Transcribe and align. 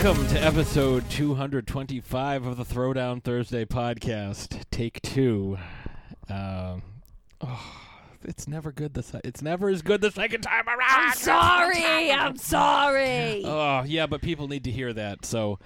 Welcome 0.00 0.28
to 0.28 0.40
episode 0.40 1.10
225 1.10 2.46
of 2.46 2.56
the 2.56 2.64
Throwdown 2.64 3.20
Thursday 3.20 3.64
podcast. 3.64 4.62
Take 4.70 5.02
two. 5.02 5.58
Um, 6.30 6.82
oh, 7.40 7.74
it's 8.22 8.46
never 8.46 8.70
good. 8.70 8.94
The 8.94 9.02
se- 9.02 9.22
it's 9.24 9.42
never 9.42 9.68
as 9.68 9.82
good 9.82 10.00
the 10.00 10.12
second 10.12 10.42
time 10.42 10.68
around. 10.68 10.78
I'm 10.80 11.14
sorry. 11.14 12.12
I'm 12.12 12.36
sorry. 12.36 13.42
Oh 13.44 13.82
yeah, 13.84 14.06
but 14.06 14.22
people 14.22 14.46
need 14.46 14.62
to 14.64 14.70
hear 14.70 14.92
that. 14.92 15.24
So, 15.24 15.58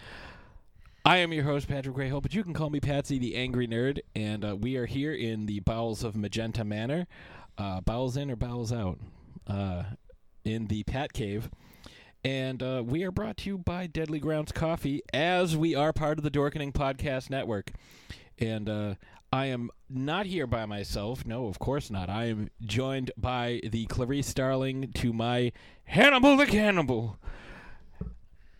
I 1.04 1.18
am 1.18 1.34
your 1.34 1.44
host 1.44 1.68
Patrick 1.68 1.94
Grayhill, 1.94 2.22
but 2.22 2.32
you 2.34 2.42
can 2.42 2.54
call 2.54 2.70
me 2.70 2.80
Patsy 2.80 3.18
the 3.18 3.36
Angry 3.36 3.68
Nerd, 3.68 3.98
and 4.16 4.46
uh, 4.46 4.56
we 4.56 4.76
are 4.76 4.86
here 4.86 5.12
in 5.12 5.44
the 5.44 5.60
bowels 5.60 6.02
of 6.02 6.16
Magenta 6.16 6.64
Manor. 6.64 7.06
Uh, 7.58 7.82
bowels 7.82 8.16
in 8.16 8.30
or 8.30 8.36
bowels 8.36 8.72
out? 8.72 8.98
Uh, 9.46 9.82
in 10.42 10.68
the 10.68 10.84
Pat 10.84 11.12
Cave. 11.12 11.50
And 12.24 12.62
uh, 12.62 12.84
we 12.86 13.02
are 13.02 13.10
brought 13.10 13.38
to 13.38 13.50
you 13.50 13.58
by 13.58 13.88
Deadly 13.88 14.20
Grounds 14.20 14.52
Coffee, 14.52 15.02
as 15.12 15.56
we 15.56 15.74
are 15.74 15.92
part 15.92 16.18
of 16.18 16.24
the 16.24 16.30
Dorkening 16.30 16.72
Podcast 16.72 17.30
Network. 17.30 17.72
And 18.38 18.68
uh, 18.68 18.94
I 19.32 19.46
am 19.46 19.70
not 19.90 20.26
here 20.26 20.46
by 20.46 20.64
myself. 20.66 21.26
No, 21.26 21.46
of 21.46 21.58
course 21.58 21.90
not. 21.90 22.08
I 22.08 22.26
am 22.26 22.50
joined 22.64 23.10
by 23.16 23.60
the 23.64 23.86
Clarice 23.86 24.28
Starling 24.28 24.92
to 24.92 25.12
my 25.12 25.50
Hannibal 25.84 26.36
the 26.36 26.46
Cannibal. 26.46 27.18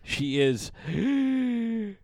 She 0.03 0.41
is 0.41 0.73
the 0.87 1.95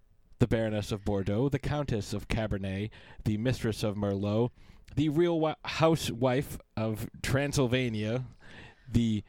Baroness 0.47 0.93
of 0.93 1.03
Bordeaux, 1.03 1.49
the 1.49 1.59
Countess 1.59 2.13
of 2.13 2.29
Cabernet, 2.29 2.89
the 3.25 3.37
Mistress 3.37 3.83
of 3.83 3.95
Merlot, 3.95 4.51
the 4.95 5.09
real 5.09 5.35
wi- 5.35 5.55
housewife 5.65 6.57
of 6.77 7.09
Transylvania, 7.21 8.23
the 8.89 9.23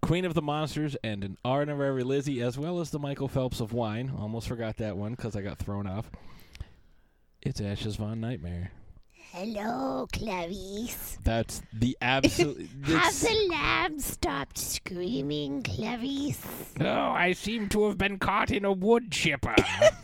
Queen 0.00 0.24
of 0.24 0.34
the 0.34 0.42
Monsters, 0.42 0.96
and 1.02 1.24
an 1.24 1.36
honorary 1.44 2.02
Lizzie, 2.02 2.40
as 2.40 2.56
well 2.56 2.80
as 2.80 2.90
the 2.90 2.98
Michael 2.98 3.28
Phelps 3.28 3.60
of 3.60 3.72
wine. 3.72 4.12
Almost 4.18 4.48
forgot 4.48 4.76
that 4.78 4.96
one 4.96 5.12
because 5.12 5.36
I 5.36 5.42
got 5.42 5.58
thrown 5.58 5.86
off. 5.86 6.10
It's 7.42 7.60
Ashes 7.60 7.96
Von 7.96 8.20
Nightmare. 8.20 8.72
Hello, 9.32 10.08
Clarice. 10.10 11.18
That's 11.22 11.60
the 11.72 11.96
absolute. 12.02 12.68
Have 12.84 13.20
the 13.20 13.48
lamb 13.50 14.00
stopped 14.00 14.56
screaming, 14.56 15.62
Clarice? 15.62 16.40
Oh, 16.80 16.86
I 16.86 17.32
seem 17.32 17.68
to 17.70 17.86
have 17.88 17.98
been 17.98 18.18
caught 18.18 18.50
in 18.50 18.64
a 18.64 18.72
wood 18.72 19.12
chipper. 19.12 19.54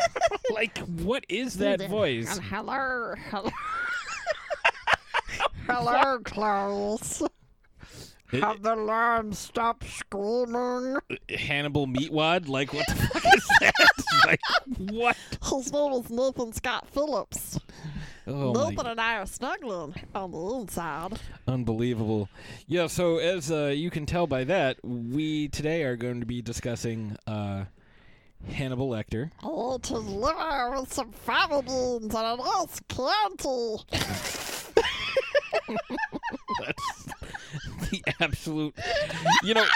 like, 0.53 0.77
what 0.79 1.25
is 1.29 1.55
that 1.55 1.89
voice? 1.89 2.39
hello, 2.39 3.14
hello. 3.31 3.51
hello, 5.67 6.19
Clarice. 6.23 7.23
Have 8.33 8.62
the 8.62 8.75
lamb 8.75 9.33
stopped 9.33 9.86
screaming? 9.89 10.98
Hannibal 11.28 11.86
Meatwad? 11.86 12.48
Like, 12.48 12.72
what 12.72 12.86
the 12.86 12.94
fuck 13.12 13.34
is 13.34 13.47
that? 13.61 13.75
like, 14.27 14.41
what? 14.91 15.17
His 15.42 15.72
name 15.72 15.92
is 15.92 16.11
Nathan 16.11 16.52
Scott 16.52 16.89
Phillips. 16.89 17.61
Oh, 18.27 18.55
my 18.55 18.70
Nathan 18.70 18.86
and 18.86 19.00
I 19.00 19.17
are 19.19 19.27
snuggling 19.27 19.95
on 20.14 20.30
the 20.33 20.39
inside. 20.39 21.20
Unbelievable. 21.47 22.30
Yeah, 22.67 22.86
so 22.86 23.19
as 23.19 23.52
uh, 23.52 23.67
you 23.67 23.91
can 23.91 24.06
tell 24.06 24.27
by 24.27 24.45
that, 24.45 24.78
we 24.83 25.48
today 25.48 25.83
are 25.83 25.97
going 25.97 26.20
to 26.20 26.27
be 26.27 26.41
discussing 26.41 27.19
uh, 27.27 27.64
Hannibal 28.48 28.89
Lecter. 28.89 29.30
I 29.42 29.47
want 29.47 29.83
to 29.84 29.98
live 29.98 30.80
with 30.80 30.92
some 30.92 31.12
fava 31.12 31.62
beans 31.62 32.14
and 32.14 32.14
a 32.14 32.36
nice 32.36 32.80
Chianti. 32.89 33.84
That's 36.61 37.05
the 37.91 38.03
absolute. 38.20 38.75
You 39.42 39.55
know. 39.55 39.67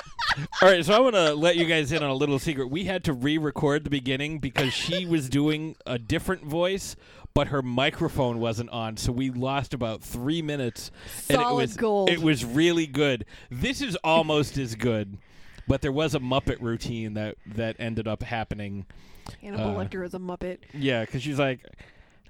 All 0.62 0.68
right, 0.68 0.84
so 0.84 0.92
I 0.94 1.00
want 1.00 1.16
to 1.16 1.34
let 1.34 1.56
you 1.56 1.64
guys 1.64 1.90
in 1.90 2.02
on 2.02 2.10
a 2.10 2.14
little 2.14 2.38
secret. 2.38 2.70
We 2.70 2.84
had 2.84 3.02
to 3.04 3.12
re-record 3.12 3.82
the 3.82 3.90
beginning 3.90 4.38
because 4.38 4.72
she 4.72 5.04
was 5.04 5.28
doing 5.28 5.74
a 5.84 5.98
different 5.98 6.44
voice, 6.44 6.94
but 7.34 7.48
her 7.48 7.60
microphone 7.60 8.38
wasn't 8.38 8.70
on, 8.70 8.96
so 8.98 9.10
we 9.10 9.30
lost 9.30 9.74
about 9.74 10.00
three 10.02 10.40
minutes. 10.40 10.92
and 11.28 11.40
it 11.40 11.42
Solid 11.42 11.56
was 11.62 11.76
gold. 11.76 12.10
it 12.10 12.20
was 12.20 12.44
really 12.44 12.86
good. 12.86 13.24
This 13.50 13.80
is 13.82 13.96
almost 14.04 14.56
as 14.58 14.76
good, 14.76 15.18
but 15.66 15.80
there 15.82 15.90
was 15.92 16.14
a 16.14 16.20
Muppet 16.20 16.60
routine 16.60 17.14
that 17.14 17.34
that 17.46 17.74
ended 17.80 18.06
up 18.06 18.22
happening. 18.22 18.86
Hannibal 19.42 19.76
Uh, 19.76 19.84
Lecter 19.84 20.04
is 20.04 20.14
a 20.14 20.18
Muppet. 20.20 20.58
Yeah, 20.72 21.04
because 21.04 21.22
she's 21.22 21.38
like, 21.38 21.60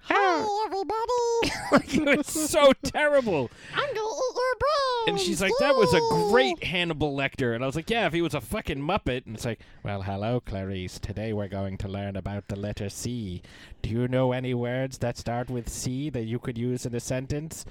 Hey, 0.06 0.46
everybody. 0.64 2.02
it 2.10 2.18
was 2.18 2.26
so 2.26 2.72
terrible. 2.82 3.50
I'm 3.74 3.94
gonna 3.94 4.06
eat 4.06 4.34
your 4.36 4.54
brains. 4.58 5.08
And 5.08 5.20
she's 5.20 5.40
like, 5.40 5.52
that 5.60 5.76
was 5.76 5.92
a 5.94 6.00
great 6.30 6.62
Hannibal 6.62 7.16
Lecter. 7.16 7.54
And 7.54 7.62
I 7.62 7.66
was 7.66 7.76
like, 7.76 7.90
yeah, 7.90 8.06
if 8.06 8.12
he 8.12 8.22
was 8.22 8.34
a 8.34 8.40
fucking 8.40 8.78
Muppet. 8.78 9.26
And 9.26 9.34
it's 9.36 9.44
like, 9.44 9.60
well, 9.82 10.02
hello, 10.02 10.40
Clarice. 10.40 10.98
Today 10.98 11.32
we're 11.32 11.48
going 11.48 11.78
to 11.78 11.88
learn 11.88 12.16
about 12.16 12.48
the 12.48 12.56
letter 12.56 12.88
C. 12.88 13.42
Do 13.82 13.90
you 13.90 14.08
know 14.08 14.32
any 14.32 14.54
words 14.54 14.98
that 14.98 15.18
start 15.18 15.50
with 15.50 15.68
C 15.68 16.10
that 16.10 16.24
you 16.24 16.38
could 16.38 16.58
use 16.58 16.86
in 16.86 16.94
a 16.94 17.00
sentence? 17.00 17.64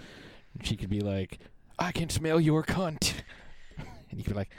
And 0.53 0.65
she 0.65 0.75
could 0.75 0.89
be 0.89 1.01
like, 1.01 1.39
I 1.79 1.91
can 1.91 2.09
smell 2.09 2.39
your 2.39 2.63
cunt. 2.63 3.13
And 4.09 4.17
you 4.17 4.23
could 4.23 4.33
be 4.33 4.39
like, 4.39 4.51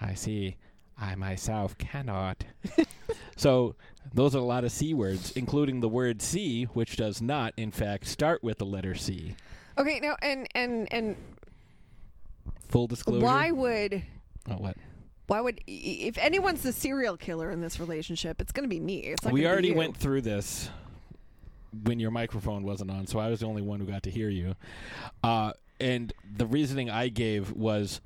I 0.00 0.12
see. 0.14 0.56
I 0.98 1.14
myself 1.14 1.76
cannot. 1.78 2.44
so 3.36 3.74
those 4.12 4.34
are 4.34 4.38
a 4.38 4.42
lot 4.44 4.64
of 4.64 4.72
C 4.72 4.94
words, 4.94 5.32
including 5.32 5.80
the 5.80 5.88
word 5.88 6.22
C, 6.22 6.64
which 6.64 6.96
does 6.96 7.20
not, 7.20 7.52
in 7.56 7.70
fact, 7.70 8.06
start 8.06 8.42
with 8.44 8.58
the 8.58 8.66
letter 8.66 8.94
C. 8.94 9.34
Okay, 9.76 9.98
now 10.00 10.16
and 10.22 10.46
and 10.54 10.92
and 10.92 11.16
Full 12.68 12.86
disclosure. 12.86 13.24
why 13.24 13.50
would 13.50 14.02
Oh, 14.48 14.54
what? 14.54 14.76
why 15.26 15.40
would 15.40 15.60
if 15.66 16.18
anyone's 16.18 16.62
the 16.62 16.72
serial 16.72 17.16
killer 17.16 17.50
in 17.50 17.60
this 17.60 17.80
relationship, 17.80 18.40
it's 18.40 18.52
going 18.52 18.64
to 18.64 18.68
be 18.68 18.80
me. 18.80 19.14
We 19.30 19.46
already 19.46 19.72
went 19.72 19.96
through 19.96 20.20
this 20.22 20.68
when 21.84 21.98
your 21.98 22.10
microphone 22.10 22.62
wasn't 22.62 22.90
on, 22.90 23.06
so 23.06 23.18
I 23.18 23.28
was 23.28 23.40
the 23.40 23.46
only 23.46 23.62
one 23.62 23.80
who 23.80 23.86
got 23.86 24.04
to 24.04 24.10
hear 24.10 24.28
you. 24.28 24.54
Uh, 25.22 25.52
and 25.80 26.12
the 26.36 26.46
reasoning 26.46 26.88
I 26.88 27.08
gave 27.08 27.52
was, 27.52 28.00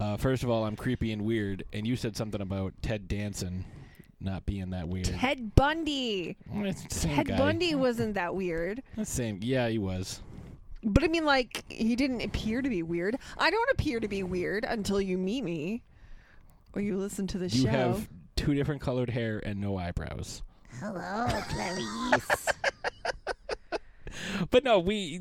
uh, 0.00 0.16
first 0.16 0.42
of 0.42 0.50
all, 0.50 0.64
I'm 0.64 0.76
creepy 0.76 1.12
and 1.12 1.22
weird, 1.22 1.64
and 1.72 1.86
you 1.86 1.94
said 1.96 2.16
something 2.16 2.40
about 2.40 2.72
Ted 2.82 3.06
Danson 3.06 3.64
not 4.20 4.44
being 4.46 4.70
that 4.70 4.88
weird. 4.88 5.06
Ted 5.06 5.54
Bundy. 5.54 6.36
Well, 6.48 6.66
it's 6.66 6.82
the 6.82 6.94
same 6.94 7.16
Ted 7.16 7.28
guy. 7.28 7.38
Bundy 7.38 7.74
wasn't 7.74 8.14
that 8.14 8.34
weird. 8.34 8.82
The 8.96 9.04
same. 9.04 9.38
Yeah, 9.42 9.68
he 9.68 9.78
was. 9.78 10.20
But 10.82 11.04
I 11.04 11.08
mean, 11.08 11.24
like, 11.24 11.64
he 11.70 11.96
didn't 11.96 12.22
appear 12.22 12.62
to 12.62 12.68
be 12.68 12.82
weird. 12.82 13.16
I 13.38 13.50
don't 13.50 13.70
appear 13.70 14.00
to 14.00 14.08
be 14.08 14.22
weird 14.22 14.64
until 14.64 15.00
you 15.00 15.18
meet 15.18 15.42
me 15.44 15.82
or 16.74 16.80
you 16.80 16.96
listen 16.96 17.26
to 17.28 17.38
the 17.38 17.48
You 17.48 17.62
show. 17.64 17.70
You 17.70 17.76
have 17.76 18.08
two 18.36 18.54
different 18.54 18.80
colored 18.80 19.10
hair 19.10 19.42
and 19.44 19.60
no 19.60 19.76
eyebrows. 19.76 20.42
Hello, 20.80 21.26
Clarice. 21.48 22.46
But 24.50 24.64
no, 24.64 24.80
we 24.80 25.20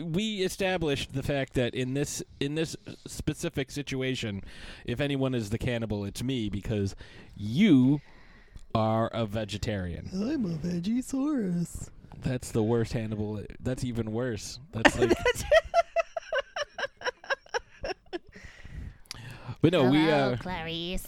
we 0.00 0.36
established 0.42 1.12
the 1.12 1.22
fact 1.22 1.54
that 1.54 1.74
in 1.74 1.94
this 1.94 2.22
in 2.38 2.54
this 2.54 2.76
specific 3.06 3.70
situation, 3.70 4.44
if 4.84 5.00
anyone 5.00 5.34
is 5.34 5.50
the 5.50 5.58
cannibal, 5.58 6.04
it's 6.04 6.22
me 6.22 6.48
because 6.48 6.94
you 7.34 8.00
are 8.74 9.08
a 9.08 9.26
vegetarian. 9.26 10.10
I'm 10.12 10.44
a 10.44 10.56
Vegisaurus. 10.58 11.88
That's 12.22 12.52
the 12.52 12.62
worst 12.62 12.92
Hannibal. 12.92 13.42
That's 13.60 13.84
even 13.84 14.12
worse. 14.12 14.58
That's 14.72 14.98
like. 14.98 15.16
but 19.60 19.72
no, 19.72 19.90
we 19.90 19.98
Hello, 19.98 20.32
uh, 20.32 20.36
Clarice. 20.36 21.06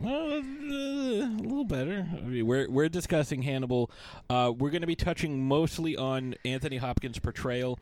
Well, 0.00 0.32
uh, 0.32 0.36
a 0.36 1.42
little 1.42 1.64
better. 1.64 2.06
I 2.12 2.20
mean, 2.20 2.46
we're 2.46 2.68
we're 2.68 2.88
discussing 2.88 3.42
Hannibal. 3.42 3.90
Uh, 4.28 4.52
we're 4.56 4.70
going 4.70 4.80
to 4.82 4.86
be 4.86 4.96
touching 4.96 5.46
mostly 5.46 5.96
on 5.96 6.34
Anthony 6.44 6.76
Hopkins' 6.78 7.18
portrayal, 7.18 7.78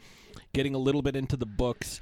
getting 0.53 0.75
a 0.75 0.79
little 0.79 1.03
bit 1.03 1.17
into 1.17 1.37
the 1.37 1.47
books. 1.47 2.01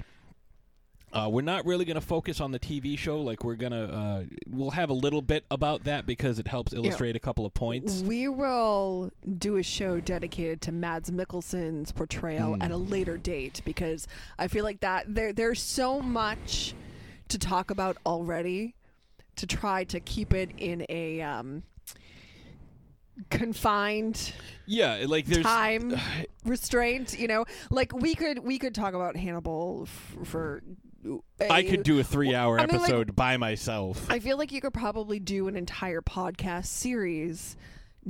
Uh, 1.13 1.27
we're 1.29 1.41
not 1.41 1.65
really 1.65 1.83
going 1.83 1.95
to 1.99 2.05
focus 2.05 2.39
on 2.39 2.51
the 2.53 2.59
TV 2.59 2.97
show. 2.97 3.19
Like 3.21 3.43
we're 3.43 3.55
gonna, 3.55 3.83
uh, 3.83 4.23
we'll 4.47 4.69
have 4.71 4.89
a 4.89 4.93
little 4.93 5.21
bit 5.21 5.43
about 5.51 5.83
that 5.83 6.05
because 6.05 6.39
it 6.39 6.47
helps 6.47 6.71
illustrate 6.71 7.17
a 7.17 7.19
couple 7.19 7.45
of 7.45 7.53
points. 7.53 8.01
We 8.01 8.29
will 8.29 9.11
do 9.37 9.57
a 9.57 9.63
show 9.63 9.99
dedicated 9.99 10.61
to 10.61 10.71
Mads 10.71 11.11
Mikkelsen's 11.11 11.91
portrayal 11.91 12.53
Hmm. 12.55 12.61
at 12.61 12.71
a 12.71 12.77
later 12.77 13.17
date 13.17 13.61
because 13.65 14.07
I 14.39 14.47
feel 14.47 14.63
like 14.63 14.79
that 14.79 15.13
there 15.13 15.33
there's 15.33 15.61
so 15.61 15.99
much 15.99 16.73
to 17.27 17.37
talk 17.37 17.71
about 17.71 17.97
already 18.05 18.75
to 19.37 19.47
try 19.47 19.83
to 19.85 19.99
keep 19.99 20.33
it 20.33 20.51
in 20.57 20.85
a 20.89 21.21
um, 21.21 21.63
confined 23.29 24.33
Yeah, 24.65 25.05
like 25.07 25.25
there's 25.25 25.45
time 25.45 25.95
restraint. 26.45 27.17
You 27.19 27.27
know, 27.27 27.45
like 27.69 27.93
we 27.93 28.15
could 28.15 28.39
we 28.39 28.57
could 28.57 28.75
talk 28.75 28.93
about 28.93 29.15
Hannibal 29.15 29.83
f- 29.87 30.27
for. 30.27 30.61
I 31.49 31.63
could 31.63 31.81
do 31.81 31.99
a 31.99 32.03
three-hour 32.03 32.59
I 32.59 32.67
mean, 32.67 32.75
like- 32.75 32.81
episode 32.83 33.15
by 33.15 33.37
myself. 33.37 34.05
I 34.11 34.19
feel 34.19 34.37
like 34.37 34.51
you 34.51 34.61
could 34.61 34.73
probably 34.73 35.19
do 35.19 35.47
an 35.47 35.55
entire 35.55 36.01
podcast 36.01 36.67
series 36.67 37.57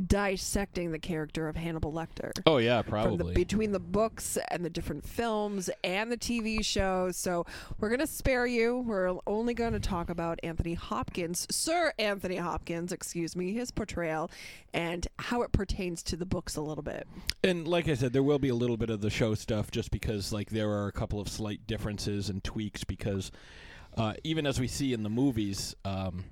dissecting 0.08 0.92
the 0.92 1.00
character 1.00 1.48
of 1.48 1.56
Hannibal 1.56 1.92
Lecter. 1.92 2.32
Oh 2.46 2.58
yeah, 2.58 2.82
probably. 2.82 3.34
the, 3.34 3.34
between 3.34 3.72
the 3.72 3.80
books 3.80 4.38
and 4.50 4.64
the 4.64 4.70
different 4.70 5.06
films 5.06 5.70
and 5.84 6.12
the 6.12 6.18
TV 6.18 6.64
shows. 6.64 7.18
So 7.18 7.46
we're 7.80 7.90
going 7.90 8.00
to 8.00 8.08
spare 8.08 8.46
you. 8.46 8.80
We're 8.80 9.18
only 9.28 9.54
going 9.54 9.74
to 9.74 9.80
talk 9.80 10.10
about 10.10 10.40
Anthony 10.44 10.74
Hopkins, 10.74 11.48
Sir 11.52 11.94
Anthony 12.00 12.38
Hopkins, 12.38 12.92
excuse 12.92 13.36
me, 13.36 13.54
his 13.54 13.72
portrayal 13.72 14.32
and 14.74 15.08
how 15.20 15.42
it 15.42 15.52
pertains 15.52 16.02
to 16.04 16.16
the 16.16 16.26
books 16.26 16.56
a 16.56 16.62
little 16.62 16.84
bit. 16.84 17.08
And 17.44 17.68
like 17.68 17.90
I 17.90 17.96
said, 17.96 18.14
there 18.14 18.24
will 18.24 18.40
be 18.40 18.50
a 18.50 18.56
little 18.56 18.78
bit 18.78 18.90
of 18.90 19.02
the 19.02 19.10
show 19.10 19.36
stuff 19.36 19.72
just 19.72 19.92
because 19.92 20.32
like 20.32 20.50
there 20.50 20.70
are 20.70 20.88
a 20.88 20.92
couple 20.92 21.20
of 21.20 21.28
slight 21.28 21.68
differences 21.68 22.30
and 22.30 22.44
tweaks 22.44 22.84
because 22.84 23.32
uh, 23.98 24.14
even 24.24 24.46
as 24.46 24.60
we 24.60 24.68
see 24.68 24.94
in 24.94 25.04
the 25.04 25.10
movies, 25.10 25.76
um, 25.84 26.24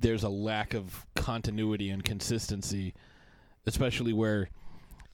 there's 0.00 0.24
a 0.24 0.28
lack 0.28 0.74
of 0.74 1.06
continuity 1.14 1.90
and 1.90 2.04
consistency, 2.04 2.94
especially 3.66 4.12
where 4.12 4.48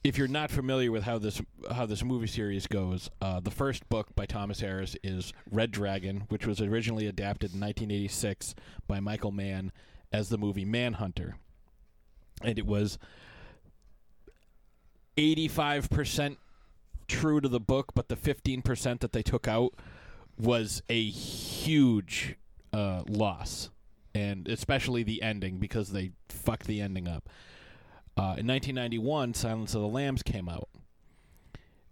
if 0.03 0.17
you're 0.17 0.27
not 0.27 0.49
familiar 0.49 0.91
with 0.91 1.03
how 1.03 1.17
this 1.17 1.41
how 1.71 1.85
this 1.85 2.03
movie 2.03 2.27
series 2.27 2.67
goes, 2.67 3.09
uh, 3.21 3.39
the 3.39 3.51
first 3.51 3.87
book 3.89 4.15
by 4.15 4.25
Thomas 4.25 4.61
Harris 4.61 4.95
is 5.03 5.33
Red 5.51 5.71
Dragon, 5.71 6.23
which 6.29 6.47
was 6.47 6.61
originally 6.61 7.07
adapted 7.07 7.53
in 7.53 7.59
1986 7.59 8.55
by 8.87 8.99
Michael 8.99 9.31
Mann 9.31 9.71
as 10.11 10.29
the 10.29 10.37
movie 10.37 10.65
Manhunter, 10.65 11.35
and 12.41 12.57
it 12.57 12.65
was 12.65 12.97
85% 15.17 16.37
true 17.07 17.41
to 17.41 17.49
the 17.49 17.59
book, 17.59 17.93
but 17.93 18.07
the 18.07 18.15
15% 18.15 18.99
that 18.99 19.11
they 19.11 19.23
took 19.23 19.47
out 19.47 19.73
was 20.37 20.83
a 20.87 21.09
huge 21.09 22.35
uh, 22.71 23.03
loss. 23.07 23.71
And 24.17 24.47
especially 24.47 25.03
the 25.03 25.21
ending 25.21 25.57
because 25.59 25.91
they 25.91 26.11
fucked 26.29 26.65
the 26.65 26.81
ending 26.81 27.07
up. 27.07 27.29
Uh, 28.17 28.33
in 28.37 28.47
1991, 28.47 29.33
Silence 29.35 29.75
of 29.75 29.81
the 29.81 29.87
Lambs 29.87 30.23
came 30.23 30.49
out. 30.49 30.69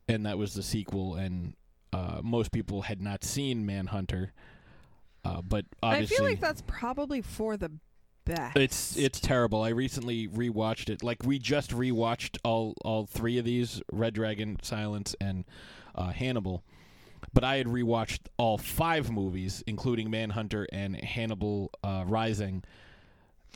And 0.07 0.25
that 0.25 0.38
was 0.38 0.54
the 0.54 0.63
sequel. 0.63 1.16
And 1.16 1.54
uh, 1.94 2.22
most 2.24 2.51
people 2.51 2.83
had 2.83 3.01
not 3.01 3.24
seen 3.24 3.66
Manhunter. 3.66 4.33
Uh, 5.24 5.42
but 5.42 5.66
obviously. 5.83 6.16
I 6.16 6.18
feel 6.18 6.25
like 6.27 6.39
that's 6.39 6.63
probably 6.66 7.22
for 7.22 7.57
the 7.57 7.72
best. 8.25 8.57
It's 8.57 8.98
it's 8.98 9.19
terrible. 9.19 9.62
I 9.62 9.69
recently 9.69 10.27
rewatched 10.27 10.89
it. 10.89 11.04
Like 11.04 11.24
we 11.24 11.39
just 11.39 11.72
rewatched 11.72 12.38
all 12.44 12.75
all 12.83 13.06
three 13.06 13.38
of 13.38 13.45
these: 13.45 13.81
Red 13.92 14.13
Dragon, 14.13 14.57
Silence, 14.62 15.16
and 15.22 15.45
uh, 15.95 16.10
Hannibal. 16.12 16.63
But 17.35 17.43
I 17.43 17.57
had 17.57 17.67
rewatched 17.67 18.21
all 18.37 18.57
five 18.57 19.11
movies, 19.11 19.61
including 19.67 20.09
Manhunter 20.09 20.65
and 20.71 20.95
Hannibal 20.95 21.69
uh, 21.83 22.05
Rising, 22.07 22.63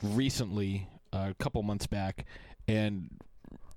recently, 0.04 0.90
uh, 1.14 1.28
a 1.32 1.34
couple 1.42 1.64
months 1.64 1.88
back, 1.88 2.26
and 2.68 3.10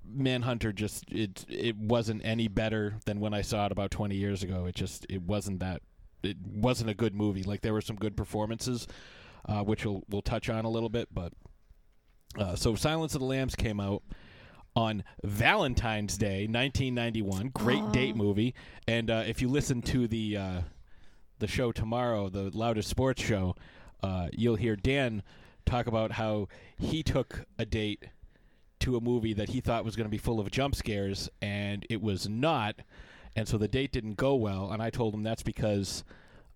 Manhunter 0.05 0.73
just 0.73 1.05
it 1.09 1.45
it 1.47 1.77
wasn't 1.77 2.21
any 2.25 2.49
better 2.49 2.95
than 3.05 3.21
when 3.21 3.33
I 3.33 3.41
saw 3.41 3.65
it 3.67 3.71
about 3.71 3.91
twenty 3.91 4.15
years 4.15 4.43
ago. 4.43 4.65
It 4.65 4.75
just 4.75 5.05
it 5.09 5.21
wasn't 5.21 5.61
that 5.61 5.81
it 6.21 6.35
wasn't 6.45 6.89
a 6.89 6.93
good 6.93 7.15
movie. 7.15 7.43
Like 7.43 7.61
there 7.61 7.73
were 7.73 7.81
some 7.81 7.95
good 7.95 8.17
performances, 8.17 8.87
uh, 9.47 9.63
which 9.63 9.85
we'll 9.85 10.03
we'll 10.09 10.21
touch 10.21 10.49
on 10.49 10.65
a 10.65 10.69
little 10.69 10.89
bit. 10.89 11.07
But 11.13 11.31
uh, 12.37 12.55
so 12.57 12.75
Silence 12.75 13.15
of 13.15 13.21
the 13.21 13.25
Lambs 13.25 13.55
came 13.55 13.79
out 13.79 14.03
on 14.75 15.03
Valentine's 15.23 16.17
Day, 16.17 16.47
1991. 16.47 17.49
Great 17.53 17.91
date 17.91 18.15
movie. 18.15 18.53
And 18.87 19.09
uh, 19.09 19.23
if 19.27 19.41
you 19.41 19.47
listen 19.47 19.81
to 19.83 20.07
the 20.07 20.37
uh, 20.37 20.61
the 21.39 21.47
show 21.47 21.71
tomorrow, 21.71 22.29
the 22.29 22.49
loudest 22.57 22.89
sports 22.89 23.21
show, 23.21 23.55
uh, 24.01 24.29
you'll 24.31 24.55
hear 24.55 24.75
Dan 24.75 25.23
talk 25.65 25.87
about 25.87 26.13
how 26.13 26.47
he 26.77 27.03
took 27.03 27.45
a 27.57 27.65
date 27.65 28.05
to 28.79 28.97
a 28.97 29.01
movie 29.01 29.33
that 29.33 29.49
he 29.49 29.61
thought 29.61 29.85
was 29.85 29.95
going 29.95 30.05
to 30.05 30.11
be 30.11 30.17
full 30.17 30.39
of 30.39 30.51
jump 30.51 30.75
scares, 30.75 31.29
and 31.41 31.85
it 31.89 32.01
was 32.01 32.27
not. 32.27 32.75
And 33.35 33.47
so 33.47 33.57
the 33.57 33.67
date 33.67 33.91
didn't 33.91 34.15
go 34.15 34.35
well. 34.35 34.71
And 34.71 34.81
I 34.81 34.89
told 34.89 35.13
him 35.13 35.23
that's 35.23 35.43
because 35.43 36.03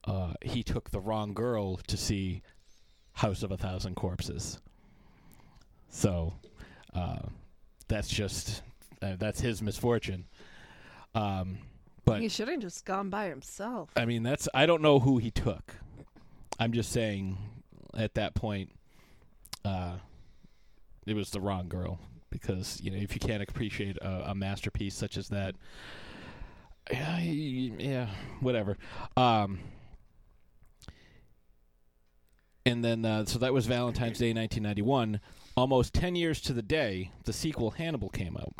uh, 0.05 0.33
he 0.41 0.61
took 0.61 0.91
the 0.91 0.99
wrong 0.99 1.33
girl 1.33 1.77
to 1.87 1.97
see 1.97 2.41
House 3.13 3.43
of 3.43 3.51
a 3.51 3.57
Thousand 3.57 3.95
Corpses. 3.95 4.59
So 5.89 6.33
uh, 6.93 7.19
that's 7.87 8.09
just 8.09 8.61
uh, 9.01 9.15
that's 9.17 9.39
his 9.39 9.61
misfortune. 9.61 10.25
Um, 11.15 11.59
but 12.05 12.21
he 12.21 12.29
should 12.29 12.47
have 12.47 12.59
just 12.59 12.85
gone 12.85 13.09
by 13.09 13.27
himself. 13.27 13.89
I 13.95 14.05
mean, 14.05 14.23
that's 14.23 14.47
I 14.53 14.65
don't 14.65 14.81
know 14.81 14.99
who 14.99 15.17
he 15.17 15.31
took. 15.31 15.75
I'm 16.59 16.73
just 16.73 16.91
saying, 16.91 17.37
at 17.95 18.15
that 18.15 18.33
point, 18.33 18.71
uh, 19.63 19.95
it 21.05 21.15
was 21.15 21.29
the 21.29 21.41
wrong 21.41 21.67
girl 21.67 21.99
because 22.29 22.79
you 22.81 22.91
know 22.91 22.97
if 22.97 23.13
you 23.13 23.19
can't 23.19 23.43
appreciate 23.43 23.97
a, 23.97 24.31
a 24.31 24.35
masterpiece 24.35 24.95
such 24.95 25.17
as 25.17 25.29
that, 25.29 25.55
yeah, 26.91 27.19
yeah, 27.19 28.07
whatever. 28.39 28.77
Um, 29.15 29.59
and 32.65 32.83
then 32.83 33.05
uh, 33.05 33.25
so 33.25 33.39
that 33.39 33.53
was 33.53 33.65
Valentine's 33.65 34.19
Day, 34.19 34.33
1991. 34.33 35.19
Almost 35.57 35.95
10 35.95 36.15
years 36.15 36.39
to 36.41 36.53
the 36.53 36.61
day, 36.61 37.09
the 37.23 37.33
sequel 37.33 37.71
Hannibal 37.71 38.09
came 38.09 38.37
out, 38.37 38.53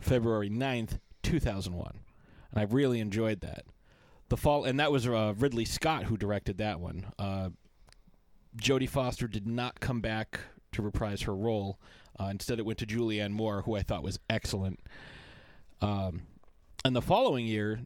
February 0.00 0.48
9th, 0.48 1.00
2001, 1.24 1.98
and 2.52 2.60
I 2.60 2.62
really 2.72 3.00
enjoyed 3.00 3.40
that. 3.40 3.64
The 4.28 4.36
fall, 4.36 4.62
and 4.62 4.78
that 4.78 4.92
was 4.92 5.08
uh, 5.08 5.34
Ridley 5.36 5.64
Scott 5.64 6.04
who 6.04 6.16
directed 6.16 6.58
that 6.58 6.78
one. 6.78 7.06
Uh, 7.18 7.48
Jodie 8.56 8.88
Foster 8.88 9.26
did 9.26 9.48
not 9.48 9.80
come 9.80 10.00
back 10.00 10.38
to 10.70 10.82
reprise 10.82 11.22
her 11.22 11.34
role. 11.34 11.80
Uh, 12.18 12.26
instead, 12.26 12.60
it 12.60 12.64
went 12.64 12.78
to 12.78 12.86
Julianne 12.86 13.32
Moore, 13.32 13.62
who 13.62 13.74
I 13.74 13.82
thought 13.82 14.04
was 14.04 14.20
excellent. 14.30 14.78
Um, 15.80 16.22
and 16.84 16.94
the 16.94 17.02
following 17.02 17.44
year, 17.44 17.80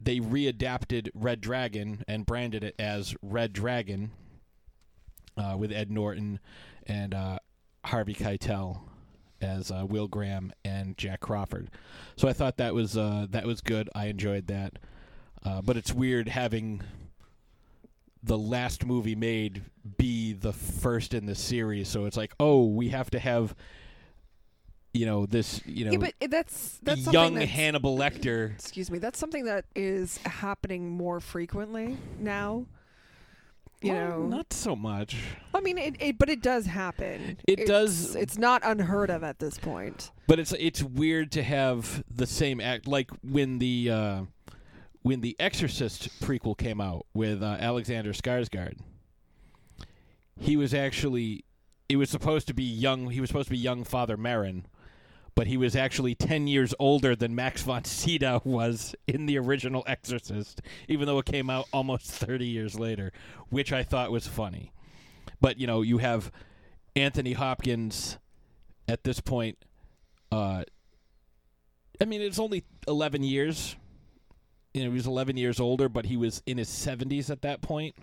they 0.00 0.20
readapted 0.20 1.08
Red 1.14 1.40
Dragon 1.40 2.04
and 2.06 2.26
branded 2.26 2.62
it 2.62 2.76
as 2.78 3.16
Red 3.22 3.52
Dragon 3.52 4.12
uh, 5.36 5.56
with 5.58 5.72
Ed 5.72 5.90
Norton 5.90 6.38
and 6.86 7.12
uh, 7.12 7.38
Harvey 7.84 8.14
Keitel 8.14 8.80
as 9.40 9.70
uh, 9.70 9.84
Will 9.86 10.08
Graham 10.08 10.52
and 10.64 10.96
Jack 10.96 11.20
Crawford. 11.20 11.70
So 12.16 12.28
I 12.28 12.32
thought 12.32 12.58
that 12.58 12.74
was 12.74 12.96
uh, 12.96 13.26
that 13.30 13.44
was 13.44 13.60
good. 13.60 13.90
I 13.94 14.06
enjoyed 14.06 14.46
that. 14.46 14.78
Uh, 15.44 15.60
but 15.60 15.76
it's 15.76 15.92
weird 15.92 16.28
having 16.28 16.82
the 18.22 18.38
last 18.38 18.86
movie 18.86 19.16
made 19.16 19.64
be 19.98 20.32
the 20.32 20.52
first 20.52 21.12
in 21.12 21.26
the 21.26 21.34
series. 21.34 21.88
So 21.88 22.04
it's 22.04 22.16
like, 22.16 22.32
oh, 22.38 22.66
we 22.66 22.90
have 22.90 23.10
to 23.10 23.18
have, 23.18 23.54
you 24.94 25.06
know, 25.06 25.26
this, 25.26 25.60
you 25.66 25.84
know, 25.86 25.92
yeah, 25.92 25.98
but 26.20 26.30
that's 26.30 26.78
that's 26.82 27.12
young 27.12 27.34
that's, 27.34 27.50
Hannibal 27.50 27.98
Lecter. 27.98 28.54
Excuse 28.54 28.90
me. 28.90 28.98
That's 28.98 29.18
something 29.18 29.46
that 29.46 29.64
is 29.74 30.18
happening 30.18 30.88
more 30.88 31.18
frequently 31.18 31.98
now. 32.20 32.66
You 33.82 33.92
Well, 33.92 34.20
know, 34.20 34.26
not 34.28 34.52
so 34.52 34.76
much. 34.76 35.16
I 35.54 35.60
mean, 35.60 35.76
it, 35.76 35.96
it, 36.00 36.18
but 36.18 36.28
it 36.28 36.40
does 36.40 36.66
happen. 36.66 37.36
It 37.48 37.60
It's- 37.60 37.68
does- 37.68 38.14
It's 38.16 38.38
not 38.38 38.62
unheard 38.64 39.10
of 39.10 39.22
at 39.24 39.38
this 39.40 39.58
point. 39.58 40.10
But 40.28 40.38
it's 40.38 40.52
it's 40.52 40.82
weird 40.82 41.32
to 41.32 41.42
have 41.42 42.04
the 42.08 42.26
same 42.26 42.60
act 42.60 42.86
like 42.86 43.10
when 43.22 43.58
the 43.58 43.90
uh, 43.90 44.22
when 45.02 45.20
the 45.20 45.34
Exorcist 45.40 46.08
prequel 46.20 46.56
came 46.56 46.80
out 46.80 47.06
with 47.12 47.42
uh, 47.42 47.56
Alexander 47.58 48.12
Skarsgård. 48.12 48.78
He 50.38 50.56
was 50.56 50.72
actually 50.72 51.44
it 51.88 51.96
was 51.96 52.08
supposed 52.08 52.46
to 52.46 52.54
be 52.54 52.62
young. 52.64 53.10
He 53.10 53.20
was 53.20 53.28
supposed 53.28 53.48
to 53.48 53.52
be 53.52 53.58
young 53.58 53.84
Father 53.84 54.16
Merrin, 54.16 54.64
but 55.34 55.46
he 55.46 55.56
was 55.56 55.74
actually 55.74 56.14
ten 56.14 56.46
years 56.46 56.74
older 56.78 57.16
than 57.16 57.34
Max 57.34 57.62
von 57.62 57.84
Sydow 57.84 58.40
was 58.44 58.94
in 59.06 59.26
the 59.26 59.38
original 59.38 59.82
Exorcist, 59.86 60.60
even 60.88 61.06
though 61.06 61.18
it 61.18 61.26
came 61.26 61.48
out 61.48 61.66
almost 61.72 62.10
thirty 62.10 62.46
years 62.46 62.78
later, 62.78 63.12
which 63.48 63.72
I 63.72 63.82
thought 63.82 64.10
was 64.10 64.26
funny. 64.26 64.72
But 65.40 65.58
you 65.58 65.66
know, 65.66 65.82
you 65.82 65.98
have 65.98 66.30
Anthony 66.94 67.32
Hopkins 67.32 68.18
at 68.88 69.04
this 69.04 69.20
point. 69.20 69.58
Uh, 70.30 70.64
I 72.00 72.04
mean, 72.04 72.20
it's 72.20 72.38
only 72.38 72.64
eleven 72.86 73.22
years. 73.22 73.76
You 74.74 74.84
know, 74.84 74.90
he 74.90 74.94
was 74.94 75.06
eleven 75.06 75.36
years 75.36 75.60
older, 75.60 75.88
but 75.88 76.06
he 76.06 76.16
was 76.16 76.42
in 76.46 76.58
his 76.58 76.68
seventies 76.68 77.30
at 77.30 77.42
that 77.42 77.62
point, 77.62 77.94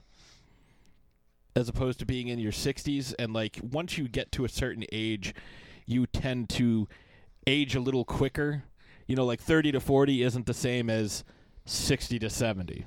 as 1.56 1.70
opposed 1.70 2.00
to 2.00 2.06
being 2.06 2.28
in 2.28 2.40
your 2.40 2.52
sixties. 2.52 3.14
And 3.14 3.34
like, 3.34 3.60
once 3.62 3.98
you 3.98 4.08
get 4.08 4.32
to 4.34 4.46
a 4.46 4.50
certain 4.50 4.86
age, 4.92 5.34
you 5.86 6.06
tend 6.08 6.50
to 6.50 6.88
age 7.50 7.76
a 7.76 7.80
little 7.80 8.06
quicker. 8.06 8.64
You 9.08 9.16
know, 9.16 9.26
like 9.26 9.42
thirty 9.42 9.72
to 9.72 9.80
forty 9.80 10.22
isn't 10.24 10.46
the 10.46 10.54
same 10.54 10.90
as 10.90 11.24
sixty 11.66 12.20
to 12.20 12.30
seventy. 12.30 12.86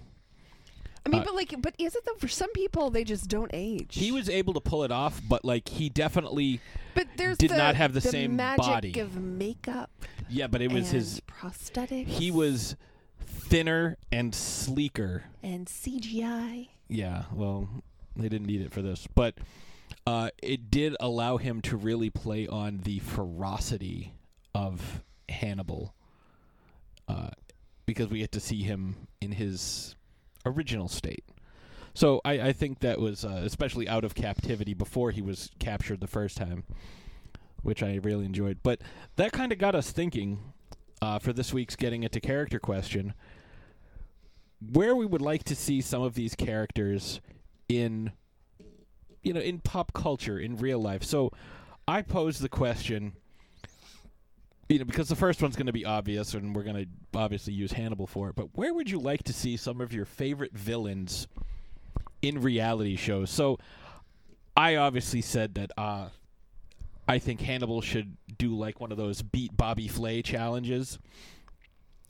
I 1.05 1.09
mean, 1.09 1.23
Uh, 1.23 1.25
but 1.25 1.35
like, 1.35 1.55
but 1.61 1.75
is 1.79 1.97
it 1.97 2.05
though? 2.05 2.15
For 2.19 2.29
some 2.29 2.51
people, 2.53 2.91
they 2.91 3.03
just 3.03 3.29
don't 3.29 3.51
age. 3.53 3.97
He 3.97 4.13
was 4.13 4.29
able 4.31 4.55
to 4.55 4.61
pull 4.61 4.85
it 4.85 4.93
off, 4.93 5.21
but 5.29 5.45
like 5.45 5.69
he 5.69 5.89
definitely, 5.89 6.61
but 6.95 7.09
there's 7.17 7.39
did 7.39 7.51
the, 7.51 7.57
not 7.57 7.75
have 7.75 7.93
the 7.93 8.01
same 8.01 8.37
magic 8.37 8.65
body. 8.65 9.01
of 9.01 9.17
makeup. 9.21 9.91
yeah. 10.29 10.47
But 10.47 10.63
it 10.63 10.73
was 10.73 10.91
his. 10.93 11.21
prosthetics. 11.27 12.07
He 12.07 12.31
was 12.31 12.77
thinner 13.21 13.99
and 14.13 14.33
sleeker 14.35 15.25
and 15.43 15.67
CGI. 15.67 16.69
Yeah, 16.89 17.25
well, 17.33 17.69
they 18.15 18.29
didn't 18.29 18.47
need 18.47 18.61
it 18.63 18.73
for 18.73 18.81
this, 18.83 19.09
but 19.15 19.35
uh, 20.07 20.31
it 20.43 20.71
did 20.71 20.95
allow 21.01 21.37
him 21.37 21.61
to 21.63 21.77
really 21.77 22.11
play 22.11 22.47
on 22.47 22.79
the 22.85 23.01
ferocity 23.01 24.13
of 24.55 25.03
Hannibal, 25.29 25.95
uh, 27.09 27.31
because 27.87 28.09
we 28.09 28.19
get 28.21 28.33
to 28.33 28.41
see 28.41 28.63
him 28.63 29.09
in 29.21 29.33
his 29.33 29.97
original 30.45 30.89
state. 30.89 31.25
So 31.95 32.21
I, 32.25 32.41
I 32.41 32.53
think 32.53 32.81
that 32.81 33.01
was 33.01 33.25
uh, 33.25 33.43
especially 33.45 33.89
out 33.89 34.05
of 34.05 34.15
captivity 34.15 34.75
before 34.75 35.11
he 35.11 35.21
was 35.21 35.51
captured 35.59 36.01
the 36.01 36.07
first 36.07 36.37
time, 36.37 36.65
which 37.63 37.83
I 37.83 37.97
really 38.03 38.25
enjoyed. 38.25 38.61
But 38.63 38.81
that 39.17 39.33
kind 39.33 39.53
of 39.53 39.59
got 39.59 39.75
us 39.75 39.91
thinking 39.91 40.39
uh, 41.03 41.19
for 41.19 41.33
this 41.33 41.53
week's 41.53 41.77
getting 41.77 42.03
into 42.03 42.21
character 42.21 42.59
question, 42.59 43.15
where 44.73 44.95
we 44.95 45.05
would 45.05 45.21
like 45.21 45.45
to 45.45 45.57
see 45.57 45.81
some 45.81 46.03
of 46.03 46.15
these 46.15 46.35
characters 46.35 47.21
in, 47.69 48.13
you 49.23 49.33
know, 49.33 49.41
in 49.41 49.59
pop 49.59 49.93
culture 49.93 50.39
in 50.39 50.57
real 50.57 50.79
life. 50.79 51.03
So 51.03 51.31
I 51.87 52.03
posed 52.03 52.41
the 52.41 52.49
question. 52.49 53.15
You 54.73 54.79
know, 54.79 54.85
because 54.85 55.09
the 55.09 55.17
first 55.17 55.43
one's 55.43 55.55
going 55.55 55.67
to 55.67 55.73
be 55.73 55.85
obvious, 55.85 56.35
and 56.35 56.57
we're 56.57 56.63
going 56.63 56.77
to 56.77 57.19
obviously 57.19 57.53
use 57.53 57.73
Hannibal 57.73 58.07
for 58.07 58.31
it. 58.31 58.35
But 58.35 58.49
where 58.55 58.73
would 58.73 58.89
you 58.91 58.99
like 58.99 59.23
to 59.25 59.33
see 59.33 59.57
some 59.57 59.81
of 59.81 59.93
your 59.93 60.05
favorite 60.05 60.53
villains 60.53 61.27
in 62.23 62.41
reality 62.41 62.97
shows. 62.97 63.31
So 63.31 63.59
I 64.57 64.77
obviously 64.77 65.21
said 65.21 65.57
that 65.57 65.73
uh, 65.77 66.09
I 67.09 67.19
think 67.19 67.41
Hannibal 67.41 67.83
should 67.83 68.17
do 68.39 68.57
like 68.57 68.81
one 68.81 68.93
of 68.93 68.97
those 68.97 69.21
beat 69.21 69.57
Bobby 69.57 69.89
Flay 69.89 70.23
challenges 70.23 70.99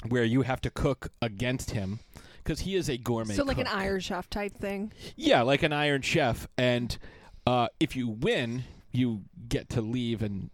where 0.09 0.25
you 0.25 0.43
have 0.43 0.61
to 0.61 0.71
cook 0.71 1.09
against 1.23 1.71
him 1.71 2.01
because 2.45 2.61
he 2.61 2.77
is 2.77 2.89
a 2.89 2.99
gourmet. 2.99 3.35
So 3.35 3.45
like 3.45 3.59
an. 3.59 3.67
Iron 3.67 4.01
Chef 4.01 4.29
type 4.29 4.57
thing. 4.59 4.93
Yeah, 5.17 5.43
like 5.43 5.63
an 5.63 5.73
Iron 5.73 6.03
Chef, 6.03 6.47
and 6.59 6.97
uh, 7.47 7.69
if 7.81 7.97
you 7.97 8.09
win, 8.09 8.65
you 8.93 9.23
get 9.49 9.71
to 9.71 9.81
leave 9.81 10.23
and. 10.23 10.51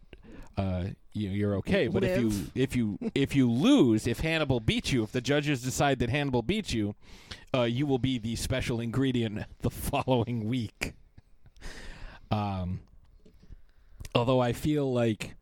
Uh, 0.58 0.88
you 1.12 1.28
know, 1.28 1.34
you're 1.34 1.54
okay, 1.54 1.86
but 1.86 2.02
if 2.02 2.20
you 2.20 2.32
if 2.56 2.74
you 2.74 2.98
if 3.14 3.36
you 3.36 3.48
lose, 3.48 4.08
if 4.08 4.18
Hannibal 4.20 4.58
beats 4.58 4.92
you, 4.92 5.04
if 5.04 5.12
the 5.12 5.20
judges 5.20 5.62
decide 5.62 6.00
that 6.00 6.10
Hannibal 6.10 6.42
beats 6.42 6.72
you, 6.72 6.96
uh, 7.54 7.62
you 7.62 7.86
will 7.86 8.00
be 8.00 8.18
the 8.18 8.34
special 8.34 8.80
ingredient 8.80 9.44
the 9.60 9.70
following 9.70 10.48
week. 10.48 10.94
Um, 12.32 12.80
although 14.16 14.40
I 14.40 14.52
feel 14.52 14.92
like 14.92 15.36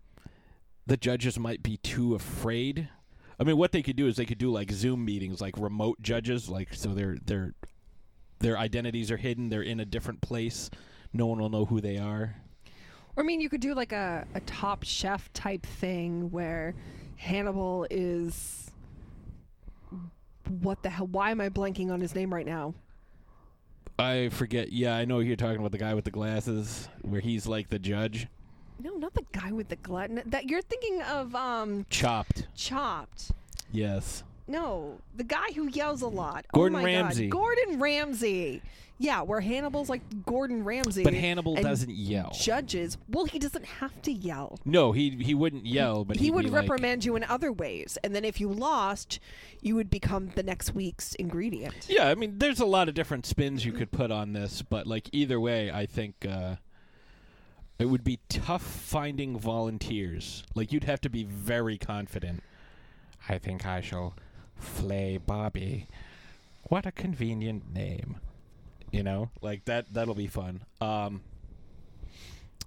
the 0.86 0.98
judges 0.98 1.38
might 1.38 1.62
be 1.62 1.78
too 1.78 2.14
afraid. 2.14 2.90
I 3.40 3.44
mean, 3.44 3.56
what 3.56 3.72
they 3.72 3.82
could 3.82 3.96
do 3.96 4.06
is 4.06 4.16
they 4.16 4.26
could 4.26 4.38
do 4.38 4.50
like 4.52 4.70
Zoom 4.70 5.02
meetings, 5.02 5.40
like 5.40 5.56
remote 5.56 6.00
judges, 6.02 6.50
like 6.50 6.74
so 6.74 6.90
their 6.90 7.16
their 7.24 7.54
their 8.40 8.58
identities 8.58 9.10
are 9.10 9.16
hidden. 9.16 9.48
They're 9.48 9.62
in 9.62 9.80
a 9.80 9.86
different 9.86 10.20
place. 10.20 10.68
No 11.14 11.24
one 11.24 11.38
will 11.38 11.48
know 11.48 11.64
who 11.64 11.80
they 11.80 11.96
are. 11.96 12.36
Or 13.16 13.22
I 13.22 13.26
mean, 13.26 13.40
you 13.40 13.48
could 13.48 13.60
do 13.60 13.74
like 13.74 13.92
a, 13.92 14.26
a 14.34 14.40
top 14.40 14.84
chef 14.84 15.32
type 15.32 15.64
thing 15.64 16.30
where 16.30 16.74
Hannibal 17.16 17.86
is. 17.90 18.70
What 20.60 20.82
the 20.82 20.90
hell? 20.90 21.06
Why 21.06 21.30
am 21.30 21.40
I 21.40 21.48
blanking 21.48 21.90
on 21.90 22.00
his 22.00 22.14
name 22.14 22.32
right 22.32 22.46
now? 22.46 22.74
I 23.98 24.28
forget. 24.28 24.72
Yeah, 24.72 24.94
I 24.94 25.06
know 25.06 25.20
you're 25.20 25.36
talking 25.36 25.58
about 25.58 25.72
the 25.72 25.78
guy 25.78 25.94
with 25.94 26.04
the 26.04 26.10
glasses, 26.10 26.88
where 27.02 27.20
he's 27.20 27.46
like 27.46 27.70
the 27.70 27.78
judge. 27.78 28.28
No, 28.82 28.94
not 28.94 29.14
the 29.14 29.24
guy 29.32 29.52
with 29.52 29.68
the 29.68 29.76
glutton. 29.76 30.22
That 30.26 30.50
you're 30.50 30.62
thinking 30.62 31.00
of 31.02 31.34
um 31.34 31.86
Chopped. 31.88 32.46
Chopped. 32.54 33.32
Yes. 33.72 34.22
No, 34.48 34.98
the 35.16 35.24
guy 35.24 35.52
who 35.54 35.68
yells 35.68 36.02
a 36.02 36.08
lot. 36.08 36.46
Gordon 36.52 36.76
oh 36.76 36.82
my 36.82 36.84
Ramsay. 36.84 37.28
God. 37.28 37.38
Gordon 37.38 37.80
Ramsay. 37.80 38.62
Yeah, 38.98 39.20
where 39.22 39.40
Hannibal's 39.40 39.90
like 39.90 40.24
Gordon 40.24 40.64
Ramsay. 40.64 41.04
But 41.04 41.12
Hannibal 41.12 41.54
doesn't 41.56 41.90
yell. 41.90 42.30
Judges. 42.30 42.96
Well, 43.10 43.26
he 43.26 43.38
doesn't 43.38 43.66
have 43.66 44.00
to 44.02 44.12
yell. 44.12 44.58
No, 44.64 44.92
he 44.92 45.10
he 45.10 45.34
wouldn't 45.34 45.66
yell, 45.66 46.04
but 46.04 46.16
he 46.16 46.26
he'd 46.26 46.30
would 46.30 46.44
be 46.44 46.50
like- 46.50 46.62
reprimand 46.62 47.04
you 47.04 47.14
in 47.16 47.24
other 47.24 47.52
ways, 47.52 47.98
and 48.02 48.14
then 48.14 48.24
if 48.24 48.40
you 48.40 48.48
lost, 48.48 49.20
you 49.60 49.74
would 49.74 49.90
become 49.90 50.30
the 50.34 50.42
next 50.42 50.74
week's 50.74 51.14
ingredient. 51.16 51.86
Yeah, 51.90 52.08
I 52.08 52.14
mean, 52.14 52.38
there's 52.38 52.60
a 52.60 52.64
lot 52.66 52.88
of 52.88 52.94
different 52.94 53.26
spins 53.26 53.66
you 53.66 53.72
could 53.72 53.90
put 53.90 54.10
on 54.10 54.32
this, 54.32 54.62
but 54.62 54.86
like 54.86 55.10
either 55.12 55.38
way, 55.38 55.70
I 55.70 55.84
think 55.84 56.24
uh, 56.26 56.56
it 57.78 57.86
would 57.86 58.04
be 58.04 58.20
tough 58.30 58.62
finding 58.62 59.38
volunteers. 59.38 60.42
Like 60.54 60.72
you'd 60.72 60.84
have 60.84 61.02
to 61.02 61.10
be 61.10 61.24
very 61.24 61.76
confident. 61.76 62.42
I 63.28 63.36
think 63.36 63.66
I 63.66 63.82
shall 63.82 64.14
flay 64.58 65.18
Bobby. 65.18 65.86
What 66.64 66.86
a 66.86 66.92
convenient 66.92 67.72
name. 67.72 68.16
You 68.92 69.02
know, 69.02 69.30
like 69.42 69.64
that. 69.66 69.92
That'll 69.92 70.14
be 70.14 70.26
fun. 70.26 70.62
Um, 70.80 71.22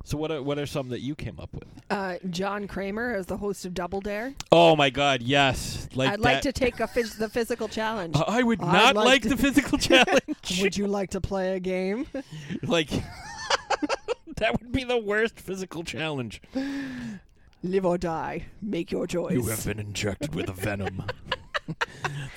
so 0.04 0.18
what 0.18 0.32
are 0.32 0.42
what 0.42 0.58
are 0.58 0.66
some 0.66 0.90
that 0.90 1.02
you 1.02 1.16
came 1.16 1.40
up 1.40 1.54
with? 1.54 1.68
Uh, 1.90 2.16
John 2.30 2.68
Kramer 2.68 3.14
as 3.14 3.26
the 3.28 3.38
host 3.38 3.66
of 3.66 3.74
Double 3.74 4.02
Dare. 4.02 4.34
Oh 4.52 4.76
my 4.76 4.90
God, 4.90 5.22
yes! 5.22 5.88
Like 5.96 6.12
I'd 6.12 6.20
like 6.20 6.42
to 6.42 6.52
take 6.52 6.80
a 6.80 6.88
phys- 6.88 7.18
the 7.18 7.30
physical 7.30 7.68
challenge. 7.68 8.16
Uh, 8.16 8.24
I 8.28 8.44
would 8.44 8.62
I'd 8.62 8.72
not 8.72 8.96
like 8.96 9.06
like 9.06 9.22
to- 9.24 9.30
the 9.30 9.38
physical 9.42 9.78
challenge. 9.78 10.22
Would 10.62 10.78
you 10.78 10.88
like 10.88 11.12
to 11.12 11.22
play 11.22 11.56
a 11.56 11.60
game? 11.60 12.08
like 12.64 12.90
that 14.38 14.60
would 14.60 14.72
be 14.72 14.84
the 14.84 14.98
worst 14.98 15.40
physical 15.40 15.84
challenge. 15.84 16.42
Live 17.62 17.86
or 17.86 17.98
die. 17.98 18.46
Make 18.62 18.92
your 18.92 19.06
choice. 19.06 19.34
You 19.34 19.44
have 19.48 19.66
been 19.66 19.80
injected 19.80 20.34
with 20.34 20.50
a 20.50 20.54
venom. 20.54 21.04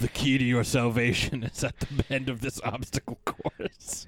The 0.00 0.08
key 0.08 0.38
to 0.38 0.44
your 0.44 0.64
salvation 0.64 1.42
is 1.44 1.62
at 1.64 1.78
the 1.78 2.04
end 2.10 2.28
of 2.28 2.40
this 2.40 2.60
obstacle 2.62 3.18
course. 3.24 4.06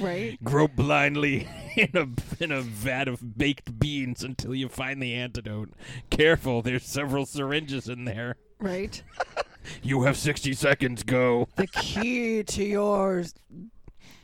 right. 0.00 0.42
Grope 0.42 0.76
blindly 0.76 1.48
in 1.76 1.90
a 1.94 2.42
in 2.42 2.52
a 2.52 2.60
vat 2.60 3.08
of 3.08 3.38
baked 3.38 3.78
beans 3.78 4.22
until 4.22 4.54
you 4.54 4.68
find 4.68 5.02
the 5.02 5.14
antidote. 5.14 5.70
Careful, 6.10 6.62
there's 6.62 6.84
several 6.84 7.26
syringes 7.26 7.88
in 7.88 8.04
there. 8.04 8.36
Right. 8.58 9.02
You 9.82 10.02
have 10.02 10.16
60 10.16 10.52
seconds. 10.52 11.02
Go. 11.02 11.48
The 11.56 11.66
key 11.66 12.44
to 12.44 12.62
your 12.64 13.24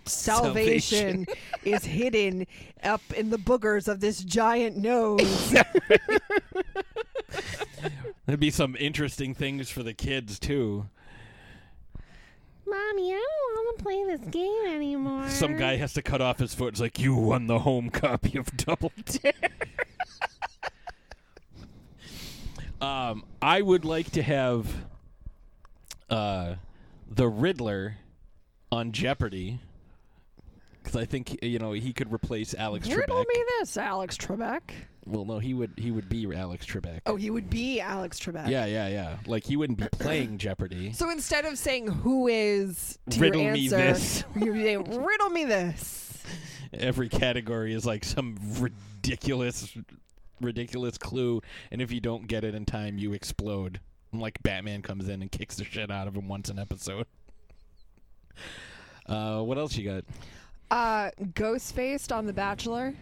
salvation, 0.05 1.27
is 1.65 1.85
hidden 1.85 2.47
up 2.83 3.01
in 3.17 3.31
the 3.31 3.39
boogers 3.39 3.89
of 3.89 4.01
this 4.01 4.23
giant 4.23 4.77
nose. 4.77 5.53
There'd 8.27 8.41
be 8.41 8.51
some 8.51 8.77
interesting 8.79 9.35
things 9.35 9.69
for 9.69 9.83
the 9.83 9.95
kids 9.95 10.39
too. 10.39 10.87
Mommy, 12.67 13.13
I 13.13 13.17
don't 13.17 13.67
want 13.67 13.79
to 13.79 13.83
play 13.83 14.05
this 14.05 14.21
game 14.31 14.67
anymore. 14.69 15.29
Some 15.29 15.57
guy 15.57 15.77
has 15.77 15.93
to 15.95 16.03
cut 16.03 16.21
off 16.21 16.39
his 16.39 16.55
foot. 16.55 16.69
It's 16.69 16.81
like 16.81 16.99
you 16.99 17.15
won 17.15 17.47
the 17.49 17.59
home 17.59 17.91
copy 17.91 18.39
of 18.39 18.57
Double 18.57 18.93
Dare. 19.05 19.33
um, 22.81 23.25
I 23.43 23.61
would 23.61 23.85
like 23.85 24.11
to 24.13 24.23
have 24.23 24.69
uh, 26.09 26.55
the 27.11 27.29
Riddler 27.29 27.97
on 28.71 28.93
Jeopardy 28.93 29.59
because 30.83 30.97
I 30.97 31.05
think 31.05 31.39
you 31.43 31.59
know 31.59 31.73
he 31.73 31.93
could 31.93 32.13
replace 32.13 32.55
Alex 32.55 32.89
Riddle 32.89 33.17
Trebek. 33.25 33.29
me 33.29 33.45
this, 33.59 33.77
Alex 33.77 34.17
Trebek. 34.17 34.61
Well, 35.05 35.25
no, 35.25 35.39
he 35.39 35.53
would 35.55 35.73
he 35.77 35.91
would 35.91 36.09
be 36.09 36.33
Alex 36.35 36.65
Trebek. 36.65 37.01
Oh, 37.07 37.17
he 37.17 37.31
would 37.31 37.51
be 37.51 37.81
Alex 37.81 38.21
Trebek. 38.21 38.49
Yeah, 38.49 38.67
yeah, 38.67 38.89
yeah. 38.89 39.17
Like 39.27 39.45
he 39.45 39.57
wouldn't 39.57 39.79
be 39.79 39.89
playing 39.91 40.39
Jeopardy. 40.39 40.93
So 40.93 41.11
instead 41.11 41.45
of 41.45 41.59
saying 41.59 41.89
who 41.89 42.29
is 42.29 42.99
to 43.11 43.21
Riddle 43.21 43.43
your 43.43 43.53
me 43.53 43.65
answer, 43.65 43.77
this. 43.77 44.25
you 44.37 44.55
say 44.55 44.77
riddle 44.77 45.31
me 45.31 45.45
this. 45.45 46.23
Every 46.73 47.09
category 47.09 47.75
is 47.75 47.85
like 47.85 48.05
some 48.05 48.37
ridiculous, 48.61 49.77
ridiculous 50.41 50.97
clue, 50.99 51.43
and 51.71 51.83
if 51.83 51.91
you 51.93 52.01
don't 52.01 52.27
get 52.27 52.45
it 52.45 52.55
in 52.55 52.65
time, 52.65 52.97
you 52.97 53.13
explode. 53.13 53.81
And, 54.13 54.23
Like 54.23 54.43
Batman 54.43 54.83
comes 54.83 55.09
in 55.09 55.21
and 55.21 55.31
kicks 55.33 55.57
the 55.57 55.65
shit 55.65 55.91
out 55.91 56.07
of 56.07 56.15
him 56.17 56.29
once 56.29 56.49
an 56.49 56.59
episode. 56.59 57.07
Uh, 59.07 59.43
what 59.43 59.59
else 59.59 59.77
you 59.77 59.91
got? 59.91 60.05
Uh, 60.73 61.11
Ghostfaced 61.35 62.17
on 62.17 62.25
The 62.25 62.33
Bachelor. 62.33 62.95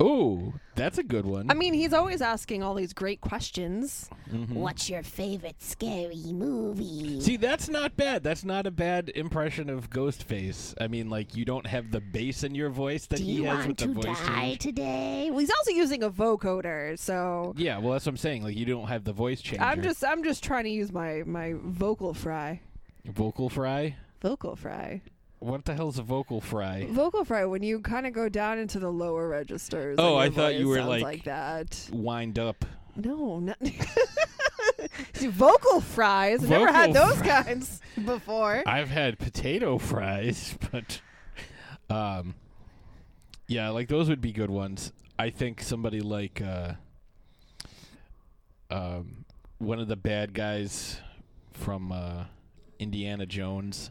Oh, 0.00 0.52
that's 0.74 0.98
a 0.98 1.04
good 1.04 1.24
one. 1.24 1.48
I 1.50 1.54
mean, 1.54 1.72
he's 1.72 1.92
always 1.94 2.20
asking 2.20 2.64
all 2.64 2.74
these 2.74 2.92
great 2.92 3.20
questions. 3.20 4.10
Mhm. 4.30 4.50
What's 4.54 4.90
your 4.90 5.04
favorite 5.04 5.62
scary 5.62 6.32
movie? 6.32 7.20
See, 7.20 7.36
that's 7.36 7.68
not 7.68 7.96
bad. 7.96 8.24
That's 8.24 8.44
not 8.44 8.66
a 8.66 8.72
bad 8.72 9.10
impression 9.14 9.70
of 9.70 9.88
Ghostface. 9.88 10.74
I 10.80 10.88
mean, 10.88 11.08
like 11.08 11.36
you 11.36 11.44
don't 11.44 11.66
have 11.66 11.92
the 11.92 12.00
bass 12.00 12.42
in 12.42 12.56
your 12.56 12.70
voice 12.70 13.06
that 13.06 13.18
Do 13.18 13.24
he 13.24 13.32
you 13.34 13.44
has 13.44 13.66
with 13.68 13.76
the 13.76 13.86
voice. 13.86 13.94
Do 13.94 14.00
you 14.00 14.06
want 14.08 14.18
to 14.18 14.26
die 14.26 14.40
change. 14.48 14.58
today? 14.58 15.28
Well, 15.30 15.38
he's 15.38 15.50
also 15.56 15.70
using 15.70 16.02
a 16.02 16.10
vocoder, 16.10 16.98
so 16.98 17.54
Yeah, 17.56 17.78
well, 17.78 17.92
that's 17.92 18.04
what 18.04 18.12
I'm 18.14 18.16
saying. 18.18 18.42
Like 18.42 18.56
you 18.56 18.66
don't 18.66 18.88
have 18.88 19.04
the 19.04 19.12
voice 19.12 19.40
change. 19.40 19.62
I'm 19.62 19.80
just 19.80 20.04
I'm 20.04 20.24
just 20.24 20.42
trying 20.42 20.64
to 20.64 20.70
use 20.70 20.90
my 20.92 21.22
my 21.24 21.54
vocal 21.62 22.12
fry. 22.12 22.60
vocal 23.06 23.48
fry. 23.48 23.94
Vocal 24.20 24.56
fry. 24.56 25.00
What 25.38 25.64
the 25.66 25.74
hell's 25.74 25.98
a 25.98 26.02
vocal 26.02 26.40
fry? 26.40 26.86
Vocal 26.90 27.24
fry 27.24 27.44
when 27.44 27.62
you 27.62 27.80
kind 27.80 28.06
of 28.06 28.12
go 28.14 28.28
down 28.28 28.58
into 28.58 28.78
the 28.78 28.90
lower 28.90 29.28
registers. 29.28 29.96
Oh, 29.98 30.16
I 30.16 30.30
thought 30.30 30.54
you 30.54 30.68
were 30.68 30.82
like- 30.82 31.02
like 31.02 31.24
that. 31.24 31.88
Wind 31.92 32.38
up. 32.38 32.64
No, 32.96 33.38
not 33.40 33.58
See, 35.12 35.26
vocal 35.26 35.82
fries. 35.82 36.42
I've 36.42 36.48
never 36.48 36.72
had 36.72 36.94
those 36.94 37.16
fry. 37.18 37.42
kinds 37.42 37.80
before. 38.02 38.62
I've 38.66 38.88
had 38.88 39.18
potato 39.18 39.76
fries, 39.76 40.56
but 40.72 41.00
um, 41.90 42.34
Yeah, 43.46 43.68
like 43.70 43.88
those 43.88 44.08
would 44.08 44.22
be 44.22 44.32
good 44.32 44.50
ones. 44.50 44.92
I 45.18 45.28
think 45.30 45.60
somebody 45.60 46.00
like 46.00 46.40
uh, 46.40 46.72
um, 48.70 49.24
one 49.58 49.78
of 49.80 49.88
the 49.88 49.96
bad 49.96 50.32
guys 50.34 51.00
from 51.52 51.92
uh, 51.92 52.24
Indiana 52.78 53.26
Jones 53.26 53.90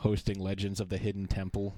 hosting 0.00 0.38
Legends 0.40 0.80
of 0.80 0.88
the 0.88 0.98
Hidden 0.98 1.26
Temple. 1.26 1.74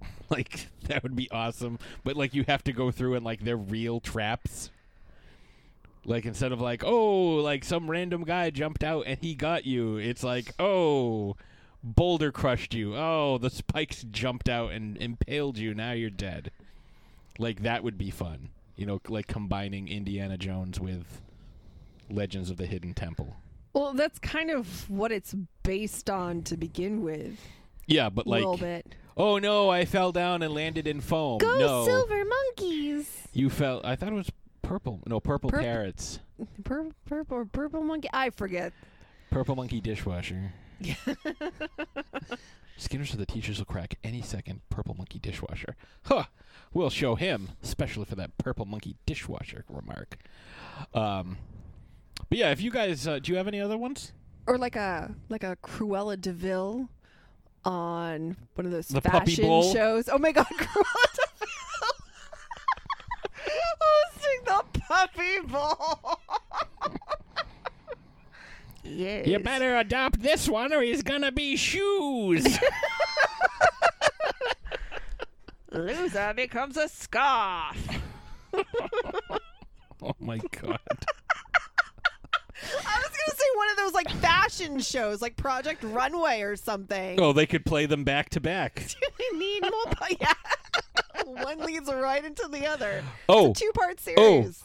like 0.30 0.66
that 0.84 1.02
would 1.02 1.16
be 1.16 1.30
awesome. 1.30 1.78
But 2.04 2.16
like 2.16 2.34
you 2.34 2.44
have 2.46 2.64
to 2.64 2.72
go 2.72 2.90
through 2.90 3.14
and 3.14 3.24
like 3.24 3.44
they're 3.44 3.56
real 3.56 4.00
traps. 4.00 4.70
Like 6.04 6.24
instead 6.24 6.52
of 6.52 6.60
like, 6.60 6.84
oh, 6.84 7.36
like 7.36 7.64
some 7.64 7.90
random 7.90 8.24
guy 8.24 8.50
jumped 8.50 8.84
out 8.84 9.06
and 9.06 9.18
he 9.20 9.34
got 9.34 9.66
you, 9.66 9.96
it's 9.96 10.22
like, 10.22 10.52
oh, 10.58 11.36
boulder 11.82 12.30
crushed 12.30 12.74
you. 12.74 12.96
Oh, 12.96 13.38
the 13.38 13.50
spikes 13.50 14.04
jumped 14.04 14.48
out 14.48 14.70
and 14.70 14.96
impaled 14.98 15.58
you. 15.58 15.74
Now 15.74 15.92
you're 15.92 16.10
dead. 16.10 16.50
Like 17.38 17.62
that 17.62 17.82
would 17.82 17.98
be 17.98 18.10
fun. 18.10 18.50
You 18.76 18.86
know, 18.86 19.00
like 19.08 19.26
combining 19.26 19.88
Indiana 19.88 20.36
Jones 20.36 20.78
with 20.78 21.22
Legends 22.10 22.50
of 22.50 22.56
the 22.56 22.66
Hidden 22.66 22.94
Temple. 22.94 23.36
Well, 23.76 23.92
that's 23.92 24.18
kind 24.18 24.50
of 24.50 24.88
what 24.88 25.12
it's 25.12 25.34
based 25.62 26.08
on 26.08 26.42
to 26.44 26.56
begin 26.56 27.02
with. 27.02 27.38
Yeah, 27.86 28.08
but 28.08 28.24
A 28.24 28.28
like, 28.30 28.40
little 28.40 28.56
bit. 28.56 28.94
oh 29.18 29.36
no, 29.38 29.68
I 29.68 29.84
fell 29.84 30.12
down 30.12 30.42
and 30.42 30.54
landed 30.54 30.86
in 30.86 31.02
foam. 31.02 31.36
Go 31.38 31.58
no, 31.58 31.84
silver 31.84 32.24
monkeys. 32.24 33.28
you 33.34 33.50
fell. 33.50 33.82
I 33.84 33.94
thought 33.94 34.08
it 34.08 34.14
was 34.14 34.30
purple. 34.62 35.00
No, 35.06 35.20
purple 35.20 35.50
Purp- 35.50 35.60
carrots. 35.62 36.20
Purple, 36.64 36.92
purple, 37.04 37.44
purple 37.52 37.82
monkey. 37.82 38.08
I 38.14 38.30
forget. 38.30 38.72
Purple 39.30 39.54
monkey 39.56 39.82
dishwasher. 39.82 40.52
Skinners 42.78 43.10
for 43.10 43.16
the 43.18 43.26
teachers 43.26 43.58
will 43.58 43.64
crack 43.66 43.98
any 44.04 44.22
second. 44.22 44.60
Purple 44.70 44.94
monkey 44.94 45.18
dishwasher. 45.18 45.76
Huh. 46.04 46.24
We'll 46.72 46.90
show 46.90 47.14
him, 47.14 47.50
especially 47.62 48.04
for 48.06 48.16
that 48.16 48.36
purple 48.38 48.64
monkey 48.66 48.96
dishwasher 49.06 49.64
remark. 49.68 50.16
Um, 50.92 51.38
but 52.28 52.38
yeah, 52.38 52.50
if 52.50 52.60
you 52.60 52.70
guys, 52.70 53.06
uh, 53.06 53.18
do 53.18 53.32
you 53.32 53.38
have 53.38 53.48
any 53.48 53.60
other 53.60 53.78
ones? 53.78 54.12
Or 54.46 54.58
like 54.58 54.76
a 54.76 55.14
like 55.28 55.42
a 55.44 55.56
Cruella 55.62 56.20
de 56.20 56.32
Vil 56.32 56.88
on 57.64 58.36
one 58.54 58.66
of 58.66 58.72
those 58.72 58.88
The 58.88 59.00
fashion 59.00 59.44
shows. 59.72 60.08
Oh 60.08 60.18
my 60.18 60.32
god, 60.32 60.46
Cruella 60.50 61.06
de 61.14 61.22
Vil 61.38 61.46
hosting 63.80 64.44
the 64.44 64.64
Puppy 64.80 65.40
Bowl. 65.46 66.20
yes. 68.84 69.26
You 69.26 69.38
better 69.40 69.76
adopt 69.76 70.20
this 70.22 70.48
one, 70.48 70.72
or 70.72 70.80
he's 70.82 71.02
gonna 71.02 71.32
be 71.32 71.56
shoes. 71.56 72.58
Loser 75.72 76.32
becomes 76.34 76.76
a 76.76 76.88
scarf. 76.88 77.76
oh 78.54 80.14
my 80.20 80.38
god. 80.60 80.78
I 82.72 82.98
was 82.98 83.10
gonna 83.10 83.36
say 83.36 83.44
one 83.56 83.70
of 83.70 83.76
those 83.76 83.92
like 83.94 84.10
fashion 84.20 84.78
shows, 84.80 85.20
like 85.22 85.36
Project 85.36 85.82
Runway 85.84 86.40
or 86.42 86.56
something. 86.56 87.20
Oh, 87.20 87.32
they 87.32 87.46
could 87.46 87.64
play 87.64 87.86
them 87.86 88.04
back 88.04 88.30
to 88.30 88.40
back. 88.40 88.84
we 89.18 89.38
need 89.38 89.62
more. 89.62 89.92
Yeah. 90.20 90.32
one 91.24 91.58
leads 91.58 91.90
right 91.92 92.24
into 92.24 92.48
the 92.50 92.66
other. 92.66 93.02
Oh, 93.28 93.52
Two 93.52 93.70
part 93.74 93.98
series. 94.00 94.62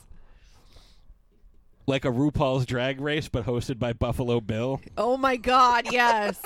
like 1.88 2.06
a 2.06 2.10
RuPaul's 2.10 2.66
Drag 2.66 3.02
Race, 3.02 3.28
but 3.30 3.46
hosted 3.46 3.80
by 3.80 3.94
Buffalo 3.94 4.40
Bill. 4.42 4.80
Oh 4.98 5.18
my 5.18 5.38
God! 5.38 5.92
Yes. 5.92 6.40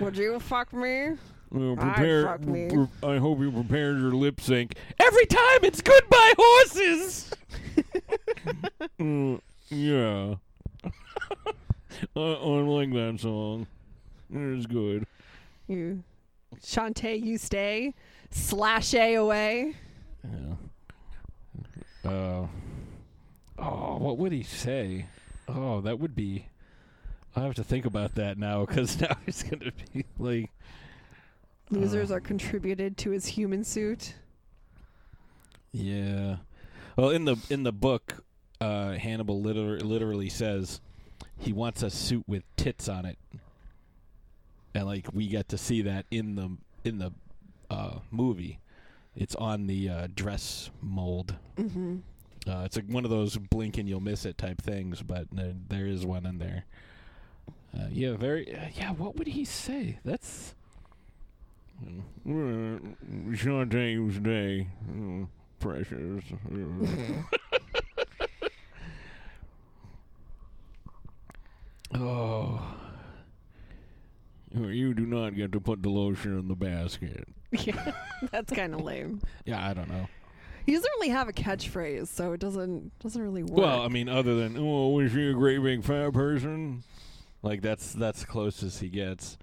Would 0.00 0.16
you 0.16 0.40
fuck 0.40 0.72
me? 0.72 1.12
Uh, 1.54 1.74
prepare- 1.76 2.24
fuck 2.24 2.40
me. 2.46 2.70
I 3.02 3.18
hope 3.18 3.38
you 3.40 3.52
prepared 3.52 3.98
your 3.98 4.12
lip 4.12 4.40
sync. 4.40 4.74
Every 4.98 5.26
time 5.26 5.58
it's 5.62 5.80
goodbye 5.82 6.32
horses. 6.38 7.30
Uh, 8.98 9.36
yeah. 9.72 10.34
I, 12.16 12.20
I 12.20 12.60
like 12.60 12.92
that 12.92 13.18
song. 13.20 13.66
It's 14.32 14.66
good. 14.66 15.06
You, 15.68 16.02
Shantay, 16.60 17.22
you 17.22 17.38
stay. 17.38 17.94
Slash 18.30 18.94
A 18.94 19.14
away. 19.14 19.74
Yeah. 20.24 22.10
Uh. 22.10 22.46
Oh, 23.58 23.96
what 23.98 24.18
would 24.18 24.32
he 24.32 24.42
say? 24.42 25.06
Oh, 25.48 25.80
that 25.82 25.98
would 26.00 26.14
be. 26.14 26.46
I 27.36 27.40
have 27.40 27.54
to 27.54 27.64
think 27.64 27.84
about 27.84 28.14
that 28.16 28.38
now 28.38 28.64
because 28.64 29.00
now 29.00 29.16
it's 29.26 29.42
gonna 29.42 29.72
be 29.92 30.04
like. 30.18 30.50
Losers 31.70 32.10
are 32.10 32.20
contributed 32.20 32.96
to 32.98 33.10
his 33.10 33.26
human 33.26 33.64
suit. 33.64 34.14
Yeah. 35.72 36.36
Well, 36.96 37.10
in 37.10 37.24
the 37.24 37.36
in 37.48 37.62
the 37.62 37.72
book, 37.72 38.24
uh, 38.62 38.92
Hannibal 38.92 39.40
liter- 39.40 39.80
literally 39.80 40.28
says 40.28 40.80
he 41.38 41.52
wants 41.52 41.82
a 41.82 41.90
suit 41.90 42.24
with 42.28 42.44
tits 42.56 42.88
on 42.88 43.04
it, 43.04 43.18
and 44.74 44.86
like 44.86 45.06
we 45.12 45.26
get 45.26 45.48
to 45.48 45.58
see 45.58 45.82
that 45.82 46.06
in 46.10 46.36
the 46.36 46.56
in 46.88 46.98
the 46.98 47.12
uh, 47.70 47.98
movie. 48.10 48.60
It's 49.14 49.34
on 49.34 49.66
the 49.66 49.88
uh, 49.90 50.08
dress 50.14 50.70
mold. 50.80 51.34
Mm-hmm. 51.58 51.96
Uh, 52.48 52.62
it's 52.64 52.76
like 52.76 52.86
one 52.86 53.04
of 53.04 53.10
those 53.10 53.36
blink 53.36 53.76
and 53.76 53.86
you'll 53.88 54.00
miss 54.00 54.24
it 54.24 54.38
type 54.38 54.62
things, 54.62 55.02
but 55.02 55.26
there, 55.30 55.52
there 55.68 55.86
is 55.86 56.06
one 56.06 56.24
in 56.24 56.38
there. 56.38 56.64
Uh, 57.76 57.88
yeah, 57.90 58.16
very. 58.16 58.54
Uh, 58.54 58.68
yeah, 58.74 58.92
what 58.92 59.16
would 59.16 59.26
he 59.28 59.44
say? 59.44 59.98
That's. 60.04 60.54
Shantae's 63.34 64.18
day, 64.20 64.68
uh, 64.88 65.26
precious. 65.58 66.24
oh. 71.94 72.60
You 74.54 74.92
do 74.92 75.06
not 75.06 75.34
get 75.34 75.52
to 75.52 75.60
put 75.60 75.82
the 75.82 75.88
lotion 75.88 76.38
in 76.38 76.48
the 76.48 76.54
basket. 76.54 77.26
Yeah, 77.52 77.92
that's 78.30 78.52
kind 78.52 78.74
of 78.74 78.82
lame. 78.82 79.20
Yeah, 79.46 79.66
I 79.66 79.72
don't 79.72 79.88
know. 79.88 80.08
He 80.66 80.72
doesn't 80.74 80.90
really 80.96 81.08
have 81.08 81.28
a 81.28 81.32
catchphrase, 81.32 82.08
so 82.08 82.32
it 82.32 82.40
doesn't 82.40 82.98
doesn't 83.00 83.20
really 83.20 83.42
work. 83.42 83.58
Well, 83.58 83.80
I 83.82 83.88
mean, 83.88 84.08
other 84.08 84.34
than 84.36 84.56
oh, 84.58 84.90
was 84.90 85.12
she 85.12 85.30
a 85.30 85.32
great 85.32 85.62
big 85.62 85.82
fat 85.84 86.12
person? 86.12 86.82
Like 87.42 87.62
that's 87.62 87.92
that's 87.94 88.24
close 88.24 88.62
as 88.62 88.78
he 88.78 88.88
gets. 88.88 89.38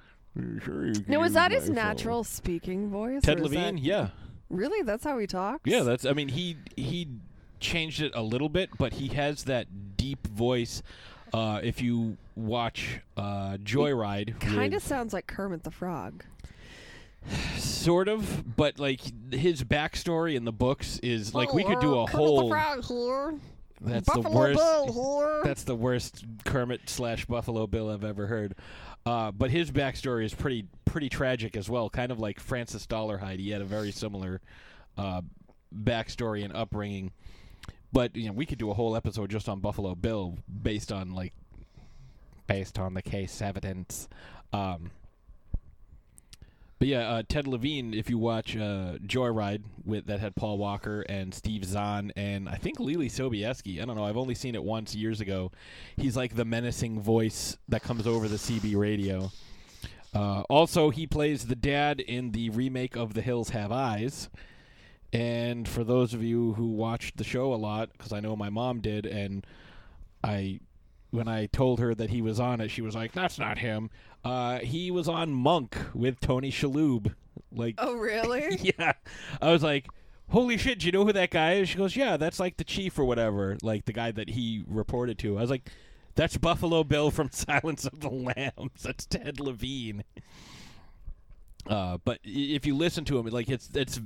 Sure, 0.63 0.85
you 0.87 0.93
can 0.93 1.05
no, 1.07 1.23
is 1.23 1.33
that 1.33 1.51
his 1.51 1.65
phone. 1.65 1.75
natural 1.75 2.23
speaking 2.23 2.89
voice? 2.89 3.23
Ted 3.23 3.39
Levine? 3.39 3.75
that- 3.75 3.83
Yeah, 3.83 4.09
Really, 4.49 4.83
that's 4.83 5.03
how 5.03 5.17
he 5.17 5.27
talks. 5.27 5.61
yeah. 5.65 5.81
That's. 5.81 6.05
I 6.05 6.13
mean, 6.13 6.29
he 6.29 6.55
he 6.77 7.07
changed 7.59 8.01
it 8.01 8.11
a 8.15 8.21
little 8.21 8.47
bit, 8.49 8.69
but 8.77 8.93
he 8.93 9.07
has 9.09 9.43
that 9.45 9.97
deep 9.97 10.25
voice. 10.27 10.81
Uh, 11.33 11.59
if 11.63 11.81
you 11.81 12.17
watch 12.39 13.01
uh, 13.17 13.57
Joyride, 13.63 14.39
kind 14.39 14.73
of 14.73 14.81
sounds 14.81 15.13
like 15.13 15.27
Kermit 15.27 15.63
the 15.63 15.71
Frog. 15.71 16.23
sort 17.57 18.07
of, 18.07 18.55
but 18.55 18.79
like 18.79 19.01
his 19.33 19.63
backstory 19.63 20.35
in 20.35 20.45
the 20.45 20.51
books 20.51 20.99
is 20.99 21.33
like 21.33 21.53
we 21.53 21.63
could 21.63 21.79
do 21.79 21.89
Hello, 21.89 22.03
a 22.03 22.07
Kermit 22.07 22.25
whole. 22.25 22.41
The 22.43 22.49
Frog 22.49 22.85
here. 22.85 23.39
That's 23.81 24.07
Buffalo 24.07 24.29
the 24.29 24.37
worst. 24.37 24.59
Bill. 24.59 25.41
That's 25.43 25.63
the 25.63 25.75
worst 25.75 26.25
Kermit 26.45 26.89
slash 26.89 27.25
Buffalo 27.25 27.65
Bill 27.65 27.89
I've 27.89 28.03
ever 28.03 28.27
heard. 28.27 28.55
Uh, 29.05 29.31
but 29.31 29.51
his 29.51 29.71
backstory 29.71 30.25
is 30.25 30.33
pretty 30.33 30.65
pretty 30.85 31.09
tragic 31.09 31.55
as 31.55 31.69
well. 31.69 31.89
Kind 31.89 32.11
of 32.11 32.19
like 32.19 32.39
Francis 32.39 32.85
Dolarhyde. 32.85 33.39
He 33.39 33.51
had 33.51 33.61
a 33.61 33.65
very 33.65 33.91
similar 33.91 34.41
uh, 34.97 35.21
backstory 35.73 36.43
and 36.43 36.53
upbringing. 36.55 37.11
But 37.91 38.15
you 38.15 38.27
know, 38.27 38.33
we 38.33 38.45
could 38.45 38.59
do 38.59 38.69
a 38.69 38.73
whole 38.73 38.95
episode 38.95 39.29
just 39.29 39.47
on 39.47 39.61
Buffalo 39.61 39.95
Bill, 39.95 40.37
based 40.61 40.91
on 40.91 41.13
like 41.15 41.33
based 42.49 42.79
on 42.79 42.95
the 42.95 43.01
case 43.01 43.41
evidence. 43.41 44.09
Um, 44.51 44.91
but 46.79 46.87
yeah, 46.87 47.09
uh, 47.09 47.23
Ted 47.27 47.45
Levine. 47.45 47.93
If 47.93 48.09
you 48.09 48.17
watch 48.17 48.55
uh, 48.57 48.97
Joyride, 49.05 49.63
with 49.85 50.07
that 50.07 50.19
had 50.19 50.35
Paul 50.35 50.57
Walker 50.57 51.01
and 51.01 51.33
Steve 51.33 51.63
Zahn 51.63 52.11
and 52.15 52.49
I 52.49 52.55
think 52.55 52.79
Leelee 52.79 53.11
Sobieski. 53.11 53.81
I 53.81 53.85
don't 53.85 53.95
know. 53.95 54.05
I've 54.05 54.17
only 54.17 54.35
seen 54.35 54.55
it 54.55 54.63
once 54.63 54.95
years 54.95 55.21
ago. 55.21 55.51
He's 55.95 56.17
like 56.17 56.35
the 56.35 56.45
menacing 56.45 57.01
voice 57.01 57.57
that 57.67 57.83
comes 57.83 58.07
over 58.07 58.27
the 58.27 58.37
CB 58.37 58.75
radio. 58.75 59.31
Uh, 60.13 60.41
also, 60.49 60.89
he 60.89 61.05
plays 61.05 61.45
the 61.45 61.55
dad 61.55 61.99
in 61.99 62.31
the 62.31 62.49
remake 62.49 62.95
of 62.95 63.13
The 63.13 63.21
Hills 63.21 63.49
Have 63.49 63.71
Eyes. 63.71 64.29
And 65.13 65.67
for 65.67 65.83
those 65.83 66.13
of 66.13 66.23
you 66.23 66.53
who 66.53 66.67
watched 66.67 67.17
the 67.17 67.23
show 67.23 67.53
a 67.53 67.55
lot, 67.55 67.91
because 67.91 68.13
I 68.13 68.19
know 68.19 68.35
my 68.35 68.49
mom 68.49 68.79
did, 68.79 69.05
and 69.05 69.45
I, 70.23 70.61
when 71.11 71.27
I 71.27 71.47
told 71.47 71.79
her 71.79 71.93
that 71.95 72.09
he 72.09 72.21
was 72.21 72.39
on 72.39 72.61
it, 72.61 72.69
she 72.69 72.81
was 72.81 72.95
like, 72.95 73.13
"That's 73.13 73.39
not 73.39 73.57
him." 73.59 73.89
Uh, 74.23 74.59
he 74.59 74.91
was 74.91 75.07
on 75.07 75.31
Monk 75.31 75.77
with 75.93 76.19
Tony 76.19 76.51
Shalhoub. 76.51 77.13
Like, 77.51 77.75
Oh, 77.77 77.95
really? 77.95 78.73
yeah. 78.79 78.93
I 79.41 79.51
was 79.51 79.63
like, 79.63 79.87
holy 80.29 80.57
shit, 80.57 80.79
do 80.79 80.85
you 80.85 80.91
know 80.91 81.05
who 81.05 81.13
that 81.13 81.31
guy 81.31 81.53
is? 81.53 81.69
She 81.69 81.77
goes, 81.77 81.95
yeah, 81.95 82.17
that's 82.17 82.39
like 82.39 82.57
the 82.57 82.63
chief 82.63 82.99
or 82.99 83.05
whatever, 83.05 83.57
like 83.63 83.85
the 83.85 83.93
guy 83.93 84.11
that 84.11 84.29
he 84.31 84.63
reported 84.67 85.17
to. 85.19 85.37
I 85.37 85.41
was 85.41 85.49
like, 85.49 85.69
that's 86.15 86.37
Buffalo 86.37 86.83
Bill 86.83 87.11
from 87.11 87.29
Silence 87.31 87.85
of 87.85 88.01
the 88.01 88.09
Lambs. 88.09 88.83
That's 88.83 89.05
Ted 89.05 89.39
Levine. 89.39 90.03
Uh, 91.67 91.97
but 92.03 92.19
if 92.23 92.65
you 92.65 92.75
listen 92.75 93.05
to 93.05 93.17
him, 93.17 93.25
like 93.27 93.49
it's 93.49 93.69
it's 93.73 93.99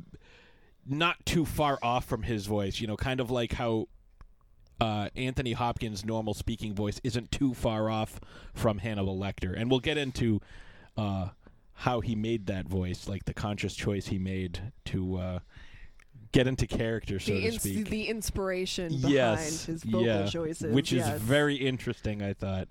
not 0.86 1.26
too 1.26 1.46
far 1.46 1.80
off 1.82 2.06
from 2.06 2.24
his 2.24 2.46
voice. 2.46 2.80
You 2.80 2.88
know, 2.88 2.98
kind 2.98 3.20
of 3.20 3.32
like 3.32 3.54
how 3.54 3.88
uh, 4.80 5.10
Anthony 5.16 5.54
Hopkins' 5.54 6.06
normal 6.06 6.34
speaking 6.34 6.74
voice 6.74 7.00
isn't 7.04 7.32
too 7.32 7.54
far 7.54 7.90
off 7.90 8.20
from 8.54 8.80
Hannibal 8.80 9.18
Lecter, 9.18 9.54
and 9.58 9.70
we'll 9.70 9.80
get 9.80 9.98
into 9.98 10.42
uh, 10.98 11.30
how 11.74 12.02
he 12.02 12.16
made 12.16 12.48
that 12.48 12.68
voice, 12.68 13.08
like 13.08 13.26
the 13.26 13.34
conscious 13.34 13.76
choice 13.76 14.08
he 14.08 14.18
made 14.18 14.72
to 14.86 15.18
uh, 15.18 15.40
get 16.32 16.48
into 16.48 16.68
character, 16.68 17.20
so 17.20 17.34
the, 17.34 17.42
to 17.42 17.48
ins- 17.48 17.62
speak. 17.62 17.90
the 17.90 18.08
inspiration 18.08 18.90
behind 18.96 19.14
yes, 19.14 19.66
his 19.66 19.84
vocal 19.84 20.06
yeah, 20.06 20.26
choices, 20.26 20.74
which 20.74 20.92
is 20.94 21.08
very 21.20 21.56
interesting. 21.56 22.22
I 22.22 22.34
thought. 22.34 22.68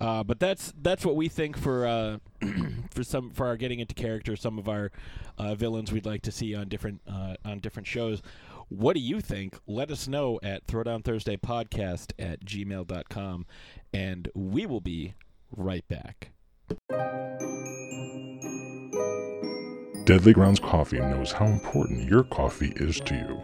Uh, 0.00 0.24
but 0.24 0.40
that's 0.40 0.72
that's 0.82 1.06
what 1.06 1.14
we 1.14 1.28
think 1.28 1.56
for 1.56 1.86
uh, 1.86 2.18
for 2.90 3.04
some 3.04 3.30
for 3.30 3.46
our 3.46 3.56
getting 3.56 3.78
into 3.78 3.94
character. 3.94 4.34
Some 4.34 4.58
of 4.58 4.68
our 4.68 4.90
uh, 5.38 5.54
villains 5.54 5.92
we'd 5.92 6.06
like 6.06 6.22
to 6.22 6.32
see 6.32 6.54
on 6.54 6.68
different 6.68 7.00
uh, 7.08 7.34
on 7.44 7.60
different 7.60 7.86
shows. 7.86 8.20
What 8.68 8.94
do 8.94 9.00
you 9.00 9.20
think? 9.20 9.58
Let 9.66 9.90
us 9.90 10.08
know 10.08 10.38
at 10.42 10.66
Throwdown 10.66 11.04
Thursday 11.04 11.36
Podcast 11.36 12.12
at 12.18 12.44
gmail.com, 12.44 13.46
and 13.92 14.28
we 14.34 14.66
will 14.66 14.80
be 14.80 15.14
right 15.50 15.86
back. 15.88 16.30
Deadly 20.04 20.34
Grounds 20.34 20.60
Coffee 20.60 20.98
knows 20.98 21.32
how 21.32 21.46
important 21.46 22.08
your 22.08 22.24
coffee 22.24 22.72
is 22.76 23.00
to 23.00 23.14
you. 23.14 23.40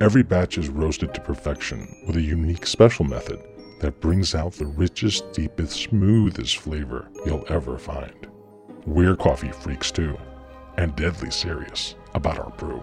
Every 0.00 0.22
batch 0.22 0.58
is 0.58 0.68
roasted 0.68 1.14
to 1.14 1.20
perfection 1.20 2.04
with 2.06 2.16
a 2.16 2.20
unique 2.20 2.66
special 2.66 3.04
method 3.04 3.40
that 3.80 4.00
brings 4.00 4.34
out 4.34 4.52
the 4.52 4.66
richest, 4.66 5.32
deepest, 5.32 5.76
smoothest 5.76 6.58
flavor 6.58 7.08
you'll 7.24 7.44
ever 7.48 7.76
find. 7.78 8.28
We're 8.84 9.16
coffee 9.16 9.50
freaks 9.50 9.90
too, 9.90 10.16
and 10.76 10.94
deadly 10.96 11.30
serious 11.30 11.96
about 12.14 12.38
our 12.38 12.50
brew. 12.50 12.82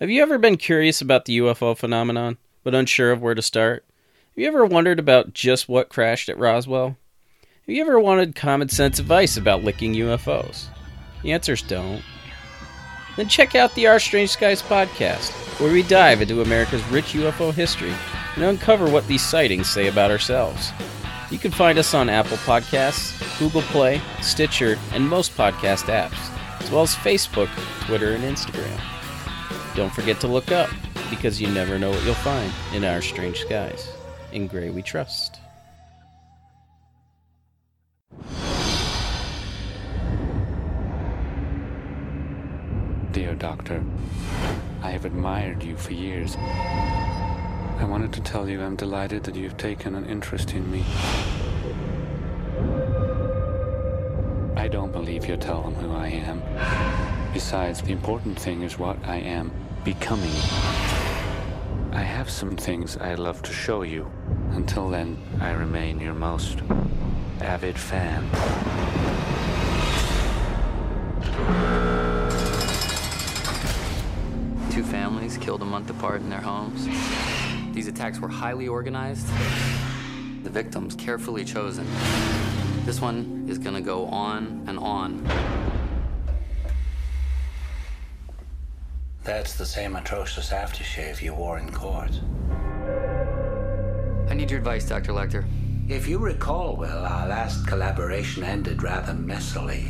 Have 0.00 0.10
you 0.10 0.22
ever 0.22 0.38
been 0.38 0.56
curious 0.56 1.00
about 1.00 1.24
the 1.24 1.38
UFO 1.38 1.78
phenomenon, 1.78 2.36
but 2.64 2.74
unsure 2.74 3.12
of 3.12 3.22
where 3.22 3.36
to 3.36 3.40
start? 3.40 3.84
Have 4.34 4.42
you 4.42 4.48
ever 4.48 4.66
wondered 4.66 4.98
about 4.98 5.34
just 5.34 5.68
what 5.68 5.88
crashed 5.88 6.28
at 6.28 6.36
Roswell? 6.36 6.96
Have 7.42 7.76
you 7.76 7.80
ever 7.80 8.00
wanted 8.00 8.34
common 8.34 8.68
sense 8.68 8.98
advice 8.98 9.36
about 9.36 9.62
licking 9.62 9.94
UFOs? 9.94 10.66
The 11.22 11.30
answer's 11.30 11.62
don't. 11.62 12.02
Then 13.16 13.28
check 13.28 13.54
out 13.54 13.72
the 13.76 13.86
Our 13.86 14.00
Strange 14.00 14.30
Skies 14.30 14.62
podcast, 14.62 15.30
where 15.60 15.72
we 15.72 15.84
dive 15.84 16.20
into 16.20 16.42
America's 16.42 16.84
rich 16.88 17.12
UFO 17.12 17.54
history 17.54 17.94
and 18.34 18.42
uncover 18.42 18.90
what 18.90 19.06
these 19.06 19.24
sightings 19.24 19.70
say 19.70 19.86
about 19.86 20.10
ourselves. 20.10 20.72
You 21.30 21.38
can 21.38 21.52
find 21.52 21.78
us 21.78 21.94
on 21.94 22.08
Apple 22.08 22.38
Podcasts, 22.38 23.38
Google 23.38 23.62
Play, 23.62 24.00
Stitcher, 24.20 24.76
and 24.90 25.08
most 25.08 25.36
podcast 25.36 25.84
apps, 25.84 26.18
as 26.60 26.72
well 26.72 26.82
as 26.82 26.96
Facebook, 26.96 27.48
Twitter, 27.86 28.14
and 28.14 28.24
Instagram. 28.24 28.80
Don't 29.74 29.92
forget 29.92 30.20
to 30.20 30.28
look 30.28 30.52
up, 30.52 30.70
because 31.10 31.40
you 31.40 31.48
never 31.48 31.80
know 31.80 31.90
what 31.90 32.04
you'll 32.04 32.14
find 32.14 32.52
in 32.72 32.84
our 32.84 33.02
strange 33.02 33.40
skies. 33.40 33.90
In 34.30 34.46
Gray 34.46 34.70
We 34.70 34.82
Trust. 34.82 35.40
Dear 43.10 43.34
Doctor, 43.34 43.82
I 44.80 44.90
have 44.90 45.04
admired 45.04 45.64
you 45.64 45.76
for 45.76 45.92
years. 45.92 46.36
I 46.36 47.84
wanted 47.84 48.12
to 48.12 48.20
tell 48.20 48.48
you 48.48 48.62
I'm 48.62 48.76
delighted 48.76 49.24
that 49.24 49.34
you've 49.34 49.56
taken 49.56 49.96
an 49.96 50.06
interest 50.06 50.52
in 50.52 50.70
me. 50.70 50.84
I 54.56 54.68
don't 54.68 54.92
believe 54.92 55.26
you'll 55.26 55.38
tell 55.38 55.62
them 55.62 55.74
who 55.74 55.90
I 55.92 56.06
am. 56.08 56.42
Besides, 57.32 57.82
the 57.82 57.90
important 57.90 58.38
thing 58.38 58.62
is 58.62 58.78
what 58.78 58.96
I 59.04 59.16
am 59.16 59.50
becoming. 59.84 60.32
I 61.92 62.00
have 62.00 62.30
some 62.30 62.56
things 62.56 62.96
I'd 62.96 63.18
love 63.18 63.42
to 63.42 63.52
show 63.52 63.82
you. 63.82 64.10
Until 64.52 64.88
then, 64.88 65.18
I 65.40 65.50
remain 65.52 66.00
your 66.00 66.14
most 66.14 66.60
avid 67.40 67.78
fan. 67.78 68.22
Two 74.70 74.82
families 74.84 75.36
killed 75.36 75.60
a 75.60 75.66
month 75.66 75.90
apart 75.90 76.22
in 76.22 76.30
their 76.30 76.40
homes. 76.40 76.88
These 77.74 77.86
attacks 77.86 78.18
were 78.18 78.28
highly 78.28 78.68
organized. 78.68 79.26
The 80.44 80.50
victims 80.50 80.94
carefully 80.94 81.44
chosen. 81.44 81.86
This 82.86 83.00
one 83.00 83.46
is 83.48 83.58
gonna 83.58 83.82
go 83.82 84.06
on 84.06 84.64
and 84.66 84.78
on. 84.78 85.83
That's 89.24 89.54
the 89.54 89.64
same 89.64 89.96
atrocious 89.96 90.50
aftershave 90.50 91.22
you 91.22 91.32
wore 91.32 91.58
in 91.58 91.72
court. 91.72 92.10
I 94.28 94.34
need 94.34 94.50
your 94.50 94.58
advice, 94.58 94.84
Dr. 94.84 95.12
Lecter. 95.12 95.46
If 95.88 96.06
you 96.06 96.18
recall 96.18 96.76
well, 96.76 97.06
our 97.06 97.26
last 97.26 97.66
collaboration 97.66 98.44
ended 98.44 98.82
rather 98.82 99.14
messily. 99.14 99.86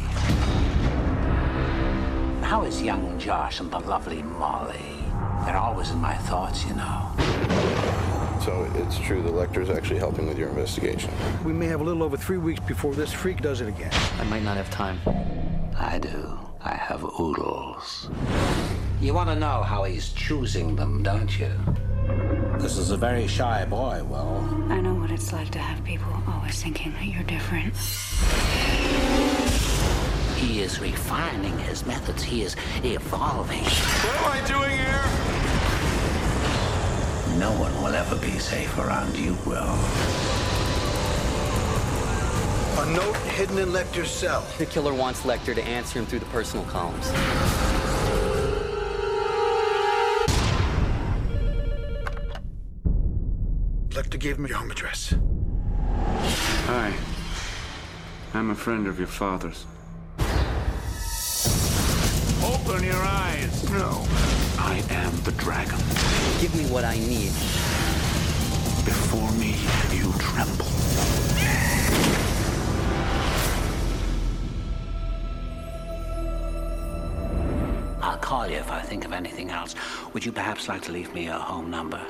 How 2.43 2.63
is 2.63 2.81
young 2.81 3.19
Josh 3.19 3.59
and 3.59 3.73
the 3.73 3.81
lovely 3.81 4.23
Molly? 4.23 5.03
They're 5.45 5.57
always 5.57 5.91
in 5.91 5.99
my 5.99 6.15
thoughts, 6.15 6.65
you 6.65 6.75
know. 6.75 7.11
So 8.45 8.71
it's 8.77 8.99
true 9.01 9.21
the 9.21 9.31
Lecter's 9.31 9.69
actually 9.69 9.99
helping 9.99 10.29
with 10.29 10.39
your 10.39 10.49
investigation. 10.51 11.11
We 11.45 11.53
may 11.53 11.67
have 11.67 11.81
a 11.81 11.85
little 11.85 12.05
over 12.05 12.17
three 12.17 12.39
weeks 12.39 12.61
before 12.61 12.95
this 12.95 13.13
freak 13.13 13.41
does 13.41 13.61
it 13.61 13.69
again. 13.69 13.93
I 14.21 14.25
might 14.25 14.45
not 14.45 14.57
have 14.57 14.71
time. 14.71 15.01
I 15.77 15.99
do. 15.99 16.39
I 16.61 16.75
have 16.75 17.03
oodles. 17.19 18.09
You 19.05 19.13
want 19.13 19.29
to 19.29 19.37
know 19.37 19.63
how 19.63 19.85
he's 19.85 20.15
choosing 20.15 20.77
them, 20.77 21.03
don't 21.03 21.39
you? 21.39 21.51
This 22.59 22.79
is 22.79 22.91
a 22.91 22.97
very 22.97 23.27
shy 23.27 23.67
boy, 23.67 24.03
Will. 24.03 24.39
I 24.71 24.81
know 24.81 24.95
what 24.95 25.11
it's 25.11 25.31
like 25.31 25.51
to 25.51 25.59
have 25.59 25.85
people 25.85 26.11
always 26.27 26.63
thinking 26.63 26.95
that 26.95 27.05
you're 27.05 27.23
different. 27.25 27.77
He 30.39 30.63
is 30.63 30.81
refining 30.81 31.59
his 31.59 31.85
methods. 31.85 32.23
He 32.23 32.45
is 32.45 32.57
evolving. 32.83 33.65
What 33.65 34.17
am 34.17 34.43
I 34.43 34.47
doing 34.49 34.71
here? 34.71 35.05
No 37.39 37.53
one 37.61 37.75
will 37.83 37.95
ever 37.95 38.17
be 38.17 38.39
safe 38.39 38.79
around 38.79 39.15
you, 39.19 39.37
Will. 39.45 39.77
A 42.81 42.87
note 42.97 43.17
hidden 43.35 43.59
in 43.59 43.69
Lecter's 43.69 44.11
cell. 44.11 44.47
The 44.57 44.65
killer 44.65 44.95
wants 44.95 45.25
Lecter 45.25 45.55
to 45.55 45.63
answer 45.63 45.99
him 45.99 46.07
through 46.07 46.21
the 46.21 46.27
personal 46.27 46.65
columns. 46.65 47.13
Gave 54.25 54.39
me 54.39 54.49
your 54.49 54.57
home 54.57 54.71
address. 54.71 55.15
Hi. 56.67 56.95
I'm 58.33 58.49
a 58.53 58.55
friend 58.55 58.87
of 58.87 58.99
your 58.99 59.07
father's. 59.07 59.67
Open 62.43 62.83
your 62.83 63.03
eyes. 63.03 63.71
No. 63.71 64.03
I 64.59 64.83
am 64.89 65.15
the 65.25 65.33
dragon. 65.33 65.77
Give 66.41 66.55
me 66.57 66.65
what 66.73 66.85
I 66.85 66.97
need. 66.97 67.35
Before 68.87 69.31
me, 69.33 69.57
you 69.95 70.11
tremble. 70.19 70.65
I'll 78.03 78.17
call 78.17 78.49
you 78.49 78.57
if 78.57 78.71
I 78.71 78.81
think 78.81 79.05
of 79.05 79.13
anything 79.13 79.51
else. 79.51 79.75
Would 80.15 80.25
you 80.25 80.33
perhaps 80.33 80.67
like 80.67 80.81
to 80.85 80.93
leave 80.93 81.13
me 81.13 81.27
your 81.27 81.35
home 81.35 81.71
number? 81.71 82.01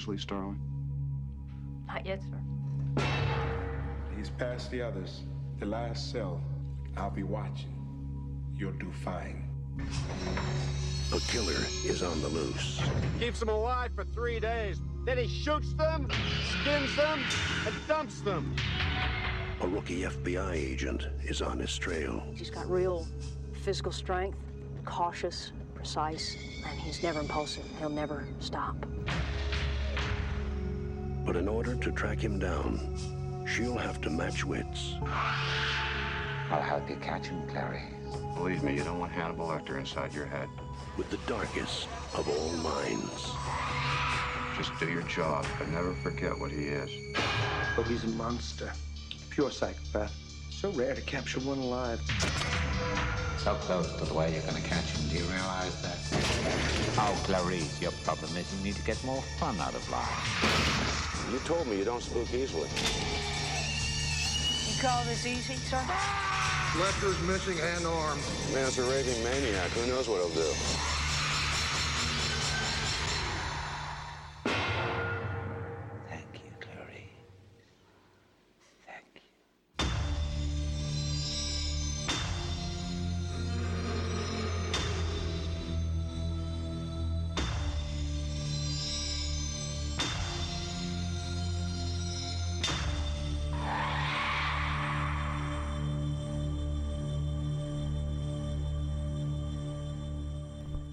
You 0.00 0.04
spook 0.04 0.14
easily, 0.14 0.18
Starling. 0.18 0.60
Not 1.86 2.06
yet, 2.06 2.22
sir. 2.22 3.04
He's 4.16 4.30
past 4.30 4.70
the 4.70 4.80
others. 4.80 5.24
The 5.58 5.66
last 5.66 6.10
cell. 6.10 6.40
I'll 6.96 7.10
be 7.10 7.22
watching. 7.22 7.76
You'll 8.56 8.72
do 8.72 8.90
fine. 9.04 9.46
The 11.10 11.20
killer 11.28 11.66
is 11.84 12.02
on 12.02 12.18
the 12.22 12.28
loose. 12.28 12.80
Keeps 13.18 13.40
them 13.40 13.50
alive 13.50 13.90
for 13.94 14.04
three 14.04 14.40
days. 14.40 14.80
Then 15.04 15.18
he 15.18 15.28
shoots 15.28 15.74
them, 15.74 16.08
skins 16.62 16.96
them, 16.96 17.20
and 17.66 17.74
dumps 17.86 18.22
them. 18.22 18.56
A 19.60 19.68
rookie 19.68 20.02
FBI 20.02 20.54
agent 20.54 21.08
is 21.24 21.42
on 21.42 21.58
his 21.58 21.76
trail. 21.76 22.22
He's 22.34 22.48
got 22.48 22.70
real 22.70 23.06
physical 23.52 23.92
strength, 23.92 24.38
cautious, 24.86 25.52
precise, 25.74 26.36
and 26.66 26.78
he's 26.80 27.02
never 27.02 27.20
impulsive. 27.20 27.64
He'll 27.78 27.90
never 27.90 28.26
stop. 28.38 28.86
But 31.24 31.36
in 31.36 31.48
order 31.48 31.74
to 31.76 31.92
track 31.92 32.18
him 32.18 32.38
down, 32.38 33.46
she'll 33.46 33.76
have 33.76 34.00
to 34.02 34.10
match 34.10 34.44
wits. 34.44 34.94
I'll 36.50 36.62
help 36.62 36.88
you 36.90 36.96
catch 36.96 37.26
him, 37.26 37.46
Clary. 37.48 37.82
Believe 38.34 38.62
me, 38.62 38.74
you 38.74 38.82
don't 38.82 38.98
want 38.98 39.12
Hannibal 39.12 39.46
Lecter 39.48 39.78
inside 39.78 40.12
your 40.14 40.26
head. 40.26 40.48
With 40.96 41.10
the 41.10 41.18
darkest 41.26 41.86
of 42.14 42.28
all 42.28 42.52
minds. 42.56 43.30
Just 44.56 44.72
do 44.80 44.90
your 44.90 45.02
job, 45.02 45.46
but 45.58 45.68
never 45.68 45.94
forget 45.94 46.38
what 46.38 46.50
he 46.50 46.64
is. 46.64 46.90
Oh, 47.76 47.84
he's 47.86 48.04
a 48.04 48.08
monster. 48.08 48.72
Pure 49.30 49.52
psychopath. 49.52 50.29
So 50.60 50.68
rare 50.72 50.94
to 50.94 51.00
capture 51.00 51.40
one 51.40 51.56
alive. 51.56 51.98
So 53.38 53.54
close 53.64 53.90
to 53.96 54.04
the 54.04 54.12
way 54.12 54.30
you're 54.30 54.42
gonna 54.42 54.60
catch 54.60 54.84
him. 54.92 55.08
Do 55.08 55.16
you 55.16 55.24
realize 55.24 55.80
that? 55.80 55.96
Oh, 56.98 57.18
Clarice, 57.24 57.80
your 57.80 57.92
problem 58.04 58.36
is 58.36 58.44
you 58.52 58.62
need 58.62 58.76
to 58.76 58.82
get 58.82 59.02
more 59.02 59.22
fun 59.40 59.58
out 59.58 59.74
of 59.74 59.88
life. 59.88 61.32
You 61.32 61.38
told 61.48 61.66
me 61.66 61.78
you 61.78 61.84
don't 61.84 62.02
spook 62.02 62.28
easily. 62.34 62.68
You 64.68 64.82
call 64.82 65.02
this 65.04 65.24
easy, 65.24 65.56
sir? 65.56 65.80
Lecter's 66.76 67.18
missing 67.22 67.58
an 67.58 67.86
arm. 67.86 68.18
Man's 68.52 68.76
a 68.78 68.82
raving 68.82 69.24
maniac. 69.24 69.70
Who 69.70 69.86
knows 69.86 70.10
what 70.10 70.20
he'll 70.20 70.44
do? 70.44 70.99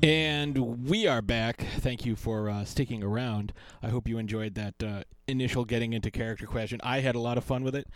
And 0.07 0.87
we 0.87 1.05
are 1.05 1.21
back. 1.21 1.67
Thank 1.79 2.05
you 2.05 2.15
for 2.15 2.49
uh, 2.49 2.63
sticking 2.63 3.03
around. 3.03 3.51
I 3.83 3.89
hope 3.89 4.07
you 4.07 4.17
enjoyed 4.17 4.55
that 4.55 4.81
uh, 4.81 5.03
initial 5.27 5.65
getting 5.65 5.91
into 5.91 6.09
character 6.09 6.45
question. 6.45 6.79
I 6.81 7.01
had 7.01 7.15
a 7.15 7.19
lot 7.19 7.37
of 7.37 7.43
fun 7.43 7.61
with 7.61 7.75
it. 7.75 7.89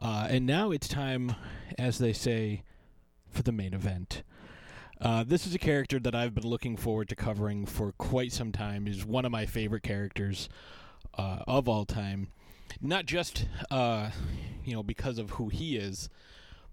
Uh, 0.00 0.26
and 0.28 0.44
now 0.44 0.72
it's 0.72 0.88
time, 0.88 1.36
as 1.78 1.98
they 1.98 2.12
say, 2.12 2.64
for 3.30 3.44
the 3.44 3.52
main 3.52 3.74
event. 3.74 4.24
Uh, 5.00 5.22
this 5.24 5.46
is 5.46 5.54
a 5.54 5.58
character 5.60 6.00
that 6.00 6.16
I've 6.16 6.34
been 6.34 6.48
looking 6.48 6.76
forward 6.76 7.08
to 7.10 7.14
covering 7.14 7.64
for 7.64 7.92
quite 7.92 8.32
some 8.32 8.50
time. 8.50 8.88
Is 8.88 9.06
one 9.06 9.24
of 9.24 9.30
my 9.30 9.46
favorite 9.46 9.84
characters 9.84 10.48
uh, 11.16 11.44
of 11.46 11.68
all 11.68 11.84
time. 11.84 12.32
Not 12.80 13.06
just 13.06 13.46
uh, 13.70 14.10
you 14.64 14.74
know 14.74 14.82
because 14.82 15.16
of 15.16 15.30
who 15.30 15.48
he 15.48 15.76
is, 15.76 16.08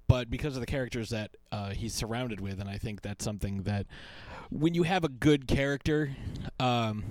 but 0.08 0.32
because 0.32 0.56
of 0.56 0.62
the 0.62 0.66
characters 0.66 1.12
that 1.12 1.30
he's 1.74 1.94
surrounded 1.94 2.42
with. 2.42 2.60
And 2.60 2.68
I 2.68 2.80
think 2.80 3.04
that's 3.04 3.24
something 3.24 3.62
that 3.64 3.86
when 4.50 4.74
you 4.74 4.84
have 4.84 5.04
a 5.04 5.10
good 5.10 5.48
character, 5.48 6.16
um, 6.60 7.04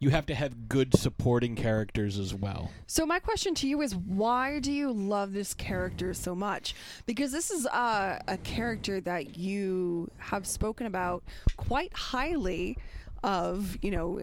you 0.00 0.10
have 0.10 0.26
to 0.26 0.34
have 0.34 0.68
good 0.68 0.96
supporting 0.96 1.56
characters 1.56 2.18
as 2.18 2.34
well. 2.34 2.70
So 2.86 3.04
my 3.04 3.18
question 3.18 3.54
to 3.56 3.66
you 3.68 3.80
is, 3.80 3.96
why 3.96 4.60
do 4.60 4.70
you 4.72 4.92
love 4.92 5.32
this 5.32 5.54
character 5.54 6.14
so 6.14 6.34
much? 6.34 6.74
Because 7.04 7.32
this 7.32 7.50
is 7.50 7.66
uh, 7.66 8.20
a 8.28 8.36
character 8.38 9.00
that 9.00 9.36
you 9.36 10.10
have 10.18 10.46
spoken 10.46 10.86
about 10.86 11.24
quite 11.56 11.92
highly 11.92 12.78
of, 13.22 13.76
you 13.82 13.90
know. 13.90 14.20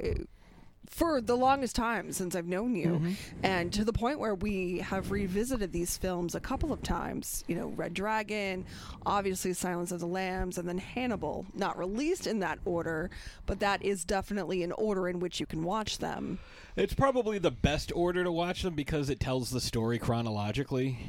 For 0.88 1.20
the 1.22 1.36
longest 1.36 1.76
time 1.76 2.12
since 2.12 2.36
I've 2.36 2.48
known 2.48 2.76
you, 2.76 2.86
Mm-hmm. 2.88 3.14
and 3.44 3.74
to 3.74 3.84
the 3.84 3.92
point 3.94 4.20
where 4.20 4.36
we 4.36 4.80
have 4.80 5.12
revisited 5.12 5.72
these 5.74 5.98
films 5.98 6.36
a 6.36 6.40
couple 6.40 6.72
of 6.72 6.82
times, 6.84 7.44
you 7.48 7.56
know, 7.56 7.68
Red 7.76 7.94
Dragon, 7.94 8.66
obviously 9.06 9.54
Silence 9.54 9.92
of 9.92 10.00
the 10.00 10.06
Lambs, 10.08 10.58
and 10.58 10.68
then 10.70 10.78
Hannibal. 10.78 11.46
Not 11.54 11.78
released 11.78 12.28
in 12.28 12.40
that 12.40 12.60
order, 12.66 13.10
but 13.46 13.60
that 13.60 13.84
is 13.84 14.06
definitely 14.06 14.64
an 14.64 14.72
order 14.74 15.08
in 15.10 15.20
which 15.20 15.40
you 15.40 15.46
can 15.46 15.64
watch 15.64 15.98
them. 15.98 16.40
It's 16.76 16.94
probably 16.94 17.40
the 17.40 17.52
best 17.52 17.92
order 17.96 18.24
to 18.24 18.32
watch 18.32 18.62
them 18.62 18.76
because 18.76 19.10
it 19.10 19.20
tells 19.20 19.50
the 19.50 19.62
story 19.62 19.98
chronologically. 19.98 21.00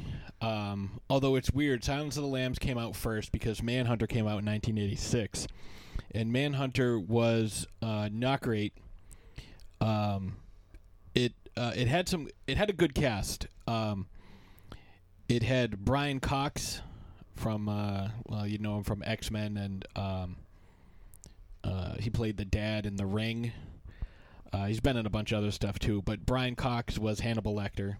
Um, 0.41 0.99
although 1.09 1.35
it's 1.35 1.51
weird, 1.51 1.83
Silence 1.83 2.15
of 2.17 2.23
the 2.23 2.29
Lambs 2.29 2.59
came 2.59 2.77
out 2.77 2.95
first 2.95 3.31
because 3.31 3.61
Manhunter 3.63 4.07
came 4.07 4.25
out 4.27 4.39
in 4.39 4.45
1986, 4.45 5.47
and 6.11 6.31
Manhunter 6.31 6.99
was 6.99 7.67
uh, 7.81 8.09
not 8.11 8.41
great. 8.41 8.73
Um, 9.81 10.37
it 11.13 11.33
uh, 11.55 11.73
it 11.75 11.87
had 11.87 12.07
some 12.07 12.27
it 12.47 12.57
had 12.57 12.69
a 12.69 12.73
good 12.73 12.93
cast. 12.93 13.47
Um, 13.67 14.07
it 15.27 15.43
had 15.43 15.83
Brian 15.83 16.19
Cox 16.19 16.81
from 17.35 17.69
uh, 17.69 18.09
well 18.25 18.47
you 18.47 18.57
know 18.57 18.77
him 18.77 18.83
from 18.83 19.03
X 19.05 19.31
Men 19.31 19.57
and 19.57 19.85
um, 19.95 20.37
uh, 21.63 21.95
he 21.99 22.09
played 22.09 22.37
the 22.37 22.45
dad 22.45 22.85
in 22.85 22.95
The 22.95 23.05
Ring. 23.05 23.51
Uh, 24.53 24.65
he's 24.65 24.79
been 24.79 24.95
in 24.95 25.05
a 25.05 25.09
bunch 25.09 25.31
of 25.31 25.39
other 25.39 25.51
stuff 25.51 25.77
too, 25.77 26.01
but 26.03 26.25
Brian 26.25 26.55
Cox 26.55 26.97
was 26.97 27.19
Hannibal 27.19 27.53
Lecter. 27.53 27.97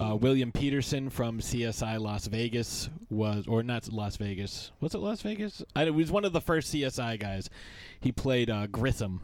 Uh, 0.00 0.16
William 0.16 0.50
Petersen 0.50 1.10
from 1.10 1.40
CSI 1.40 2.00
Las 2.00 2.26
Vegas 2.26 2.88
was, 3.10 3.46
or 3.46 3.62
not 3.62 3.92
Las 3.92 4.16
Vegas. 4.16 4.72
Was 4.80 4.94
it 4.94 4.98
Las 4.98 5.20
Vegas? 5.20 5.62
I, 5.76 5.84
it 5.84 5.94
was 5.94 6.10
one 6.10 6.24
of 6.24 6.32
the 6.32 6.40
first 6.40 6.72
CSI 6.72 7.20
guys. 7.20 7.50
He 8.00 8.10
played 8.10 8.50
uh, 8.50 8.66
Grissom 8.66 9.20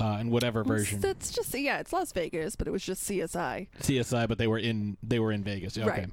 uh, 0.00 0.18
in 0.20 0.30
whatever 0.30 0.64
version. 0.64 1.00
That's 1.00 1.32
just 1.32 1.54
yeah, 1.54 1.78
it's 1.78 1.92
Las 1.92 2.12
Vegas, 2.12 2.56
but 2.56 2.66
it 2.66 2.70
was 2.70 2.84
just 2.84 3.08
CSI. 3.08 3.68
CSI, 3.80 4.28
but 4.28 4.38
they 4.38 4.46
were 4.46 4.58
in 4.58 4.96
they 5.02 5.18
were 5.18 5.32
in 5.32 5.44
Vegas. 5.44 5.78
Okay. 5.78 6.06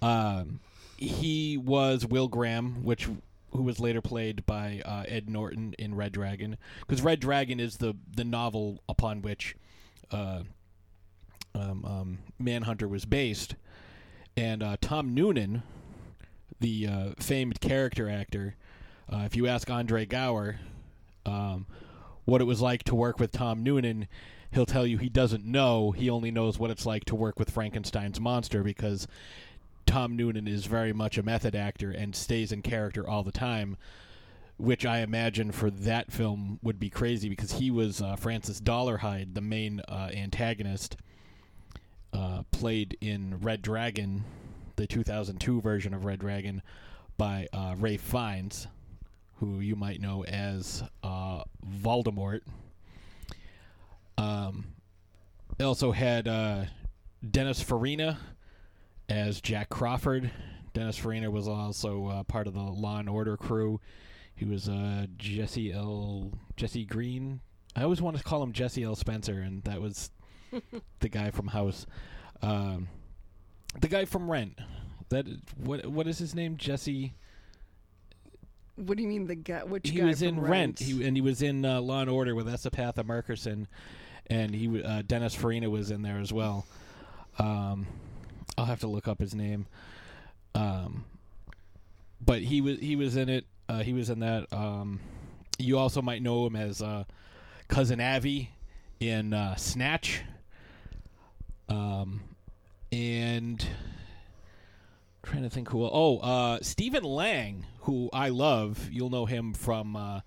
Um, 0.00 0.60
he 0.96 1.56
was 1.56 2.06
Will 2.06 2.28
Graham, 2.28 2.84
which 2.84 3.08
who 3.52 3.62
was 3.62 3.80
later 3.80 4.00
played 4.00 4.46
by 4.46 4.82
uh, 4.84 5.04
Ed 5.08 5.28
Norton 5.28 5.74
in 5.78 5.94
Red 5.94 6.12
Dragon, 6.12 6.56
because 6.80 7.02
Red 7.02 7.20
Dragon 7.20 7.60
is 7.60 7.76
the 7.76 7.94
the 8.14 8.24
novel 8.24 8.82
upon 8.88 9.22
which 9.22 9.56
uh, 10.10 10.42
um, 11.54 11.84
um, 11.84 12.18
Manhunter 12.38 12.88
was 12.88 13.04
based, 13.04 13.56
and 14.36 14.62
uh, 14.62 14.76
Tom 14.80 15.14
Noonan, 15.14 15.62
the 16.60 16.86
uh, 16.86 17.08
famed 17.18 17.60
character 17.60 18.08
actor. 18.08 18.56
Uh, 19.12 19.22
if 19.26 19.34
you 19.34 19.48
ask 19.48 19.68
Andre 19.68 20.06
Gower 20.06 20.60
um, 21.26 21.66
what 22.30 22.40
it 22.40 22.44
was 22.44 22.62
like 22.62 22.84
to 22.84 22.94
work 22.94 23.18
with 23.18 23.32
Tom 23.32 23.64
Noonan, 23.64 24.06
he'll 24.52 24.64
tell 24.64 24.86
you 24.86 24.98
he 24.98 25.08
doesn't 25.08 25.44
know. 25.44 25.90
He 25.90 26.08
only 26.08 26.30
knows 26.30 26.58
what 26.58 26.70
it's 26.70 26.86
like 26.86 27.04
to 27.06 27.16
work 27.16 27.40
with 27.40 27.50
Frankenstein's 27.50 28.20
monster 28.20 28.62
because 28.62 29.08
Tom 29.84 30.16
Noonan 30.16 30.46
is 30.46 30.66
very 30.66 30.92
much 30.92 31.18
a 31.18 31.24
method 31.24 31.56
actor 31.56 31.90
and 31.90 32.14
stays 32.14 32.52
in 32.52 32.62
character 32.62 33.06
all 33.06 33.24
the 33.24 33.32
time. 33.32 33.76
Which 34.58 34.84
I 34.84 34.98
imagine 35.00 35.52
for 35.52 35.70
that 35.70 36.12
film 36.12 36.60
would 36.62 36.78
be 36.78 36.90
crazy 36.90 37.30
because 37.30 37.52
he 37.52 37.70
was 37.70 38.02
uh, 38.02 38.14
Francis 38.16 38.60
Dolarhyde, 38.60 39.34
the 39.34 39.40
main 39.40 39.80
uh, 39.88 40.10
antagonist, 40.14 40.98
uh, 42.12 42.42
played 42.52 42.96
in 43.00 43.38
Red 43.40 43.62
Dragon, 43.62 44.22
the 44.76 44.86
2002 44.86 45.62
version 45.62 45.94
of 45.94 46.04
Red 46.04 46.18
Dragon, 46.18 46.60
by 47.16 47.48
uh, 47.54 47.74
Ray 47.78 47.96
Fiennes, 47.96 48.66
who 49.40 49.60
you 49.60 49.74
might 49.74 50.00
know 50.00 50.22
as 50.24 50.82
uh, 51.02 51.42
Voldemort. 51.66 52.42
Um, 54.18 54.66
it 55.58 55.64
also 55.64 55.92
had 55.92 56.28
uh, 56.28 56.64
Dennis 57.28 57.62
Farina 57.62 58.18
as 59.08 59.40
Jack 59.40 59.70
Crawford. 59.70 60.30
Dennis 60.74 60.98
Farina 60.98 61.30
was 61.30 61.48
also 61.48 62.06
uh, 62.06 62.22
part 62.24 62.46
of 62.46 62.52
the 62.54 62.60
Law 62.60 62.98
and 62.98 63.08
Order 63.08 63.36
crew. 63.38 63.80
He 64.34 64.44
was 64.44 64.68
uh, 64.68 65.06
Jesse 65.16 65.72
L. 65.72 66.32
Jesse 66.56 66.84
Green. 66.84 67.40
I 67.74 67.82
always 67.82 68.02
wanted 68.02 68.18
to 68.18 68.24
call 68.24 68.42
him 68.42 68.52
Jesse 68.52 68.84
L. 68.84 68.94
Spencer, 68.94 69.40
and 69.40 69.64
that 69.64 69.80
was 69.80 70.10
the 71.00 71.08
guy 71.08 71.30
from 71.30 71.48
House. 71.48 71.86
Um, 72.42 72.88
the 73.80 73.88
guy 73.88 74.04
from 74.04 74.30
Rent. 74.30 74.58
That 75.08 75.26
what 75.56 75.86
what 75.86 76.06
is 76.06 76.18
his 76.18 76.34
name? 76.34 76.56
Jesse. 76.56 77.14
What 78.80 78.96
do 78.96 79.02
you 79.02 79.08
mean 79.08 79.26
the 79.26 79.34
guy? 79.34 79.64
Which 79.64 79.90
he 79.90 79.98
guy 79.98 80.06
was 80.06 80.22
in 80.22 80.40
Rent. 80.40 80.78
He 80.78 81.06
and 81.06 81.16
he 81.16 81.20
was 81.20 81.42
in 81.42 81.64
uh, 81.64 81.80
Law 81.80 82.00
and 82.00 82.10
Order 82.10 82.34
with 82.34 82.48
S. 82.48 82.64
Epatha 82.64 83.04
Merkerson, 83.04 83.66
and 84.26 84.54
he 84.54 84.82
uh, 84.82 85.02
Dennis 85.06 85.34
Farina 85.34 85.68
was 85.70 85.90
in 85.90 86.02
there 86.02 86.18
as 86.18 86.32
well. 86.32 86.66
Um, 87.38 87.86
I'll 88.56 88.66
have 88.66 88.80
to 88.80 88.88
look 88.88 89.08
up 89.08 89.20
his 89.20 89.34
name. 89.34 89.66
Um, 90.54 91.04
but 92.20 92.42
he 92.42 92.60
was 92.60 92.78
he 92.78 92.96
was 92.96 93.16
in 93.16 93.28
it. 93.28 93.46
Uh, 93.68 93.82
he 93.82 93.92
was 93.92 94.10
in 94.10 94.20
that. 94.20 94.52
Um, 94.52 95.00
you 95.58 95.78
also 95.78 96.02
might 96.02 96.22
know 96.22 96.46
him 96.46 96.56
as 96.56 96.82
uh, 96.82 97.04
cousin 97.68 98.00
Avi 98.00 98.50
in 98.98 99.32
uh, 99.32 99.56
Snatch. 99.56 100.22
Um, 101.68 102.22
and 102.92 103.64
trying 105.22 105.42
to 105.42 105.50
think 105.50 105.68
who. 105.68 105.84
Oh, 105.84 106.18
uh, 106.18 106.58
Stephen 106.62 107.04
Lang, 107.04 107.64
who 107.82 108.10
I 108.12 108.28
love. 108.28 108.88
You'll 108.90 109.10
know 109.10 109.26
him 109.26 109.52
from 109.52 109.96
uh, 109.96 110.20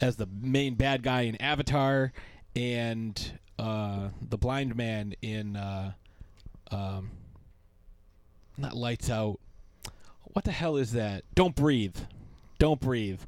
as 0.00 0.16
the 0.16 0.28
main 0.40 0.74
bad 0.74 1.02
guy 1.02 1.22
in 1.22 1.36
Avatar 1.40 2.12
and 2.56 3.38
uh, 3.58 4.08
the 4.20 4.38
blind 4.38 4.76
man 4.76 5.14
in 5.22 5.56
uh, 5.56 5.92
um, 6.70 7.10
not 8.56 8.76
Lights 8.76 9.10
Out. 9.10 9.38
What 10.22 10.44
the 10.44 10.52
hell 10.52 10.76
is 10.76 10.92
that? 10.92 11.24
Don't 11.34 11.54
breathe. 11.54 11.96
Don't 12.58 12.80
breathe. 12.80 13.20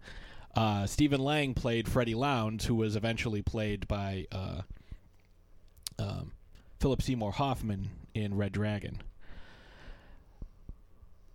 Uh, 0.55 0.87
Stephen 0.87 1.21
Lang 1.21 1.55
played 1.55 1.89
Freddy 1.89 2.15
Lounds, 2.15 2.65
who 2.65 2.75
was 2.75 2.97
eventually 2.97 3.43
played 3.43 3.87
by 3.87 4.27
uh, 4.33 4.63
um, 5.99 6.33
Philip 6.81 7.03
Seymour 7.03 7.33
Hoffman 7.33 7.91
in 8.15 8.37
Red 8.37 8.53
Dragon. 8.53 9.01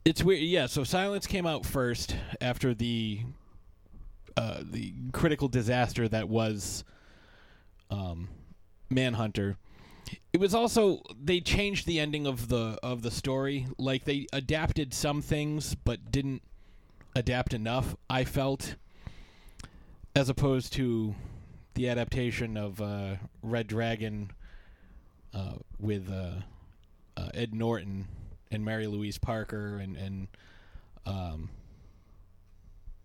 It's 0.03 0.23
weird, 0.23 0.41
yeah. 0.41 0.65
So 0.65 0.83
Silence 0.83 1.27
came 1.27 1.45
out 1.45 1.65
first 1.65 2.15
after 2.39 2.73
the 2.73 3.21
uh, 4.35 4.61
the 4.63 4.93
critical 5.11 5.47
disaster 5.47 6.07
that 6.07 6.27
was 6.27 6.83
um, 7.91 8.29
Manhunter. 8.89 9.57
It 10.33 10.39
was 10.39 10.55
also 10.55 11.03
they 11.23 11.39
changed 11.39 11.85
the 11.85 11.99
ending 11.99 12.25
of 12.25 12.47
the 12.47 12.79
of 12.81 13.03
the 13.03 13.11
story. 13.11 13.67
Like 13.77 14.05
they 14.05 14.25
adapted 14.33 14.93
some 14.93 15.21
things, 15.21 15.75
but 15.75 16.11
didn't 16.11 16.41
adapt 17.15 17.53
enough. 17.53 17.95
I 18.09 18.23
felt, 18.23 18.75
as 20.15 20.29
opposed 20.29 20.73
to 20.73 21.13
the 21.75 21.89
adaptation 21.89 22.57
of 22.57 22.81
uh, 22.81 23.17
Red 23.43 23.67
Dragon 23.67 24.31
uh, 25.31 25.53
with 25.79 26.11
uh, 26.11 26.41
uh, 27.15 27.29
Ed 27.35 27.53
Norton 27.53 28.07
and 28.51 28.63
Mary 28.63 28.87
Louise 28.87 29.17
Parker 29.17 29.77
and 29.77 29.95
and 29.95 30.27
um, 31.05 31.49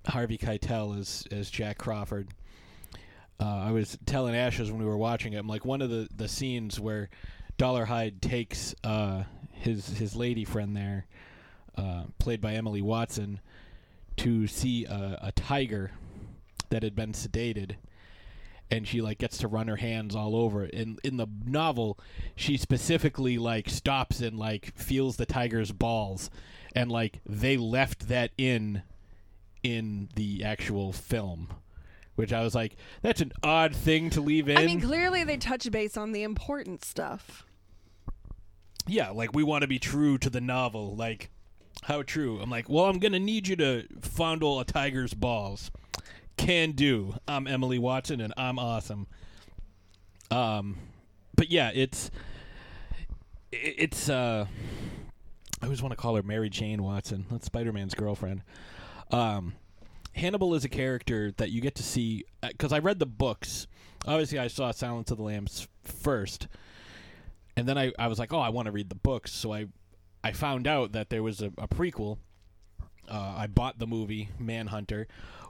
Harvey 0.07 0.39
Keitel 0.39 0.99
as 0.99 1.27
as 1.31 1.51
Jack 1.51 1.79
Crawford. 1.79 2.29
Uh, 3.39 3.65
I 3.67 3.71
was 3.71 3.99
telling 4.07 4.35
Ashes 4.35 4.71
when 4.71 4.81
we 4.81 4.87
were 4.87 4.97
watching 4.97 5.35
it. 5.35 5.37
I'm 5.37 5.47
like 5.47 5.65
one 5.65 5.83
of 5.83 5.91
the, 5.91 6.09
the 6.17 6.27
scenes 6.27 6.81
where 6.81 7.11
Dolarhyde 7.59 8.21
takes 8.21 8.75
uh, 8.83 9.25
his 9.53 9.89
his 9.89 10.17
lady 10.17 10.45
friend 10.45 10.77
there, 10.77 11.07
uh, 11.77 12.05
played 12.19 12.41
by 12.41 12.55
Emily 12.55 12.83
Watson, 12.83 13.41
to 14.19 14.47
see 14.47 14.85
a, 14.87 15.19
a 15.23 15.33
tiger 15.33 15.91
that 16.71 16.83
had 16.83 16.97
been 16.97 17.13
sedated, 17.13 17.77
and 18.71 18.87
she 18.87 19.01
like 19.01 19.19
gets 19.19 19.39
to 19.39 19.49
run 19.49 19.69
her 19.69 19.77
hands 19.77 20.15
all 20.17 20.35
over 20.37 20.65
it. 20.65 20.71
In 20.73 20.99
in 21.05 21.17
the 21.17 21.27
novel, 21.45 21.99
she 22.35 22.57
specifically 22.57 23.39
like 23.39 23.69
stops 23.69 24.21
and 24.21 24.39
like 24.39 24.75
feels 24.77 25.17
the 25.17 25.27
tiger's 25.27 25.73
balls, 25.73 26.31
and 26.75 26.91
like 26.91 27.21
they 27.25 27.57
left 27.57 28.09
that 28.09 28.31
in 28.39 28.83
in 29.63 30.09
the 30.15 30.45
actual 30.45 30.93
film. 30.93 31.49
Which 32.17 32.33
I 32.33 32.43
was 32.43 32.55
like, 32.55 32.77
that's 33.03 33.21
an 33.21 33.33
odd 33.43 33.77
thing 33.77 34.09
to 34.11 34.23
leave 34.23 34.49
in. 34.49 34.57
I 34.57 34.65
mean, 34.65 34.81
clearly 34.81 35.23
they 35.23 35.37
touch 35.37 35.71
base 35.71 35.99
on 35.99 36.13
the 36.13 36.23
important 36.23 36.83
stuff. 36.83 37.45
yeah, 38.89 39.11
like 39.11 39.35
we 39.35 39.43
want 39.43 39.63
to 39.63 39.69
be 39.69 39.79
true 39.79 40.17
to 40.19 40.31
the 40.31 40.41
novel. 40.41 40.97
Like, 40.97 41.31
how 41.83 42.03
true? 42.03 42.41
I'm 42.41 42.49
like, 42.51 42.69
well, 42.69 42.87
I'm 42.87 42.99
gonna 43.01 43.19
need 43.19 43.49
you 43.49 43.57
to 43.57 43.87
fondle 44.01 44.59
a 44.61 44.65
tiger's 44.65 45.13
balls. 45.13 45.71
Can 46.37 46.73
do. 46.73 47.15
I'm 47.27 47.47
Emily 47.47 47.79
Watson, 47.79 48.21
and 48.21 48.33
I'm 48.37 48.59
awesome. 48.59 49.07
Um, 50.31 50.77
but 51.35 51.51
yeah, 51.51 51.71
it's 51.75 52.11
it's. 53.53 54.09
uh 54.09 54.47
I 55.63 55.65
always 55.65 55.81
want 55.83 55.93
to 55.93 55.97
call 55.97 56.17
her 56.17 56.23
Mary 56.23 56.51
Jane 56.51 56.83
Watson. 56.83 57.25
That's 57.31 57.47
Spider 57.47 57.73
Man's 57.73 57.95
girlfriend. 57.95 58.43
Um, 59.11 59.55
Hannibal 60.15 60.55
is 60.55 60.65
a 60.65 60.69
character 60.69 61.33
that 61.39 61.51
you 61.51 61.63
get 61.63 61.75
to 61.77 61.83
see 61.83 62.25
because 62.47 62.73
I 62.73 62.79
read 62.79 62.99
the 62.99 63.07
books. 63.07 63.67
Obviously, 64.07 64.39
I 64.39 64.49
saw 64.49 64.71
Silence 64.71 65.11
of 65.11 65.17
the 65.17 65.23
Lambs 65.23 65.67
first, 65.83 66.49
and 67.57 67.67
then 67.67 67.79
I, 67.79 67.93
I 67.99 68.09
was 68.09 68.19
like, 68.19 68.33
oh, 68.35 68.39
I 68.39 68.51
want 68.51 68.67
to 68.67 68.73
read 68.73 68.91
the 68.91 68.95
books. 68.95 69.33
So 69.33 69.53
I 69.53 69.67
I 70.23 70.33
found 70.33 70.67
out 70.67 70.93
that 70.93 71.09
there 71.09 71.23
was 71.23 71.41
a, 71.41 71.47
a 71.57 71.67
prequel. 71.67 72.19
Uh, 73.09 73.35
I 73.37 73.47
bought 73.47 73.79
the 73.79 73.87
movie 73.87 74.29
Manhunter, 74.39 75.07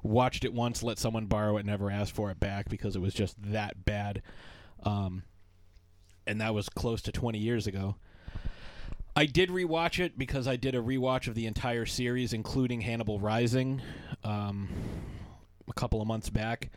watched 0.06 0.44
it 0.44 0.52
once, 0.52 0.82
let 0.82 0.98
someone 0.98 1.26
borrow 1.26 1.56
it, 1.56 1.66
never 1.66 1.90
asked 1.90 2.12
for 2.12 2.30
it 2.30 2.40
back 2.40 2.68
because 2.68 2.96
it 2.96 3.00
was 3.00 3.14
just 3.14 3.36
that 3.52 3.84
bad. 3.84 4.22
Um, 4.82 5.22
and 6.26 6.40
that 6.40 6.54
was 6.54 6.68
close 6.68 7.02
to 7.02 7.12
20 7.12 7.38
years 7.38 7.66
ago. 7.66 7.96
I 9.14 9.24
did 9.24 9.48
rewatch 9.48 9.98
it 9.98 10.18
because 10.18 10.46
I 10.46 10.56
did 10.56 10.74
a 10.74 10.80
rewatch 10.80 11.26
of 11.26 11.34
the 11.34 11.46
entire 11.46 11.86
series, 11.86 12.34
including 12.34 12.82
Hannibal 12.82 13.18
Rising, 13.18 13.80
um, 14.22 14.68
a 15.66 15.72
couple 15.72 16.02
of 16.02 16.06
months 16.06 16.28
back, 16.28 16.70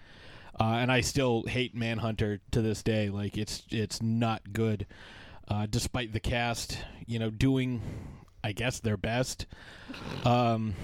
uh, 0.58 0.78
and 0.80 0.90
I 0.90 1.02
still 1.02 1.44
hate 1.44 1.76
Manhunter 1.76 2.40
to 2.52 2.62
this 2.62 2.82
day. 2.82 3.10
Like 3.10 3.38
it's 3.38 3.64
it's 3.70 4.02
not 4.02 4.54
good, 4.54 4.88
uh, 5.50 5.68
despite 5.70 6.14
the 6.14 6.22
cast, 6.22 6.78
you 7.06 7.20
know, 7.20 7.30
doing, 7.30 7.82
I 8.42 8.54
guess, 8.54 8.80
their 8.80 8.98
best. 8.98 9.46
Um, 10.24 10.76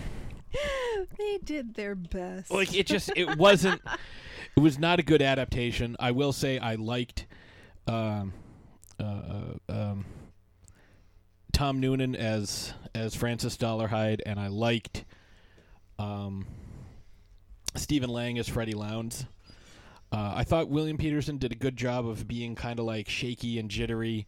they 1.17 1.37
did 1.43 1.73
their 1.75 1.95
best. 1.95 2.51
like 2.51 2.75
it 2.75 2.87
just 2.87 3.11
it 3.15 3.37
wasn't 3.37 3.81
it 4.55 4.59
was 4.59 4.79
not 4.79 4.99
a 4.99 5.03
good 5.03 5.21
adaptation. 5.21 5.95
I 5.99 6.11
will 6.11 6.31
say 6.33 6.57
i 6.59 6.75
liked 6.75 7.25
um 7.87 8.33
uh, 8.99 9.03
uh, 9.03 9.43
um 9.69 10.05
tom 11.51 11.79
noonan 11.79 12.15
as 12.15 12.73
as 12.93 13.15
francis 13.15 13.55
dolarhyde 13.55 14.19
and 14.25 14.39
i 14.39 14.47
liked 14.47 15.05
um 15.99 16.45
stephen 17.75 18.09
lang 18.09 18.37
as 18.37 18.49
freddy 18.49 18.73
lounds 18.73 19.25
uh, 20.11 20.33
i 20.35 20.43
thought 20.43 20.67
william 20.67 20.97
petersen 20.97 21.37
did 21.37 21.51
a 21.51 21.55
good 21.55 21.77
job 21.77 22.05
of 22.07 22.27
being 22.27 22.55
kind 22.55 22.79
of 22.79 22.85
like 22.85 23.07
shaky 23.07 23.57
and 23.59 23.69
jittery 23.69 24.25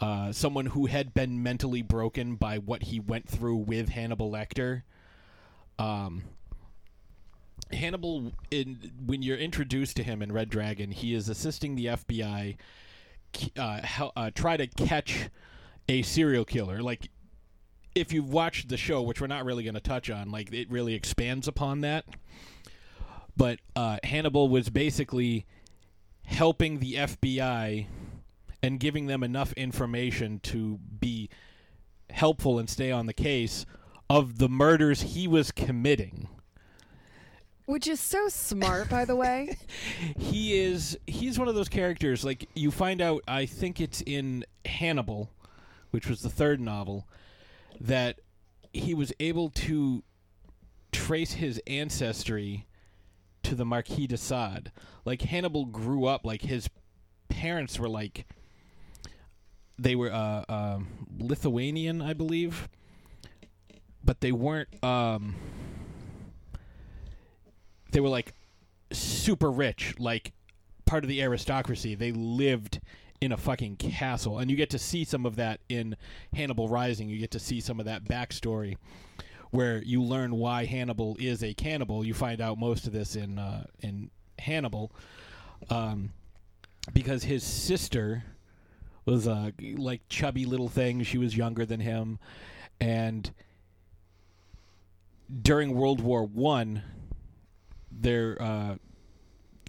uh, 0.00 0.32
someone 0.32 0.66
who 0.66 0.86
had 0.86 1.12
been 1.12 1.42
mentally 1.42 1.82
broken 1.82 2.34
by 2.36 2.56
what 2.58 2.84
he 2.84 3.00
went 3.00 3.28
through 3.28 3.56
with 3.56 3.88
hannibal 3.90 4.30
lecter 4.30 4.82
um, 5.80 6.22
Hannibal, 7.72 8.32
in, 8.50 8.92
when 9.06 9.22
you're 9.22 9.38
introduced 9.38 9.96
to 9.96 10.02
him 10.02 10.22
in 10.22 10.32
Red 10.32 10.50
Dragon, 10.50 10.90
he 10.90 11.14
is 11.14 11.28
assisting 11.28 11.76
the 11.76 11.86
FBI 11.86 12.56
uh, 13.56 13.80
hel- 13.82 14.12
uh, 14.16 14.30
try 14.34 14.56
to 14.56 14.66
catch 14.66 15.30
a 15.88 16.02
serial 16.02 16.44
killer. 16.44 16.82
Like, 16.82 17.10
if 17.94 18.12
you've 18.12 18.32
watched 18.32 18.68
the 18.68 18.76
show, 18.76 19.02
which 19.02 19.20
we're 19.20 19.26
not 19.26 19.44
really 19.44 19.64
going 19.64 19.74
to 19.74 19.80
touch 19.80 20.10
on, 20.10 20.30
like 20.30 20.52
it 20.52 20.70
really 20.70 20.94
expands 20.94 21.48
upon 21.48 21.80
that. 21.80 22.04
But 23.36 23.58
uh, 23.74 23.98
Hannibal 24.04 24.48
was 24.48 24.68
basically 24.68 25.46
helping 26.24 26.78
the 26.78 26.94
FBI 26.94 27.86
and 28.62 28.78
giving 28.78 29.06
them 29.06 29.22
enough 29.22 29.52
information 29.54 30.40
to 30.40 30.78
be 31.00 31.30
helpful 32.10 32.58
and 32.58 32.68
stay 32.68 32.92
on 32.92 33.06
the 33.06 33.14
case 33.14 33.64
of 34.10 34.38
the 34.38 34.48
murders 34.48 35.00
he 35.02 35.28
was 35.28 35.52
committing. 35.52 36.28
Which 37.66 37.86
is 37.86 38.00
so 38.00 38.28
smart, 38.28 38.90
by 38.90 39.04
the 39.04 39.14
way. 39.14 39.56
he 40.18 40.58
is 40.58 40.98
he's 41.06 41.38
one 41.38 41.46
of 41.46 41.54
those 41.54 41.68
characters 41.68 42.24
like 42.24 42.48
you 42.54 42.72
find 42.72 43.00
out 43.00 43.22
I 43.28 43.46
think 43.46 43.80
it's 43.80 44.02
in 44.02 44.44
Hannibal, 44.64 45.30
which 45.92 46.08
was 46.08 46.22
the 46.22 46.28
third 46.28 46.60
novel, 46.60 47.06
that 47.80 48.20
he 48.72 48.94
was 48.94 49.12
able 49.20 49.48
to 49.50 50.02
trace 50.90 51.34
his 51.34 51.62
ancestry 51.68 52.66
to 53.44 53.54
the 53.54 53.64
Marquis 53.64 54.08
de 54.08 54.16
Sade. 54.16 54.72
Like 55.04 55.22
Hannibal 55.22 55.66
grew 55.66 56.06
up 56.06 56.26
like 56.26 56.42
his 56.42 56.68
parents 57.28 57.78
were 57.78 57.88
like 57.88 58.26
they 59.78 59.94
were 59.94 60.12
uh, 60.12 60.44
um 60.48 61.06
Lithuanian, 61.16 62.02
I 62.02 62.12
believe, 62.12 62.68
but 64.04 64.20
they 64.20 64.32
weren't. 64.32 64.68
Um, 64.82 65.34
they 67.92 68.00
were 68.00 68.08
like 68.08 68.34
super 68.92 69.50
rich, 69.50 69.94
like 69.98 70.32
part 70.84 71.04
of 71.04 71.08
the 71.08 71.22
aristocracy. 71.22 71.94
They 71.94 72.12
lived 72.12 72.80
in 73.20 73.32
a 73.32 73.36
fucking 73.36 73.76
castle, 73.76 74.38
and 74.38 74.50
you 74.50 74.56
get 74.56 74.70
to 74.70 74.78
see 74.78 75.04
some 75.04 75.26
of 75.26 75.36
that 75.36 75.60
in 75.68 75.96
Hannibal 76.34 76.68
Rising. 76.68 77.08
You 77.08 77.18
get 77.18 77.30
to 77.32 77.38
see 77.38 77.60
some 77.60 77.78
of 77.78 77.86
that 77.86 78.04
backstory 78.04 78.76
where 79.50 79.82
you 79.82 80.02
learn 80.02 80.36
why 80.36 80.64
Hannibal 80.64 81.16
is 81.18 81.42
a 81.42 81.52
cannibal. 81.54 82.04
You 82.04 82.14
find 82.14 82.40
out 82.40 82.58
most 82.58 82.86
of 82.86 82.92
this 82.92 83.16
in 83.16 83.38
uh, 83.38 83.64
in 83.80 84.10
Hannibal, 84.38 84.92
um, 85.68 86.10
because 86.92 87.24
his 87.24 87.42
sister 87.44 88.24
was 89.04 89.26
a 89.26 89.52
like 89.76 90.00
chubby 90.08 90.44
little 90.46 90.68
thing. 90.68 91.02
She 91.02 91.18
was 91.18 91.36
younger 91.36 91.66
than 91.66 91.80
him, 91.80 92.18
and 92.80 93.30
during 95.42 95.74
World 95.74 96.00
War 96.00 96.24
One, 96.24 96.82
their 97.90 98.40
uh, 98.40 98.76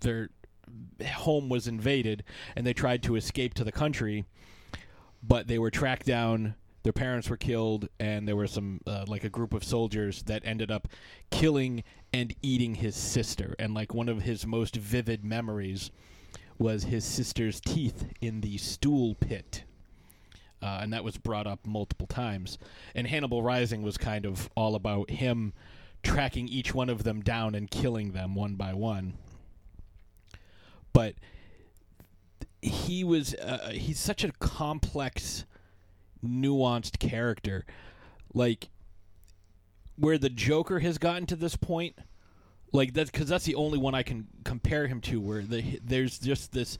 their 0.01 0.30
home 1.05 1.49
was 1.49 1.68
invaded 1.68 2.24
and 2.55 2.66
they 2.66 2.74
tried 2.74 3.03
to 3.03 3.16
escape 3.16 3.53
to 3.55 3.64
the 3.64 3.72
country, 3.72 4.26
but 5.22 5.47
they 5.47 5.59
were 5.59 5.72
tracked 5.72 6.05
down. 6.05 6.55
Their 6.84 6.93
parents 6.93 7.30
were 7.30 7.38
killed, 7.38 7.89
and 7.99 8.28
there 8.28 8.36
were 8.36 8.47
some 8.47 8.82
uh, 8.88 9.05
like 9.07 9.24
a 9.24 9.30
group 9.30 9.53
of 9.53 9.64
soldiers 9.64 10.24
that 10.24 10.41
ended 10.43 10.72
up 10.72 10.88
killing 11.30 11.84
and 12.12 12.34
eating 12.41 12.74
his 12.76 12.95
sister. 12.95 13.55
And 13.59 13.76
like 13.76 13.93
one 13.93 14.09
of 14.09 14.24
his 14.24 14.47
most 14.47 14.76
vivid 14.76 15.24
memories 15.24 15.91
was 16.57 16.86
his 16.86 17.05
sister's 17.05 17.62
teeth 17.62 18.07
in 18.20 18.41
the 18.41 18.57
stool 18.57 19.14
pit. 19.14 19.64
Uh, 20.62 20.80
and 20.82 20.93
that 20.93 21.03
was 21.03 21.18
brought 21.18 21.47
up 21.47 21.66
multiple 21.66 22.07
times. 22.07 22.57
And 22.93 23.07
Hannibal 23.07 23.41
Rising 23.41 23.82
was 23.82 23.97
kind 23.97 24.26
of 24.26 24.49
all 24.55 24.76
about 24.76 25.09
him 25.09 25.53
tracking 26.03 26.47
each 26.47 26.74
one 26.74 26.89
of 26.89 27.03
them 27.03 27.22
down 27.22 27.55
and 27.55 27.70
killing 27.70 28.12
them 28.12 28.36
one 28.36 28.55
by 28.55 28.74
one. 28.74 29.14
But 30.93 31.16
he 32.62 33.03
was 33.03 33.34
uh, 33.36 33.72
he's 33.72 33.99
such 33.99 34.24
a 34.24 34.32
complex, 34.34 35.45
nuanced 36.24 36.99
character, 36.99 37.66
like 38.34 38.70
where 39.95 40.18
the 40.18 40.30
Joker 40.30 40.80
has 40.80 40.97
gotten 40.97 41.26
to 41.28 41.36
this 41.36 41.55
point. 41.55 41.97
Like 42.74 42.93
that's 42.93 43.12
because 43.12 43.28
that's 43.28 43.45
the 43.45 43.55
only 43.55 43.78
one 43.78 43.95
I 43.95 44.03
can 44.03 44.28
compare 44.43 44.88
him 44.88 45.01
to. 45.01 45.20
Where 45.20 45.41
the, 45.41 45.80
there's 45.84 46.20
just 46.20 46.51
this 46.51 46.78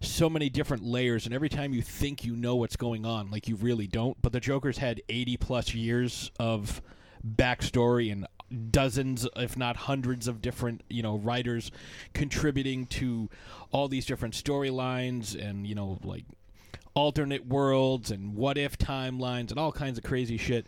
so 0.00 0.30
many 0.30 0.48
different 0.48 0.84
layers, 0.84 1.26
and 1.26 1.34
every 1.34 1.48
time 1.48 1.72
you 1.72 1.82
think 1.82 2.24
you 2.24 2.36
know 2.36 2.56
what's 2.56 2.76
going 2.76 3.04
on, 3.04 3.30
like 3.30 3.48
you 3.48 3.56
really 3.56 3.86
don't. 3.86 4.20
But 4.22 4.32
the 4.32 4.40
Joker's 4.40 4.78
had 4.78 5.02
80 5.08 5.36
plus 5.38 5.74
years 5.74 6.30
of 6.38 6.80
backstory 7.26 8.12
and 8.12 8.26
dozens, 8.70 9.26
if 9.36 9.56
not 9.56 9.76
hundreds, 9.76 10.28
of 10.28 10.40
different 10.40 10.82
you 10.88 11.02
know 11.02 11.16
writers 11.16 11.70
contributing 12.14 12.86
to 12.86 13.28
all 13.72 13.88
these 13.88 14.06
different 14.06 14.34
storylines, 14.34 15.34
and 15.34 15.66
you 15.66 15.74
know 15.74 15.98
like 16.04 16.24
alternate 16.94 17.46
worlds 17.46 18.10
and 18.10 18.34
what 18.34 18.58
if 18.58 18.76
timelines 18.76 19.50
and 19.50 19.58
all 19.58 19.70
kinds 19.70 19.98
of 19.98 20.04
crazy 20.04 20.36
shit. 20.36 20.66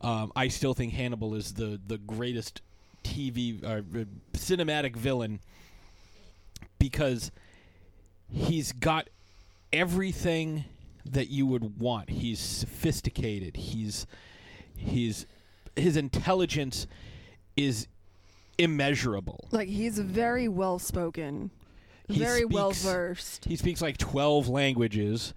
Um, 0.00 0.32
I 0.36 0.48
still 0.48 0.74
think 0.74 0.92
Hannibal 0.92 1.34
is 1.34 1.54
the 1.54 1.80
the 1.86 1.98
greatest 1.98 2.62
TV 3.04 3.62
or 3.64 3.78
uh, 3.78 4.04
cinematic 4.34 4.96
villain 4.96 5.40
because 6.78 7.30
he's 8.32 8.72
got 8.72 9.08
everything 9.72 10.64
that 11.04 11.28
you 11.28 11.46
would 11.46 11.78
want. 11.78 12.10
He's 12.10 12.38
sophisticated. 12.38 13.56
He's 13.56 14.06
he's 14.76 15.26
his 15.76 15.96
intelligence 15.96 16.86
is 17.56 17.86
immeasurable. 18.58 19.48
Like 19.50 19.68
he's 19.68 19.98
very 19.98 20.48
well 20.48 20.78
spoken, 20.78 21.50
very 22.08 22.44
well 22.44 22.72
versed. 22.72 23.44
He 23.44 23.56
speaks 23.56 23.82
like 23.82 23.98
12 23.98 24.48
languages. 24.48 25.34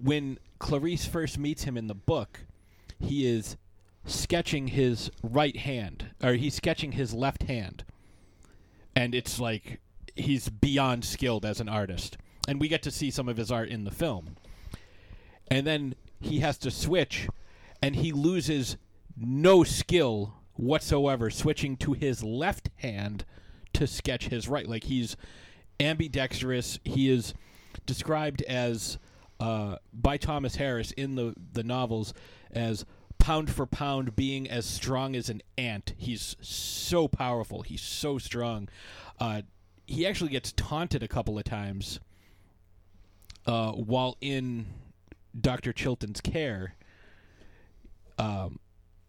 When 0.00 0.38
Clarice 0.58 1.06
first 1.06 1.38
meets 1.38 1.64
him 1.64 1.76
in 1.76 1.88
the 1.88 1.94
book, 1.94 2.40
he 3.00 3.26
is 3.26 3.56
sketching 4.04 4.68
his 4.68 5.10
right 5.22 5.56
hand, 5.56 6.10
or 6.22 6.34
he's 6.34 6.54
sketching 6.54 6.92
his 6.92 7.12
left 7.12 7.44
hand. 7.44 7.84
And 8.94 9.14
it's 9.14 9.38
like 9.38 9.80
he's 10.20 10.48
beyond 10.48 11.04
skilled 11.04 11.44
as 11.44 11.60
an 11.60 11.68
artist. 11.68 12.16
And 12.46 12.60
we 12.60 12.68
get 12.68 12.82
to 12.82 12.90
see 12.90 13.10
some 13.10 13.28
of 13.28 13.36
his 13.36 13.50
art 13.50 13.68
in 13.68 13.84
the 13.84 13.90
film. 13.90 14.36
And 15.50 15.66
then 15.66 15.94
he 16.20 16.40
has 16.40 16.58
to 16.58 16.70
switch, 16.70 17.28
and 17.82 17.96
he 17.96 18.12
loses 18.12 18.76
no 19.16 19.64
skill 19.64 20.34
whatsoever 20.54 21.30
switching 21.30 21.76
to 21.76 21.92
his 21.92 22.22
left 22.22 22.70
hand 22.76 23.24
to 23.72 23.86
sketch 23.86 24.28
his 24.28 24.48
right. 24.48 24.68
Like 24.68 24.84
he's 24.84 25.16
ambidextrous. 25.80 26.78
He 26.84 27.10
is 27.10 27.34
described 27.86 28.42
as 28.42 28.98
uh, 29.40 29.76
by 29.92 30.16
Thomas 30.16 30.56
Harris 30.56 30.90
in 30.92 31.14
the 31.14 31.34
the 31.52 31.62
novels 31.62 32.12
as 32.50 32.84
pound 33.18 33.50
for 33.50 33.66
pound 33.66 34.16
being 34.16 34.48
as 34.48 34.66
strong 34.66 35.14
as 35.14 35.28
an 35.28 35.42
ant. 35.56 35.94
He's 35.96 36.36
so 36.40 37.08
powerful. 37.08 37.62
He's 37.62 37.82
so 37.82 38.18
strong. 38.18 38.68
Uh, 39.20 39.42
he 39.88 40.06
actually 40.06 40.30
gets 40.30 40.52
taunted 40.52 41.02
a 41.02 41.08
couple 41.08 41.38
of 41.38 41.44
times 41.44 41.98
uh, 43.46 43.72
while 43.72 44.16
in 44.20 44.66
Doctor 45.38 45.72
Chilton's 45.72 46.20
care. 46.20 46.74
Um, 48.18 48.58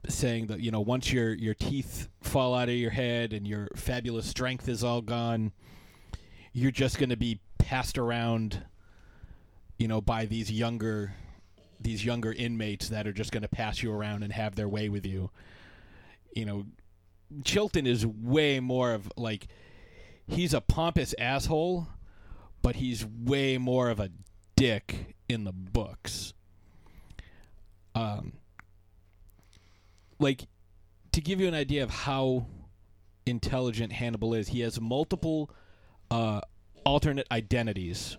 saying 0.07 0.47
that 0.47 0.61
you 0.61 0.71
know 0.71 0.79
once 0.79 1.11
your 1.11 1.33
your 1.33 1.53
teeth 1.53 2.07
fall 2.21 2.55
out 2.55 2.69
of 2.69 2.75
your 2.75 2.91
head 2.91 3.33
and 3.33 3.45
your 3.47 3.67
fabulous 3.75 4.25
strength 4.25 4.69
is 4.69 4.83
all 4.83 5.01
gone, 5.01 5.51
you're 6.53 6.71
just 6.71 6.97
going 6.97 7.09
to 7.09 7.17
be 7.17 7.39
passed 7.57 7.97
around, 7.97 8.63
you 9.77 9.87
know, 9.87 9.99
by 9.99 10.25
these 10.25 10.51
younger 10.51 11.13
these 11.81 12.05
younger 12.05 12.31
inmates 12.31 12.89
that 12.89 13.07
are 13.07 13.13
just 13.13 13.31
going 13.31 13.41
to 13.41 13.49
pass 13.49 13.83
you 13.83 13.91
around 13.91 14.23
and 14.23 14.31
have 14.31 14.55
their 14.55 14.69
way 14.69 14.89
with 14.89 15.05
you. 15.05 15.29
You 16.35 16.45
know, 16.45 16.65
Chilton 17.43 17.85
is 17.87 18.05
way 18.05 18.59
more 18.59 18.93
of 18.93 19.11
like 19.17 19.47
he's 20.29 20.53
a 20.53 20.61
pompous 20.61 21.13
asshole, 21.19 21.87
but 22.61 22.77
he's 22.77 23.05
way 23.05 23.57
more 23.57 23.89
of 23.89 23.99
a 23.99 24.09
dick 24.55 25.15
in 25.27 25.43
the 25.43 25.53
books. 25.53 26.33
Um 27.95 28.33
like 30.19 30.47
to 31.13 31.21
give 31.21 31.39
you 31.39 31.47
an 31.47 31.53
idea 31.53 31.83
of 31.83 31.89
how 31.89 32.45
intelligent 33.25 33.93
Hannibal 33.93 34.33
is, 34.33 34.49
he 34.49 34.61
has 34.61 34.79
multiple 34.79 35.49
uh, 36.11 36.41
alternate 36.83 37.27
identities, 37.31 38.17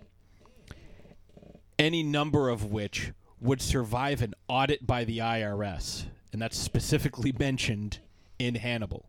any 1.78 2.02
number 2.02 2.48
of 2.48 2.70
which 2.70 3.12
would 3.40 3.60
survive 3.60 4.22
an 4.22 4.34
audit 4.48 4.86
by 4.86 5.04
the 5.04 5.18
IRS, 5.18 6.04
and 6.32 6.40
that's 6.40 6.56
specifically 6.56 7.32
mentioned 7.38 7.98
in 8.38 8.54
Hannibal. 8.54 9.06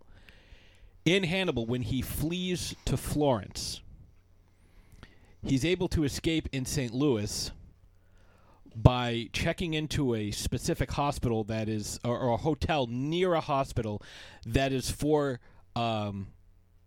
In 1.03 1.23
Hannibal, 1.23 1.65
when 1.65 1.81
he 1.81 2.01
flees 2.01 2.75
to 2.85 2.95
Florence, 2.95 3.81
he's 5.43 5.65
able 5.65 5.87
to 5.89 6.03
escape 6.03 6.47
in 6.51 6.63
St. 6.65 6.93
Louis 6.93 7.51
by 8.75 9.27
checking 9.33 9.73
into 9.73 10.13
a 10.13 10.29
specific 10.29 10.91
hospital 10.91 11.43
that 11.45 11.67
is, 11.67 11.99
or, 12.05 12.17
or 12.17 12.33
a 12.33 12.37
hotel 12.37 12.85
near 12.87 13.33
a 13.33 13.41
hospital 13.41 14.01
that 14.45 14.71
is 14.71 14.91
for 14.91 15.39
um, 15.75 16.27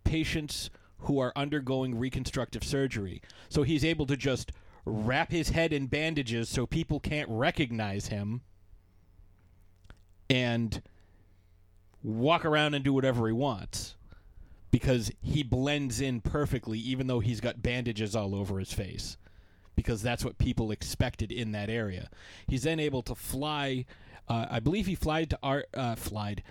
patients 0.05 0.69
who 0.99 1.19
are 1.19 1.33
undergoing 1.35 1.99
reconstructive 1.99 2.63
surgery. 2.63 3.21
So 3.49 3.63
he's 3.63 3.83
able 3.83 4.05
to 4.05 4.15
just 4.15 4.53
wrap 4.85 5.31
his 5.31 5.49
head 5.49 5.73
in 5.73 5.87
bandages 5.87 6.47
so 6.47 6.65
people 6.65 7.01
can't 7.01 7.27
recognize 7.29 8.07
him 8.07 8.41
and 10.29 10.81
walk 12.01 12.45
around 12.45 12.75
and 12.75 12.83
do 12.83 12.93
whatever 12.93 13.27
he 13.27 13.33
wants 13.33 13.94
because 14.75 15.09
he 15.21 15.41
blends 15.41 16.01
in 16.01 16.19
perfectly 16.19 16.77
even 16.77 17.07
though 17.07 17.21
he's 17.21 17.39
got 17.39 17.63
bandages 17.63 18.13
all 18.13 18.35
over 18.35 18.59
his 18.59 18.73
face 18.73 19.15
because 19.73 20.01
that's 20.01 20.25
what 20.25 20.37
people 20.37 20.69
expected 20.69 21.31
in 21.31 21.53
that 21.53 21.69
area. 21.69 22.09
He's 22.45 22.63
then 22.63 22.77
able 22.81 23.01
to 23.03 23.15
fly. 23.15 23.85
Uh, 24.27 24.47
I 24.51 24.59
believe 24.59 24.85
he 24.85 24.95
to 24.97 25.39
Ar- 25.41 25.67
uh, 25.73 25.95
flied, 25.95 26.43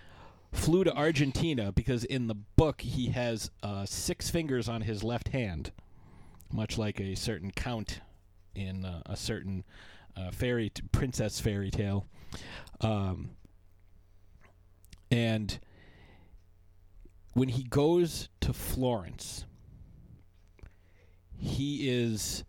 flew 0.53 0.85
to 0.85 0.95
Argentina 0.95 1.71
because 1.71 2.03
in 2.05 2.29
the 2.29 2.35
book 2.35 2.81
he 2.81 3.09
has 3.09 3.51
uh, 3.63 3.85
six 3.85 4.31
fingers 4.31 4.71
on 4.71 4.81
his 4.81 5.05
left 5.05 5.29
hand, 5.29 5.73
much 6.51 6.79
like 6.79 6.99
a 7.03 7.15
certain 7.15 7.51
count 7.51 8.01
in 8.55 8.87
uh, 8.87 9.03
a 9.05 9.19
certain 9.19 9.65
uh, 10.17 10.31
fairy 10.31 10.71
t- 10.71 10.83
princess 10.93 11.41
fairy 11.41 11.71
tale, 11.71 12.07
um, 12.81 13.33
and 15.11 15.59
when 17.35 17.49
he 17.51 17.65
goes 17.65 18.29
to 18.41 18.53
Florence, 18.53 19.45
he 21.37 21.89
is 21.89 22.45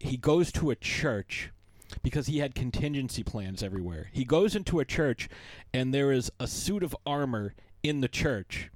he 0.00 0.16
goes 0.16 0.52
to 0.52 0.70
a 0.70 0.76
church 0.76 1.50
because 2.02 2.26
he 2.28 2.38
had 2.38 2.54
contingency 2.54 3.22
plans 3.22 3.62
everywhere. 3.62 4.08
He 4.12 4.24
goes 4.24 4.54
into 4.54 4.78
a 4.78 4.84
church 4.84 5.28
and 5.74 5.92
there 5.92 6.12
is 6.12 6.30
a 6.38 6.46
suit 6.46 6.82
of 6.82 6.96
armor 7.04 7.54
in 7.82 8.00
the 8.00 8.08
church. 8.08 8.70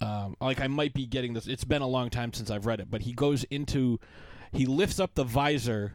Um, 0.00 0.36
like 0.40 0.60
I 0.60 0.68
might 0.68 0.94
be 0.94 1.06
getting 1.06 1.34
this. 1.34 1.48
It's 1.48 1.64
been 1.64 1.82
a 1.82 1.88
long 1.88 2.10
time 2.10 2.32
since 2.32 2.50
I've 2.50 2.66
read 2.66 2.78
it, 2.78 2.88
but 2.88 3.02
he 3.02 3.12
goes 3.12 3.42
into, 3.44 3.98
he 4.52 4.64
lifts 4.64 5.00
up 5.00 5.14
the 5.14 5.24
visor, 5.24 5.94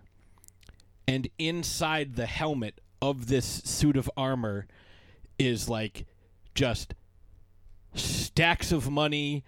and 1.07 1.29
inside 1.39 2.15
the 2.17 2.25
helmet 2.25 2.81
of 3.01 3.27
this 3.27 3.45
suit 3.45 3.95
of 3.95 4.11
armor 4.17 4.67
is 5.39 5.69
like 5.69 6.05
just 6.53 6.95
stacks 7.95 8.71
of 8.71 8.89
money, 8.89 9.43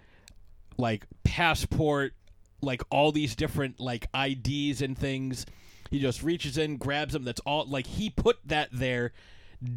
like 0.77 1.05
passport, 1.23 2.13
like 2.61 2.81
all 2.89 3.11
these 3.11 3.35
different 3.35 3.79
like 3.79 4.07
IDs 4.13 4.81
and 4.81 4.97
things. 4.97 5.45
He 5.91 5.99
just 5.99 6.23
reaches 6.23 6.57
in, 6.57 6.77
grabs 6.77 7.13
them. 7.13 7.23
That's 7.23 7.41
all. 7.41 7.65
Like 7.65 7.87
he 7.87 8.09
put 8.09 8.37
that 8.45 8.69
there 8.71 9.13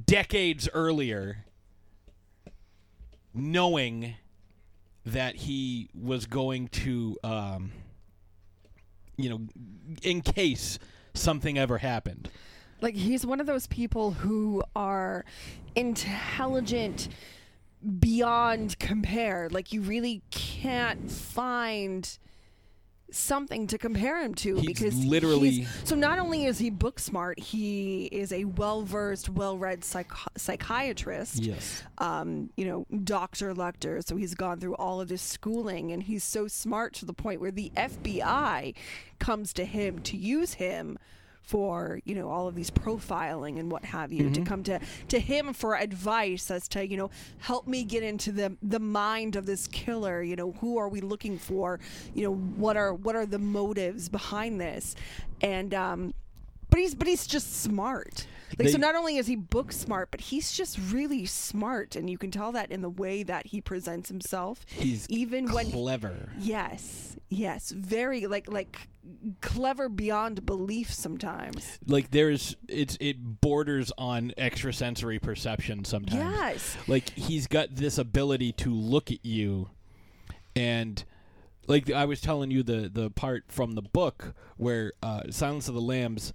decades 0.07 0.69
earlier, 0.73 1.45
knowing 3.35 4.15
that 5.07 5.37
he 5.37 5.89
was 5.95 6.27
going 6.27 6.69
to, 6.69 7.17
um, 7.25 7.73
you 9.17 9.31
know, 9.31 9.41
in 10.03 10.21
case 10.21 10.79
something 11.15 11.59
ever 11.59 11.79
happened. 11.79 12.31
Like 12.81 12.95
he's 12.95 13.27
one 13.27 13.41
of 13.41 13.47
those 13.47 13.67
people 13.67 14.13
who 14.13 14.63
are 14.77 15.25
intelligent 15.75 17.09
beyond 18.01 18.79
compare. 18.79 19.49
Like 19.51 19.73
you 19.73 19.83
really 19.83 20.23
can't 20.31 21.11
find 21.11 22.19
something 23.11 23.67
to 23.67 23.79
compare 23.79 24.23
him 24.23 24.35
to 24.35 24.57
because 24.57 24.67
He's 24.67 24.95
because 24.97 25.05
literally- 25.07 25.67
so 25.85 25.97
not 25.97 26.19
only 26.19 26.45
is 26.45 26.59
he 26.59 26.69
book 26.69 26.99
smart 26.99 27.39
he 27.39 28.05
is 28.13 28.33
a 28.33 28.45
well-versed 28.45 29.31
well-read 29.31 29.83
psych- 29.83 30.13
psychiatrist 30.37 31.43
Yes. 31.43 31.85
um, 31.97 32.51
you 32.57 32.67
know, 32.67 32.87
Dr. 33.05 33.55
Lecter. 33.55 34.05
So 34.07 34.17
he's 34.17 34.35
gone 34.35 34.61
through 34.61 34.75
all 34.75 35.01
of 35.01 35.09
this 35.09 35.23
schooling 35.23 35.91
and 35.91 36.03
he's 36.03 36.23
so 36.23 36.49
smart 36.49 36.93
to 36.97 37.07
the 37.07 37.15
point 37.15 37.41
where 37.41 37.51
the 37.51 37.73
FBI 37.77 38.75
comes 39.19 39.55
to 39.55 39.65
him 39.65 40.01
to 40.01 40.17
use 40.19 40.55
him 40.55 40.99
for, 41.49 41.99
you 42.05 42.15
know, 42.15 42.29
all 42.29 42.47
of 42.47 42.55
these 42.55 42.71
profiling 42.71 43.59
and 43.59 43.73
what 43.73 43.83
have 43.87 44.13
you, 44.13 44.29
to 44.29 44.41
Mhm. 44.41 44.47
come 44.47 44.63
to, 44.65 44.79
to 45.09 45.19
him 45.19 45.55
for 45.55 45.75
advice 45.77 46.51
as 46.51 46.69
to, 46.69 46.87
you 46.87 46.99
know, 46.99 47.09
help 47.39 47.67
me 47.67 47.85
get 47.85 48.03
into 48.03 48.31
the 48.33 48.57
the 48.63 48.79
mind 48.79 49.35
of 49.35 49.47
this 49.47 49.67
killer, 49.67 50.23
you 50.23 50.37
know, 50.37 50.53
who 50.61 50.77
are 50.77 50.91
we 50.91 51.01
looking 51.01 51.39
for? 51.39 51.81
You 52.15 52.25
know, 52.25 52.35
what 52.35 52.77
are 52.77 52.93
what 52.93 53.17
are 53.17 53.25
the 53.25 53.39
motives 53.39 54.11
behind 54.11 54.61
this? 54.61 54.95
And 55.41 55.73
um 55.73 56.13
but 56.69 56.81
he's 56.81 56.95
but 56.95 57.07
he's 57.09 57.27
just 57.27 57.63
smart. 57.63 58.27
Like 58.59 58.69
so 58.69 58.77
not 58.77 58.95
only 58.95 59.17
is 59.17 59.27
he 59.27 59.37
book 59.37 59.73
smart, 59.73 60.11
but 60.11 60.21
he's 60.21 60.53
just 60.53 60.79
really 60.93 61.25
smart 61.25 61.97
and 61.97 62.11
you 62.11 62.19
can 62.19 62.31
tell 62.31 62.53
that 62.53 62.71
in 62.71 62.83
the 62.83 62.91
way 62.91 63.23
that 63.23 63.47
he 63.47 63.63
presents 63.63 64.11
himself. 64.11 64.67
He's 64.67 65.07
even 65.09 65.51
when 65.51 65.71
clever. 65.71 66.29
Yes. 66.39 67.17
Yes, 67.29 67.71
very 67.71 68.27
like 68.27 68.51
like 68.51 68.89
clever 69.41 69.89
beyond 69.89 70.47
belief 70.47 70.93
sometimes. 70.93 71.79
Like 71.87 72.11
there's 72.11 72.57
it's 72.69 72.97
it 73.01 73.41
borders 73.41 73.93
on 73.99 74.33
extrasensory 74.39 75.19
perception 75.19 75.85
sometimes. 75.85 76.15
Yes. 76.15 76.77
Like 76.87 77.11
he's 77.11 77.47
got 77.47 77.77
this 77.77 77.99
ability 77.99 78.53
to 78.53 78.73
look 78.73 79.11
at 79.11 79.25
you 79.25 79.69
and 80.57 81.05
like 81.67 81.91
I 81.91 82.07
was 82.07 82.21
telling 82.21 82.51
you 82.51 82.63
the 82.63 82.91
the 82.93 83.11
part 83.11 83.45
from 83.49 83.73
the 83.73 83.83
book 83.83 84.35
where 84.57 84.93
uh, 85.03 85.25
Silence 85.31 85.69
of 85.69 85.75
the 85.75 85.81
Lambs 85.81 86.33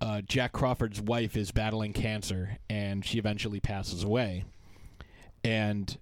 uh, 0.00 0.20
Jack 0.20 0.52
Crawford's 0.52 1.00
wife 1.00 1.36
is 1.36 1.50
battling 1.50 1.92
cancer 1.92 2.58
and 2.68 3.04
she 3.04 3.18
eventually 3.18 3.60
passes 3.60 4.04
away. 4.04 4.44
And 5.42 5.96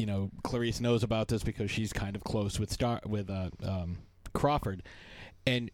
you 0.00 0.06
know, 0.06 0.30
Clarice 0.42 0.80
knows 0.80 1.02
about 1.02 1.28
this 1.28 1.42
because 1.44 1.70
she's 1.70 1.92
kind 1.92 2.16
of 2.16 2.24
close 2.24 2.58
with 2.58 2.72
Star 2.72 3.00
with 3.04 3.28
uh, 3.28 3.50
um, 3.62 3.98
Crawford, 4.32 4.82
and 5.46 5.70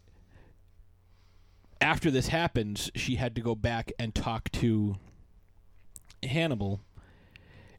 after 1.80 2.10
this 2.10 2.28
happens, 2.28 2.90
she 2.96 3.14
had 3.14 3.36
to 3.36 3.40
go 3.40 3.54
back 3.54 3.92
and 4.00 4.14
talk 4.14 4.50
to 4.52 4.96
Hannibal, 6.24 6.80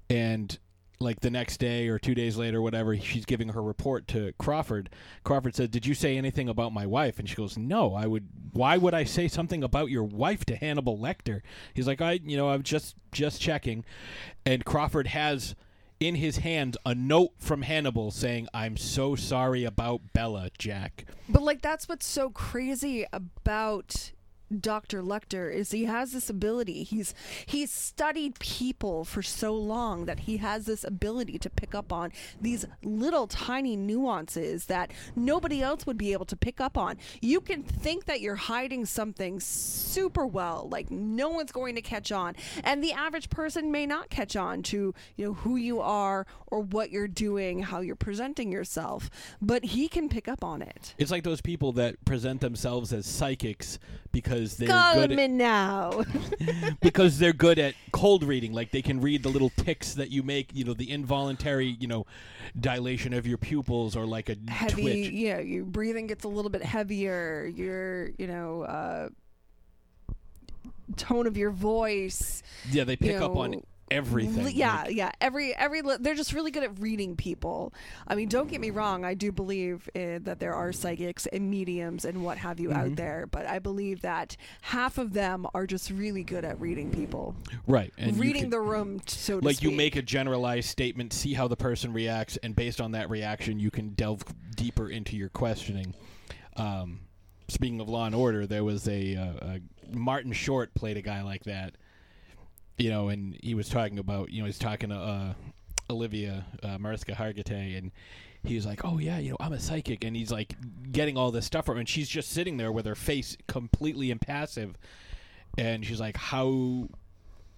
and 0.10 0.58
like 1.00 1.20
the 1.20 1.30
next 1.30 1.58
day 1.58 1.89
or 1.89 2.00
two 2.00 2.16
days 2.16 2.38
later, 2.38 2.62
whatever, 2.62 2.98
she's 2.98 3.26
giving 3.26 3.50
her 3.50 3.62
report 3.62 4.08
to 4.08 4.32
Crawford. 4.39 4.89
Crawford 5.26 5.54
said, 5.54 5.70
"Did 5.70 5.86
you 5.86 5.93
say 5.93 6.18
anything 6.18 6.48
about 6.48 6.72
my 6.72 6.86
wife?" 6.86 7.20
And 7.20 7.28
she 7.28 7.36
goes, 7.36 7.58
"No, 7.58 7.93
I 7.93 8.08
would. 8.08 8.30
Why 8.54 8.78
would 8.78 8.93
I 8.93 9.04
say 9.04 9.28
something 9.28 9.64
about 9.66 9.89
your 9.89 10.06
wife 10.06 10.45
to 10.45 10.56
Hannibal 10.56 10.98
Lecter?" 10.98 11.41
He's 11.74 11.88
like, 11.88 12.02
"I, 12.02 12.22
you 12.24 12.38
know, 12.38 12.50
I'm 12.50 12.64
just 12.64 12.95
just 13.12 13.41
checking," 13.41 13.84
and 14.45 14.64
Crawford 14.64 15.08
has 15.08 15.54
in 16.00 16.16
his 16.16 16.38
hand 16.38 16.78
a 16.86 16.93
note 16.93 17.34
from 17.38 17.62
Hannibal 17.64 18.12
saying, 18.12 18.48
"I'm 18.54 18.78
so 18.78 19.16
sorry 19.16 19.64
about 19.64 20.14
Bella, 20.14 20.50
Jack." 20.58 21.06
But 21.30 21.43
like 21.43 21.62
that's 21.62 21.89
what's 21.89 22.06
so 22.06 22.30
crazy 22.30 23.06
about 23.12 24.12
Dr. 24.62 25.02
Lecter 25.02 25.54
is 25.54 25.72
he 25.72 25.86
has 25.86 26.12
this 26.12 26.30
ability. 26.30 26.84
He's 26.84 27.14
he's 27.45 27.72
studied 27.72 28.39
people 28.39 29.04
for 29.04 29.22
so 29.22 29.54
long 29.54 30.06
that 30.06 30.22
he 30.22 30.38
has 30.38 30.66
this 30.66 30.84
ability 30.84 31.38
to 31.39 31.50
pick 31.50 31.76
up 31.76 31.91
on 31.91 32.12
these 32.39 32.66
little 32.84 33.28
tiny 33.28 33.76
nuances 33.76 34.66
that 34.66 34.91
nobody 35.16 35.62
else 35.62 35.86
would 35.86 35.98
be 35.98 36.14
able 36.14 36.26
to 36.26 36.36
pick 36.36 36.62
up 36.62 36.78
on. 36.78 36.98
You 37.22 37.41
can 37.41 37.64
think 37.64 38.06
that 38.06 38.22
you're 38.22 38.36
hiding 38.36 38.86
something 38.86 39.39
super 39.39 40.26
well, 40.26 40.68
like 40.72 40.89
no 40.89 41.30
one's 41.30 41.52
going 41.52 41.76
to 41.76 41.82
catch 41.82 42.12
on, 42.12 42.36
and 42.64 42.84
the 42.84 42.93
average 42.93 43.30
person 43.30 43.72
may 43.72 43.86
not 43.86 44.10
catch 44.10 44.36
on 44.36 44.64
to, 44.64 44.93
you 45.16 45.26
know, 45.26 45.34
who 45.34 45.58
you 45.58 45.82
are 45.82 46.26
or 46.48 46.62
what 46.62 46.91
you're 46.91 47.08
doing, 47.08 47.60
how 47.60 47.82
you're 47.82 47.95
presenting 47.95 48.52
yourself, 48.52 49.10
but 49.41 49.64
he 49.66 49.88
can 49.88 50.08
pick 50.10 50.28
up 50.28 50.43
on 50.43 50.62
it. 50.62 50.93
It's 50.98 51.12
like 51.12 51.24
those 51.24 51.41
people 51.41 51.74
that 51.74 52.04
present 52.06 52.41
themselves 52.41 52.93
as 52.93 53.06
psychics 53.06 53.80
because 54.12 54.37
they're 54.46 54.68
Call 54.68 54.94
good 54.96 55.12
at, 55.12 55.30
now. 55.30 56.04
because 56.82 57.18
they're 57.20 57.34
good 57.34 57.58
at 57.60 57.74
cold 57.92 58.24
reading. 58.24 58.54
Like 58.54 58.72
they 58.72 58.82
can 58.82 59.02
read 59.02 59.24
the 59.24 59.30
little 59.30 59.50
ticks 59.50 59.94
that 59.96 60.12
you 60.12 60.24
make, 60.24 60.52
you 60.54 60.64
know, 60.64 60.74
the 60.74 60.90
involuntary, 60.92 61.76
you 61.80 61.88
know, 61.88 62.06
dilation 62.60 63.14
of 63.14 63.26
your 63.28 63.38
pupils 63.38 63.96
or 63.96 64.06
like 64.06 64.30
a 64.30 64.36
heavy 64.50 64.82
twitch. 64.82 65.10
yeah 65.12 65.40
your 65.40 65.64
breathing 65.66 66.08
gets 66.08 66.24
a 66.24 66.28
little 66.28 66.50
bit 66.50 66.64
heavier 66.64 67.46
your 67.54 68.10
you 68.18 68.26
know 68.26 68.64
uh 68.64 69.10
tone 70.96 71.28
of 71.28 71.38
your 71.38 71.52
voice 71.52 72.42
Yeah, 72.72 72.84
they 72.86 72.94
you 72.94 72.98
pick 72.98 73.22
up 73.22 73.34
know, 73.34 73.42
on 73.42 73.64
everything. 73.92 74.50
yeah 74.56 74.88
yeah 74.88 75.12
every 75.22 75.56
every 75.56 75.82
they're 76.00 76.16
just 76.16 76.34
really 76.34 76.52
good 76.52 76.64
at 76.64 76.80
reading 76.80 77.16
people 77.16 77.74
i 78.08 78.16
mean 78.16 78.28
don't 78.28 78.50
get 78.50 78.60
me 78.60 78.70
wrong 78.70 79.06
i 79.06 79.14
do 79.14 79.32
believe 79.32 79.90
uh, 79.96 80.20
that 80.22 80.40
there 80.40 80.54
are 80.54 80.74
psychics 80.74 81.26
and 81.28 81.50
mediums 81.50 82.04
and 82.06 82.24
what 82.24 82.38
have 82.38 82.60
you 82.60 82.70
Mhm. 82.70 82.76
out 82.78 82.96
there 82.96 83.28
but 83.32 83.46
i 83.46 83.60
believe 83.60 84.02
that 84.02 84.36
half 84.62 84.98
of 84.98 85.14
them 85.14 85.46
are 85.54 85.66
just 85.66 85.90
really 85.90 86.24
good 86.24 86.44
at 86.46 86.60
reading 86.60 86.92
people 86.92 87.36
Right. 87.66 87.94
And 87.98 88.18
reading 88.20 88.44
can- 88.44 88.50
the 88.52 88.60
room 88.60 89.00
so 89.08 89.36
to 89.36 89.38
speak. 89.40 89.44
like 89.44 89.62
you 89.62 89.72
make 89.72 89.96
a 89.96 90.02
generalized 90.02 90.70
statement, 90.70 91.14
see 91.14 91.34
how 91.34 91.48
the 91.48 91.56
person 91.58 91.92
reacts, 91.94 92.38
and 92.38 92.56
based 92.56 92.80
on 92.82 92.92
that 92.92 93.10
reaction, 93.10 93.60
you 93.60 93.72
can 93.72 93.90
delve 93.90 94.24
deeper 94.56 94.90
into 94.90 95.16
your 95.18 95.30
questioning. 95.30 95.94
Um, 96.56 97.02
speaking 97.48 97.80
of 97.80 97.90
Law 97.90 98.06
and 98.06 98.16
Order, 98.16 98.46
there 98.48 98.64
was 98.64 98.88
a, 98.88 99.16
uh, 99.16 99.60
a 99.92 99.96
Martin 99.96 100.32
Short 100.34 100.74
played 100.76 100.98
a 100.98 101.02
guy 101.02 101.22
like 101.22 101.44
that, 101.46 101.76
you 102.78 102.89
know, 102.89 103.09
and 103.09 103.38
he 103.41 103.55
was 103.55 103.69
talking 103.69 103.99
about, 103.99 104.32
you 104.32 104.41
know, 104.41 104.45
he's 104.45 104.59
talking 104.59 104.89
to 104.89 104.95
uh, 104.95 105.34
Olivia 105.89 106.45
uh, 106.63 106.78
Mariska 106.78 107.13
Hargitay, 107.13 107.78
and 107.78 107.91
he's 108.43 108.65
like, 108.65 108.86
"Oh 108.86 108.99
yeah, 108.99 109.17
you 109.19 109.32
know, 109.32 109.38
I'm 109.39 109.53
a 109.53 109.59
psychic," 109.59 110.03
and 110.03 110.15
he's 110.15 110.32
like 110.32 110.55
getting 110.91 111.17
all 111.17 111.32
this 111.32 111.45
stuff 111.45 111.65
from, 111.65 111.75
her, 111.75 111.80
and 111.80 111.89
she's 111.89 112.09
just 112.09 112.32
sitting 112.32 112.57
there 112.57 112.71
with 112.71 112.86
her 112.86 112.95
face 112.95 113.38
completely 113.47 114.11
impassive, 114.11 114.78
and 115.57 115.86
she's 115.86 115.99
like, 115.99 116.17
"How?" 116.17 116.88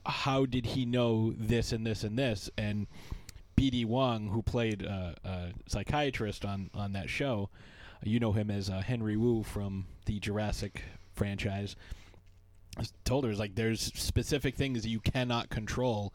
how 0.06 0.46
did 0.46 0.66
he 0.66 0.86
know 0.86 1.34
this 1.38 1.72
and 1.72 1.86
this 1.86 2.04
and 2.04 2.18
this? 2.18 2.50
And 2.58 2.88
B.D. 3.56 3.86
Wong, 3.86 4.30
who 4.30 4.42
played 4.42 4.86
uh, 4.86 5.12
a 5.24 5.50
psychiatrist 5.68 6.46
on, 6.46 6.70
on 6.74 6.94
that 6.94 7.10
show, 7.10 7.50
you 8.04 8.20
know 8.20 8.32
him 8.32 8.50
as 8.50 8.70
uh, 8.70 8.80
Henry 8.80 9.18
Wu 9.18 9.44
from 9.44 9.86
the 10.06 10.20
Jurassic 10.20 10.84
franchise, 11.14 11.76
told 13.06 13.26
her, 13.26 13.32
is 13.32 13.40
like, 13.40 13.56
there's 13.56 13.82
specific 13.82 14.56
things 14.56 14.86
you 14.86 15.00
cannot 15.00 15.50
control 15.50 16.14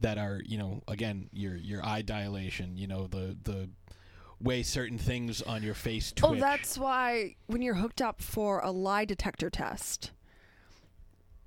that 0.00 0.18
are, 0.18 0.40
you 0.44 0.58
know, 0.58 0.82
again, 0.88 1.28
your 1.32 1.56
your 1.56 1.84
eye 1.84 2.02
dilation, 2.02 2.76
you 2.76 2.86
know, 2.86 3.06
the 3.06 3.36
the 3.44 3.68
way 4.40 4.62
certain 4.62 4.98
things 4.98 5.42
on 5.42 5.62
your 5.62 5.74
face 5.74 6.12
oh, 6.22 6.28
twitch. 6.28 6.38
Oh, 6.38 6.40
that's 6.40 6.78
why 6.78 7.36
when 7.46 7.62
you're 7.62 7.74
hooked 7.74 8.00
up 8.00 8.22
for 8.22 8.60
a 8.60 8.70
lie 8.70 9.04
detector 9.04 9.50
test, 9.50 10.12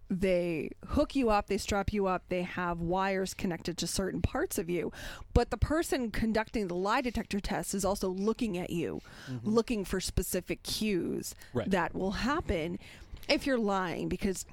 they 0.10 0.70
hook 0.90 1.16
you 1.16 1.30
up, 1.30 1.48
they 1.48 1.58
strap 1.58 1.92
you 1.92 2.06
up, 2.06 2.24
they 2.30 2.44
have 2.44 2.80
wires 2.80 3.34
connected 3.34 3.78
to 3.80 3.88
certain 3.88 4.22
parts 4.22 4.58
of 4.58 4.70
you. 4.70 4.92
But 5.34 5.50
the 5.50 5.58
person 5.58 6.12
conducting 6.12 6.68
the 6.68 6.76
lie 6.76 7.02
detector 7.02 7.40
test 7.40 7.74
is 7.74 7.84
also 7.84 8.10
looking 8.10 8.58
at 8.58 8.70
you, 8.70 9.02
mm-hmm. 9.30 9.50
looking 9.50 9.86
for 9.86 10.00
specific 10.00 10.64
cues 10.64 11.34
Right. 11.54 11.70
that 11.70 11.96
will 11.96 12.12
happen 12.12 12.78
if 13.28 13.46
you're 13.46 13.58
lying 13.58 14.10
because 14.10 14.46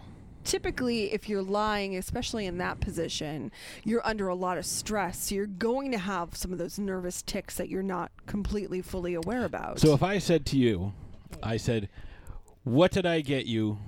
typically 0.44 1.12
if 1.12 1.28
you're 1.28 1.42
lying 1.42 1.96
especially 1.96 2.46
in 2.46 2.58
that 2.58 2.80
position 2.80 3.52
you're 3.84 4.04
under 4.06 4.28
a 4.28 4.34
lot 4.34 4.56
of 4.56 4.64
stress 4.64 5.24
so 5.24 5.34
you're 5.34 5.46
going 5.46 5.90
to 5.90 5.98
have 5.98 6.34
some 6.34 6.52
of 6.52 6.58
those 6.58 6.78
nervous 6.78 7.20
ticks 7.22 7.56
that 7.56 7.68
you're 7.68 7.82
not 7.82 8.10
completely 8.26 8.80
fully 8.80 9.14
aware 9.14 9.44
about 9.44 9.78
So 9.78 9.92
if 9.92 10.02
I 10.02 10.18
said 10.18 10.46
to 10.46 10.56
you, 10.56 10.92
I 11.42 11.56
said, 11.56 11.88
"What 12.64 12.90
did 12.90 13.06
I 13.06 13.20
get 13.20 13.46
you 13.46 13.78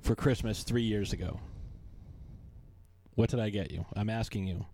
for 0.00 0.14
Christmas 0.14 0.62
three 0.62 0.82
years 0.82 1.12
ago?" 1.12 1.40
What 3.14 3.30
did 3.30 3.40
I 3.40 3.50
get 3.50 3.70
you? 3.70 3.84
I'm 3.94 4.10
asking 4.10 4.46
you. 4.46 4.66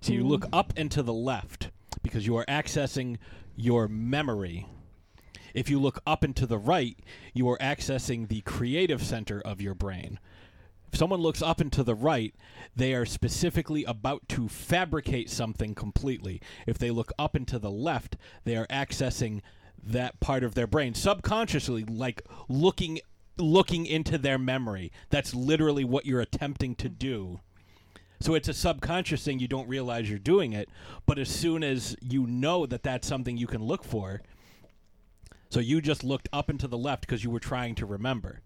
So 0.00 0.12
you 0.12 0.24
look 0.24 0.44
hmm. 0.44 0.54
up 0.54 0.72
and 0.76 0.90
to 0.92 1.02
the 1.02 1.12
left 1.12 1.70
because 2.02 2.26
you 2.26 2.36
are 2.36 2.44
accessing 2.46 3.18
your 3.56 3.88
memory. 3.88 4.66
If 5.54 5.68
you 5.68 5.80
look 5.80 6.00
up 6.06 6.22
and 6.22 6.34
to 6.36 6.46
the 6.46 6.58
right, 6.58 6.98
you 7.34 7.48
are 7.50 7.58
accessing 7.58 8.28
the 8.28 8.40
creative 8.42 9.02
center 9.02 9.40
of 9.40 9.60
your 9.60 9.74
brain. 9.74 10.18
If 10.92 10.98
someone 10.98 11.20
looks 11.20 11.42
up 11.42 11.60
and 11.60 11.72
to 11.72 11.84
the 11.84 11.94
right, 11.94 12.34
they 12.74 12.94
are 12.94 13.06
specifically 13.06 13.84
about 13.84 14.28
to 14.30 14.48
fabricate 14.48 15.30
something 15.30 15.74
completely. 15.74 16.40
If 16.66 16.78
they 16.78 16.90
look 16.90 17.12
up 17.18 17.34
and 17.34 17.46
to 17.48 17.58
the 17.58 17.70
left, 17.70 18.16
they 18.44 18.56
are 18.56 18.66
accessing 18.66 19.40
that 19.82 20.20
part 20.20 20.42
of 20.42 20.54
their 20.54 20.66
brain 20.66 20.94
subconsciously, 20.94 21.84
like 21.84 22.22
looking 22.48 23.00
looking 23.36 23.86
into 23.86 24.18
their 24.18 24.38
memory. 24.38 24.92
That's 25.08 25.34
literally 25.34 25.84
what 25.84 26.04
you're 26.04 26.20
attempting 26.20 26.74
to 26.76 26.88
do. 26.88 27.40
So 28.20 28.34
it's 28.34 28.48
a 28.48 28.54
subconscious 28.54 29.24
thing. 29.24 29.38
You 29.38 29.48
don't 29.48 29.68
realize 29.68 30.10
you're 30.10 30.18
doing 30.18 30.52
it, 30.52 30.68
but 31.06 31.18
as 31.18 31.30
soon 31.30 31.64
as 31.64 31.96
you 32.02 32.26
know 32.26 32.66
that 32.66 32.82
that's 32.82 33.08
something 33.08 33.38
you 33.38 33.46
can 33.46 33.62
look 33.62 33.82
for, 33.82 34.20
so 35.50 35.60
you 35.60 35.80
just 35.80 36.04
looked 36.04 36.28
up 36.32 36.48
and 36.48 36.58
to 36.60 36.68
the 36.68 36.78
left 36.78 37.02
because 37.02 37.22
you 37.24 37.30
were 37.30 37.40
trying 37.40 37.74
to 37.76 37.86
remember. 37.86 38.40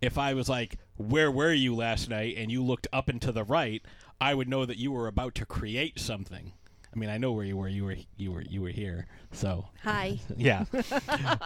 If 0.00 0.16
I 0.16 0.34
was 0.34 0.48
like, 0.48 0.78
"Where 0.96 1.30
were 1.30 1.52
you 1.52 1.74
last 1.74 2.08
night?" 2.08 2.36
and 2.36 2.50
you 2.50 2.64
looked 2.64 2.86
up 2.92 3.08
and 3.08 3.20
to 3.22 3.32
the 3.32 3.44
right, 3.44 3.82
I 4.20 4.34
would 4.34 4.48
know 4.48 4.64
that 4.64 4.78
you 4.78 4.90
were 4.90 5.06
about 5.06 5.34
to 5.36 5.46
create 5.46 5.98
something. 5.98 6.52
I 6.94 6.98
mean, 6.98 7.10
I 7.10 7.18
know 7.18 7.32
where 7.32 7.44
you 7.44 7.56
were. 7.56 7.68
You 7.68 7.84
were 7.84 7.96
you 8.16 8.32
were 8.32 8.42
you 8.42 8.62
were 8.62 8.70
here. 8.70 9.06
So 9.32 9.66
Hi. 9.84 10.18
yeah, 10.36 10.64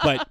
but 0.03 0.27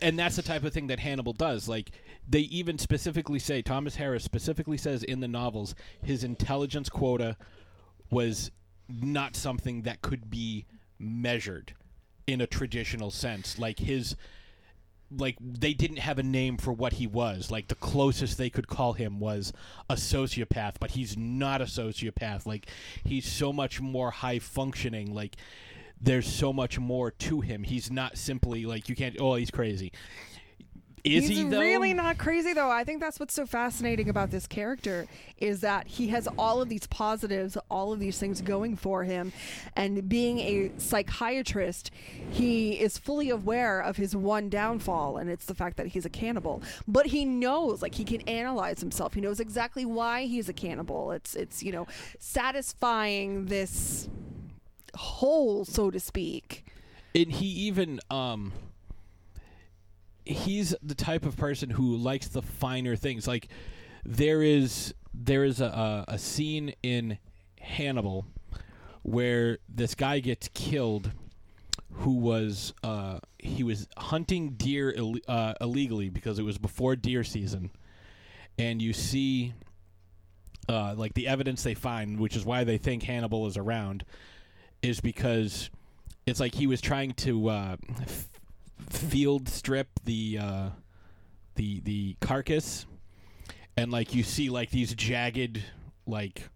and 0.00 0.18
that's 0.18 0.36
the 0.36 0.42
type 0.42 0.64
of 0.64 0.72
thing 0.72 0.86
that 0.86 0.98
Hannibal 0.98 1.34
does. 1.34 1.68
Like 1.68 1.90
they 2.26 2.40
even 2.40 2.78
specifically 2.78 3.38
say 3.38 3.60
Thomas 3.60 3.96
Harris 3.96 4.24
specifically 4.24 4.78
says 4.78 5.02
in 5.02 5.20
the 5.20 5.28
novels 5.28 5.74
his 6.02 6.24
intelligence 6.24 6.88
quota 6.88 7.36
was 8.10 8.50
not 8.88 9.36
something 9.36 9.82
that 9.82 10.00
could 10.00 10.30
be 10.30 10.64
measured 10.98 11.74
in 12.28 12.42
a 12.42 12.46
traditional 12.46 13.10
sense. 13.10 13.58
Like 13.58 13.78
his 13.80 14.14
like 15.10 15.36
they 15.40 15.72
didn't 15.72 15.98
have 15.98 16.18
a 16.18 16.22
name 16.22 16.58
for 16.58 16.72
what 16.72 16.94
he 16.94 17.06
was. 17.06 17.50
Like 17.50 17.68
the 17.68 17.74
closest 17.74 18.36
they 18.36 18.50
could 18.50 18.68
call 18.68 18.92
him 18.92 19.18
was 19.18 19.52
a 19.88 19.94
sociopath, 19.94 20.74
but 20.78 20.90
he's 20.90 21.16
not 21.16 21.62
a 21.62 21.64
sociopath. 21.64 22.46
Like 22.46 22.66
he's 23.02 23.26
so 23.26 23.52
much 23.52 23.80
more 23.80 24.10
high 24.10 24.38
functioning. 24.38 25.14
Like 25.14 25.36
there's 25.98 26.30
so 26.30 26.52
much 26.52 26.78
more 26.78 27.10
to 27.10 27.40
him. 27.40 27.62
He's 27.64 27.90
not 27.90 28.18
simply 28.18 28.66
like 28.66 28.90
you 28.90 28.94
can't. 28.94 29.16
Oh, 29.18 29.34
he's 29.34 29.50
crazy. 29.50 29.90
Is 31.16 31.28
He's 31.28 31.38
he 31.38 31.44
though? 31.44 31.60
really 31.60 31.92
not 31.94 32.18
crazy 32.18 32.52
though. 32.52 32.70
I 32.70 32.84
think 32.84 33.00
that's 33.00 33.18
what's 33.20 33.34
so 33.34 33.46
fascinating 33.46 34.08
about 34.08 34.30
this 34.30 34.46
character 34.46 35.06
is 35.38 35.60
that 35.60 35.86
he 35.86 36.08
has 36.08 36.28
all 36.38 36.60
of 36.60 36.68
these 36.68 36.86
positives, 36.88 37.56
all 37.70 37.92
of 37.92 38.00
these 38.00 38.18
things 38.18 38.40
going 38.40 38.76
for 38.76 39.04
him, 39.04 39.32
and 39.76 40.08
being 40.08 40.38
a 40.40 40.70
psychiatrist, 40.78 41.90
he 42.30 42.72
is 42.80 42.98
fully 42.98 43.30
aware 43.30 43.80
of 43.80 43.96
his 43.96 44.14
one 44.16 44.48
downfall, 44.48 45.16
and 45.16 45.30
it's 45.30 45.46
the 45.46 45.54
fact 45.54 45.76
that 45.76 45.88
he's 45.88 46.04
a 46.04 46.10
cannibal. 46.10 46.62
But 46.86 47.06
he 47.06 47.24
knows, 47.24 47.82
like 47.82 47.94
he 47.94 48.04
can 48.04 48.20
analyze 48.22 48.80
himself. 48.80 49.14
He 49.14 49.20
knows 49.20 49.40
exactly 49.40 49.84
why 49.84 50.24
he's 50.26 50.48
a 50.48 50.52
cannibal. 50.52 51.12
It's 51.12 51.34
it's 51.34 51.62
you 51.62 51.72
know 51.72 51.86
satisfying 52.18 53.46
this 53.46 54.08
hole, 54.96 55.64
so 55.64 55.90
to 55.90 56.00
speak. 56.00 56.64
and 57.14 57.30
he 57.32 57.46
even 57.46 58.00
um 58.10 58.52
he's 60.28 60.74
the 60.82 60.94
type 60.94 61.24
of 61.24 61.36
person 61.36 61.70
who 61.70 61.96
likes 61.96 62.28
the 62.28 62.42
finer 62.42 62.96
things. 62.96 63.26
Like 63.26 63.48
there 64.04 64.42
is 64.42 64.94
there 65.14 65.44
is 65.44 65.60
a, 65.60 66.04
a, 66.06 66.18
scene 66.18 66.74
in 66.82 67.18
hannibal 67.60 68.26
where 69.02 69.58
this 69.68 69.94
guy 69.94 70.20
gets 70.20 70.48
killed 70.54 71.10
who 71.90 72.12
was 72.12 72.72
uh 72.84 73.18
he 73.38 73.64
was 73.64 73.88
hunting 73.96 74.50
deer 74.50 74.92
Ill- 74.94 75.16
uh, 75.26 75.54
illegally 75.60 76.10
because 76.10 76.38
it 76.38 76.44
was 76.44 76.58
before 76.58 76.94
deer 76.94 77.24
season. 77.24 77.70
And 78.58 78.82
you 78.82 78.92
see 78.92 79.54
uh, 80.68 80.94
like 80.96 81.14
the 81.14 81.26
evidence 81.26 81.62
they 81.62 81.74
find, 81.74 82.20
which 82.20 82.36
is 82.36 82.44
why 82.44 82.64
they 82.64 82.76
think 82.76 83.02
Hannibal 83.04 83.46
is 83.46 83.56
around, 83.56 84.04
is 84.82 85.00
because 85.00 85.70
it's 86.26 86.40
like 86.40 86.54
he 86.54 86.66
was 86.66 86.80
trying 86.80 87.12
to 87.14 87.48
uh, 87.48 87.76
field 88.90 89.48
strip 89.48 89.88
the 90.04 90.38
uh, 90.40 90.68
the 91.54 91.80
the 91.80 92.16
carcass, 92.20 92.86
and 93.76 93.90
like 93.90 94.14
you 94.14 94.22
see 94.22 94.48
like 94.48 94.70
these 94.70 94.94
jagged 94.94 95.62
like 96.06 96.48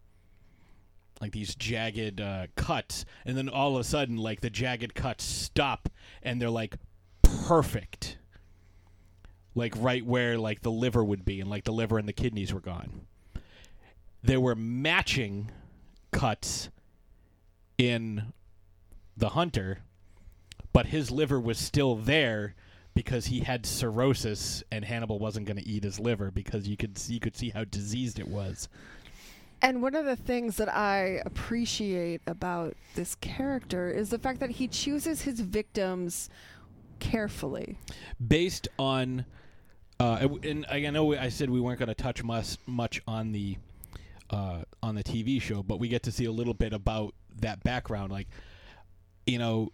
like 1.20 1.32
these 1.32 1.54
jagged 1.54 2.20
uh, 2.20 2.46
cuts, 2.56 3.04
and 3.24 3.36
then 3.36 3.48
all 3.48 3.74
of 3.74 3.80
a 3.80 3.84
sudden 3.84 4.16
like 4.16 4.40
the 4.40 4.50
jagged 4.50 4.94
cuts 4.94 5.24
stop, 5.24 5.88
and 6.22 6.40
they're 6.40 6.50
like 6.50 6.76
perfect, 7.22 8.18
like 9.54 9.74
right 9.76 10.04
where 10.04 10.36
like 10.38 10.62
the 10.62 10.70
liver 10.70 11.04
would 11.04 11.24
be, 11.24 11.40
and 11.40 11.48
like 11.48 11.64
the 11.64 11.72
liver 11.72 11.98
and 11.98 12.08
the 12.08 12.12
kidneys 12.12 12.52
were 12.52 12.60
gone. 12.60 13.06
There 14.22 14.40
were 14.40 14.54
matching 14.54 15.50
cuts 16.12 16.70
in 17.78 18.32
the 19.16 19.30
hunter, 19.30 19.80
but 20.72 20.86
his 20.86 21.10
liver 21.10 21.40
was 21.40 21.58
still 21.58 21.96
there 21.96 22.54
because 22.94 23.26
he 23.26 23.40
had 23.40 23.64
cirrhosis 23.64 24.62
and 24.70 24.84
Hannibal 24.84 25.18
wasn't 25.18 25.46
going 25.46 25.56
to 25.56 25.66
eat 25.66 25.84
his 25.84 25.98
liver 25.98 26.30
because 26.30 26.68
you 26.68 26.76
could 26.76 27.00
you 27.08 27.20
could 27.20 27.36
see 27.36 27.50
how 27.50 27.64
diseased 27.64 28.18
it 28.18 28.28
was. 28.28 28.68
And 29.62 29.80
one 29.80 29.94
of 29.94 30.04
the 30.04 30.16
things 30.16 30.56
that 30.56 30.68
I 30.74 31.20
appreciate 31.24 32.20
about 32.26 32.74
this 32.96 33.14
character 33.16 33.90
is 33.90 34.10
the 34.10 34.18
fact 34.18 34.40
that 34.40 34.50
he 34.50 34.66
chooses 34.66 35.22
his 35.22 35.40
victims 35.40 36.28
carefully. 36.98 37.78
based 38.26 38.68
on 38.78 39.24
uh, 40.00 40.28
and 40.42 40.66
I 40.68 40.80
know 40.90 41.14
I 41.14 41.28
said 41.28 41.48
we 41.48 41.60
weren't 41.60 41.78
going 41.78 41.88
to 41.88 41.94
touch 41.94 42.24
much 42.24 42.56
much 42.66 43.00
on 43.06 43.32
the 43.32 43.56
uh, 44.30 44.62
on 44.82 44.94
the 44.94 45.04
TV 45.04 45.40
show, 45.40 45.62
but 45.62 45.78
we 45.78 45.88
get 45.88 46.02
to 46.04 46.12
see 46.12 46.24
a 46.24 46.32
little 46.32 46.54
bit 46.54 46.72
about 46.72 47.14
that 47.40 47.62
background. 47.62 48.10
Like, 48.10 48.28
you 49.26 49.38
know, 49.38 49.70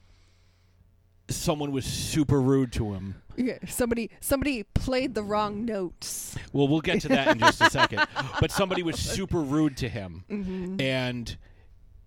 someone 1.28 1.72
was 1.72 1.84
super 1.84 2.40
rude 2.40 2.72
to 2.72 2.92
him. 2.94 3.16
Yeah, 3.36 3.58
somebody 3.68 4.10
somebody 4.20 4.64
played 4.74 5.14
the 5.14 5.22
wrong 5.22 5.64
notes. 5.64 6.36
Well, 6.52 6.66
we'll 6.68 6.80
get 6.80 7.00
to 7.02 7.08
that 7.08 7.28
in 7.28 7.38
just 7.38 7.60
a 7.60 7.70
second. 7.70 8.02
But 8.40 8.50
somebody 8.50 8.82
was 8.82 8.98
super 8.98 9.40
rude 9.40 9.76
to 9.78 9.88
him, 9.88 10.24
Mhm. 10.28 10.80
and 10.80 11.36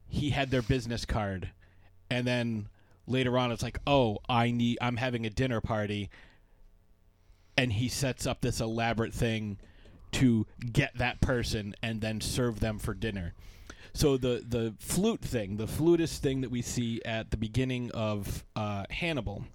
he 0.07 0.32
had 0.32 0.49
their 0.51 0.61
business 0.61 1.05
card, 1.05 1.51
and 2.09 2.28
then 2.28 2.67
later 3.07 3.38
on, 3.38 3.51
it's 3.51 3.63
like, 3.63 3.80
oh, 3.88 4.17
I 4.28 4.51
need, 4.51 4.78
I'm 4.82 4.97
having 4.97 5.26
a 5.26 5.30
dinner 5.30 5.61
party, 5.61 6.09
and 7.57 7.74
he 7.74 7.88
sets 7.88 8.26
up 8.26 8.41
this 8.41 8.59
elaborate 8.59 9.13
thing 9.13 9.57
to 10.13 10.45
get 10.74 10.97
that 10.97 11.22
person 11.22 11.74
and 11.82 12.01
then 12.01 12.19
serve 12.19 12.59
them 12.59 12.78
for 12.80 12.93
dinner. 12.93 13.34
So 13.93 14.17
the 14.17 14.43
the 14.47 14.73
flute 14.79 15.21
thing, 15.21 15.57
the 15.57 15.67
flutist 15.67 16.21
thing 16.21 16.41
that 16.41 16.51
we 16.51 16.61
see 16.61 17.01
at 17.05 17.31
the 17.31 17.37
beginning 17.37 17.91
of 17.91 18.45
uh, 18.55 18.85
Hannibal. 18.89 19.45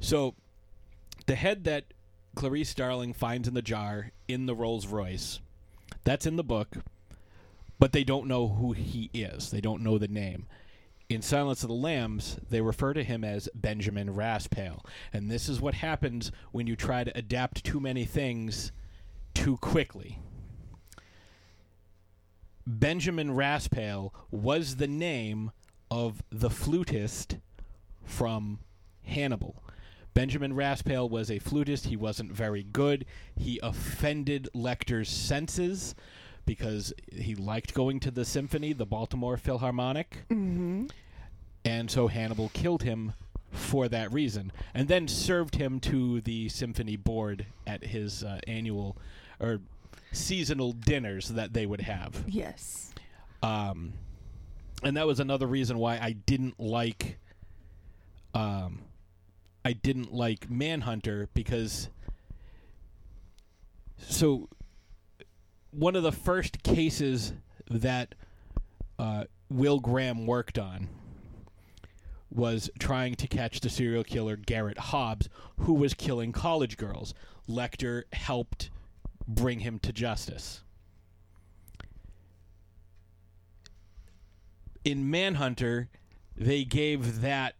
So 0.00 0.34
the 1.26 1.34
head 1.34 1.64
that 1.64 1.84
Clarice 2.34 2.68
Starling 2.68 3.12
finds 3.12 3.48
in 3.48 3.54
the 3.54 3.62
jar 3.62 4.10
in 4.28 4.46
the 4.46 4.54
Rolls 4.54 4.86
Royce, 4.86 5.40
that's 6.04 6.26
in 6.26 6.36
the 6.36 6.44
book, 6.44 6.76
but 7.78 7.92
they 7.92 8.04
don't 8.04 8.26
know 8.26 8.48
who 8.48 8.72
he 8.72 9.10
is. 9.14 9.50
They 9.50 9.60
don't 9.60 9.82
know 9.82 9.98
the 9.98 10.08
name. 10.08 10.46
In 11.08 11.22
Silence 11.22 11.62
of 11.62 11.68
the 11.68 11.74
Lambs, 11.74 12.38
they 12.50 12.60
refer 12.60 12.94
to 12.94 13.04
him 13.04 13.24
as 13.24 13.48
Benjamin 13.54 14.14
Raspail. 14.14 14.84
And 15.12 15.30
this 15.30 15.48
is 15.48 15.60
what 15.60 15.74
happens 15.74 16.32
when 16.50 16.66
you 16.66 16.76
try 16.76 17.04
to 17.04 17.16
adapt 17.16 17.62
too 17.62 17.78
many 17.78 18.04
things 18.04 18.72
too 19.34 19.58
quickly. 19.58 20.18
Benjamin 22.66 23.34
Raspail 23.34 24.14
was 24.30 24.76
the 24.76 24.86
name 24.86 25.52
of 25.90 26.22
the 26.30 26.50
flutist 26.50 27.38
from 28.04 28.60
Hannibal. 29.02 29.62
Benjamin 30.14 30.54
Raspail 30.54 31.08
was 31.08 31.30
a 31.30 31.38
flutist. 31.40 31.86
He 31.86 31.96
wasn't 31.96 32.32
very 32.32 32.62
good. 32.62 33.04
He 33.36 33.58
offended 33.62 34.48
Lecter's 34.54 35.08
senses 35.08 35.94
because 36.46 36.92
he 37.12 37.34
liked 37.34 37.74
going 37.74 38.00
to 38.00 38.10
the 38.10 38.24
symphony, 38.24 38.72
the 38.72 38.86
Baltimore 38.86 39.36
Philharmonic. 39.36 40.24
Mm-hmm. 40.30 40.86
And 41.64 41.90
so 41.90 42.06
Hannibal 42.06 42.50
killed 42.50 42.82
him 42.82 43.14
for 43.50 43.88
that 43.88 44.12
reason 44.12 44.52
and 44.74 44.88
then 44.88 45.08
served 45.08 45.56
him 45.56 45.80
to 45.80 46.20
the 46.20 46.48
symphony 46.48 46.96
board 46.96 47.46
at 47.66 47.84
his 47.84 48.22
uh, 48.22 48.40
annual 48.46 48.96
or 49.40 49.60
seasonal 50.14 50.72
dinners 50.72 51.28
that 51.28 51.52
they 51.52 51.66
would 51.66 51.82
have. 51.82 52.24
Yes. 52.26 52.92
Um, 53.42 53.92
and 54.82 54.96
that 54.96 55.06
was 55.06 55.20
another 55.20 55.46
reason 55.46 55.78
why 55.78 55.98
I 55.98 56.12
didn't 56.12 56.58
like. 56.58 57.18
Um, 58.34 58.80
I 59.64 59.72
didn't 59.72 60.12
like 60.12 60.50
Manhunter 60.50 61.28
because. 61.34 61.88
So, 63.98 64.48
one 65.70 65.96
of 65.96 66.02
the 66.02 66.12
first 66.12 66.62
cases 66.62 67.32
that 67.70 68.14
uh, 68.98 69.24
Will 69.48 69.80
Graham 69.80 70.26
worked 70.26 70.58
on 70.58 70.88
was 72.30 72.68
trying 72.78 73.14
to 73.14 73.28
catch 73.28 73.60
the 73.60 73.70
serial 73.70 74.04
killer 74.04 74.36
Garrett 74.36 74.78
Hobbs, 74.78 75.28
who 75.60 75.72
was 75.72 75.94
killing 75.94 76.32
college 76.32 76.76
girls. 76.76 77.14
Lecter 77.48 78.02
helped 78.12 78.70
bring 79.26 79.60
him 79.60 79.78
to 79.80 79.92
justice. 79.92 80.62
In 84.84 85.10
Manhunter, 85.10 85.88
they 86.36 86.64
gave 86.64 87.22
that 87.22 87.54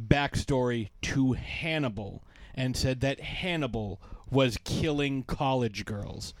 backstory 0.00 0.88
to 1.02 1.32
Hannibal 1.32 2.22
and 2.54 2.76
said 2.76 3.00
that 3.00 3.20
Hannibal 3.20 4.00
was 4.30 4.58
killing 4.64 5.22
college 5.22 5.84
girls. 5.84 6.34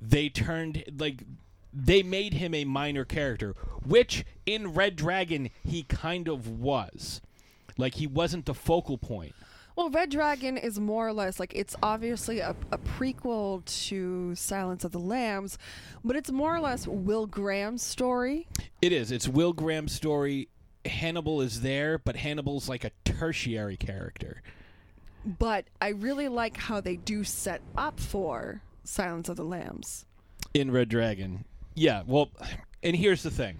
They 0.00 0.28
turned 0.28 0.84
like 0.98 1.24
they 1.72 2.02
made 2.02 2.34
him 2.34 2.54
a 2.54 2.64
minor 2.64 3.04
character, 3.04 3.54
which 3.84 4.24
in 4.46 4.72
Red 4.72 4.96
Dragon 4.96 5.50
he 5.64 5.82
kind 5.82 6.28
of 6.28 6.48
was. 6.48 7.20
Like 7.76 7.96
he 7.96 8.06
wasn't 8.06 8.46
the 8.46 8.54
focal 8.54 8.98
point. 8.98 9.34
Well, 9.80 9.88
Red 9.88 10.10
Dragon 10.10 10.58
is 10.58 10.78
more 10.78 11.08
or 11.08 11.14
less 11.14 11.40
like 11.40 11.54
it's 11.56 11.74
obviously 11.82 12.40
a, 12.40 12.54
a 12.70 12.76
prequel 12.76 13.64
to 13.86 14.34
Silence 14.34 14.84
of 14.84 14.92
the 14.92 14.98
Lambs, 14.98 15.56
but 16.04 16.16
it's 16.16 16.30
more 16.30 16.54
or 16.54 16.60
less 16.60 16.86
Will 16.86 17.24
Graham's 17.24 17.80
story. 17.80 18.46
It 18.82 18.92
is. 18.92 19.10
It's 19.10 19.26
Will 19.26 19.54
Graham's 19.54 19.92
story. 19.92 20.50
Hannibal 20.84 21.40
is 21.40 21.62
there, 21.62 21.96
but 21.96 22.16
Hannibal's 22.16 22.68
like 22.68 22.84
a 22.84 22.90
tertiary 23.06 23.78
character. 23.78 24.42
But 25.24 25.64
I 25.80 25.88
really 25.88 26.28
like 26.28 26.58
how 26.58 26.82
they 26.82 26.96
do 26.96 27.24
set 27.24 27.62
up 27.74 27.98
for 27.98 28.60
Silence 28.84 29.30
of 29.30 29.36
the 29.36 29.44
Lambs. 29.44 30.04
in 30.52 30.70
Red 30.70 30.90
Dragon. 30.90 31.46
Yeah, 31.74 32.02
well, 32.06 32.28
and 32.82 32.94
here's 32.94 33.22
the 33.22 33.30
thing. 33.30 33.56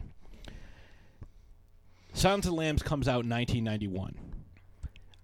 Silence 2.13 2.45
of 2.45 2.51
the 2.51 2.57
Lambs 2.59 2.83
comes 2.83 3.09
out 3.09 3.25
in 3.25 3.31
1991. 3.31 4.30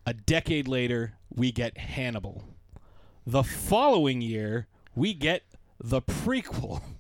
A 0.07 0.15
decade 0.15 0.69
later, 0.69 1.15
we 1.35 1.51
get 1.53 1.77
Hannibal. 1.77 2.45
The 3.27 3.43
following 3.43 4.21
year, 4.23 4.69
we 4.95 5.13
get 5.15 5.43
the 5.81 6.01
prequel. 6.03 6.83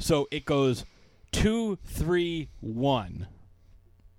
So 0.00 0.28
it 0.30 0.44
goes 0.44 0.84
two, 1.32 1.74
three, 1.84 2.50
one 2.60 3.26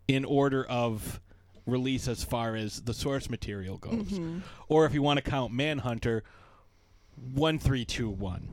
in 0.10 0.26
order 0.26 0.66
of 0.66 1.22
release 1.66 2.05
as 2.10 2.22
far 2.22 2.53
as 2.57 2.82
the 2.82 2.93
source 2.93 3.30
material 3.30 3.78
goes. 3.78 4.10
Mhm. 4.10 4.41
Or 4.68 4.86
if 4.86 4.93
you 4.93 5.01
want 5.01 5.24
to 5.24 5.30
count 5.32 5.53
Manhunter, 5.53 6.26
one, 7.34 7.60
three, 7.60 7.86
two, 7.86 8.10
one 8.10 8.49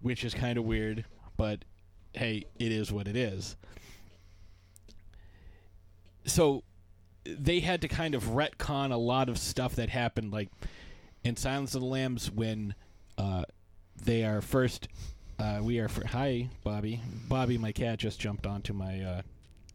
which 0.00 0.24
is 0.24 0.32
kind 0.32 0.56
of 0.56 0.64
weird, 0.64 1.04
but 1.36 1.62
hey, 2.14 2.46
it 2.58 2.72
is 2.72 2.90
what 2.90 3.06
it 3.06 3.16
is. 3.16 3.54
So 6.24 6.64
they 7.24 7.60
had 7.60 7.80
to 7.82 7.88
kind 7.88 8.14
of 8.14 8.24
retcon 8.24 8.92
a 8.92 8.96
lot 8.96 9.28
of 9.28 9.38
stuff 9.38 9.74
that 9.76 9.88
happened, 9.90 10.32
like 10.32 10.48
in 11.24 11.36
Silence 11.36 11.74
of 11.74 11.80
the 11.80 11.86
Lambs 11.86 12.30
when 12.30 12.74
uh, 13.18 13.44
they 14.02 14.24
are 14.24 14.40
first. 14.40 14.88
Uh, 15.38 15.60
we 15.62 15.78
are 15.78 15.88
for 15.88 16.06
hi 16.06 16.48
Bobby. 16.64 17.00
Bobby, 17.28 17.56
my 17.56 17.72
cat 17.72 17.98
just 17.98 18.20
jumped 18.20 18.46
onto 18.46 18.72
my 18.72 19.00
uh, 19.02 19.22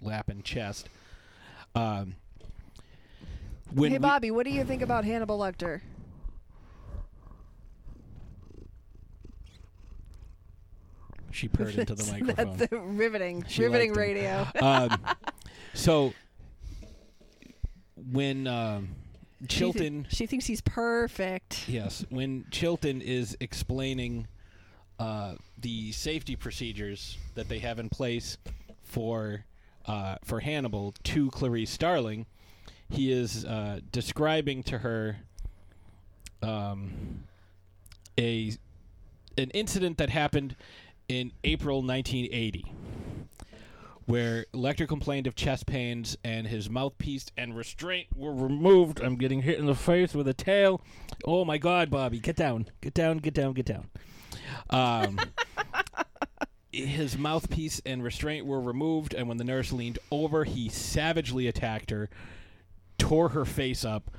lap 0.01 0.29
and 0.29 0.43
chest. 0.43 0.89
Um, 1.73 2.15
when 3.73 3.91
hey, 3.91 3.97
we- 3.97 4.01
Bobby, 4.01 4.31
what 4.31 4.45
do 4.45 4.51
you 4.51 4.63
think 4.63 4.81
about 4.81 5.05
Hannibal 5.05 5.39
Lecter? 5.39 5.81
she 11.31 11.47
purred 11.47 11.75
into 11.75 11.95
the 11.95 12.11
microphone. 12.11 12.57
That's 12.57 12.71
riveting, 12.71 13.43
She 13.47 13.63
riveting 13.63 13.93
radio. 13.93 14.47
um, 14.61 14.97
so 15.73 16.13
when 18.11 18.47
um, 18.47 18.89
She 19.41 19.47
thi- 19.47 19.55
Chilton, 19.55 20.07
she 20.09 20.25
thinks 20.25 20.45
he's 20.45 20.61
perfect. 20.61 21.67
yes, 21.67 22.05
when 22.09 22.45
Chilton 22.51 23.01
is 23.01 23.35
explaining 23.39 24.27
uh, 24.99 25.35
the 25.57 25.91
safety 25.91 26.35
procedures 26.35 27.17
that 27.35 27.49
they 27.49 27.59
have 27.59 27.79
in 27.79 27.89
place 27.89 28.37
for 28.83 29.45
uh, 29.87 30.15
for 30.23 30.39
Hannibal 30.39 30.93
to 31.03 31.29
Clarice 31.31 31.69
Starling, 31.69 32.25
he 32.89 33.11
is 33.11 33.45
uh, 33.45 33.79
describing 33.91 34.63
to 34.63 34.79
her 34.79 35.17
um, 36.41 37.23
a 38.17 38.53
an 39.37 39.49
incident 39.51 39.97
that 39.97 40.09
happened 40.09 40.55
in 41.09 41.31
April 41.43 41.81
1980 41.83 42.71
where 44.05 44.45
Lecter 44.53 44.87
complained 44.87 45.27
of 45.27 45.35
chest 45.35 45.65
pains 45.65 46.17
and 46.23 46.47
his 46.47 46.69
mouthpiece 46.69 47.25
and 47.37 47.55
restraint 47.55 48.07
were 48.15 48.33
removed. 48.33 48.99
I'm 49.01 49.15
getting 49.15 49.41
hit 49.41 49.57
in 49.57 49.65
the 49.65 49.75
face 49.75 50.13
with 50.13 50.27
a 50.27 50.33
tail. 50.33 50.81
Oh 51.25 51.43
my 51.43 51.57
God, 51.57 51.89
Bobby, 51.89 52.19
get 52.19 52.35
down, 52.35 52.67
get 52.81 52.93
down, 52.93 53.17
get 53.17 53.33
down, 53.33 53.53
get 53.53 53.65
down. 53.65 53.89
Um, 54.69 55.19
his 56.71 57.17
mouthpiece 57.17 57.81
and 57.85 58.03
restraint 58.03 58.45
were 58.45 58.61
removed, 58.61 59.13
and 59.13 59.27
when 59.27 59.37
the 59.37 59.43
nurse 59.43 59.71
leaned 59.71 59.99
over, 60.11 60.43
he 60.43 60.69
savagely 60.69 61.47
attacked 61.47 61.89
her, 61.89 62.09
tore 62.97 63.29
her 63.29 63.45
face 63.45 63.83
up, 63.85 64.11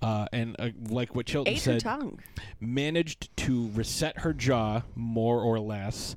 uh, 0.00 0.26
and 0.32 0.56
uh, 0.58 0.70
like 0.88 1.14
what 1.14 1.26
Chilton 1.26 1.54
Ate 1.54 1.60
said, 1.60 1.80
tongue. 1.80 2.20
managed 2.60 3.34
to 3.38 3.68
reset 3.74 4.20
her 4.20 4.32
jaw 4.32 4.82
more 4.94 5.40
or 5.40 5.58
less, 5.58 6.16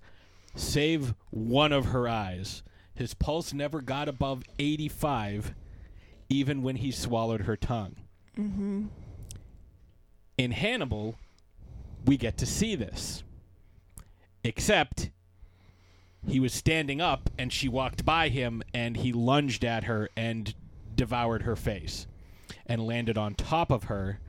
save 0.56 1.14
one 1.30 1.72
of 1.74 1.88
her 1.88 2.08
eyes. 2.08 2.64
His 2.98 3.14
pulse 3.14 3.54
never 3.54 3.82
got 3.82 4.10
above 4.10 4.41
85, 4.58 5.54
even 6.30 6.64
when 6.64 6.78
he 6.78 6.89
swallowed 6.89 7.41
her 7.41 7.56
tongue. 7.56 7.95
Mm-hmm. 8.36 8.86
In 10.39 10.52
Hannibal, 10.52 11.16
we 12.06 12.18
get 12.18 12.38
to 12.38 12.48
see 12.48 12.74
this. 12.76 13.24
Except 14.43 15.12
he 16.28 16.39
was 16.39 16.54
standing 16.54 17.00
up 17.00 17.30
and 17.38 17.54
she 17.54 17.70
walked 17.70 18.04
by 18.04 18.30
him 18.30 18.64
and 18.74 18.98
he 18.98 19.14
lunged 19.14 19.64
at 19.64 19.84
her 19.84 20.10
and 20.18 20.56
devoured 20.95 21.43
her 21.43 21.56
face 21.56 22.08
and 22.66 22.86
landed 22.86 23.18
on 23.18 23.36
top 23.36 23.72
of 23.72 23.86
her. 23.86 24.20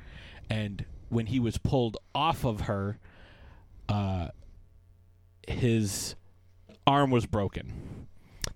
And 0.50 0.84
when 1.08 1.26
he 1.26 1.40
was 1.40 1.56
pulled 1.56 1.96
off 2.14 2.44
of 2.44 2.62
her, 2.62 2.98
uh, 3.88 4.28
his 5.46 6.16
arm 6.86 7.10
was 7.10 7.24
broken. 7.24 7.97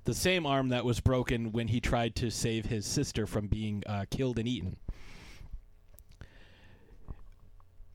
The 0.05 0.15
same 0.15 0.47
arm 0.47 0.71
that 0.71 0.85
was 0.85 1.01
broken 1.01 1.53
when 1.53 1.69
he 1.69 1.81
tried 1.81 2.17
to 2.17 2.31
save 2.31 2.67
his 2.67 2.87
sister 2.87 3.27
from 3.27 3.47
being 3.47 3.83
uh, 3.87 4.05
killed 4.11 4.39
and 4.39 4.49
eaten. 4.49 4.77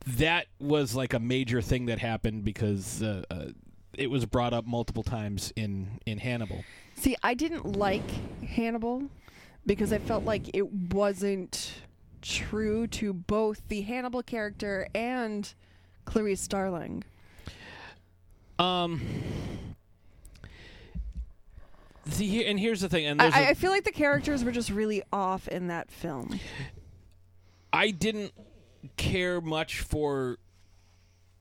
That 0.06 0.46
was 0.58 0.94
like 0.94 1.12
a 1.12 1.18
major 1.18 1.60
thing 1.60 1.86
that 1.86 1.98
happened 1.98 2.44
because 2.44 3.02
uh, 3.02 3.24
uh, 3.30 3.46
it 3.92 4.10
was 4.10 4.24
brought 4.24 4.54
up 4.54 4.66
multiple 4.66 5.02
times 5.02 5.52
in, 5.54 6.00
in 6.06 6.18
Hannibal. 6.18 6.64
See, 6.94 7.14
I 7.22 7.34
didn't 7.34 7.76
like 7.76 8.08
Hannibal 8.42 9.02
because 9.66 9.92
I 9.92 9.98
felt 9.98 10.24
like 10.24 10.50
it 10.54 10.72
wasn't 10.72 11.74
true 12.22 12.86
to 12.86 13.12
both 13.12 13.60
the 13.68 13.82
Hannibal 13.82 14.22
character 14.22 14.88
and 14.94 15.52
Clarice 16.06 16.40
Starling. 16.40 17.04
Um. 18.58 19.02
See, 22.10 22.26
here, 22.28 22.44
and 22.48 22.58
here's 22.58 22.80
the 22.80 22.88
thing, 22.88 23.06
and 23.06 23.20
I, 23.20 23.24
there's 23.24 23.34
a- 23.34 23.46
I- 23.46 23.50
I 23.50 23.54
feel 23.54 23.70
like 23.70 23.84
the 23.84 23.92
characters 23.92 24.42
were 24.44 24.52
just 24.52 24.70
really 24.70 25.02
off 25.12 25.46
in 25.48 25.66
that 25.68 25.90
film. 25.90 26.38
I 27.72 27.90
didn't 27.90 28.32
care 28.96 29.40
much 29.40 29.80
for 29.80 30.38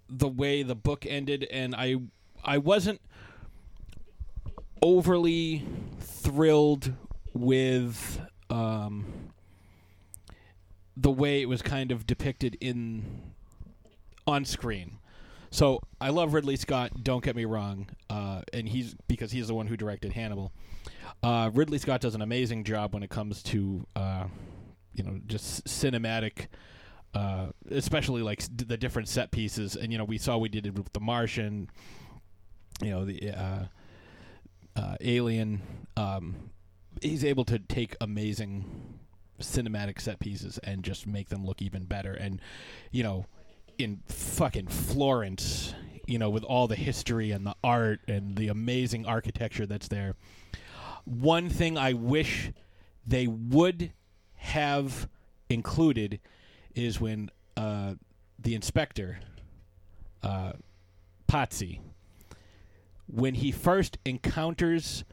the 0.09 0.27
way 0.27 0.63
the 0.63 0.75
book 0.75 1.05
ended, 1.07 1.45
and 1.51 1.73
I 1.75 1.95
I 2.43 2.57
wasn't 2.57 3.01
overly 4.81 5.65
thrilled 5.99 6.93
with 7.33 8.19
um, 8.49 9.31
the 10.95 11.11
way 11.11 11.41
it 11.41 11.45
was 11.49 11.61
kind 11.61 11.91
of 11.91 12.05
depicted 12.05 12.57
in 12.59 13.21
on 14.25 14.45
screen. 14.45 14.96
So 15.49 15.81
I 15.99 16.09
love 16.09 16.33
Ridley 16.33 16.55
Scott. 16.55 17.03
Don't 17.03 17.23
get 17.23 17.35
me 17.35 17.45
wrong, 17.45 17.89
uh, 18.09 18.41
and 18.53 18.67
he's 18.67 18.95
because 19.07 19.31
he's 19.31 19.47
the 19.47 19.53
one 19.53 19.67
who 19.67 19.77
directed 19.77 20.13
Hannibal. 20.13 20.51
Uh, 21.23 21.49
Ridley 21.53 21.77
Scott 21.77 22.01
does 22.01 22.15
an 22.15 22.21
amazing 22.21 22.63
job 22.63 22.93
when 22.93 23.03
it 23.03 23.09
comes 23.09 23.41
to 23.43 23.85
uh, 23.95 24.25
you 24.93 25.03
know 25.03 25.19
just 25.25 25.65
cinematic, 25.65 26.47
uh, 27.13 27.47
especially 27.71 28.21
like 28.21 28.43
the 28.55 28.77
different 28.77 29.07
set 29.07 29.31
pieces. 29.31 29.75
And 29.75 29.91
you 29.91 29.97
know 29.97 30.05
we 30.05 30.17
saw 30.17 30.37
we 30.37 30.49
did 30.49 30.65
it 30.65 30.75
with 30.75 30.91
The 30.93 30.99
Martian. 30.99 31.69
You 32.81 32.91
know 32.91 33.05
the 33.05 33.31
uh, 33.31 33.65
uh, 34.75 34.95
Alien. 35.01 35.61
Um, 35.95 36.51
he's 37.01 37.23
able 37.23 37.45
to 37.45 37.59
take 37.59 37.95
amazing 38.01 38.99
cinematic 39.41 40.01
set 40.01 40.19
pieces 40.19 40.57
and 40.63 40.83
just 40.83 41.05
make 41.05 41.29
them 41.29 41.45
look 41.45 41.61
even 41.61 41.85
better. 41.85 42.13
And 42.13 42.41
you 42.91 43.03
know, 43.03 43.25
in 43.77 44.01
fucking 44.07 44.67
Florence, 44.67 45.73
you 46.05 46.17
know, 46.19 46.29
with 46.29 46.43
all 46.43 46.67
the 46.67 46.75
history 46.75 47.31
and 47.31 47.45
the 47.45 47.55
art 47.63 48.01
and 48.07 48.35
the 48.35 48.47
amazing 48.47 49.05
architecture 49.05 49.65
that's 49.65 49.87
there. 49.87 50.15
One 51.05 51.49
thing 51.49 51.77
I 51.77 51.93
wish 51.93 52.51
they 53.05 53.27
would 53.27 53.93
have 54.35 55.07
included 55.49 56.19
is 56.75 56.99
when 56.99 57.29
uh, 57.55 57.95
the 58.39 58.55
inspector 58.55 59.19
uh, 60.23 60.53
when 63.07 63.35
he 63.35 63.51
first 63.51 63.97
encounters 64.05 65.03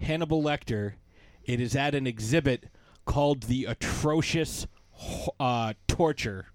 Hannibal 0.00 0.42
Lecter, 0.42 0.94
it 1.44 1.60
is 1.60 1.76
at 1.76 1.94
an 1.94 2.06
exhibit 2.06 2.68
called 3.04 3.44
the 3.44 3.64
Atrocious 3.64 4.66
uh, 5.38 5.74
Torture. 5.86 6.46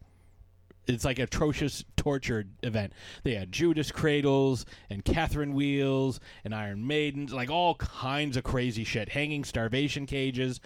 It's 0.93 1.05
like 1.05 1.19
atrocious 1.19 1.83
torture 1.95 2.45
event. 2.63 2.93
They 3.23 3.35
had 3.35 3.51
Judas 3.51 3.91
cradles 3.91 4.65
and 4.89 5.03
Catherine 5.03 5.53
wheels 5.53 6.19
and 6.43 6.53
Iron 6.53 6.85
Maidens, 6.85 7.33
like 7.33 7.49
all 7.49 7.75
kinds 7.75 8.37
of 8.37 8.43
crazy 8.43 8.83
shit, 8.83 9.09
hanging 9.09 9.43
starvation 9.43 10.05
cages, 10.05 10.59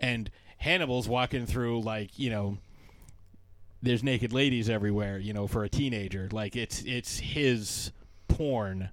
and 0.00 0.30
Hannibal's 0.58 1.08
walking 1.08 1.46
through 1.46 1.80
like 1.80 2.18
you 2.18 2.30
know 2.30 2.58
there's 3.82 4.04
naked 4.04 4.32
ladies 4.32 4.70
everywhere, 4.70 5.18
you 5.18 5.32
know, 5.32 5.46
for 5.46 5.64
a 5.64 5.68
teenager. 5.68 6.28
Like 6.30 6.56
it's 6.56 6.82
it's 6.82 7.18
his 7.18 7.92
porn. 8.28 8.90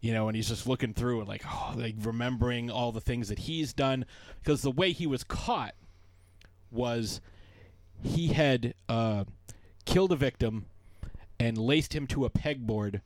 You 0.00 0.12
know, 0.12 0.28
and 0.28 0.36
he's 0.36 0.48
just 0.48 0.68
looking 0.68 0.94
through 0.94 1.18
and 1.18 1.28
like 1.28 1.42
oh, 1.44 1.74
like 1.76 1.96
remembering 2.00 2.70
all 2.70 2.92
the 2.92 3.00
things 3.00 3.28
that 3.28 3.40
he's 3.40 3.72
done 3.72 4.06
because 4.38 4.62
the 4.62 4.70
way 4.70 4.92
he 4.92 5.08
was 5.08 5.24
caught 5.24 5.74
was 6.70 7.20
he 8.02 8.28
had 8.28 8.74
uh, 8.88 9.24
killed 9.88 10.12
a 10.12 10.16
victim 10.16 10.66
and 11.40 11.56
laced 11.56 11.94
him 11.94 12.06
to 12.06 12.26
a 12.26 12.30
pegboard 12.30 13.00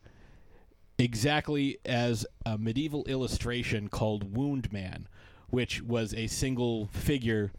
exactly 0.99 1.77
as 1.85 2.25
a 2.45 2.57
medieval 2.57 3.05
illustration 3.05 3.87
called 3.87 4.35
Wound 4.35 4.71
Man, 4.71 5.07
which 5.49 5.81
was 5.81 6.13
a 6.13 6.27
single 6.27 6.87
figure 6.87 7.53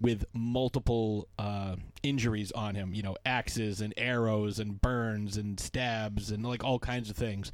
with 0.00 0.24
multiple 0.32 1.28
uh, 1.38 1.76
injuries 2.02 2.52
on 2.52 2.74
him. 2.74 2.94
You 2.94 3.02
know, 3.02 3.16
axes 3.26 3.82
and 3.82 3.92
arrows 3.98 4.58
and 4.58 4.80
burns 4.80 5.36
and 5.36 5.60
stabs 5.60 6.30
and 6.30 6.42
like 6.42 6.64
all 6.64 6.78
kinds 6.78 7.10
of 7.10 7.16
things. 7.16 7.52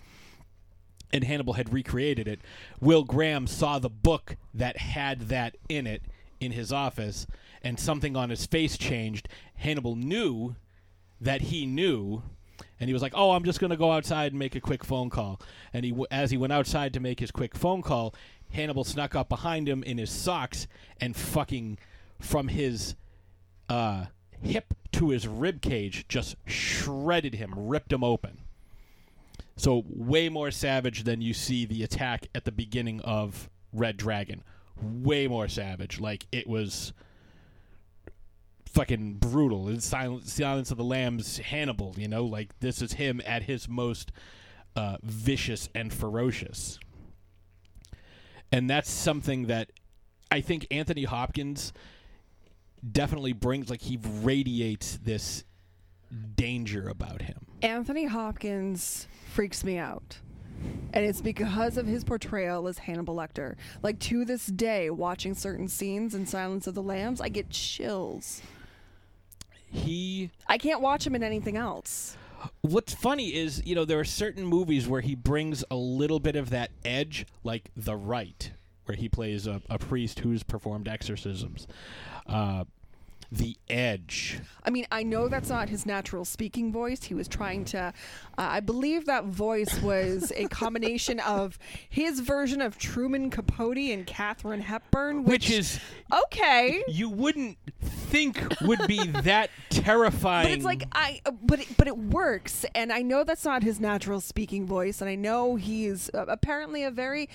And 1.12 1.24
Hannibal 1.24 1.55
had 1.55 1.72
recreated 1.72 2.29
it. 2.29 2.41
Will 2.81 3.03
Graham 3.03 3.49
saw 3.49 3.81
the 3.81 3.91
book 3.91 4.37
that 4.55 4.77
had 4.77 5.22
that 5.22 5.57
in 5.68 5.89
it 5.89 6.03
in 6.39 6.53
his 6.53 6.72
office, 6.72 7.27
and 7.62 7.81
something 7.81 8.14
on 8.14 8.31
his 8.31 8.47
face 8.47 8.79
changed. 8.79 9.29
Hannibal 9.57 9.97
knew 9.97 10.55
that 11.21 11.43
he 11.43 11.67
knew 11.67 12.23
and 12.79 12.89
he 12.89 12.93
was 12.93 13.03
like, 13.03 13.14
"Oh, 13.14 13.33
I'm 13.33 13.45
just 13.45 13.61
going 13.61 13.71
to 13.71 13.77
go 13.77 13.93
outside 13.93 14.33
and 14.33 14.39
make 14.39 14.55
a 14.55 14.61
quick 14.61 14.85
phone 14.85 15.11
call." 15.11 15.41
And 15.73 15.85
he, 15.85 15.95
as 16.11 16.31
he 16.31 16.37
went 16.37 16.53
outside 16.53 16.93
to 16.95 17.01
make 17.01 17.21
his 17.21 17.31
quick 17.31 17.55
phone 17.55 17.83
call, 17.83 18.14
Hannibal 18.51 18.85
snuck 18.85 19.14
up 19.14 19.29
behind 19.29 19.69
him 19.69 19.83
in 19.83 19.99
his 19.99 20.11
socks 20.11 20.67
and 21.01 21.17
fucking 21.17 21.79
from 22.21 22.49
his 22.49 22.95
uh, 23.69 24.07
hip 24.43 24.75
to 24.93 25.11
his 25.11 25.27
rib 25.27 25.61
cage 25.61 26.07
just 26.09 26.37
shredded 26.47 27.35
him, 27.35 27.53
ripped 27.57 27.93
him 27.93 28.05
open. 28.05 28.39
So 29.57 29.85
way 29.89 30.29
more 30.29 30.51
savage 30.51 31.05
than 31.05 31.23
you 31.23 31.33
see 31.33 31.64
the 31.64 31.83
attack 31.83 32.29
at 32.35 32.45
the 32.45 32.53
beginning 32.53 33.01
of 33.01 33.49
Red 33.73 33.97
Dragon. 33.97 34.43
Way 34.81 35.27
more 35.29 35.49
savage. 35.49 35.99
Like 35.99 36.27
it 36.31 36.47
was 36.47 36.93
fucking 38.77 39.14
brutal. 39.14 39.70
It's 39.70 39.87
Silence, 39.87 40.31
Silence 40.31 40.70
of 40.70 40.77
the 40.77 40.85
Lambs 40.85 41.39
Hannibal, 41.39 41.95
you 41.97 42.09
know, 42.09 42.27
like 42.27 42.59
this 42.61 42.83
is 42.83 42.93
him 42.93 43.22
at 43.24 43.45
his 43.45 43.70
most 43.70 44.12
uh, 44.77 44.99
vicious 45.03 45.70
and 45.74 45.91
ferocious. 45.91 46.79
And 48.53 48.68
that's 48.68 48.91
something 48.91 49.47
that 49.47 49.70
I 50.31 50.43
think 50.43 50.66
Anthony 50.70 51.05
Hopkins 51.05 51.72
definitely 52.93 53.33
brings, 53.33 53.70
like, 53.70 53.81
he 53.81 53.99
radiates 54.22 54.99
this 54.99 55.45
danger 56.35 56.89
about 56.91 57.22
him. 57.22 57.47
Anthony 57.62 58.05
Hopkins 58.05 59.09
freaks 59.33 59.64
me 59.64 59.79
out. 59.79 60.18
And 60.93 61.05
it's 61.05 61.22
because 61.22 61.79
of 61.79 61.87
his 61.87 62.05
portrayal 62.05 62.68
as 62.68 62.79
Hannibal 62.79 63.16
Lecter. 63.16 63.57
Like 63.83 63.99
to 64.01 64.24
this 64.27 64.47
day, 64.47 64.91
watching 64.91 65.35
certain 65.35 65.68
scenes 65.68 66.14
in 66.14 66.27
Silence 66.27 66.66
of 66.66 66.74
the 66.74 66.83
Lambs, 66.83 67.20
I 67.22 67.29
get 67.31 67.51
chills. 67.51 68.43
He 69.67 70.31
I 70.47 70.59
can't 70.59 70.81
watch 70.81 71.07
him 71.07 71.14
in 71.14 71.23
anything 71.23 71.57
else. 71.57 72.17
What's 72.61 72.95
funny 72.95 73.35
is, 73.35 73.64
you 73.64 73.75
know, 73.75 73.85
there 73.85 73.99
are 73.99 74.05
certain 74.05 74.45
movies 74.45 74.87
where 74.87 75.01
he 75.01 75.14
brings 75.14 75.64
a 75.71 75.77
little 75.77 76.21
bit 76.21 76.37
of 76.37 76.51
that 76.51 76.71
edge, 76.85 77.27
like 77.43 77.71
The 77.77 77.97
Rite, 77.97 78.53
where 78.85 78.97
he 78.97 79.09
plays 79.09 79.47
a, 79.47 79.62
a 79.69 79.79
priest 79.79 80.21
who's 80.21 80.43
performed 80.43 80.87
exorcisms. 80.87 81.67
Uh, 82.27 82.64
the 83.31 83.57
Edge. 83.68 84.41
I 84.64 84.70
mean, 84.70 84.87
I 84.91 85.03
know 85.03 85.29
that's 85.29 85.49
not 85.49 85.68
his 85.68 85.87
natural 85.87 86.24
speaking 86.24 86.72
voice. 86.72 87.05
He 87.05 87.14
was 87.14 87.29
trying 87.29 87.64
to, 87.66 87.79
uh, 87.79 87.93
I 88.37 88.61
believe 88.61 89.07
that 89.07 89.24
voice 89.24 89.81
was 89.83 90.33
a 90.37 90.49
combination 90.49 91.20
of 91.20 91.59
his 91.89 92.20
version 92.20 92.61
of 92.61 92.79
Truman 92.79 93.31
Capote 93.31 93.77
and 93.77 94.07
Katharine 94.07 94.61
Hepburn, 94.61 95.24
which, 95.24 95.49
which 95.49 95.51
is 95.51 95.81
okay. 96.24 96.83
You 96.89 97.09
wouldn't 97.09 97.59
think 97.81 98.43
would 98.62 98.87
be 98.87 99.05
that 99.09 99.51
terrifying. 99.70 100.47
But 100.47 100.53
it's 100.53 100.64
like 100.64 100.85
I, 100.93 101.20
uh, 101.27 101.33
but 101.43 101.61
it, 101.61 101.77
but 101.77 101.87
it 101.89 101.99
works, 101.99 102.64
and 102.74 102.93
I 102.93 103.03
know 103.03 103.24
that's 103.24 103.45
not 103.45 103.62
his 103.62 103.81
natural 103.81 104.20
speaking 104.20 104.66
voice, 104.66 105.01
and 105.01 105.11
I 105.11 105.14
know 105.16 105.57
he's 105.57 106.11
uh, 106.14 106.27
apparently 106.29 106.85
a 106.85 106.91
very 106.91 107.29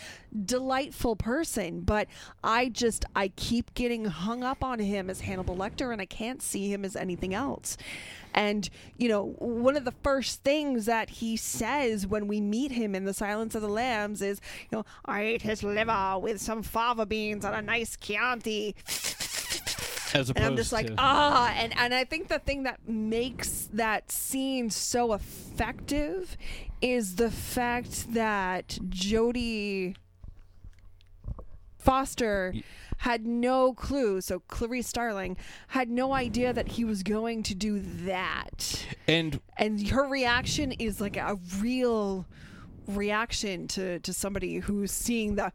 delightful 0.45 1.15
person, 1.15 1.81
but 1.81 2.07
I 2.43 2.69
just 2.69 3.05
I 3.15 3.29
keep 3.29 3.73
getting 3.73 4.05
hung 4.05 4.43
up 4.43 4.63
on 4.63 4.79
him 4.79 5.09
as 5.09 5.21
Hannibal 5.21 5.55
Lecter, 5.55 5.91
and 5.91 6.01
I 6.01 6.05
can't 6.05 6.41
see 6.41 6.71
him 6.71 6.85
as 6.85 6.95
anything 6.95 7.33
else. 7.33 7.77
And, 8.33 8.69
you 8.97 9.09
know, 9.09 9.35
one 9.39 9.75
of 9.75 9.83
the 9.83 9.91
first 10.03 10.41
things 10.43 10.85
that 10.85 11.09
he 11.09 11.35
says 11.35 12.07
when 12.07 12.27
we 12.27 12.39
meet 12.39 12.71
him 12.71 12.95
in 12.95 13.03
The 13.03 13.13
Silence 13.13 13.55
of 13.55 13.61
the 13.61 13.67
Lambs 13.67 14.21
is, 14.21 14.39
you 14.71 14.77
know, 14.77 14.85
I 15.05 15.21
ate 15.23 15.41
his 15.41 15.63
liver 15.63 16.17
with 16.17 16.39
some 16.41 16.63
fava 16.63 17.05
beans 17.05 17.43
and 17.43 17.53
a 17.53 17.61
nice 17.61 17.97
Chianti. 17.97 18.75
As 20.13 20.29
and 20.29 20.43
I'm 20.43 20.55
just 20.57 20.73
like, 20.73 20.87
to- 20.87 20.95
ah, 20.97 21.53
and 21.55 21.73
and 21.77 21.93
I 21.93 22.03
think 22.03 22.27
the 22.27 22.39
thing 22.39 22.63
that 22.63 22.87
makes 22.87 23.69
that 23.73 24.11
scene 24.11 24.69
so 24.69 25.13
effective 25.13 26.35
is 26.81 27.15
the 27.15 27.31
fact 27.31 28.13
that 28.13 28.77
Jodie 28.89 29.95
Foster 31.81 32.53
had 32.97 33.25
no 33.25 33.73
clue. 33.73 34.21
So 34.21 34.39
Clarice 34.47 34.87
Starling 34.87 35.37
had 35.69 35.89
no 35.89 36.13
idea 36.13 36.53
that 36.53 36.69
he 36.69 36.85
was 36.85 37.03
going 37.03 37.43
to 37.43 37.55
do 37.55 37.79
that, 38.05 38.85
and 39.07 39.39
and 39.57 39.87
her 39.89 40.07
reaction 40.07 40.71
is 40.73 41.01
like 41.01 41.17
a 41.17 41.37
real 41.59 42.25
reaction 42.87 43.67
to 43.69 43.99
to 43.99 44.13
somebody 44.13 44.57
who's 44.59 44.91
seeing 44.91 45.35
the 45.35 45.51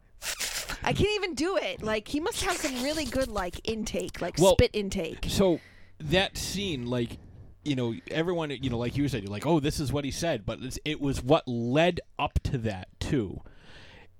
I 0.83 0.93
can't 0.93 1.15
even 1.15 1.35
do 1.35 1.57
it. 1.57 1.81
Like 1.81 2.07
he 2.07 2.19
must 2.19 2.43
have 2.43 2.57
some 2.57 2.83
really 2.83 3.05
good 3.05 3.27
like 3.27 3.59
intake, 3.69 4.21
like 4.21 4.37
Well, 4.37 4.53
spit 4.53 4.71
intake. 4.73 5.25
So 5.27 5.59
that 5.99 6.37
scene, 6.37 6.85
like, 6.85 7.17
you 7.63 7.75
know, 7.75 7.95
everyone, 8.11 8.51
you 8.51 8.69
know, 8.69 8.77
like 8.77 8.95
you 8.97 9.07
said, 9.07 9.23
you're 9.23 9.31
like, 9.31 9.45
oh, 9.45 9.59
this 9.59 9.79
is 9.79 9.91
what 9.91 10.05
he 10.05 10.11
said, 10.11 10.45
but 10.45 10.59
it's, 10.61 10.79
it 10.85 11.01
was 11.01 11.21
what 11.23 11.47
led 11.47 11.99
up 12.17 12.39
to 12.43 12.57
that 12.59 12.87
too. 12.99 13.41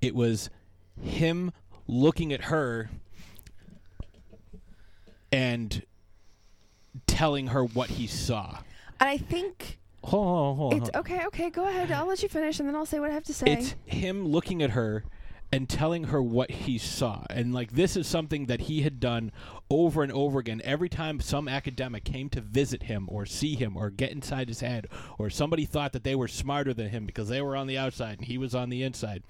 It 0.01 0.15
was 0.15 0.49
him 1.01 1.51
looking 1.87 2.33
at 2.33 2.45
her 2.45 2.89
and 5.31 5.83
telling 7.05 7.47
her 7.47 7.63
what 7.63 7.89
he 7.91 8.07
saw. 8.07 8.59
And 8.99 9.09
I 9.09 9.17
think 9.17 9.79
Hold 10.03 10.27
on, 10.27 10.33
hold 10.33 10.49
on, 10.49 10.57
hold 10.57 10.73
it's 10.73 10.89
on. 10.95 10.99
okay. 11.01 11.25
Okay, 11.25 11.49
go 11.49 11.67
ahead. 11.67 11.91
I'll 11.91 12.07
let 12.07 12.23
you 12.23 12.29
finish, 12.29 12.59
and 12.59 12.67
then 12.69 12.75
I'll 12.75 12.85
say 12.85 12.99
what 12.99 13.11
I 13.11 13.13
have 13.13 13.25
to 13.25 13.33
say. 13.33 13.47
It's 13.47 13.75
him 13.85 14.25
looking 14.25 14.63
at 14.63 14.69
her 14.71 15.03
and 15.51 15.67
telling 15.69 16.05
her 16.05 16.21
what 16.21 16.51
he 16.51 16.77
saw. 16.77 17.23
And 17.29 17.53
like 17.53 17.71
this 17.71 17.95
is 17.95 18.07
something 18.07 18.45
that 18.45 18.61
he 18.61 18.81
had 18.81 18.99
done 18.99 19.31
over 19.69 20.03
and 20.03 20.11
over 20.11 20.39
again. 20.39 20.61
Every 20.63 20.89
time 20.89 21.19
some 21.19 21.47
academic 21.47 22.03
came 22.03 22.29
to 22.29 22.41
visit 22.41 22.83
him 22.83 23.07
or 23.09 23.25
see 23.25 23.55
him 23.55 23.77
or 23.77 23.89
get 23.89 24.11
inside 24.11 24.49
his 24.49 24.59
head 24.59 24.87
or 25.17 25.29
somebody 25.29 25.65
thought 25.65 25.93
that 25.93 26.03
they 26.03 26.15
were 26.15 26.27
smarter 26.27 26.73
than 26.73 26.89
him 26.89 27.05
because 27.05 27.29
they 27.29 27.41
were 27.41 27.55
on 27.55 27.67
the 27.67 27.77
outside 27.77 28.19
and 28.19 28.27
he 28.27 28.37
was 28.37 28.53
on 28.53 28.69
the 28.69 28.83
inside. 28.83 29.23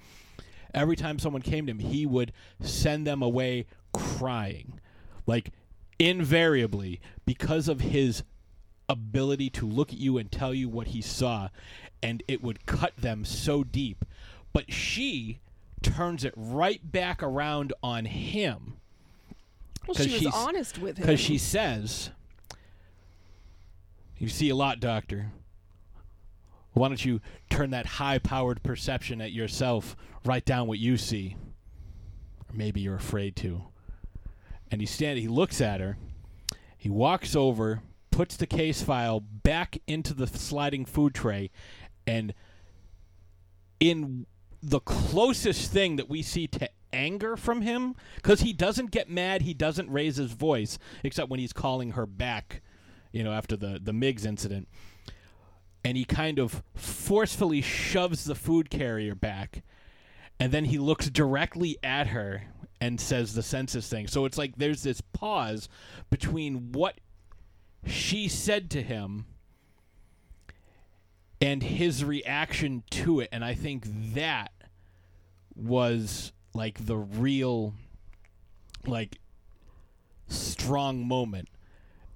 Every 0.74 0.96
time 0.96 1.18
someone 1.18 1.42
came 1.42 1.66
to 1.66 1.72
him, 1.72 1.78
he 1.78 2.06
would 2.06 2.32
send 2.60 3.06
them 3.06 3.22
away 3.22 3.66
crying. 3.92 4.80
Like 5.26 5.52
invariably 5.98 7.00
because 7.26 7.68
of 7.68 7.80
his 7.80 8.22
ability 8.88 9.50
to 9.50 9.66
look 9.66 9.92
at 9.92 9.98
you 9.98 10.18
and 10.18 10.30
tell 10.30 10.54
you 10.54 10.68
what 10.68 10.88
he 10.88 11.02
saw 11.02 11.48
and 12.02 12.22
it 12.28 12.42
would 12.42 12.66
cut 12.66 12.96
them 12.96 13.24
so 13.24 13.64
deep. 13.64 14.04
But 14.52 14.72
she 14.72 15.40
turns 15.82 16.24
it 16.24 16.32
right 16.36 16.80
back 16.90 17.22
around 17.22 17.72
on 17.82 18.04
him. 18.06 18.74
Well, 19.86 19.94
she 19.94 20.26
was 20.26 20.34
honest 20.34 20.78
with 20.78 20.98
him. 20.98 21.06
Because 21.06 21.20
she 21.20 21.38
says, 21.38 22.10
You 24.18 24.28
see 24.28 24.50
a 24.50 24.54
lot, 24.54 24.80
Doctor. 24.80 25.32
Why 26.72 26.88
don't 26.88 27.04
you 27.04 27.20
turn 27.50 27.70
that 27.70 27.86
high 27.86 28.18
powered 28.18 28.62
perception 28.62 29.20
at 29.20 29.32
yourself, 29.32 29.96
write 30.28 30.44
down 30.44 30.68
what 30.68 30.78
you 30.78 30.98
see? 30.98 31.36
Or 32.48 32.54
maybe 32.54 32.80
you're 32.80 32.94
afraid 32.94 33.34
to. 33.36 33.62
And 34.70 34.82
he 34.82 34.86
stand 34.86 35.18
he 35.18 35.26
looks 35.26 35.62
at 35.62 35.80
her, 35.80 35.96
he 36.76 36.90
walks 36.90 37.34
over, 37.34 37.80
puts 38.10 38.36
the 38.36 38.46
case 38.46 38.82
file 38.82 39.20
back 39.20 39.78
into 39.86 40.12
the 40.12 40.26
sliding 40.26 40.84
food 40.84 41.14
tray, 41.14 41.50
and 42.06 42.34
in 43.80 44.26
the 44.62 44.80
closest 44.80 45.72
thing 45.72 45.96
that 45.96 46.10
we 46.10 46.20
see 46.20 46.46
to 46.48 46.68
anger 46.92 47.36
from 47.36 47.62
him, 47.62 47.94
because 48.16 48.40
he 48.40 48.52
doesn't 48.52 48.90
get 48.90 49.08
mad, 49.08 49.42
he 49.42 49.54
doesn't 49.54 49.90
raise 49.90 50.16
his 50.16 50.32
voice, 50.32 50.78
except 51.02 51.30
when 51.30 51.40
he's 51.40 51.52
calling 51.52 51.92
her 51.92 52.06
back, 52.06 52.60
you 53.12 53.24
know, 53.24 53.32
after 53.32 53.56
the 53.56 53.80
the 53.82 53.92
Miggs 53.94 54.26
incident, 54.26 54.68
and 55.82 55.96
he 55.96 56.04
kind 56.04 56.38
of 56.38 56.62
forcefully 56.74 57.62
shoves 57.62 58.24
the 58.24 58.34
food 58.34 58.68
carrier 58.68 59.14
back, 59.14 59.62
and 60.40 60.52
then 60.52 60.66
he 60.66 60.78
looks 60.78 61.10
directly 61.10 61.78
at 61.82 62.08
her 62.08 62.44
and 62.80 63.00
says 63.00 63.34
the 63.34 63.42
census 63.42 63.88
thing. 63.88 64.06
So 64.06 64.24
it's 64.24 64.38
like 64.38 64.56
there's 64.56 64.82
this 64.82 65.00
pause 65.00 65.68
between 66.10 66.72
what 66.72 67.00
she 67.86 68.28
said 68.28 68.70
to 68.70 68.82
him 68.82 69.26
and 71.40 71.62
his 71.62 72.04
reaction 72.04 72.82
to 72.90 73.20
it 73.20 73.28
and 73.32 73.44
I 73.44 73.54
think 73.54 73.84
that 74.14 74.52
was 75.54 76.32
like 76.54 76.86
the 76.86 76.96
real 76.96 77.74
like 78.86 79.18
strong 80.28 81.06
moment. 81.06 81.48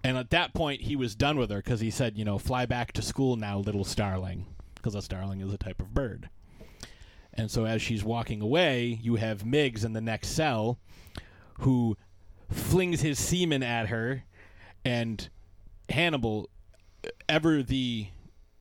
And 0.05 0.17
at 0.17 0.31
that 0.31 0.53
point 0.53 0.83
he 0.83 0.97
was 0.97 1.15
done 1.15 1.39
with 1.39 1.51
her 1.51 1.63
cuz 1.63 1.81
he 1.81 1.91
said, 1.91 2.17
you 2.17 2.25
know, 2.25 2.39
fly 2.39 2.67
back 2.67 2.93
to 2.93 3.03
school 3.03 3.37
now 3.37 3.59
little 3.59 3.85
starling 3.85 4.47
because 4.75 4.95
a 4.95 5.03
starling 5.03 5.41
is 5.41 5.53
a 5.53 5.59
type 5.59 5.81
of 5.81 5.95
bird. 5.95 6.29
And 7.35 7.51
so 7.51 7.65
as 7.65 7.81
she's 7.81 8.05
walking 8.05 8.41
away, 8.43 8.99
you 9.03 9.17
have 9.17 9.45
Miggs 9.45 9.85
in 9.85 9.93
the 9.93 10.01
next 10.01 10.29
cell 10.29 10.79
who 11.61 11.97
flings 12.51 13.01
his 13.01 13.19
semen 13.19 13.63
at 13.63 13.89
her 13.89 14.25
and 14.85 15.29
Hannibal 15.89 16.51
ever 17.29 17.63
the 17.63 18.09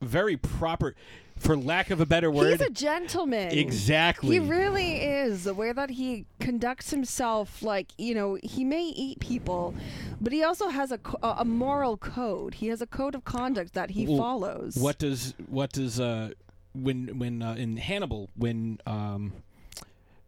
very 0.00 0.36
proper 0.36 0.94
for 1.36 1.56
lack 1.56 1.90
of 1.90 2.00
a 2.00 2.06
better 2.06 2.30
word 2.30 2.60
He's 2.60 2.60
a 2.60 2.70
gentleman. 2.70 3.50
Exactly. 3.50 4.38
He 4.38 4.38
really 4.38 5.02
is. 5.02 5.44
The 5.44 5.54
way 5.54 5.72
that 5.72 5.90
he 5.90 6.24
conducts 6.40 6.90
himself, 6.90 7.62
like, 7.62 7.88
you 7.98 8.14
know, 8.14 8.38
he 8.42 8.64
may 8.64 8.84
eat 8.84 9.18
people, 9.20 9.74
but 10.20 10.32
he 10.32 10.42
also 10.44 10.68
has 10.68 10.92
a, 10.92 11.00
a 11.22 11.44
moral 11.44 11.96
code. 11.96 12.54
He 12.54 12.68
has 12.68 12.80
a 12.80 12.86
code 12.86 13.14
of 13.14 13.24
conduct 13.24 13.74
that 13.74 13.90
he 13.90 14.06
Well, 14.06 14.18
follows. 14.18 14.76
What 14.76 14.98
does 14.98 15.34
what 15.48 15.72
does 15.72 15.98
uh 15.98 16.30
when 16.74 17.18
when 17.18 17.42
uh, 17.42 17.54
in 17.54 17.76
Hannibal 17.76 18.30
when 18.34 18.78
um 18.86 19.32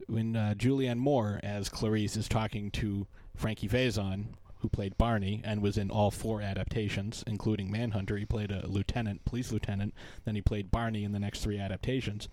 when 0.07 0.37
uh, 0.37 0.55
Julianne 0.57 0.99
Moore 0.99 1.41
as 1.43 1.69
Clarice 1.69 2.17
is 2.17 2.29
talking 2.29 2.71
to 2.73 3.07
Frankie 3.35 3.69
Faison 3.69 4.27
who 4.59 4.69
played 4.69 4.97
Barney 4.97 5.41
and 5.45 5.61
was 5.63 5.77
in 5.77 5.91
all 5.91 6.11
four 6.11 6.41
adaptations 6.43 7.25
including 7.27 7.71
Manhunter 7.71 8.17
he 8.17 8.27
played 8.27 8.51
a 8.51 8.67
lieutenant 8.67 9.25
police 9.25 9.53
lieutenant 9.53 9.95
then 10.25 10.35
he 10.35 10.43
played 10.43 10.71
Barney 10.71 11.05
in 11.05 11.13
the 11.13 11.19
next 11.19 11.41
three 11.41 11.59
adaptations. 11.59 12.29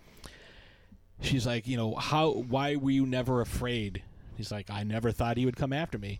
She's 1.21 1.45
like 1.45 1.67
you 1.67 1.77
know 1.77 1.95
how 1.95 2.31
why 2.31 2.75
were 2.75 2.91
you 2.91 3.05
never 3.05 3.41
afraid? 3.41 4.03
He's 4.35 4.51
like 4.51 4.69
I 4.69 4.83
never 4.83 5.11
thought 5.11 5.37
he 5.37 5.45
would 5.45 5.57
come 5.57 5.73
after 5.73 5.97
me. 5.97 6.19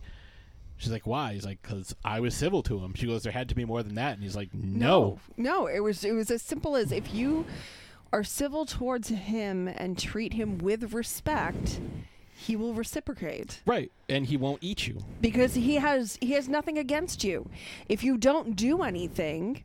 She's 0.81 0.91
like, 0.91 1.05
"Why?" 1.05 1.33
He's 1.33 1.45
like, 1.45 1.61
"Cause 1.61 1.95
I 2.03 2.19
was 2.21 2.33
civil 2.33 2.63
to 2.63 2.79
him." 2.79 2.95
She 2.95 3.05
goes, 3.05 3.21
"There 3.21 3.31
had 3.31 3.49
to 3.49 3.55
be 3.55 3.65
more 3.65 3.83
than 3.83 3.93
that," 3.95 4.15
and 4.15 4.23
he's 4.23 4.35
like, 4.35 4.51
"No, 4.51 5.19
No, 5.37 5.67
it 5.67 5.81
was 5.81 6.03
it 6.03 6.13
was 6.13 6.31
as 6.31 6.41
simple 6.41 6.75
as 6.75 6.91
if 6.91 7.13
you 7.13 7.45
are 8.13 8.23
civil 8.23 8.65
towards 8.65 9.09
him 9.09 9.67
and 9.67 9.97
treat 9.97 10.33
him 10.33 10.57
with 10.57 10.93
respect, 10.93 11.79
he 12.35 12.55
will 12.55 12.73
reciprocate. 12.73 13.61
Right, 13.65 13.91
and 14.09 14.25
he 14.25 14.35
won't 14.37 14.59
eat 14.61 14.87
you. 14.87 14.97
because 15.21 15.53
he 15.53 15.75
has 15.75 16.17
he 16.21 16.31
has 16.33 16.49
nothing 16.49 16.77
against 16.77 17.23
you. 17.23 17.49
If 17.87 18.03
you 18.03 18.17
don't 18.17 18.55
do 18.55 18.81
anything, 18.83 19.63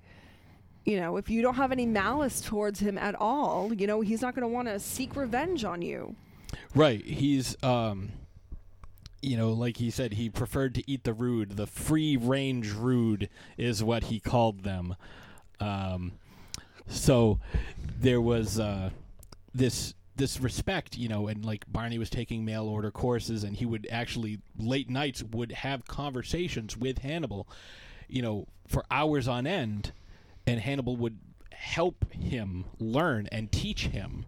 you 0.85 1.01
know, 1.01 1.17
if 1.17 1.29
you 1.29 1.43
don't 1.43 1.55
have 1.57 1.73
any 1.73 1.87
malice 1.87 2.41
towards 2.41 2.79
him 2.81 2.97
at 2.99 3.15
all, 3.17 3.73
you 3.73 3.87
know, 3.87 4.01
he's 4.03 4.23
not 4.23 4.35
going 4.35 4.43
to 4.43 4.49
want 4.49 4.69
to 4.69 4.79
seek 4.79 5.17
revenge 5.17 5.65
on 5.65 5.83
you. 5.83 6.15
Right. 6.75 7.05
He's 7.05 7.57
um 7.63 8.11
you 9.23 9.37
know, 9.37 9.53
like 9.53 9.79
he 9.79 9.91
said, 9.91 10.13
he 10.13 10.29
preferred 10.29 10.75
to 10.77 10.89
eat 10.89 11.03
the 11.03 11.13
rude. 11.13 11.57
The 11.57 11.67
free 11.67 12.17
range 12.17 12.71
rude 12.73 13.29
is 13.57 13.83
what 13.83 14.05
he 14.05 14.21
called 14.21 14.63
them. 14.63 14.95
Um 15.59 16.13
so 16.89 17.39
there 18.01 18.21
was 18.21 18.59
uh 18.61 18.91
this 19.55 19.95
this 20.17 20.41
respect, 20.41 20.97
you 20.97 21.09
know, 21.09 21.29
and 21.29 21.45
like 21.45 21.71
Barney 21.71 21.99
was 21.99 22.09
taking 22.09 22.45
mail 22.45 22.67
order 22.67 22.91
courses 22.91 23.45
and 23.45 23.55
he 23.55 23.67
would 23.67 23.87
actually 23.91 24.41
late 24.59 24.89
nights 24.89 25.23
would 25.23 25.53
have 25.53 25.87
conversations 25.87 26.77
with 26.77 26.99
Hannibal, 26.99 27.47
you 28.09 28.23
know, 28.23 28.47
for 28.67 28.85
hours 28.91 29.29
on 29.29 29.47
end 29.47 29.93
and 30.47 30.61
Hannibal 30.61 30.97
would 30.97 31.19
help 31.53 32.11
him 32.13 32.65
learn 32.79 33.29
and 33.33 33.51
teach 33.51 33.89
him. 33.89 34.27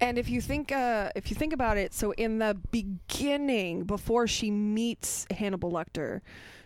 And 0.00 0.18
if 0.18 0.28
you 0.28 0.40
think 0.40 0.72
uh, 0.72 1.10
if 1.14 1.30
you 1.30 1.36
think 1.36 1.52
about 1.52 1.78
it, 1.78 1.94
so 1.94 2.10
in 2.12 2.38
the 2.38 2.58
beginning, 2.72 3.84
before 3.84 4.26
she 4.26 4.50
meets 4.50 5.26
Hannibal 5.30 5.70
Lecter, 5.70 6.22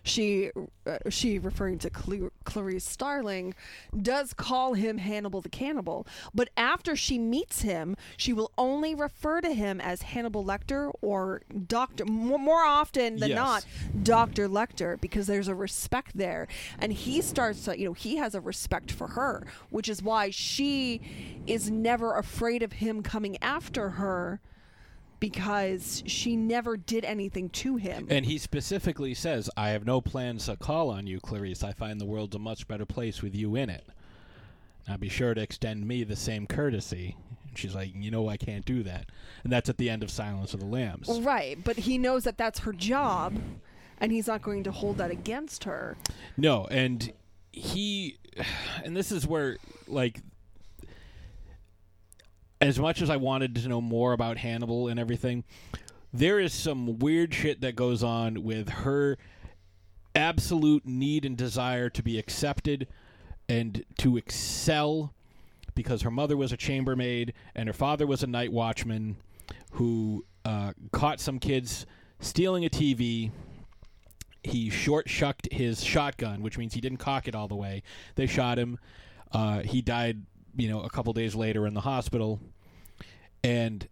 she 0.06 0.50
uh, 0.86 0.98
she 1.10 1.38
referring 1.38 1.78
to 1.80 1.90
Cl- 1.94 2.30
Clarice 2.44 2.84
Starling 2.84 3.54
does 4.00 4.32
call 4.32 4.74
him 4.74 4.98
Hannibal 4.98 5.40
the 5.40 5.48
Cannibal. 5.48 6.06
But 6.34 6.48
after 6.56 6.94
she 6.96 7.18
meets 7.18 7.62
him, 7.62 7.96
she 8.16 8.32
will 8.32 8.52
only 8.56 8.94
refer 8.94 9.40
to 9.40 9.52
him 9.52 9.80
as 9.80 10.02
Hannibal 10.02 10.44
Lecter 10.44 10.92
or 11.02 11.42
Doctor. 11.66 12.04
More, 12.04 12.38
more 12.38 12.64
often 12.64 13.16
than 13.16 13.30
Yes. 13.30 13.36
not, 13.36 13.66
Dr. 14.04 14.48
Lecter 14.48 15.00
because 15.00 15.26
there's 15.26 15.48
a 15.48 15.54
respect 15.54 16.16
there. 16.16 16.46
And 16.78 16.92
he 16.92 17.20
starts 17.20 17.64
to, 17.64 17.78
you 17.78 17.86
know, 17.86 17.92
he 17.92 18.16
has 18.16 18.34
a 18.34 18.40
respect 18.40 18.92
for 18.92 19.08
her, 19.08 19.44
which 19.70 19.88
is 19.88 20.02
why 20.02 20.30
she 20.30 21.00
is 21.46 21.70
never 21.70 22.14
afraid 22.16 22.62
of 22.62 22.74
him 22.74 23.02
coming 23.02 23.36
after 23.42 23.90
her 23.90 24.40
because 25.30 26.04
she 26.06 26.36
never 26.36 26.76
did 26.76 27.04
anything 27.04 27.48
to 27.48 27.74
him. 27.74 28.06
And 28.08 28.24
he 28.24 28.38
specifically 28.38 29.12
says, 29.12 29.50
I 29.56 29.70
have 29.70 29.84
no 29.84 30.00
plans 30.00 30.46
to 30.46 30.54
call 30.54 30.88
on 30.90 31.08
you, 31.08 31.18
Clarice. 31.18 31.64
I 31.64 31.72
find 31.72 32.00
the 32.00 32.06
world's 32.06 32.36
a 32.36 32.38
much 32.38 32.68
better 32.68 32.86
place 32.86 33.22
with 33.22 33.34
you 33.34 33.56
in 33.56 33.68
it. 33.68 33.88
Now 34.86 34.96
be 34.96 35.08
sure 35.08 35.34
to 35.34 35.40
extend 35.40 35.88
me 35.88 36.04
the 36.04 36.14
same 36.14 36.46
courtesy. 36.46 37.16
And 37.48 37.58
she's 37.58 37.74
like, 37.74 37.90
You 37.92 38.12
know, 38.12 38.28
I 38.28 38.36
can't 38.36 38.64
do 38.64 38.84
that. 38.84 39.06
And 39.42 39.52
that's 39.52 39.68
at 39.68 39.78
the 39.78 39.90
end 39.90 40.04
of 40.04 40.12
Silence 40.12 40.54
of 40.54 40.60
the 40.60 40.66
Lambs. 40.66 41.08
Right, 41.20 41.58
but 41.64 41.76
he 41.76 41.98
knows 41.98 42.22
that 42.22 42.38
that's 42.38 42.60
her 42.60 42.72
job 42.72 43.36
and 43.98 44.12
he's 44.12 44.28
not 44.28 44.42
going 44.42 44.62
to 44.62 44.70
hold 44.70 44.98
that 44.98 45.10
against 45.10 45.64
her. 45.64 45.96
No, 46.36 46.68
and 46.70 47.12
he, 47.50 48.18
and 48.84 48.96
this 48.96 49.10
is 49.10 49.26
where, 49.26 49.56
like, 49.88 50.20
as 52.60 52.78
much 52.78 53.02
as 53.02 53.10
I 53.10 53.16
wanted 53.16 53.54
to 53.56 53.68
know 53.68 53.80
more 53.80 54.12
about 54.12 54.38
Hannibal 54.38 54.88
and 54.88 54.98
everything, 54.98 55.44
there 56.12 56.40
is 56.40 56.52
some 56.52 56.98
weird 56.98 57.34
shit 57.34 57.60
that 57.60 57.76
goes 57.76 58.02
on 58.02 58.42
with 58.42 58.68
her 58.68 59.18
absolute 60.14 60.86
need 60.86 61.24
and 61.24 61.36
desire 61.36 61.90
to 61.90 62.02
be 62.02 62.18
accepted 62.18 62.88
and 63.48 63.84
to 63.98 64.16
excel 64.16 65.12
because 65.74 66.02
her 66.02 66.10
mother 66.10 66.36
was 66.36 66.52
a 66.52 66.56
chambermaid 66.56 67.34
and 67.54 67.68
her 67.68 67.72
father 67.72 68.06
was 68.06 68.22
a 68.22 68.26
night 68.26 68.50
watchman 68.50 69.16
who 69.72 70.24
uh, 70.44 70.72
caught 70.92 71.20
some 71.20 71.38
kids 71.38 71.84
stealing 72.18 72.64
a 72.64 72.70
TV. 72.70 73.30
He 74.42 74.70
short 74.70 75.08
shucked 75.08 75.52
his 75.52 75.84
shotgun, 75.84 76.40
which 76.40 76.56
means 76.56 76.72
he 76.72 76.80
didn't 76.80 76.98
cock 76.98 77.28
it 77.28 77.34
all 77.34 77.48
the 77.48 77.56
way. 77.56 77.82
They 78.14 78.26
shot 78.26 78.58
him. 78.58 78.78
Uh, 79.32 79.60
he 79.60 79.82
died, 79.82 80.22
you 80.56 80.68
know, 80.68 80.82
a 80.82 80.90
couple 80.90 81.12
days 81.12 81.34
later 81.34 81.66
in 81.66 81.74
the 81.74 81.80
hospital. 81.82 82.40
And 83.44 83.88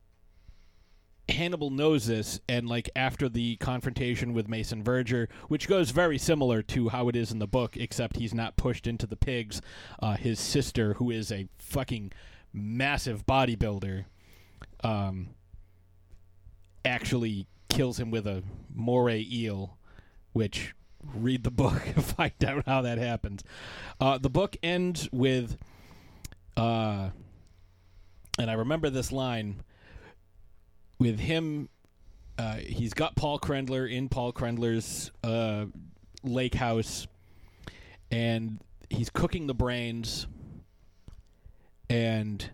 Hannibal 1.29 1.71
knows 1.71 2.07
this, 2.07 2.41
and 2.49 2.69
like 2.69 2.91
after 2.95 3.29
the 3.29 3.57
confrontation 3.57 4.35
with 4.35 4.49
Mason 4.49 4.83
Verger, 4.83 5.29
which 5.49 5.69
goes 5.69 5.91
very 5.91 6.19
similar 6.19 6.63
to 6.63 6.91
how 6.91 7.09
it 7.09 7.17
is 7.17 7.33
in 7.33 7.39
the 7.39 7.47
book, 7.47 7.77
except 7.77 8.17
he's 8.17 8.35
not 8.35 8.57
pushed 8.57 8.87
into 8.87 9.07
the 9.07 9.17
pigs. 9.17 9.63
Uh, 10.01 10.17
his 10.17 10.39
sister, 10.39 10.95
who 10.95 11.11
is 11.11 11.33
a 11.33 11.49
fucking 11.59 12.13
massive 12.53 13.25
bodybuilder, 13.27 14.05
um, 14.83 15.31
actually 16.85 17.47
kills 17.71 17.99
him 17.99 18.11
with 18.11 18.27
a 18.27 18.43
moray 18.73 19.27
eel, 19.31 19.79
which 20.33 20.75
read 21.15 21.43
the 21.43 21.51
book 21.51 21.83
and 21.87 22.05
find 22.05 22.45
out 22.45 22.65
how 22.67 22.83
that 22.83 22.99
happens. 22.99 23.43
Uh, 24.01 24.19
the 24.19 24.31
book 24.31 24.57
ends 24.63 25.09
with, 25.13 25.57
uh, 26.57 27.11
and 28.39 28.51
I 28.51 28.55
remember 28.55 28.91
this 28.91 29.13
line 29.13 29.63
with 30.99 31.19
him. 31.19 31.69
Uh, 32.37 32.57
he's 32.57 32.95
got 32.95 33.15
Paul 33.15 33.39
Krendler 33.39 33.91
in 33.91 34.09
Paul 34.09 34.33
Krendler's 34.33 35.11
uh, 35.23 35.67
lake 36.25 36.55
house, 36.55 37.07
and 38.11 38.61
he's 38.91 39.11
cooking 39.11 39.47
the 39.47 39.55
brains. 39.55 40.27
And 41.89 42.51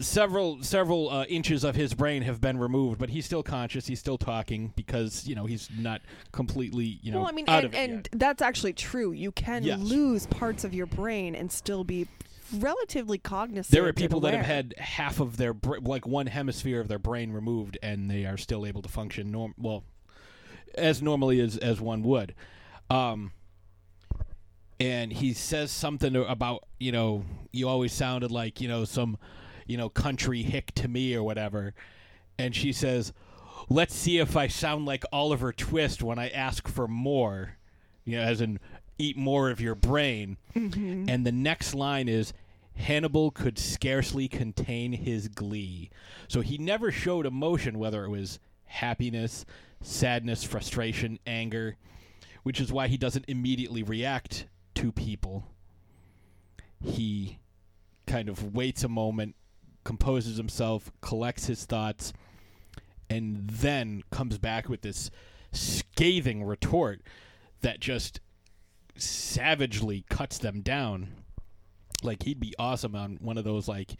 several 0.00 0.62
several 0.62 1.10
uh, 1.10 1.24
inches 1.26 1.62
of 1.62 1.76
his 1.76 1.94
brain 1.94 2.22
have 2.22 2.40
been 2.40 2.58
removed, 2.58 2.98
but 2.98 3.10
he's 3.10 3.24
still 3.24 3.42
conscious. 3.42 3.86
He's 3.86 4.00
still 4.00 4.18
talking 4.18 4.72
because 4.74 5.26
you 5.28 5.34
know 5.36 5.46
he's 5.46 5.68
not 5.78 6.00
completely 6.32 6.98
you 7.02 7.12
know 7.12 7.18
well, 7.18 7.28
I 7.28 7.32
mean, 7.32 7.44
and, 7.46 7.74
and 7.74 8.08
that's 8.12 8.42
actually 8.42 8.72
true. 8.72 9.12
You 9.12 9.30
can 9.32 9.62
Yes. 9.62 9.78
lose 9.78 10.26
parts 10.26 10.64
of 10.64 10.74
your 10.74 10.86
brain 10.86 11.34
and 11.36 11.52
still 11.52 11.84
be 11.84 12.08
relatively 12.54 13.18
cognizant. 13.18 13.72
There 13.72 13.86
are 13.86 13.92
people 13.92 14.20
that 14.20 14.34
have 14.34 14.46
had 14.46 14.74
half 14.78 15.20
of 15.20 15.36
their 15.36 15.52
br- 15.54 15.78
like 15.78 16.06
one 16.06 16.26
hemisphere 16.26 16.80
of 16.80 16.88
their 16.88 16.98
brain 16.98 17.32
removed, 17.32 17.78
and 17.82 18.10
they 18.10 18.24
are 18.24 18.36
still 18.36 18.64
able 18.66 18.82
to 18.82 18.88
function 18.88 19.30
norm 19.30 19.54
well 19.58 19.84
as 20.76 21.00
normally 21.02 21.40
as 21.40 21.56
as 21.56 21.80
one 21.80 22.02
would. 22.02 22.34
Um, 22.90 23.32
and 24.80 25.12
he 25.12 25.32
says 25.32 25.70
something 25.70 26.16
about 26.16 26.64
you 26.78 26.92
know 26.92 27.24
you 27.52 27.68
always 27.68 27.92
sounded 27.92 28.30
like 28.30 28.60
you 28.60 28.68
know 28.68 28.84
some 28.84 29.16
you 29.66 29.76
know 29.76 29.88
country 29.88 30.42
hick 30.42 30.72
to 30.74 30.88
me 30.88 31.14
or 31.14 31.22
whatever, 31.22 31.74
and 32.38 32.54
she 32.54 32.72
says, 32.72 33.12
"Let's 33.68 33.94
see 33.94 34.18
if 34.18 34.36
I 34.36 34.48
sound 34.48 34.86
like 34.86 35.04
Oliver 35.12 35.52
Twist 35.52 36.02
when 36.02 36.18
I 36.18 36.28
ask 36.28 36.66
for 36.68 36.88
more," 36.88 37.56
you 38.04 38.16
know, 38.16 38.22
as 38.22 38.40
in 38.40 38.58
eat 38.98 39.16
more 39.16 39.50
of 39.50 39.60
your 39.60 39.74
brain. 39.74 40.36
Mhm. 40.54 41.08
And 41.08 41.26
the 41.26 41.32
next 41.32 41.74
line 41.74 42.08
is 42.08 42.32
Hannibal 42.76 43.30
could 43.30 43.58
scarcely 43.58 44.28
contain 44.28 44.92
his 44.92 45.28
glee. 45.28 45.90
So 46.28 46.40
he 46.40 46.58
never 46.58 46.90
showed 46.90 47.26
emotion, 47.26 47.78
whether 47.78 48.04
it 48.04 48.10
was 48.10 48.38
happiness, 48.64 49.44
sadness, 49.80 50.44
frustration, 50.44 51.18
anger, 51.26 51.76
which 52.42 52.60
is 52.60 52.72
why 52.72 52.88
he 52.88 52.96
doesn't 52.96 53.26
immediately 53.28 53.82
react 53.82 54.46
to 54.74 54.92
people. 54.92 55.44
He 56.82 57.38
kind 58.06 58.28
of 58.28 58.54
waits 58.54 58.84
a 58.84 58.88
moment, 58.88 59.36
composes 59.84 60.36
himself, 60.36 60.92
collects 61.00 61.46
his 61.46 61.64
thoughts, 61.64 62.12
and 63.08 63.48
then 63.48 64.02
comes 64.10 64.38
back 64.38 64.68
with 64.68 64.82
this 64.82 65.10
scathing 65.52 66.42
retort 66.44 67.02
that 67.60 67.80
just 67.80 68.20
savagely 68.96 70.04
cuts 70.08 70.38
them 70.38 70.60
down. 70.60 71.08
Like 72.04 72.22
he'd 72.22 72.40
be 72.40 72.54
awesome 72.58 72.94
on 72.94 73.18
one 73.20 73.38
of 73.38 73.44
those 73.44 73.66
like 73.68 73.90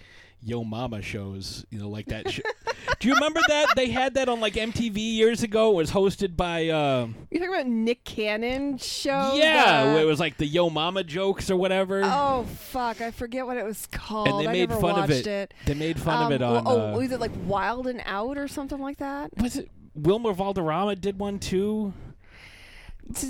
Yo 0.43 0.63
Mama 0.65 1.01
shows, 1.03 1.65
you 1.71 1.79
know, 1.79 1.89
like 1.89 2.07
that. 2.07 2.31
Sh- 2.31 2.41
Do 3.01 3.09
you 3.09 3.15
remember 3.15 3.41
that 3.49 3.67
they 3.77 3.89
had 3.89 4.15
that 4.15 4.29
on 4.29 4.41
like 4.41 4.55
MTV 4.55 4.97
years 4.97 5.43
ago? 5.43 5.71
It 5.73 5.75
was 5.77 5.91
hosted 5.91 6.37
by 6.37 6.69
uh, 6.69 7.07
You 7.31 7.39
talking 7.41 7.55
about 7.55 7.67
Nick 7.67 8.05
Cannon 8.05 8.77
show? 8.79 9.35
yeah, 9.37 9.97
it 9.99 10.05
was 10.05 10.21
like 10.21 10.37
the 10.37 10.47
Yo 10.47 10.69
Mama 10.71 11.03
jokes 11.03 11.51
or 11.51 11.57
whatever. 11.57 12.03
Oh 12.05 12.45
fuck! 12.59 13.01
I 13.01 13.11
forget 13.11 13.47
what 13.47 13.57
it 13.57 13.65
was 13.65 13.87
called. 13.91 14.29
and 14.29 14.41
they 14.41 14.47
I 14.49 14.53
made 14.53 14.71
fun 14.73 15.03
of 15.03 15.11
it. 15.11 15.55
They 15.67 15.75
made 15.75 15.99
fun 15.99 16.27
of 16.27 16.33
it 16.33 16.43
Um, 16.43 16.57
on. 16.59 16.63
Oh, 16.67 16.93
uh, 16.95 16.99
was 16.99 17.11
it 17.11 17.21
like 17.21 17.33
Wild 17.47 17.87
and 17.87 18.03
Out 18.05 18.37
or 18.37 18.49
something 18.49 18.79
like 18.79 18.99
that? 18.99 19.31
was 19.41 19.57
it 19.57 19.71
Wilmer 19.95 20.33
Valderrama 20.33 20.97
did 20.97 21.19
one 21.19 21.39
too? 21.39 21.93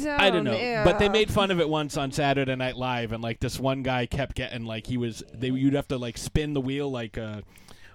I 0.07 0.31
don't 0.31 0.45
know, 0.45 0.57
yeah. 0.57 0.85
but 0.85 0.99
they 0.99 1.09
made 1.09 1.31
fun 1.31 1.51
of 1.51 1.61
it 1.61 1.69
once 1.69 1.97
on 1.97 2.13
Saturday 2.13 2.55
Night 2.55 2.77
Live, 2.77 3.13
and 3.13 3.23
like 3.23 3.41
this 3.41 3.59
one 3.59 3.83
guy 3.83 4.07
kept 4.07 4.37
getting 4.37 4.65
like 4.65 4.87
he 4.87 4.97
was 4.97 5.23
they 5.33 5.49
you'd 5.49 5.75
have 5.75 5.89
to 5.89 5.99
like 5.99 6.17
spin 6.17 6.55
the 6.55 6.61
wheel 6.61 6.91
like 6.91 7.17
a 7.17 7.43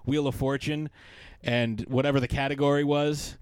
wheel 0.05 0.27
of 0.27 0.35
fortune, 0.35 0.89
and 1.43 1.81
whatever 1.87 2.19
the 2.19 2.27
category 2.27 2.83
was, 2.83 3.37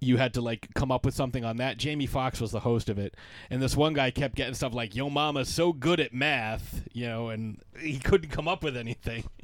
you 0.00 0.16
had 0.16 0.34
to 0.34 0.40
like 0.40 0.68
come 0.74 0.92
up 0.92 1.04
with 1.04 1.14
something 1.14 1.44
on 1.44 1.56
that. 1.56 1.76
Jamie 1.76 2.06
Foxx 2.06 2.40
was 2.40 2.52
the 2.52 2.60
host 2.60 2.88
of 2.88 2.98
it, 2.98 3.14
and 3.50 3.60
this 3.60 3.76
one 3.76 3.92
guy 3.94 4.10
kept 4.10 4.34
getting 4.34 4.54
stuff 4.54 4.74
like 4.74 4.94
"Yo, 4.94 5.10
mama's 5.10 5.48
so 5.48 5.72
good 5.72 6.00
at 6.00 6.14
math," 6.14 6.82
you 6.92 7.06
know, 7.06 7.28
and 7.30 7.60
he 7.78 7.98
couldn't 7.98 8.30
come 8.30 8.48
up 8.48 8.62
with 8.62 8.76
anything. 8.76 9.24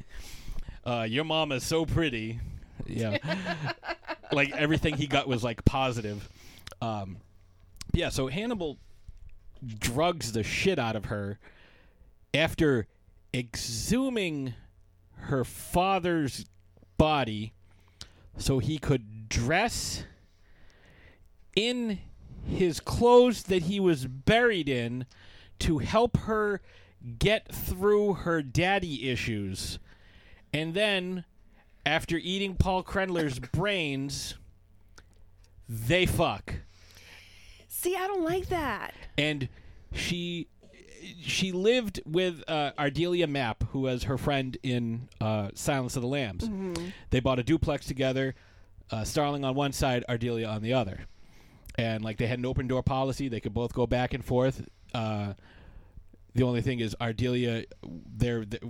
Uh, 0.83 1.05
Your 1.07 1.23
mama's 1.23 1.63
so 1.63 1.85
pretty, 1.85 2.39
yeah. 2.87 3.19
like 4.31 4.49
everything 4.53 4.97
he 4.97 5.05
got 5.05 5.27
was 5.27 5.43
like 5.43 5.63
positive. 5.63 6.27
Um, 6.81 7.17
yeah, 7.93 8.09
so 8.09 8.27
Hannibal 8.27 8.77
drugs 9.79 10.31
the 10.31 10.43
shit 10.43 10.79
out 10.79 10.95
of 10.95 11.05
her 11.05 11.39
after 12.33 12.87
exhuming 13.33 14.53
her 15.15 15.43
father's 15.43 16.45
body 16.97 17.53
so 18.37 18.59
he 18.59 18.77
could 18.77 19.29
dress 19.29 20.03
in 21.55 21.99
his 22.45 22.79
clothes 22.79 23.43
that 23.43 23.63
he 23.63 23.79
was 23.79 24.07
buried 24.07 24.67
in 24.67 25.05
to 25.59 25.79
help 25.79 26.17
her 26.17 26.61
get 27.19 27.53
through 27.53 28.13
her 28.13 28.41
daddy 28.41 29.09
issues. 29.09 29.79
And 30.53 30.73
then, 30.73 31.23
after 31.85 32.17
eating 32.17 32.55
Paul 32.55 32.83
Krendler's 32.83 33.39
brains, 33.39 34.35
they 35.69 36.05
fuck. 36.05 36.55
See, 37.81 37.95
I 37.95 38.05
don't 38.07 38.23
like 38.23 38.47
that. 38.49 38.93
And 39.17 39.49
she 39.91 40.47
she 41.19 41.51
lived 41.51 41.99
with 42.05 42.43
uh, 42.47 42.73
Ardelia 42.77 43.27
Mapp, 43.27 43.63
who 43.71 43.79
was 43.81 44.03
her 44.03 44.19
friend 44.19 44.55
in 44.61 45.09
uh, 45.19 45.49
Silence 45.55 45.95
of 45.95 46.03
the 46.03 46.07
Lambs. 46.07 46.47
Mhm. 46.47 46.93
They 47.09 47.19
bought 47.19 47.39
a 47.39 47.43
duplex 47.43 47.87
together, 47.87 48.35
uh, 48.91 49.03
Starling 49.03 49.43
on 49.43 49.55
one 49.55 49.71
side, 49.71 50.03
Ardelia 50.07 50.47
on 50.47 50.61
the 50.61 50.73
other. 50.73 51.05
And 51.75 52.03
like 52.03 52.17
they 52.17 52.27
had 52.27 52.37
an 52.37 52.45
open 52.45 52.67
door 52.67 52.83
policy, 52.83 53.29
they 53.29 53.39
could 53.39 53.53
both 53.53 53.73
go 53.73 53.87
back 53.87 54.13
and 54.13 54.23
forth. 54.23 54.67
Uh, 54.93 55.33
the 56.35 56.43
only 56.43 56.61
thing 56.61 56.79
is 56.81 56.95
Ardelia, 57.01 57.65
there, 58.15 58.45
th- 58.45 58.61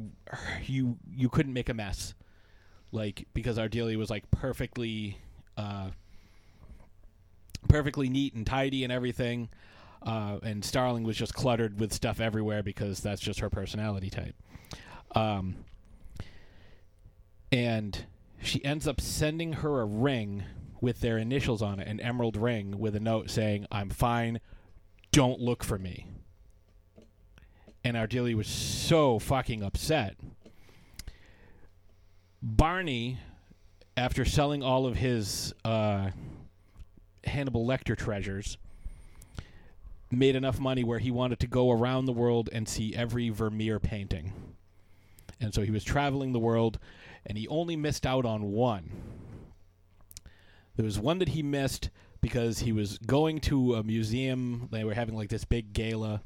you 0.65 0.97
you 1.13 1.27
couldn't 1.27 1.53
make 1.53 1.67
a 1.67 1.73
mess, 1.73 2.13
like 2.93 3.27
because 3.33 3.57
Ardelia 3.57 3.97
was 3.97 4.09
like 4.09 4.31
perfectly, 4.31 5.17
uh, 5.57 5.89
perfectly 7.67 8.09
neat 8.09 8.33
and 8.33 8.45
tidy 8.45 8.83
and 8.83 8.91
everything, 8.91 9.49
uh, 10.03 10.39
and 10.43 10.63
Starling 10.63 11.03
was 11.03 11.15
just 11.15 11.33
cluttered 11.33 11.79
with 11.79 11.93
stuff 11.93 12.19
everywhere 12.19 12.63
because 12.63 13.01
that's 13.01 13.21
just 13.21 13.39
her 13.39 13.49
personality 13.49 14.09
type. 14.09 14.35
Um, 15.13 15.55
and 17.51 18.05
she 18.41 18.63
ends 18.63 18.87
up 18.87 18.99
sending 18.99 19.53
her 19.53 19.81
a 19.81 19.85
ring 19.85 20.43
with 20.79 21.01
their 21.01 21.17
initials 21.17 21.61
on 21.61 21.79
it, 21.79 21.87
an 21.87 21.99
emerald 21.99 22.35
ring 22.35 22.79
with 22.79 22.95
a 22.95 22.99
note 22.99 23.29
saying, 23.29 23.67
"I'm 23.71 23.89
fine. 23.89 24.39
Don't 25.11 25.39
look 25.39 25.63
for 25.63 25.77
me." 25.77 26.07
And 27.83 27.95
Ardelia 27.95 28.35
was 28.35 28.47
so 28.47 29.19
fucking 29.19 29.61
upset. 29.63 30.17
Barney, 32.41 33.19
after 33.95 34.25
selling 34.25 34.63
all 34.63 34.87
of 34.87 34.95
his 34.95 35.53
uh, 35.63 36.09
Hannibal 37.25 37.65
Lecter 37.65 37.97
treasures, 37.97 38.57
made 40.11 40.35
enough 40.35 40.59
money 40.59 40.83
where 40.83 40.99
he 40.99 41.11
wanted 41.11 41.39
to 41.39 41.47
go 41.47 41.71
around 41.71 42.05
the 42.05 42.11
world 42.11 42.49
and 42.51 42.67
see 42.67 42.95
every 42.95 43.29
Vermeer 43.29 43.79
painting. 43.79 44.33
And 45.39 45.53
so 45.53 45.61
he 45.61 45.71
was 45.71 45.83
traveling 45.83 46.33
the 46.33 46.39
world, 46.39 46.77
and 47.25 47.37
he 47.37 47.47
only 47.47 47.75
missed 47.75 48.05
out 48.05 48.25
on 48.25 48.51
one. 48.51 48.91
There 50.75 50.85
was 50.85 50.99
one 50.99 51.19
that 51.19 51.29
he 51.29 51.41
missed 51.41 51.89
because 52.21 52.59
he 52.59 52.71
was 52.71 52.97
going 52.99 53.39
to 53.41 53.75
a 53.75 53.83
museum. 53.83 54.67
They 54.71 54.83
were 54.83 54.93
having 54.93 55.15
like 55.15 55.29
this 55.29 55.45
big 55.45 55.73
gala, 55.73 56.21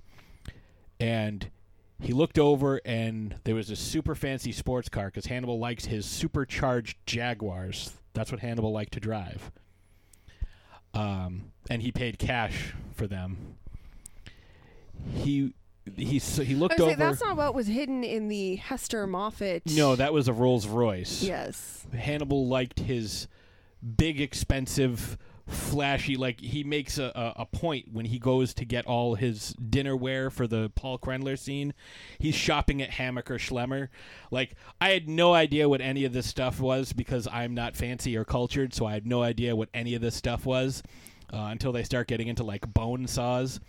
and 1.00 1.50
he 2.00 2.12
looked 2.12 2.38
over, 2.38 2.82
and 2.84 3.36
there 3.46 3.56
was 3.56 3.70
a 3.70 3.76
super 3.76 4.16
fancy 4.16 4.52
sports 4.52 4.90
car 4.90 5.06
because 5.06 5.28
Hannibal 5.28 5.60
likes 5.60 5.86
his 5.86 6.06
supercharged 6.06 6.98
Jaguars. 7.06 7.94
That's 8.14 8.32
what 8.32 8.42
Hannibal 8.42 8.74
liked 8.74 8.94
to 8.94 9.00
drive. 9.00 9.52
Um, 10.96 11.52
and 11.70 11.82
he 11.82 11.92
paid 11.92 12.18
cash 12.18 12.74
for 12.94 13.06
them. 13.06 13.58
He 15.14 15.54
he 15.96 16.18
so 16.20 16.44
he 16.44 16.56
looked 16.56 16.80
over. 16.80 16.96
gonna 16.96 17.12
that's 17.12 17.22
not 17.22 17.38
what 17.38 17.54
was 17.54 17.68
hidden 17.68 18.04
in 18.04 18.28
the 18.28 18.56
Hester 18.56 19.06
Moffat. 19.06 19.64
No, 19.68 19.96
that 19.96 20.14
was 20.14 20.28
a 20.28 20.34
Rolls 20.34 20.68
Royce. 20.68 21.22
Yes. 21.22 21.86
Hannibal 21.94 22.48
liked 22.48 22.80
his 22.80 23.28
big, 23.98 24.20
expensive, 24.20 25.18
flashy. 25.48 26.16
Like 26.16 26.40
he 26.40 26.64
makes 26.64 26.98
a, 26.98 27.12
a, 27.16 27.42
a 27.42 27.46
point 27.46 27.92
when 27.92 28.06
he 28.06 28.20
goes 28.20 28.54
to 28.56 28.66
get 28.66 28.86
all 28.86 29.16
his 29.16 29.54
dinnerware 29.54 30.32
for 30.32 30.48
the 30.48 30.72
Paul 30.76 30.98
Krendler 30.98 31.38
scene. 31.38 31.74
He's 32.20 32.36
shopping 32.36 32.82
at 32.82 32.92
Hammacher 32.92 33.38
Schlemmer. 33.38 33.90
Like 34.32 34.56
I 34.82 34.90
had 34.90 35.08
no 35.08 35.34
idea 35.34 35.70
what 35.70 35.82
any 35.82 36.06
of 36.06 36.14
this 36.14 36.28
stuff 36.28 36.60
was 36.60 36.94
because 36.94 37.28
I'm 37.32 37.54
not 37.54 37.76
fancy 37.76 38.16
or 38.18 38.26
cultured, 38.26 38.74
so 38.74 38.86
I 38.86 38.94
had 38.94 39.06
no 39.06 39.22
idea 39.22 39.56
what 39.56 39.70
any 39.74 39.94
of 39.96 40.02
this 40.02 40.16
stuff 40.16 40.46
was 40.46 40.82
uh, 41.32 41.38
until 41.52 41.72
they 41.72 41.84
start 41.84 42.08
getting 42.08 42.28
into 42.28 42.44
like 42.44 42.74
bone 42.74 43.08
saws. 43.08 43.60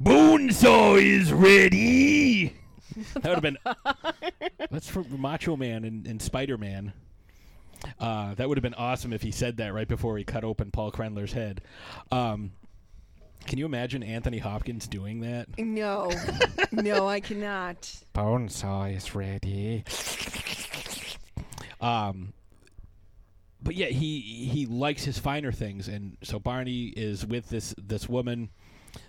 Bone 0.00 0.50
saw 0.50 0.96
is 0.96 1.32
ready. 1.32 2.54
that 3.14 3.24
would 3.24 3.24
have 3.24 3.42
been 3.42 3.58
that's 4.70 4.88
for 4.88 5.02
Macho 5.04 5.56
Man 5.56 5.84
and, 5.84 6.06
and 6.06 6.20
Spider 6.20 6.56
Man. 6.56 6.92
Uh, 7.98 8.34
that 8.34 8.48
would 8.48 8.58
have 8.58 8.62
been 8.62 8.74
awesome 8.74 9.12
if 9.12 9.22
he 9.22 9.30
said 9.30 9.56
that 9.58 9.72
right 9.72 9.88
before 9.88 10.16
he 10.18 10.24
cut 10.24 10.44
open 10.44 10.70
Paul 10.70 10.92
Krendler's 10.92 11.32
head. 11.32 11.60
Um, 12.10 12.52
can 13.46 13.58
you 13.58 13.66
imagine 13.66 14.02
Anthony 14.02 14.38
Hopkins 14.38 14.88
doing 14.88 15.20
that? 15.20 15.46
No, 15.58 16.10
no, 16.72 17.06
I 17.06 17.20
cannot. 17.20 17.94
Bone 18.12 18.48
saw 18.48 18.84
is 18.84 19.14
ready. 19.14 19.84
Um, 21.80 22.32
but 23.62 23.74
yeah, 23.74 23.86
he 23.86 24.20
he 24.20 24.66
likes 24.66 25.04
his 25.04 25.18
finer 25.18 25.52
things, 25.52 25.88
and 25.88 26.16
so 26.22 26.38
Barney 26.38 26.86
is 26.96 27.24
with 27.26 27.48
this 27.48 27.74
this 27.78 28.08
woman 28.08 28.50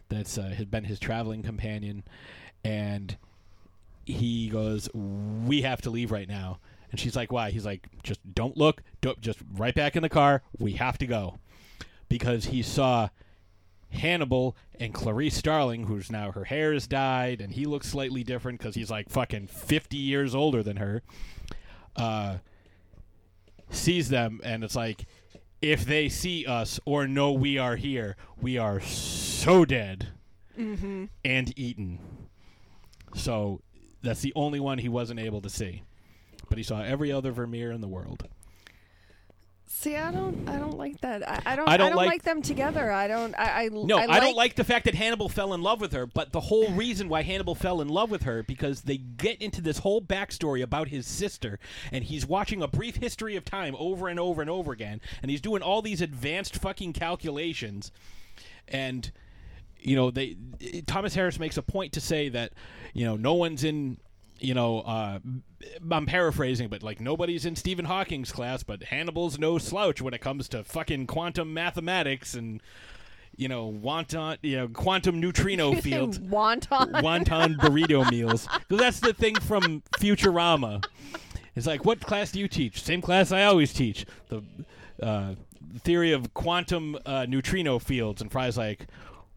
that's 0.10 0.38
uh, 0.38 0.50
has 0.50 0.66
been 0.66 0.84
his 0.84 1.00
traveling 1.00 1.44
companion, 1.44 2.04
and 2.64 3.18
he 4.06 4.50
goes, 4.50 4.90
"We 4.94 5.62
have 5.64 5.82
to 5.82 5.90
leave 5.90 6.12
right 6.12 6.28
now." 6.28 6.60
And 6.92 7.00
she's 7.00 7.16
like, 7.16 7.32
"Why?" 7.32 7.52
He's 7.52 7.66
like, 7.66 7.88
"Just 8.04 8.20
don't 8.34 8.56
look. 8.58 8.82
Don't 9.02 9.20
just 9.22 9.40
right 9.54 9.76
back 9.76 9.96
in 9.96 10.02
the 10.04 10.10
car. 10.10 10.42
We 10.58 10.74
have 10.74 10.98
to 11.00 11.06
go," 11.08 11.38
because 12.10 12.46
he 12.46 12.62
saw 12.62 13.10
Hannibal 13.90 14.56
and 14.80 14.94
Clarice 14.94 15.36
Starling, 15.36 15.86
who's 15.88 16.12
now 16.12 16.32
her 16.32 16.46
hair 16.46 16.72
is 16.74 16.88
dyed 16.88 17.42
and 17.42 17.54
he 17.54 17.66
looks 17.66 17.88
slightly 17.90 18.24
different 18.24 18.60
because 18.60 18.76
he's 18.76 18.90
like 18.92 19.10
fucking 19.10 19.48
fifty 19.48 19.98
years 19.98 20.34
older 20.36 20.62
than 20.64 20.78
her. 20.78 21.04
Uh, 21.96 22.38
sees 23.70 24.10
them 24.10 24.40
and 24.44 24.64
it's 24.64 24.76
like, 24.76 25.06
if 25.62 25.84
they 25.86 26.08
see 26.10 26.46
us 26.46 26.80
or 26.86 27.08
know 27.08 27.32
we 27.32 27.58
are 27.58 27.76
here, 27.76 28.16
we 28.40 28.58
are 28.58 28.80
so 28.80 29.66
dead 29.66 30.08
Mm-hmm. 30.58 31.06
and 31.24 31.54
eaten. 31.60 32.00
So 33.16 33.62
that's 34.02 34.22
the 34.22 34.34
only 34.36 34.60
one 34.60 34.80
he 34.80 34.90
wasn't 34.90 35.20
able 35.20 35.40
to 35.42 35.50
see. 35.50 35.84
But 36.50 36.58
he 36.58 36.64
saw 36.64 36.82
every 36.82 37.12
other 37.12 37.32
Vermeer 37.32 37.72
in 37.72 37.82
the 37.82 37.88
world. 37.88 38.28
See, 39.70 39.98
I 39.98 40.12
don't, 40.12 40.48
I 40.48 40.58
don't 40.58 40.78
like 40.78 41.02
that. 41.02 41.28
I, 41.30 41.42
I 41.46 41.56
don't, 41.58 41.68
I 41.68 41.74
I 41.74 41.78
don't 41.78 41.90
don't, 41.90 41.98
like- 41.98 42.08
like, 42.08 42.24
them 42.24 42.42
together. 42.42 42.90
I 42.90 43.08
don't, 43.08 43.36
I, 43.38 43.66
I 43.66 43.70
No, 43.72 43.98
I, 43.98 44.16
I, 44.16 44.20
don't 44.22 44.36
like 44.36 44.56
the 44.56 44.64
fact 44.64 44.86
that 44.86 44.96
Hannibal 44.96 45.28
fell 45.28 45.54
in 45.54 45.62
love 45.62 45.82
with 45.82 45.92
her, 45.92 46.06
but 46.06 46.32
the 46.32 46.40
whole 46.40 46.72
reason 46.72 47.10
why 47.10 47.22
Hannibal 47.22 47.54
fell 47.54 47.82
in 47.82 47.90
love 47.90 48.10
with 48.10 48.24
her 48.24 48.44
because 48.44 48.82
they 48.82 48.98
get 48.98 49.42
into 49.42 49.60
this 49.62 49.80
whole 49.80 50.02
backstory 50.02 50.64
about 50.64 50.88
his 50.88 51.06
sister, 51.06 51.60
and 51.92 52.06
he's 52.06 52.26
watching 52.26 52.62
a 52.62 52.68
brief 52.68 52.96
history 52.96 53.36
of 53.36 53.44
time 53.44 53.76
over 53.78 54.08
and 54.08 54.20
over 54.20 54.42
and 54.42 54.50
over 54.50 54.72
again, 54.72 55.02
and 55.22 55.30
he's 55.30 55.42
doing 55.42 55.62
all 55.62 55.82
these 55.82 56.02
advanced 56.02 56.56
fucking 56.56 56.94
calculations, 56.94 57.92
and 58.70 59.12
you 59.80 59.96
know 59.98 60.10
they 60.12 60.38
Thomas 60.88 61.14
Harris 61.14 61.40
makes 61.40 61.58
a 61.58 61.62
point 61.62 61.92
to 61.94 62.02
say 62.02 62.30
that 62.30 62.54
you 62.94 63.06
know 63.06 63.16
no 63.18 63.34
one's 63.34 63.64
in 63.64 63.98
you 64.40 64.54
know 64.54 64.80
uh, 64.80 65.20
I'm 65.92 66.06
paraphrasing 66.06 66.68
but 66.68 66.84
like 66.84 67.00
nobody's 67.00 67.46
in 67.46 67.56
Stephen 67.56 67.86
Hawking's 67.86 68.32
class 68.32 68.64
but 68.64 68.84
Hannibal's 68.84 69.40
no 69.40 69.58
slouch 69.58 70.02
when 70.02 70.14
it 70.14 70.22
comes 70.22 70.48
to 70.50 70.64
fucking 70.64 71.08
quantum 71.08 71.54
mathematics 71.54 72.34
and 72.34 72.62
you 73.36 73.48
know 73.48 73.72
wonton 73.72 74.38
you 74.42 74.58
know 74.58 74.68
quantum 74.68 75.20
neutrino 75.20 75.74
fields. 75.82 76.20
Wonton 76.20 76.92
wonton 77.02 77.56
burrito 77.58 78.10
meals. 78.12 78.48
Because 78.68 78.80
that's 78.80 79.00
the 79.00 79.14
thing 79.14 79.36
from 79.36 79.82
Futurama. 79.98 80.84
It's 81.56 81.68
like 81.68 81.86
what 81.86 82.00
class 82.02 82.32
do 82.32 82.40
you 82.40 82.48
teach? 82.48 82.84
Same 82.84 83.02
class 83.02 83.32
I 83.32 83.44
always 83.44 83.74
teach. 83.74 84.06
The 84.30 84.44
uh, 85.02 85.36
theory 85.84 86.12
of 86.12 86.34
quantum 86.34 86.98
uh, 87.06 87.26
neutrino 87.28 87.80
fields. 87.80 88.22
And 88.22 88.32
Fry's 88.32 88.58
like 88.58 88.88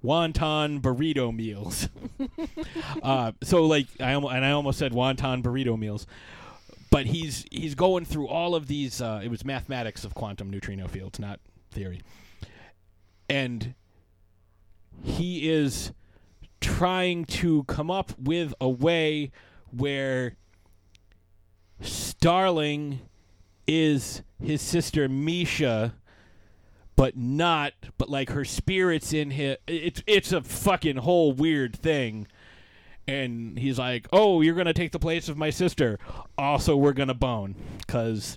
wonton 0.05 0.81
burrito 0.81 1.35
meals. 1.35 1.89
uh, 3.03 3.33
so 3.43 3.67
like 3.67 3.87
I 4.01 4.15
almo- 4.15 4.29
and 4.29 4.45
I 4.45 4.53
almost 4.53 4.79
said 4.79 4.93
wonton 4.93 5.43
burrito 5.43 5.79
meals, 5.79 6.07
but 6.91 7.07
he's 7.07 7.45
he's 7.51 7.75
going 7.75 8.05
through 8.05 8.29
all 8.29 8.55
of 8.55 8.67
these. 8.67 9.01
Uh, 9.01 9.21
it 9.23 9.29
was 9.29 9.45
mathematics 9.45 10.05
of 10.05 10.15
quantum 10.15 10.51
neutrino 10.51 10.89
fields, 10.89 11.19
not 11.19 11.41
theory, 11.71 12.03
and 13.29 13.75
he 15.03 15.49
is 15.51 15.93
trying 16.61 17.25
to 17.25 17.65
come 17.65 17.91
up 17.91 18.13
with 18.19 18.53
a 18.61 18.69
way 18.69 19.31
where 19.71 20.37
Starling 21.81 23.01
is 23.67 24.23
his 24.43 24.61
sister 24.61 25.09
Misha 25.09 25.95
but 27.01 27.17
not 27.17 27.73
but 27.97 28.11
like 28.11 28.29
her 28.29 28.45
spirits 28.45 29.15
in 29.15 29.31
him 29.31 29.57
it's 29.67 30.03
it's 30.07 30.33
a 30.33 30.43
fucking 30.43 30.99
whole 30.99 31.33
weird 31.33 31.75
thing 31.75 32.27
and 33.09 33.59
he's 33.59 33.79
like 33.79 34.07
oh 34.13 34.43
you're 34.43 34.55
gonna 34.55 34.75
take 34.75 34.93
the 34.93 34.99
place 34.99 35.27
of 35.27 35.39
my 35.39 35.49
sister 35.49 35.99
also 36.37 36.77
we're 36.77 36.93
gonna 36.93 37.15
bone 37.15 37.55
because 37.79 38.37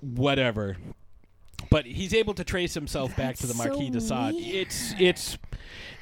whatever 0.00 0.76
but 1.72 1.86
he's 1.86 2.14
able 2.14 2.34
to 2.34 2.44
trace 2.44 2.72
himself 2.72 3.16
back 3.16 3.34
to 3.34 3.48
the 3.48 3.52
That's 3.52 3.64
so 3.64 3.68
marquis 3.70 3.90
de 3.90 4.00
sade 4.00 4.34
it's 4.36 4.94
it's 5.00 5.38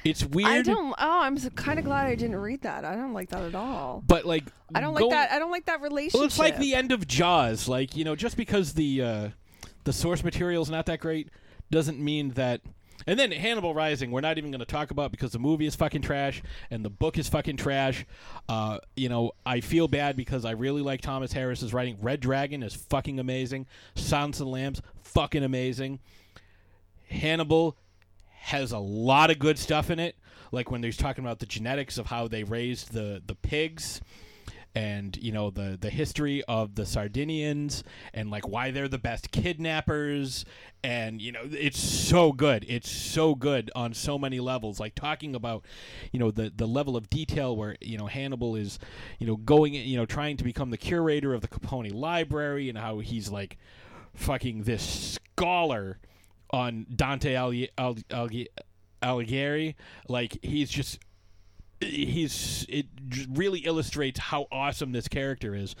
it's 0.03 0.23
weird 0.25 0.49
I 0.49 0.61
don't. 0.63 0.95
Oh, 0.97 1.19
I'm 1.21 1.37
kind 1.51 1.77
of 1.77 1.85
glad 1.85 2.07
I 2.07 2.15
didn't 2.15 2.37
read 2.37 2.63
that. 2.63 2.85
I 2.85 2.95
don't 2.95 3.13
like 3.13 3.29
that 3.29 3.43
at 3.43 3.53
all. 3.53 4.03
but 4.07 4.25
like 4.25 4.45
I 4.73 4.81
don't 4.81 4.95
go- 4.95 5.05
like 5.05 5.11
that. 5.11 5.31
I 5.31 5.37
don't 5.37 5.51
like 5.51 5.65
that 5.65 5.79
relationship. 5.79 6.15
Well, 6.15 6.25
it's 6.25 6.39
like 6.39 6.57
the 6.57 6.73
end 6.73 6.91
of 6.91 7.07
Jaws. 7.07 7.67
Like 7.67 7.95
you 7.95 8.03
know, 8.03 8.15
just 8.15 8.35
because 8.35 8.73
the 8.73 9.03
uh, 9.03 9.29
the 9.83 9.93
source 9.93 10.23
material 10.23 10.61
is 10.61 10.69
not 10.69 10.85
that 10.87 10.99
great 10.99 11.29
doesn't 11.69 11.99
mean 11.99 12.31
that. 12.31 12.61
And 13.07 13.17
then 13.17 13.31
Hannibal 13.31 13.73
Rising, 13.73 14.11
we're 14.11 14.21
not 14.21 14.37
even 14.37 14.51
going 14.51 14.59
to 14.59 14.65
talk 14.65 14.91
about 14.91 15.11
because 15.11 15.31
the 15.31 15.39
movie 15.39 15.65
is 15.65 15.75
fucking 15.75 16.03
trash 16.03 16.43
and 16.69 16.85
the 16.85 16.89
book 16.89 17.17
is 17.17 17.27
fucking 17.27 17.57
trash. 17.57 18.05
Uh, 18.47 18.77
you 18.95 19.09
know, 19.09 19.31
I 19.43 19.61
feel 19.61 19.87
bad 19.87 20.15
because 20.15 20.45
I 20.45 20.51
really 20.51 20.83
like 20.83 21.01
Thomas 21.01 21.33
Harris's 21.33 21.73
writing. 21.73 21.97
Red 21.99 22.19
Dragon 22.19 22.61
is 22.61 22.75
fucking 22.75 23.19
amazing. 23.19 23.65
Silence 23.95 24.39
of 24.39 24.45
the 24.45 24.51
Lambs, 24.51 24.83
fucking 25.01 25.43
amazing. 25.43 25.99
Hannibal 27.09 27.75
has 28.29 28.71
a 28.71 28.79
lot 28.79 29.31
of 29.31 29.39
good 29.39 29.57
stuff 29.57 29.89
in 29.89 29.99
it, 29.99 30.15
like 30.51 30.69
when 30.69 30.83
he's 30.83 30.97
talking 30.97 31.23
about 31.23 31.39
the 31.39 31.45
genetics 31.47 31.97
of 31.97 32.07
how 32.07 32.27
they 32.27 32.43
raised 32.43 32.93
the 32.93 33.21
the 33.25 33.35
pigs 33.35 34.01
and 34.73 35.17
you 35.17 35.31
know 35.31 35.49
the 35.49 35.77
the 35.79 35.89
history 35.89 36.43
of 36.47 36.75
the 36.75 36.85
Sardinians 36.85 37.83
and 38.13 38.31
like 38.31 38.47
why 38.47 38.71
they're 38.71 38.87
the 38.87 38.97
best 38.97 39.31
kidnappers. 39.31 40.45
And 40.83 41.21
you 41.21 41.31
know 41.31 41.41
it's 41.43 41.79
so 41.79 42.31
good. 42.31 42.65
It's 42.67 42.89
so 42.89 43.35
good 43.35 43.69
on 43.75 43.93
so 43.93 44.17
many 44.17 44.39
levels. 44.39 44.79
Like 44.79 44.95
talking 44.95 45.35
about 45.35 45.65
you 46.11 46.19
know 46.19 46.31
the 46.31 46.51
the 46.55 46.67
level 46.67 46.95
of 46.95 47.09
detail 47.09 47.55
where 47.55 47.75
you 47.81 47.97
know 47.97 48.07
Hannibal 48.07 48.55
is 48.55 48.79
you 49.19 49.27
know 49.27 49.35
going 49.35 49.73
you 49.73 49.97
know 49.97 50.05
trying 50.05 50.37
to 50.37 50.43
become 50.43 50.69
the 50.71 50.77
curator 50.77 51.33
of 51.33 51.41
the 51.41 51.47
Capponi 51.47 51.93
library 51.93 52.69
and 52.69 52.77
how 52.77 52.99
he's 52.99 53.29
like 53.29 53.57
fucking 54.13 54.63
this 54.63 55.17
scholar 55.35 55.99
on 56.51 56.85
Dante 56.93 57.35
Ali- 57.35 57.69
Ali- 57.77 58.03
Ali- 58.11 58.49
Alighieri. 59.01 59.75
Like 60.07 60.37
he's 60.41 60.69
just 60.69 60.99
he's 61.81 62.65
it 62.69 62.85
really 63.29 63.59
illustrates 63.59 64.19
how 64.19 64.47
awesome 64.51 64.91
this 64.91 65.07
character 65.07 65.55
is 65.55 65.75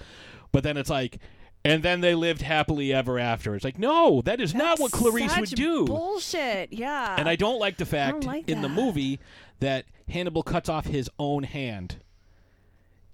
but 0.51 0.63
then 0.63 0.77
it's 0.77 0.89
like 0.89 1.19
and 1.63 1.83
then 1.83 2.01
they 2.01 2.15
lived 2.15 2.41
happily 2.41 2.91
ever 2.91 3.19
after 3.19 3.53
it's 3.55 3.63
like 3.63 3.77
no 3.77 4.21
that 4.21 4.41
is 4.41 4.53
not 4.55 4.79
what 4.79 4.91
clarice 4.91 5.37
would 5.37 5.49
do 5.49 5.85
Bullshit. 5.85 6.73
Yeah. 6.73 7.15
and 7.17 7.29
i 7.29 7.35
don't 7.35 7.59
like 7.59 7.77
the 7.77 7.85
fact 7.85 8.23
like 8.23 8.49
in 8.49 8.61
the 8.61 8.69
movie 8.69 9.19
that 9.59 9.85
hannibal 10.09 10.43
cuts 10.43 10.67
off 10.69 10.85
his 10.87 11.09
own 11.19 11.43
hand 11.43 11.97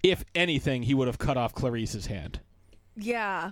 if 0.02 0.24
anything 0.34 0.84
he 0.84 0.94
would 0.94 1.06
have 1.08 1.18
cut 1.18 1.36
off 1.36 1.52
clarice's 1.54 2.06
hand 2.06 2.40
Yeah. 2.96 3.50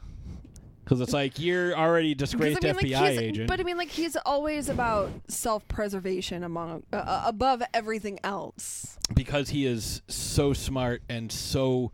Because 0.86 1.00
it's 1.00 1.12
like 1.12 1.40
you're 1.40 1.76
already 1.76 2.14
disgraced 2.14 2.64
I 2.64 2.72
mean, 2.72 2.76
fbi 2.80 2.86
he's- 2.86 3.18
agent 3.18 3.48
But 3.48 3.58
I 3.58 3.64
mean, 3.64 3.76
like 3.76 3.88
he's 3.88 4.16
always 4.24 4.68
about 4.68 5.10
self-preservation 5.26 6.44
among 6.44 6.84
uh, 6.92 6.96
uh, 6.96 7.22
above 7.26 7.60
everything 7.74 8.20
else. 8.22 8.96
because 9.12 9.48
he 9.48 9.66
is 9.66 10.00
so 10.06 10.52
smart 10.52 11.02
and 11.08 11.32
so 11.32 11.90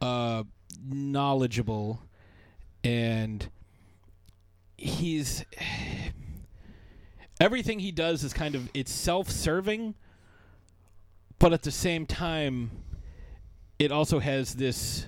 uh, 0.00 0.44
knowledgeable 0.88 2.02
and 2.84 3.50
he's 4.76 5.44
everything 7.40 7.80
he 7.80 7.90
does 7.90 8.22
is 8.22 8.32
kind 8.32 8.54
of 8.54 8.70
it's 8.74 8.92
self-serving 8.92 9.94
but 11.40 11.52
at 11.52 11.62
the 11.62 11.70
same 11.70 12.06
time 12.06 12.70
it 13.80 13.90
also 13.90 14.20
has 14.20 14.54
this 14.54 15.06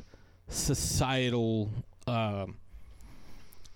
societal 0.48 1.70
um, 2.06 2.56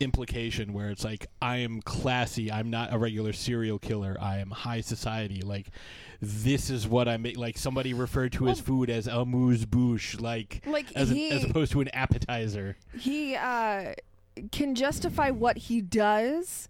implication 0.00 0.72
where 0.72 0.90
it's 0.90 1.04
like 1.04 1.26
I 1.40 1.58
am 1.58 1.80
classy. 1.82 2.50
I'm 2.52 2.70
not 2.70 2.92
a 2.92 2.98
regular 2.98 3.32
serial 3.32 3.78
killer. 3.78 4.16
I 4.20 4.38
am 4.38 4.50
high 4.50 4.80
society. 4.82 5.42
Like 5.42 5.68
this 6.20 6.70
is 6.70 6.86
what 6.86 7.08
I 7.08 7.16
make. 7.16 7.36
Like 7.38 7.58
somebody 7.58 7.94
referred 7.94 8.32
to 8.32 8.44
his 8.46 8.60
food 8.60 8.90
as 8.90 9.06
amuse 9.06 9.64
bouche. 9.64 10.20
Like 10.20 10.62
Like, 10.66 10.92
as, 10.94 11.10
a- 11.12 11.30
as 11.30 11.44
opposed 11.44 11.72
to 11.72 11.80
an 11.80 11.88
appetizer. 11.88 12.76
He 12.98 13.34
uh, 13.36 13.94
can 14.52 14.74
justify 14.74 15.30
what 15.30 15.56
he 15.56 15.80
does, 15.80 16.68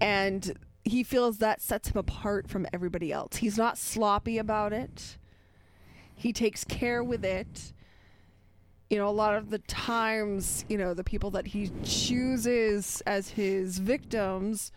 and 0.00 0.52
he 0.84 1.02
feels 1.02 1.38
that 1.38 1.60
sets 1.60 1.88
him 1.90 1.98
apart 1.98 2.48
from 2.48 2.66
everybody 2.72 3.12
else. 3.12 3.36
He's 3.36 3.56
not 3.58 3.78
sloppy 3.78 4.38
about 4.38 4.72
it. 4.72 5.16
He 6.14 6.32
takes 6.32 6.62
care 6.64 7.02
with 7.02 7.24
it. 7.24 7.72
You 8.92 8.98
know, 8.98 9.08
a 9.08 9.10
lot 9.10 9.36
of 9.36 9.48
the 9.48 9.56
times, 9.60 10.66
you 10.68 10.76
know, 10.76 10.92
the 10.92 11.02
people 11.02 11.30
that 11.30 11.46
he 11.46 11.70
chooses 11.82 13.00
as 13.06 13.30
his 13.30 13.78
victims 13.78 14.70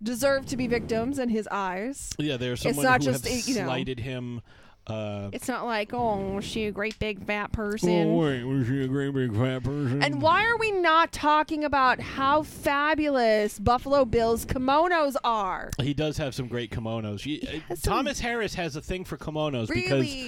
deserve 0.00 0.46
to 0.46 0.56
be 0.56 0.68
victims 0.68 1.18
in 1.18 1.28
his 1.28 1.48
eyes. 1.50 2.10
Yeah, 2.20 2.36
there's 2.36 2.64
It's 2.64 2.78
not 2.78 3.02
who 3.02 3.10
just, 3.10 3.26
have 3.26 3.48
you 3.48 3.56
know- 3.56 3.64
slighted 3.66 3.98
him 3.98 4.42
Uh, 4.84 5.30
It's 5.32 5.46
not 5.46 5.64
like, 5.64 5.92
oh, 5.94 6.38
is 6.38 6.44
she 6.44 6.64
a 6.66 6.72
great 6.72 6.98
big 6.98 7.24
fat 7.24 7.52
person? 7.52 7.88
oh 8.08 8.14
wait, 8.16 8.42
was 8.42 8.66
she 8.66 8.82
a 8.82 8.88
great 8.88 9.14
big 9.14 9.32
fat 9.32 9.62
person? 9.62 10.02
And 10.02 10.20
why 10.20 10.44
are 10.44 10.56
we 10.56 10.72
not 10.72 11.12
talking 11.12 11.62
about 11.62 12.00
how 12.00 12.42
fabulous 12.42 13.60
Buffalo 13.60 14.04
Bill's 14.04 14.44
kimonos 14.44 15.14
are? 15.22 15.70
He 15.80 15.94
does 15.94 16.16
have 16.18 16.34
some 16.34 16.48
great 16.48 16.72
kimonos. 16.72 17.20
He- 17.20 17.46
uh, 17.46 17.60
has 17.68 17.80
some 17.80 17.92
Thomas 17.92 18.18
Harris 18.18 18.54
has 18.54 18.74
a 18.74 18.80
thing 18.80 19.04
for 19.04 19.16
kimonos 19.16 19.68
Really 19.68 19.82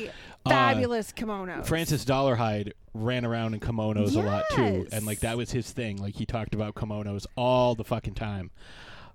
because 0.07 0.15
fabulous 0.49 1.13
kimonos. 1.13 1.67
Francis 1.67 2.05
Dolarhyde 2.05 2.73
ran 2.93 3.25
around 3.25 3.55
in 3.55 3.61
kimonos 3.61 4.15
a 4.17 4.21
lot 4.21 4.45
too, 4.53 4.63
Yes. 4.85 4.93
and 4.93 5.07
like 5.07 5.21
that 5.21 5.37
was 5.37 5.51
his 5.51 5.71
thing. 5.71 5.97
Like 5.99 6.15
he 6.17 6.27
talked 6.27 6.55
about 6.55 6.75
kimonos 6.75 7.27
all 7.37 7.75
the 7.75 7.85
fucking 7.85 8.15
time. 8.15 8.51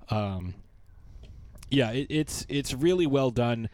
Um, 0.10 0.54
yeah, 1.70 1.92
it, 1.92 2.08
it's 2.10 2.46
it's 2.50 2.74
really 2.74 3.06
well 3.08 3.32
done. 3.32 3.70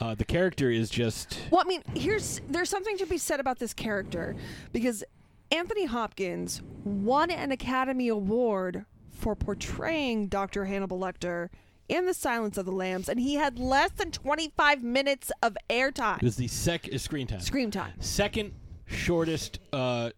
Uh, 0.00 0.14
the 0.14 0.24
character 0.24 0.70
is 0.70 0.90
just 0.90 1.40
Well, 1.50 1.60
I 1.60 1.64
mean, 1.68 1.82
here's 1.94 2.40
there's 2.48 2.68
something 2.70 2.96
to 2.98 3.06
be 3.06 3.18
said 3.18 3.40
about 3.40 3.58
this 3.58 3.72
character 3.74 4.36
because 4.72 5.02
Anthony 5.50 5.86
Hopkins 5.86 6.62
won 6.84 7.30
an 7.30 7.50
Academy 7.50 8.08
Award 8.08 8.84
for 9.10 9.34
portraying 9.34 10.28
Dr. 10.28 10.66
Hannibal 10.66 11.00
Lecter 11.00 11.48
in 11.88 12.06
The 12.06 12.14
Silence 12.14 12.58
of 12.58 12.66
the 12.66 12.72
Lambs, 12.72 13.08
and 13.08 13.18
he 13.18 13.34
had 13.34 13.58
less 13.58 13.90
than 13.92 14.10
25 14.10 14.82
minutes 14.82 15.32
of 15.42 15.56
airtime. 15.70 16.18
it 16.18 16.22
was 16.24 16.36
the 16.36 16.48
sec 16.48 16.88
uh, 16.92 16.98
screen 16.98 17.26
time. 17.26 17.40
Screen 17.40 17.70
time. 17.70 17.92
Second 18.00 18.52
shortest 18.86 19.58
uh, 19.72 20.10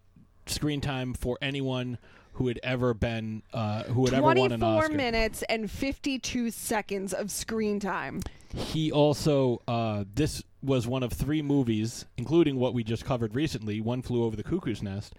screen 0.47 0.80
time 0.80 1.14
for 1.14 1.38
anyone 1.40 1.98
who 2.34 2.48
had 2.48 2.59
ever 2.62 2.94
been 2.94 3.42
uh, 3.52 3.84
who 3.84 4.06
had 4.06 4.14
ever 4.14 4.22
won 4.22 4.38
an 4.38 4.62
Oscar. 4.62 4.88
24 4.88 4.97
minutes 4.97 5.42
and 5.48 5.70
52 5.70 6.51
seconds 6.51 7.12
of 7.12 7.30
screen 7.30 7.78
time. 7.80 8.22
He 8.55 8.90
also 8.90 9.62
uh, 9.68 10.05
this 10.14 10.42
was 10.62 10.86
one 10.86 11.02
of 11.02 11.12
three 11.12 11.42
movies, 11.42 12.05
including 12.16 12.56
what 12.56 12.74
we 12.74 12.82
just 12.82 13.05
covered 13.05 13.34
recently, 13.34 13.80
"One 13.80 14.02
Flew 14.02 14.24
Over 14.24 14.36
the 14.36 14.42
Cuckoo's 14.42 14.82
Nest," 14.82 15.14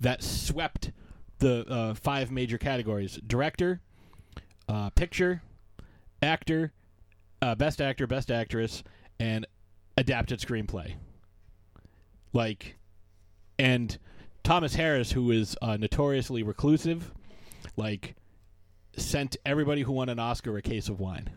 that 0.00 0.22
swept 0.22 0.92
the 1.38 1.66
uh, 1.68 1.94
five 1.94 2.30
major 2.30 2.58
categories: 2.58 3.18
director, 3.26 3.80
uh, 4.68 4.90
picture, 4.90 5.42
actor, 6.22 6.72
uh, 7.42 7.54
best 7.54 7.80
actor, 7.80 8.06
best 8.06 8.30
actress, 8.30 8.82
and 9.18 9.46
adapted 9.96 10.40
screenplay. 10.40 10.94
Like, 12.32 12.76
and 13.58 13.96
Thomas 14.42 14.74
Harris, 14.74 15.12
who 15.12 15.30
is 15.30 15.56
uh, 15.62 15.76
notoriously 15.76 16.42
reclusive, 16.42 17.12
like, 17.76 18.14
sent 18.96 19.36
everybody 19.44 19.82
who 19.82 19.92
won 19.92 20.08
an 20.08 20.18
Oscar 20.18 20.56
a 20.56 20.62
case 20.62 20.88
of 20.88 21.00
wine. 21.00 21.30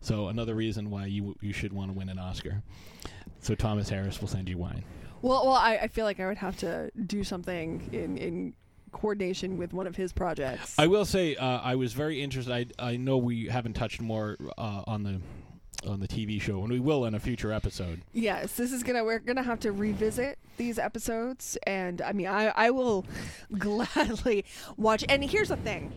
So 0.00 0.28
another 0.28 0.54
reason 0.54 0.90
why 0.90 1.06
you 1.06 1.34
you 1.40 1.52
should 1.52 1.72
want 1.72 1.90
to 1.90 1.98
win 1.98 2.08
an 2.08 2.18
Oscar. 2.18 2.62
So 3.40 3.54
Thomas 3.54 3.88
Harris 3.88 4.20
will 4.20 4.28
send 4.28 4.48
you 4.48 4.58
wine. 4.58 4.84
Well, 5.22 5.46
well, 5.46 5.54
I, 5.54 5.76
I 5.76 5.88
feel 5.88 6.04
like 6.04 6.20
I 6.20 6.26
would 6.26 6.38
have 6.38 6.56
to 6.58 6.90
do 7.06 7.24
something 7.24 7.88
in 7.92 8.16
in 8.16 8.54
coordination 8.92 9.56
with 9.56 9.72
one 9.72 9.86
of 9.86 9.96
his 9.96 10.12
projects. 10.12 10.74
I 10.78 10.86
will 10.86 11.04
say 11.04 11.36
uh, 11.36 11.60
I 11.62 11.74
was 11.74 11.92
very 11.92 12.22
interested. 12.22 12.52
I 12.52 12.66
I 12.92 12.96
know 12.96 13.16
we 13.16 13.46
haven't 13.46 13.74
touched 13.74 14.00
more 14.00 14.36
uh, 14.56 14.82
on 14.86 15.02
the 15.02 15.20
on 15.86 16.00
the 16.00 16.08
TV 16.08 16.40
show, 16.40 16.60
and 16.62 16.72
we 16.72 16.80
will 16.80 17.04
in 17.04 17.14
a 17.14 17.20
future 17.20 17.52
episode. 17.52 18.02
Yes, 18.12 18.54
this 18.54 18.72
is 18.72 18.82
gonna. 18.82 19.04
We're 19.04 19.18
gonna 19.20 19.42
have 19.42 19.60
to 19.60 19.72
revisit 19.72 20.38
these 20.56 20.78
episodes, 20.78 21.56
and 21.66 22.02
I 22.02 22.12
mean, 22.12 22.26
I 22.26 22.48
I 22.48 22.70
will 22.70 23.06
gladly 23.58 24.44
watch. 24.76 25.04
And 25.08 25.24
here's 25.24 25.48
the 25.48 25.56
thing: 25.56 25.92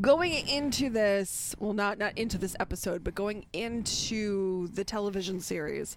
going 0.00 0.32
into 0.48 0.90
this, 0.90 1.54
well, 1.58 1.72
not 1.72 1.98
not 1.98 2.16
into 2.16 2.38
this 2.38 2.56
episode, 2.58 3.04
but 3.04 3.14
going 3.14 3.44
into 3.52 4.68
the 4.68 4.84
television 4.84 5.40
series, 5.40 5.96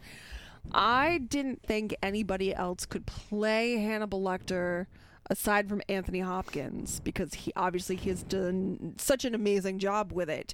I 0.71 1.19
didn't 1.19 1.63
think 1.63 1.95
anybody 2.03 2.53
else 2.53 2.85
could 2.85 3.05
play 3.05 3.77
Hannibal 3.77 4.21
Lecter 4.21 4.87
aside 5.29 5.69
from 5.69 5.81
Anthony 5.89 6.19
Hopkins 6.19 6.99
because 7.01 7.33
he 7.33 7.51
obviously 7.55 7.95
he 7.95 8.09
has 8.09 8.23
done 8.23 8.95
such 8.97 9.25
an 9.25 9.35
amazing 9.35 9.79
job 9.79 10.11
with 10.11 10.29
it. 10.29 10.53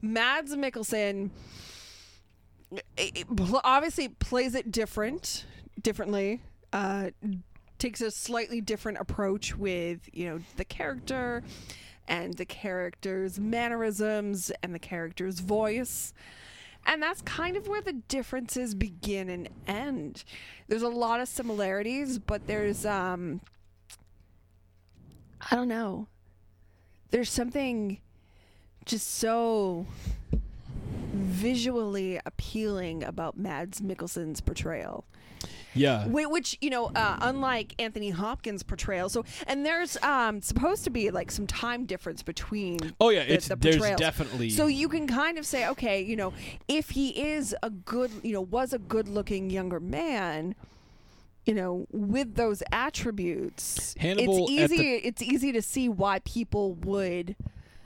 Mads 0.00 0.54
Mikkelsen 0.56 1.30
it 2.96 3.26
pl- 3.36 3.60
obviously 3.64 4.08
plays 4.08 4.54
it 4.54 4.70
different 4.70 5.44
differently 5.80 6.40
uh 6.72 7.10
takes 7.78 8.00
a 8.00 8.10
slightly 8.10 8.60
different 8.60 8.98
approach 8.98 9.56
with 9.56 10.08
you 10.12 10.26
know 10.28 10.40
the 10.56 10.64
character 10.64 11.42
and 12.08 12.34
the 12.34 12.44
character's 12.44 13.38
mannerisms 13.38 14.50
and 14.62 14.74
the 14.74 14.78
character's 14.78 15.40
voice 15.40 16.14
and 16.86 17.02
that's 17.02 17.22
kind 17.22 17.56
of 17.56 17.68
where 17.68 17.82
the 17.82 17.92
differences 17.92 18.74
begin 18.74 19.28
and 19.28 19.48
end 19.66 20.24
there's 20.68 20.82
a 20.82 20.88
lot 20.88 21.20
of 21.20 21.28
similarities 21.28 22.18
but 22.18 22.46
there's 22.46 22.86
um 22.86 23.40
i 25.50 25.56
don't 25.56 25.68
know 25.68 26.06
there's 27.10 27.30
something 27.30 27.98
just 28.84 29.14
so 29.16 29.86
visually 31.12 32.18
appealing 32.24 33.04
about 33.04 33.36
Mads 33.36 33.80
Mikkelsen's 33.80 34.40
portrayal. 34.40 35.04
Yeah. 35.74 36.04
Whi- 36.06 36.26
Which, 36.26 36.56
you 36.60 36.70
know, 36.70 36.86
uh, 36.94 37.18
unlike 37.20 37.74
Anthony 37.78 38.10
Hopkins' 38.10 38.62
portrayal, 38.62 39.08
so 39.08 39.24
and 39.46 39.64
there's 39.64 39.96
um, 40.02 40.40
supposed 40.42 40.84
to 40.84 40.90
be 40.90 41.10
like 41.10 41.30
some 41.30 41.46
time 41.46 41.84
difference 41.86 42.22
between. 42.22 42.78
Oh, 43.00 43.10
yeah, 43.10 43.20
the, 43.24 43.32
it's- 43.34 43.48
the 43.48 43.56
there's 43.56 43.76
definitely- 43.96 44.50
So 44.50 44.66
you 44.66 44.88
can 44.88 45.06
kind 45.06 45.38
of 45.38 45.46
say, 45.46 45.68
okay, 45.68 46.02
you 46.02 46.16
know, 46.16 46.32
if 46.68 46.90
he 46.90 47.10
is 47.10 47.54
a 47.62 47.70
good, 47.70 48.10
you 48.22 48.32
know, 48.32 48.42
was 48.42 48.72
a 48.72 48.78
good-looking 48.78 49.50
younger 49.50 49.80
man, 49.80 50.54
you 51.44 51.54
know, 51.54 51.86
with 51.90 52.34
those 52.36 52.62
attributes, 52.70 53.94
Hannibal 53.98 54.46
it's 54.48 54.64
at 54.64 54.70
the- 54.70 54.74
easy. 54.76 54.94
It's 54.96 55.22
easy 55.22 55.52
to 55.52 55.62
see 55.62 55.88
why 55.88 56.20
people 56.20 56.74
would. 56.74 57.36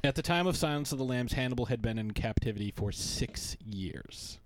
At 0.04 0.14
the 0.14 0.22
time 0.22 0.46
of 0.46 0.56
Silence 0.56 0.92
of 0.92 0.98
the 0.98 1.04
Lambs, 1.04 1.32
Hannibal 1.32 1.66
had 1.66 1.82
been 1.82 1.98
in 1.98 2.12
captivity 2.12 2.70
for 2.70 2.92
six 2.92 3.56
years. 3.64 4.38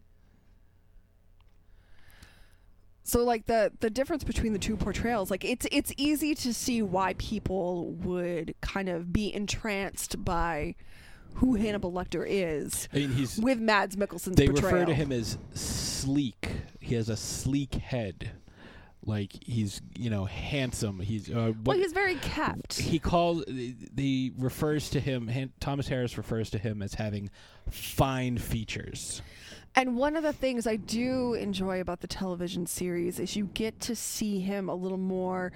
So 3.03 3.25
like 3.25 3.47
the 3.47 3.73
the 3.81 3.91
difference 3.91 4.23
between 4.23 4.53
the 4.53 4.59
two 4.59 4.77
portrayals, 4.77 5.31
like 5.31 5.45
it's 5.45 5.67
it's 5.73 5.93
easy 5.97 6.35
to 6.37 6.55
see 6.55 6.81
why 6.81 7.15
people 7.19 7.91
would 7.95 8.55
kind 8.61 8.89
of 8.89 9.13
be 9.13 9.35
entranced 9.35 10.25
by 10.25 10.77
who 11.35 11.55
Hannibal 11.57 11.91
Lecter 11.93 12.25
is 12.29 12.89
I 12.93 12.99
mean, 12.99 13.11
he's 13.13 13.39
with 13.39 13.59
Mads 13.59 13.97
Mikkelsen's 13.97 14.37
they 14.37 14.47
portrayal. 14.47 14.75
refer 14.75 14.85
to 14.87 14.95
him 14.95 15.11
as 15.13 15.39
sleek. 15.55 16.51
He 16.79 16.95
has 16.95 17.09
a 17.09 17.17
sleek 17.17 17.75
head, 17.75 18.31
like 19.05 19.33
he's 19.45 19.81
you 19.99 20.11
know 20.11 20.25
handsome. 20.27 21.01
He's 21.01 21.31
uh, 21.31 21.53
well, 21.65 21.77
he's 21.77 21.93
very 21.93 22.17
kept. 22.17 22.79
he 22.79 22.99
calls 22.99 23.45
the 23.47 24.33
refers 24.39 24.91
to 24.91 25.01
him. 25.01 25.29
Han- 25.29 25.53
Thomas 25.61 25.89
Harris 25.89 26.17
refers 26.19 26.51
to 26.51 26.59
him 26.59 26.83
as 26.83 26.95
having 26.95 27.31
fine 27.71 28.39
features. 28.39 29.23
And 29.77 29.97
one 29.97 30.17
of 30.17 30.23
the 30.25 30.33
things 30.33 30.67
I 30.67 30.77
do 30.77 31.35
enjoy 31.35 31.81
about 31.81 32.01
the 32.01 32.09
television 32.09 32.67
series 32.67 33.21
is 33.21 33.37
you 33.37 33.47
get 33.55 33.79
to 33.83 33.95
see 33.95 34.41
him 34.41 34.69
a 34.69 34.75
little 34.75 34.99
more 34.99 35.53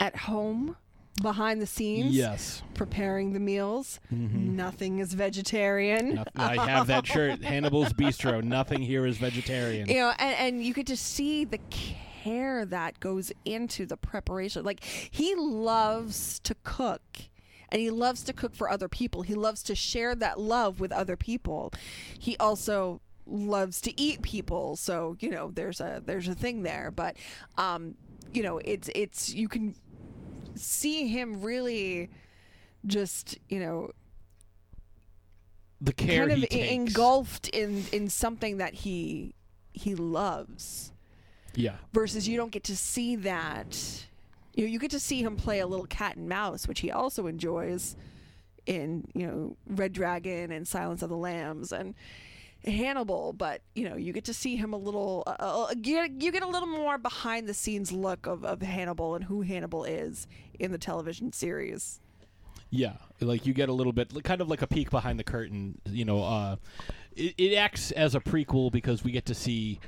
at 0.00 0.16
home 0.16 0.76
behind 1.22 1.62
the 1.62 1.66
scenes. 1.66 2.12
Yes. 2.14 2.62
Preparing 2.74 3.34
the 3.34 3.38
meals. 3.40 4.00
Mhm. 4.12 4.54
Nothing 4.54 4.98
is 4.98 5.14
vegetarian. 5.14 6.24
I 6.34 6.56
have 6.68 6.88
that 6.88 7.06
shirt, 7.06 7.42
Hannibal's 7.44 7.92
Bistro. 7.92 8.42
Nothing 8.42 8.80
here 8.82 9.06
is 9.06 9.18
vegetarian. 9.18 9.88
you 9.88 9.94
know 9.96 10.12
and, 10.18 10.36
and 10.56 10.64
you 10.64 10.74
get 10.74 10.86
to 10.88 10.96
see 10.96 11.44
the 11.44 11.60
care 12.22 12.64
that 12.64 13.00
goes 13.00 13.32
into 13.44 13.86
the 13.86 13.96
preparation. 13.96 14.64
Like 14.64 14.82
he 14.84 15.34
loves 15.34 16.38
to 16.40 16.54
cook 16.62 17.02
and 17.68 17.80
he 17.80 17.90
loves 17.90 18.22
to 18.24 18.32
cook 18.32 18.54
for 18.54 18.68
other 18.68 18.88
people. 18.88 19.22
He 19.22 19.34
loves 19.34 19.62
to 19.64 19.74
share 19.74 20.14
that 20.16 20.38
love 20.38 20.80
with 20.80 20.92
other 20.92 21.16
people. 21.16 21.72
He 22.18 22.36
also 22.38 23.00
loves 23.26 23.80
to 23.82 24.00
eat 24.00 24.22
people. 24.22 24.76
So 24.76 25.16
you 25.20 25.30
know 25.30 25.50
there's 25.50 25.80
a 25.80 26.02
there's 26.04 26.28
a 26.28 26.34
thing 26.34 26.62
there. 26.62 26.90
But 26.94 27.16
um 27.56 27.94
you 28.32 28.42
know 28.42 28.58
it's 28.58 28.88
it's 28.94 29.32
you 29.32 29.48
can 29.48 29.74
see 30.54 31.08
him 31.08 31.40
really 31.42 32.10
just 32.86 33.38
you 33.48 33.60
know 33.60 33.90
the 35.80 35.92
care 35.92 36.28
kind 36.28 36.44
of 36.44 36.52
engulfed 36.52 37.48
in 37.48 37.84
in 37.92 38.08
something 38.08 38.58
that 38.58 38.74
he 38.74 39.34
he 39.72 39.94
loves 39.94 40.91
yeah. 41.54 41.76
versus 41.92 42.28
you 42.28 42.36
don't 42.36 42.52
get 42.52 42.64
to 42.64 42.76
see 42.76 43.16
that 43.16 44.06
you 44.54 44.64
know, 44.64 44.70
you 44.70 44.78
get 44.78 44.90
to 44.90 45.00
see 45.00 45.22
him 45.22 45.36
play 45.36 45.60
a 45.60 45.66
little 45.66 45.86
cat 45.86 46.16
and 46.16 46.28
mouse 46.28 46.68
which 46.68 46.80
he 46.80 46.90
also 46.90 47.26
enjoys 47.26 47.96
in 48.66 49.06
you 49.14 49.26
know 49.26 49.56
red 49.66 49.92
dragon 49.92 50.52
and 50.52 50.66
silence 50.68 51.02
of 51.02 51.08
the 51.08 51.16
lambs 51.16 51.72
and 51.72 51.94
hannibal 52.64 53.32
but 53.32 53.60
you 53.74 53.88
know 53.88 53.96
you 53.96 54.12
get 54.12 54.24
to 54.24 54.32
see 54.34 54.54
him 54.54 54.72
a 54.72 54.76
little 54.76 55.24
uh, 55.26 55.66
you, 55.76 55.82
get, 55.82 56.22
you 56.22 56.30
get 56.30 56.44
a 56.44 56.46
little 56.46 56.68
more 56.68 56.96
behind 56.96 57.48
the 57.48 57.54
scenes 57.54 57.90
look 57.90 58.26
of, 58.26 58.44
of 58.44 58.62
hannibal 58.62 59.16
and 59.16 59.24
who 59.24 59.42
hannibal 59.42 59.82
is 59.82 60.28
in 60.60 60.70
the 60.70 60.78
television 60.78 61.32
series 61.32 61.98
Yeah, 62.74 62.94
like 63.20 63.44
you 63.44 63.52
get 63.52 63.68
a 63.68 63.72
little 63.72 63.92
bit, 63.92 64.24
kind 64.24 64.40
of 64.40 64.48
like 64.48 64.62
a 64.62 64.66
peek 64.66 64.88
behind 64.90 65.18
the 65.18 65.24
curtain. 65.24 65.78
You 65.84 66.06
know, 66.06 66.22
uh, 66.22 66.56
it, 67.14 67.34
it 67.36 67.54
acts 67.54 67.90
as 67.90 68.14
a 68.14 68.20
prequel 68.20 68.72
because 68.72 69.04
we 69.04 69.12
get 69.12 69.26
to 69.26 69.34
see 69.34 69.78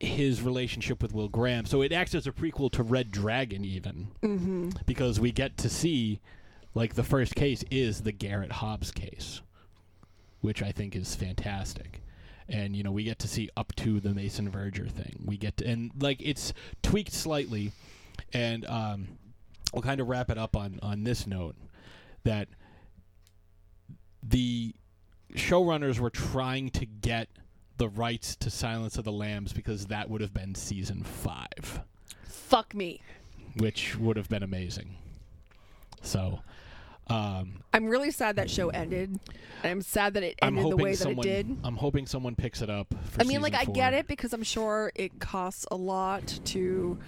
his 0.00 0.42
relationship 0.42 1.02
with 1.02 1.12
Will 1.12 1.28
Graham. 1.28 1.66
So 1.66 1.82
it 1.82 1.92
acts 1.92 2.14
as 2.14 2.26
a 2.26 2.32
prequel 2.32 2.70
to 2.72 2.82
Red 2.82 3.10
Dragon, 3.10 3.64
even 3.64 4.08
Mhm. 4.22 4.86
because 4.86 5.18
we 5.18 5.32
get 5.32 5.56
to 5.58 5.68
see, 5.68 6.20
like, 6.74 6.94
the 6.94 7.02
first 7.02 7.34
case 7.34 7.64
is 7.70 8.02
the 8.02 8.12
Garrett 8.12 8.52
Hobbs 8.52 8.90
case, 8.92 9.40
which 10.40 10.62
I 10.62 10.70
think 10.72 10.94
is 10.94 11.14
fantastic. 11.16 12.00
And 12.50 12.74
you 12.76 12.82
know 12.82 12.92
we 12.92 13.04
get 13.04 13.18
to 13.18 13.28
see 13.28 13.50
up 13.58 13.74
to 13.76 14.00
the 14.00 14.14
Mason 14.14 14.50
Verger 14.50 14.88
thing. 14.88 15.22
We 15.26 15.36
get 15.36 15.58
to 15.58 15.66
and 15.66 15.90
like 16.00 16.22
it's 16.22 16.54
tweaked 16.82 17.12
slightly, 17.12 17.72
and 18.32 18.64
um, 18.64 19.08
we'll 19.74 19.82
kind 19.82 20.00
of 20.00 20.08
wrap 20.08 20.30
it 20.30 20.38
up 20.38 20.56
on 20.56 20.78
on 20.82 21.04
this 21.04 21.26
note 21.26 21.56
that 22.24 22.48
the 24.22 24.74
showrunners 25.34 25.98
were 25.98 26.08
trying 26.08 26.70
to 26.70 26.86
get 26.86 27.28
the 27.78 27.88
rights 27.88 28.36
to 28.36 28.50
Silence 28.50 28.98
of 28.98 29.04
the 29.04 29.12
Lambs 29.12 29.52
because 29.52 29.86
that 29.86 30.10
would 30.10 30.20
have 30.20 30.34
been 30.34 30.54
season 30.54 31.02
five, 31.02 31.80
Fuck 32.24 32.74
me. 32.74 33.00
which 33.56 33.96
would 33.96 34.16
have 34.16 34.28
been 34.28 34.42
amazing. 34.42 34.96
So, 36.02 36.40
um, 37.08 37.62
I'm 37.72 37.86
really 37.86 38.10
sad 38.10 38.36
that 38.36 38.50
show 38.50 38.68
ended. 38.68 39.18
I'm 39.64 39.80
sad 39.82 40.14
that 40.14 40.22
it 40.22 40.38
I'm 40.42 40.58
ended 40.58 40.72
the 40.72 40.76
way 40.76 40.90
that 40.92 40.98
someone. 40.98 41.26
it 41.26 41.30
did. 41.48 41.58
I'm 41.64 41.76
hoping 41.76 42.06
someone 42.06 42.34
picks 42.34 42.60
it 42.62 42.70
up. 42.70 42.94
For 43.10 43.20
I 43.22 43.24
mean, 43.24 43.40
like, 43.40 43.54
I 43.54 43.64
get 43.64 43.94
it 43.94 44.06
because 44.06 44.32
I'm 44.32 44.42
sure 44.42 44.92
it 44.94 45.18
costs 45.18 45.66
a 45.70 45.76
lot 45.76 46.38
to 46.46 46.98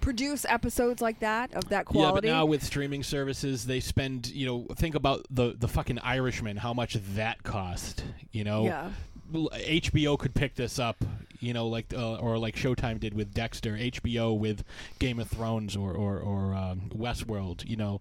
produce 0.00 0.44
episodes 0.44 1.00
like 1.00 1.20
that 1.20 1.54
of 1.54 1.68
that 1.70 1.86
quality. 1.86 2.28
Yeah, 2.28 2.32
but 2.32 2.38
now 2.38 2.46
with 2.46 2.62
streaming 2.62 3.02
services, 3.02 3.66
they 3.66 3.80
spend. 3.80 4.28
You 4.28 4.46
know, 4.46 4.66
think 4.76 4.94
about 4.94 5.26
the 5.30 5.54
the 5.58 5.68
fucking 5.68 5.98
Irishman. 6.00 6.56
How 6.56 6.74
much 6.74 6.94
that 7.14 7.42
cost? 7.42 8.04
You 8.32 8.44
know. 8.44 8.64
Yeah. 8.64 8.90
HBO 9.32 10.18
could 10.18 10.34
pick 10.34 10.54
this 10.54 10.78
up. 10.78 11.04
You 11.38 11.52
know, 11.52 11.68
like 11.68 11.92
uh, 11.92 12.16
or 12.16 12.38
like 12.38 12.56
Showtime 12.56 12.98
did 12.98 13.14
with 13.14 13.34
Dexter. 13.34 13.76
HBO 13.76 14.38
with 14.38 14.64
Game 14.98 15.18
of 15.18 15.28
Thrones 15.28 15.76
or 15.76 15.92
or 15.92 16.18
or 16.18 16.54
um, 16.54 16.90
Westworld. 16.94 17.68
You 17.68 17.76
know. 17.76 18.00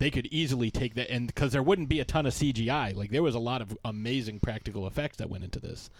They 0.00 0.12
could 0.12 0.26
easily 0.26 0.70
take 0.70 0.94
that, 0.94 1.10
and 1.10 1.26
because 1.26 1.50
there 1.50 1.62
wouldn't 1.62 1.88
be 1.88 1.98
a 1.98 2.04
ton 2.04 2.24
of 2.24 2.32
CGI, 2.32 2.94
like 2.94 3.10
there 3.10 3.22
was 3.22 3.34
a 3.34 3.40
lot 3.40 3.60
of 3.60 3.76
amazing 3.84 4.38
practical 4.38 4.86
effects 4.86 5.16
that 5.16 5.28
went 5.28 5.42
into 5.42 5.58
this. 5.58 5.90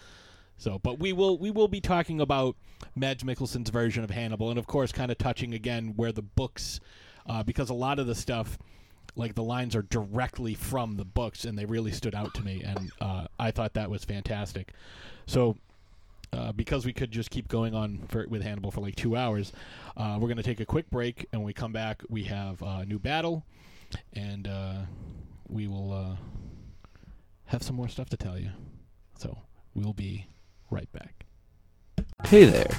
So, 0.59 0.77
but 0.77 0.99
we 0.99 1.13
will 1.13 1.37
we 1.37 1.51
will 1.51 1.69
be 1.69 1.79
talking 1.79 2.19
about 2.19 2.57
Mads 2.93 3.23
Mikkelsen's 3.23 3.69
version 3.69 4.03
of 4.03 4.09
Hannibal, 4.09 4.49
and 4.49 4.59
of 4.59 4.67
course, 4.67 4.91
kind 4.91 5.09
of 5.09 5.17
touching 5.17 5.53
again 5.53 5.93
where 5.95 6.11
the 6.11 6.21
books, 6.21 6.81
uh, 7.25 7.43
because 7.43 7.69
a 7.69 7.73
lot 7.73 7.97
of 7.97 8.07
the 8.07 8.15
stuff, 8.15 8.57
like 9.15 9.35
the 9.35 9.43
lines 9.43 9.75
are 9.75 9.81
directly 9.81 10.53
from 10.53 10.95
the 10.95 11.05
books, 11.05 11.45
and 11.45 11.57
they 11.57 11.65
really 11.65 11.91
stood 11.91 12.15
out 12.15 12.33
to 12.35 12.43
me, 12.43 12.61
and 12.63 12.91
uh, 13.01 13.25
I 13.39 13.51
thought 13.51 13.73
that 13.73 13.89
was 13.89 14.03
fantastic. 14.05 14.73
So. 15.25 15.55
Uh, 16.31 16.51
because 16.51 16.85
we 16.85 16.93
could 16.93 17.09
just 17.09 17.31
keep 17.31 17.47
going 17.47 17.73
on 17.73 18.03
for, 18.07 18.23
with 18.27 18.43
Hannibal 18.43 18.69
for 18.69 18.81
like 18.81 18.95
two 18.95 19.15
hours, 19.15 19.51
uh, 19.97 20.15
we're 20.21 20.27
going 20.27 20.37
to 20.37 20.43
take 20.43 20.59
a 20.59 20.65
quick 20.65 20.87
break, 20.91 21.25
and 21.31 21.41
when 21.41 21.47
we 21.47 21.53
come 21.53 21.71
back, 21.71 22.03
we 22.07 22.25
have 22.25 22.61
uh, 22.61 22.83
new 22.83 22.99
battle, 22.99 23.43
and 24.13 24.47
uh, 24.47 24.75
we 25.47 25.67
will 25.67 25.91
uh, 25.91 26.15
have 27.45 27.63
some 27.63 27.75
more 27.75 27.87
stuff 27.87 28.09
to 28.09 28.17
tell 28.17 28.37
you. 28.37 28.51
So 29.17 29.39
we'll 29.73 29.93
be 29.93 30.27
right 30.69 30.91
back. 30.91 31.25
Hey 32.25 32.45
there, 32.45 32.69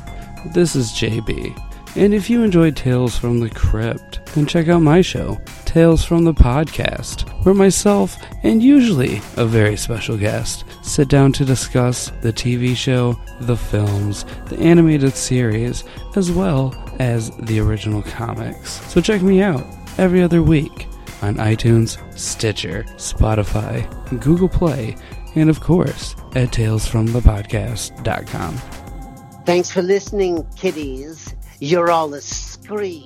this 0.55 0.77
is 0.77 0.91
JB, 0.93 1.57
and 1.97 2.15
if 2.15 2.31
you 2.31 2.43
enjoyed 2.43 2.77
Tales 2.77 3.19
from 3.19 3.41
the 3.41 3.51
Crypt, 3.51 4.25
then 4.35 4.47
check 4.47 4.69
out 4.69 4.81
my 4.81 5.01
show, 5.01 5.41
Tales 5.65 6.05
from 6.05 6.25
the 6.25 6.33
Podcast, 6.33 7.29
where 7.45 7.55
myself 7.55 8.17
and 8.43 8.63
usually 8.63 9.21
a 9.37 9.45
very 9.45 9.77
special 9.77 10.17
guest 10.17 10.65
sit 10.83 11.09
down 11.09 11.33
to 11.33 11.45
discuss 11.45 12.11
the 12.23 12.33
TV 12.33 12.77
show, 12.77 13.19
the 13.41 13.57
films, 13.57 14.25
the 14.47 14.59
animated 14.59 15.15
series, 15.15 15.85
as 16.17 16.31
well 16.31 16.75
as 16.99 17.31
the 17.39 17.59
original 17.59 18.03
comics. 18.03 18.81
So 18.93 19.01
check 19.01 19.23
me 19.23 19.43
out 19.43 19.65
every 19.99 20.23
other 20.23 20.43
week 20.43 20.87
on 21.23 21.37
iTunes, 21.37 21.99
Stitcher, 22.19 22.85
Spotify, 22.97 23.89
Google 24.21 24.49
Play, 24.49 24.97
and 25.35 25.51
of 25.51 25.61
course 25.61 26.15
at 26.35 26.51
talesfromthepodcast.com. 26.51 28.57
Thanks 29.45 29.71
for 29.71 29.83
listening, 29.83 30.47
kiddies. 30.57 31.35
You're 31.63 31.91
all 31.91 32.15
a 32.15 32.23
scream. 32.23 33.05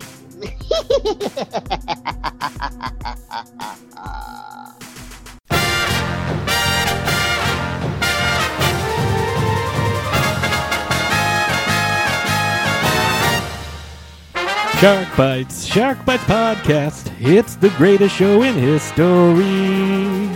Shark 14.79 15.17
Bites, 15.17 15.65
Shark 15.65 16.05
Bites 16.05 16.23
Podcast. 16.25 17.13
It's 17.19 17.57
the 17.57 17.71
greatest 17.71 18.15
show 18.15 18.43
in 18.43 18.55
history. 18.55 20.31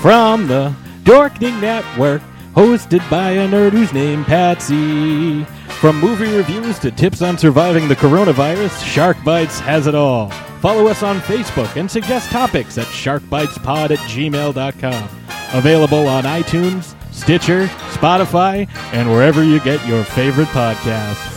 From 0.00 0.46
the 0.46 0.72
Dorkening 1.02 1.60
Network, 1.60 2.22
hosted 2.54 3.08
by 3.10 3.30
a 3.30 3.48
nerd 3.48 3.72
who's 3.72 3.92
named 3.92 4.26
Patsy. 4.26 5.44
From 5.80 6.00
movie 6.00 6.34
reviews 6.34 6.78
to 6.78 6.90
tips 6.90 7.20
on 7.20 7.36
surviving 7.36 7.88
the 7.88 7.96
coronavirus, 7.96 8.84
Shark 8.84 9.16
Bites 9.24 9.58
has 9.60 9.86
it 9.86 9.94
all. 9.94 10.30
Follow 10.60 10.86
us 10.86 11.02
on 11.02 11.20
Facebook 11.20 11.76
and 11.76 11.90
suggest 11.90 12.30
topics 12.30 12.78
at 12.78 12.86
sharkbitespod 12.86 13.90
at 13.90 13.98
gmail.com. 13.98 15.08
Available 15.52 16.08
on 16.08 16.24
iTunes, 16.24 16.94
Stitcher, 17.12 17.66
Spotify, 17.92 18.68
and 18.92 19.10
wherever 19.10 19.44
you 19.44 19.60
get 19.60 19.86
your 19.86 20.04
favorite 20.04 20.48
podcasts. 20.48 21.33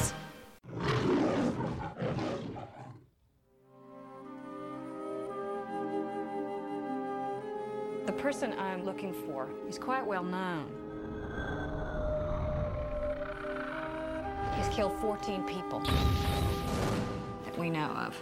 He's 14.77 14.83
killed 14.83 14.99
14 15.01 15.43
people 15.45 15.79
that 15.79 17.57
we 17.57 17.71
know 17.71 17.87
of. 17.87 18.15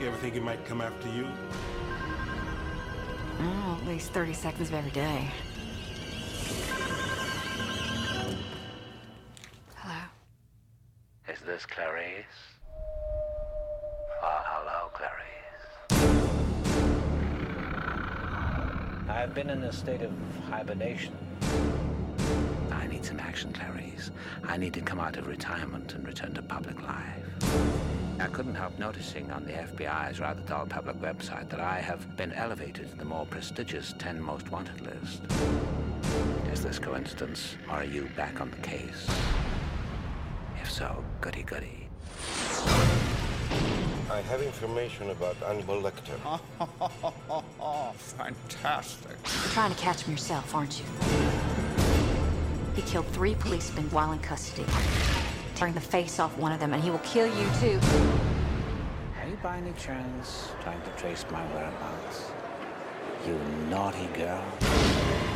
You 0.00 0.06
ever 0.06 0.16
think 0.18 0.34
he 0.34 0.40
might 0.40 0.64
come 0.64 0.80
after 0.80 1.08
you? 1.08 1.26
Oh, 3.40 3.78
at 3.80 3.88
least 3.88 4.12
30 4.12 4.34
seconds 4.34 4.68
of 4.68 4.76
every 4.76 4.92
day. 4.92 5.28
Hello. 9.74 10.04
Is 11.28 11.40
this 11.40 11.66
Clarice? 11.66 12.24
Oh, 14.22 14.42
hello, 14.44 14.90
Clarice. 14.94 15.26
I've 19.08 19.34
been 19.34 19.50
in 19.50 19.64
a 19.64 19.72
state 19.72 20.02
of 20.02 20.12
hibernation. 20.48 21.16
I 23.02 23.04
need 23.04 23.08
some 23.08 23.20
action, 23.26 23.52
Clarice. 23.52 24.12
I 24.44 24.56
need 24.56 24.74
to 24.74 24.80
come 24.80 25.00
out 25.00 25.16
of 25.16 25.26
retirement 25.26 25.92
and 25.94 26.06
return 26.06 26.34
to 26.34 26.42
public 26.42 26.80
life. 26.82 27.24
I 28.20 28.26
couldn't 28.26 28.54
help 28.54 28.78
noticing 28.78 29.28
on 29.32 29.44
the 29.44 29.54
FBI's 29.54 30.20
rather 30.20 30.40
dull 30.42 30.66
public 30.66 31.00
website 31.00 31.50
that 31.50 31.58
I 31.58 31.80
have 31.80 32.16
been 32.16 32.32
elevated 32.32 32.90
to 32.90 32.96
the 32.96 33.04
more 33.04 33.26
prestigious 33.26 33.92
10 33.98 34.20
most 34.20 34.52
wanted 34.52 34.80
list. 34.82 35.22
Is 36.52 36.62
this 36.62 36.78
coincidence, 36.78 37.56
or 37.68 37.78
are 37.78 37.84
you 37.84 38.08
back 38.16 38.40
on 38.40 38.52
the 38.52 38.56
case? 38.58 39.08
If 40.60 40.70
so, 40.70 41.04
goody 41.20 41.42
goody. 41.42 41.88
I 44.12 44.20
have 44.28 44.42
information 44.42 45.10
about 45.10 45.34
Hannibal 45.38 45.82
Lecter. 45.82 46.40
Fantastic. 47.96 49.16
You're 49.24 49.52
trying 49.54 49.74
to 49.74 49.80
catch 49.80 50.02
him 50.02 50.12
yourself, 50.12 50.54
aren't 50.54 50.78
you? 50.78 51.81
He 52.74 52.82
killed 52.82 53.06
three 53.08 53.34
policemen 53.34 53.90
while 53.90 54.12
in 54.12 54.18
custody, 54.20 54.64
tearing 55.54 55.74
the 55.74 55.80
face 55.80 56.18
off 56.18 56.36
one 56.38 56.52
of 56.52 56.60
them, 56.60 56.72
and 56.72 56.82
he 56.82 56.90
will 56.90 56.98
kill 57.00 57.26
you 57.26 57.46
too. 57.60 57.78
Are 59.20 59.28
you 59.28 59.36
by 59.42 59.58
any 59.58 59.72
chance 59.72 60.48
trying 60.62 60.80
to 60.82 60.90
trace 60.96 61.24
my 61.30 61.44
whereabouts? 61.52 62.32
You 63.26 63.38
naughty 63.68 64.06
girl. 64.14 65.31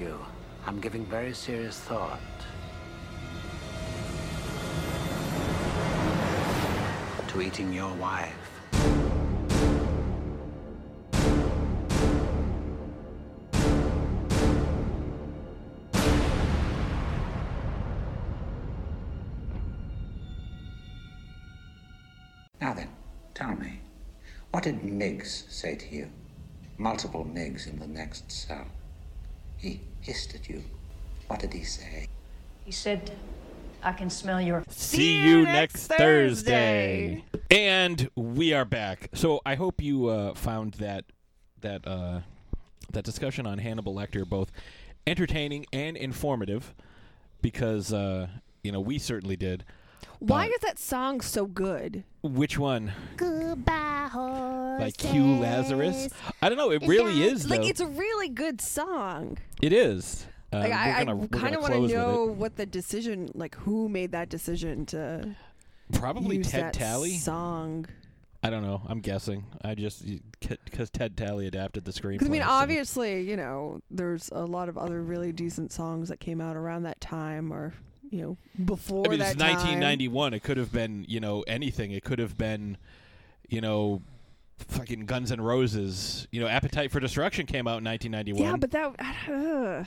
you. 0.00 0.18
I'm 0.66 0.80
giving 0.80 1.04
very 1.06 1.32
serious 1.32 1.78
thought. 1.78 2.20
To 7.28 7.40
eating 7.42 7.72
your 7.72 7.92
wife. 7.94 8.34
Now 22.60 22.74
then, 22.74 22.88
tell 23.34 23.54
me, 23.54 23.80
what 24.50 24.64
did 24.64 24.82
Miggs 24.82 25.44
say 25.48 25.76
to 25.76 25.94
you? 25.94 26.10
Multiple 26.78 27.24
Miggs 27.24 27.66
in 27.66 27.78
the 27.78 27.86
next 27.86 28.32
cell. 28.32 28.66
He 29.58 29.80
hissed 30.00 30.34
at 30.34 30.48
you. 30.48 30.62
What 31.26 31.40
did 31.40 31.52
he 31.52 31.64
say? 31.64 32.08
He 32.64 32.72
said, 32.72 33.12
I 33.82 33.92
can 33.92 34.10
smell 34.10 34.40
your. 34.40 34.64
See 34.68 35.22
you 35.22 35.42
next 35.44 35.86
Thursday. 35.86 37.24
And 37.50 38.10
we 38.16 38.52
are 38.52 38.64
back. 38.64 39.10
So 39.14 39.40
I 39.46 39.54
hope 39.54 39.80
you 39.80 40.08
uh, 40.08 40.34
found 40.34 40.74
that 40.74 41.04
that 41.60 41.86
uh, 41.86 42.20
that 42.92 43.04
discussion 43.04 43.46
on 43.46 43.58
Hannibal 43.58 43.94
Lecter 43.94 44.28
both 44.28 44.50
entertaining 45.06 45.66
and 45.72 45.96
informative, 45.96 46.74
because 47.42 47.92
uh, 47.92 48.28
you 48.62 48.72
know 48.72 48.80
we 48.80 48.98
certainly 48.98 49.36
did. 49.36 49.64
Why 50.18 50.46
is 50.46 50.60
that 50.62 50.78
song 50.78 51.20
so 51.20 51.46
good? 51.46 52.04
Which 52.22 52.58
one? 52.58 52.92
Goodbye, 53.16 54.08
horse. 54.12 54.80
By 54.80 54.90
Q 54.92 55.38
Lazarus? 55.38 56.08
I 56.42 56.48
don't 56.48 56.58
know. 56.58 56.70
It 56.70 56.82
really 56.86 57.22
is 57.22 57.44
though. 57.44 57.56
Like 57.56 57.68
it's 57.68 57.80
a 57.80 57.86
really 57.86 58.28
good 58.28 58.60
song. 58.60 59.38
it 59.62 59.72
is. 59.72 60.26
Uh, 60.52 60.58
Like, 60.58 60.68
we're 60.70 60.74
I, 60.76 61.04
gonna- 61.04 61.16
we're 61.16 61.24
I 61.24 61.38
kind 61.38 61.54
of 61.54 61.60
want 61.62 61.72
to 61.74 61.78
close 61.78 61.82
with 61.82 61.90
it. 61.90 61.94
know 61.96 62.24
what 62.26 62.56
the 62.56 62.66
decision, 62.66 63.28
like 63.34 63.54
who 63.56 63.88
made 63.88 64.12
that 64.12 64.28
decision 64.28 64.86
to 64.86 65.34
Probably 65.92 66.36
use 66.38 66.50
Ted 66.50 66.64
that 66.64 66.72
Talley. 66.72 67.16
song. 67.18 67.86
I 68.42 68.50
don't 68.50 68.62
know. 68.62 68.80
I'm 68.86 69.00
guessing. 69.00 69.44
I 69.62 69.74
just 69.74 70.04
because 70.40 70.88
Ted 70.90 71.16
Tally 71.16 71.46
adapted 71.46 71.84
the 71.84 71.90
screenplay. 71.92 72.26
I 72.26 72.28
mean, 72.28 72.42
so- 72.42 72.48
obviously, 72.48 73.22
you 73.28 73.36
know, 73.36 73.80
there's 73.90 74.28
a 74.32 74.44
lot 74.44 74.68
of 74.68 74.78
other 74.78 75.02
really 75.02 75.32
decent 75.32 75.72
songs 75.72 76.08
that 76.08 76.20
came 76.20 76.40
out 76.40 76.56
around 76.56 76.84
that 76.84 77.00
time, 77.00 77.52
or 77.52 77.72
you 78.10 78.22
know, 78.22 78.36
before 78.64 79.06
I 79.06 79.10
mean, 79.10 79.18
that 79.20 79.32
it's 79.32 79.40
time. 79.40 79.54
1991. 79.56 80.34
It 80.34 80.42
could 80.42 80.56
have 80.56 80.72
been, 80.72 81.04
you 81.08 81.20
know, 81.20 81.42
anything. 81.42 81.92
It 81.92 82.04
could 82.04 82.18
have 82.18 82.36
been, 82.36 82.76
you 83.48 83.60
know, 83.60 84.02
fucking 84.68 85.06
Guns 85.06 85.32
N' 85.32 85.40
Roses. 85.40 86.26
You 86.30 86.40
know, 86.40 86.46
Appetite 86.46 86.90
for 86.90 87.00
Destruction 87.00 87.46
came 87.46 87.66
out 87.66 87.78
in 87.78 87.84
1991. 87.84 88.42
Yeah, 88.42 88.56
but 88.56 88.70
that. 88.70 89.30
Uh, 89.30 89.84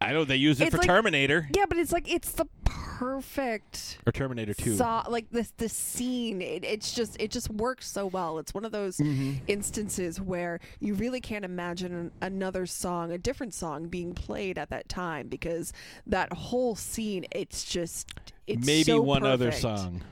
I 0.00 0.12
know 0.12 0.24
they 0.24 0.36
used 0.36 0.60
it 0.60 0.66
it's 0.66 0.74
for 0.74 0.78
like- 0.78 0.86
Terminator 0.86 1.48
Yeah, 1.54 1.64
but 1.68 1.76
it's 1.78 1.92
like 1.92 2.08
it's 2.12 2.30
the 2.32 2.46
perfect 2.64 3.98
or 4.06 4.12
Terminator 4.12 4.54
2. 4.54 4.76
saw 4.76 5.04
like 5.08 5.30
this 5.30 5.52
the 5.56 5.68
scene 5.68 6.42
it, 6.42 6.64
it's 6.64 6.92
just 6.92 7.20
it 7.20 7.30
just 7.30 7.48
works 7.50 7.88
so 7.88 8.06
well 8.06 8.38
it's 8.38 8.52
one 8.52 8.64
of 8.64 8.72
those 8.72 8.96
Mhm. 8.98 9.40
instances 9.46 10.20
where 10.20 10.58
you 10.80 10.94
really 10.94 11.20
can't 11.20 11.44
imagine 11.44 11.92
an, 11.94 12.12
another 12.20 12.66
song 12.66 13.12
a 13.12 13.18
different 13.18 13.54
song 13.54 13.86
being 13.88 14.14
played 14.14 14.58
at 14.58 14.70
that 14.70 14.88
time 14.88 15.28
because 15.28 15.72
that 16.06 16.32
whole 16.32 16.74
scene 16.76 17.24
it's 17.30 17.64
just 17.64 18.08
it's 18.46 18.66
Maybe 18.66 18.82
so 18.84 19.00
one 19.00 19.24
other 19.24 19.52
song. 19.52 20.02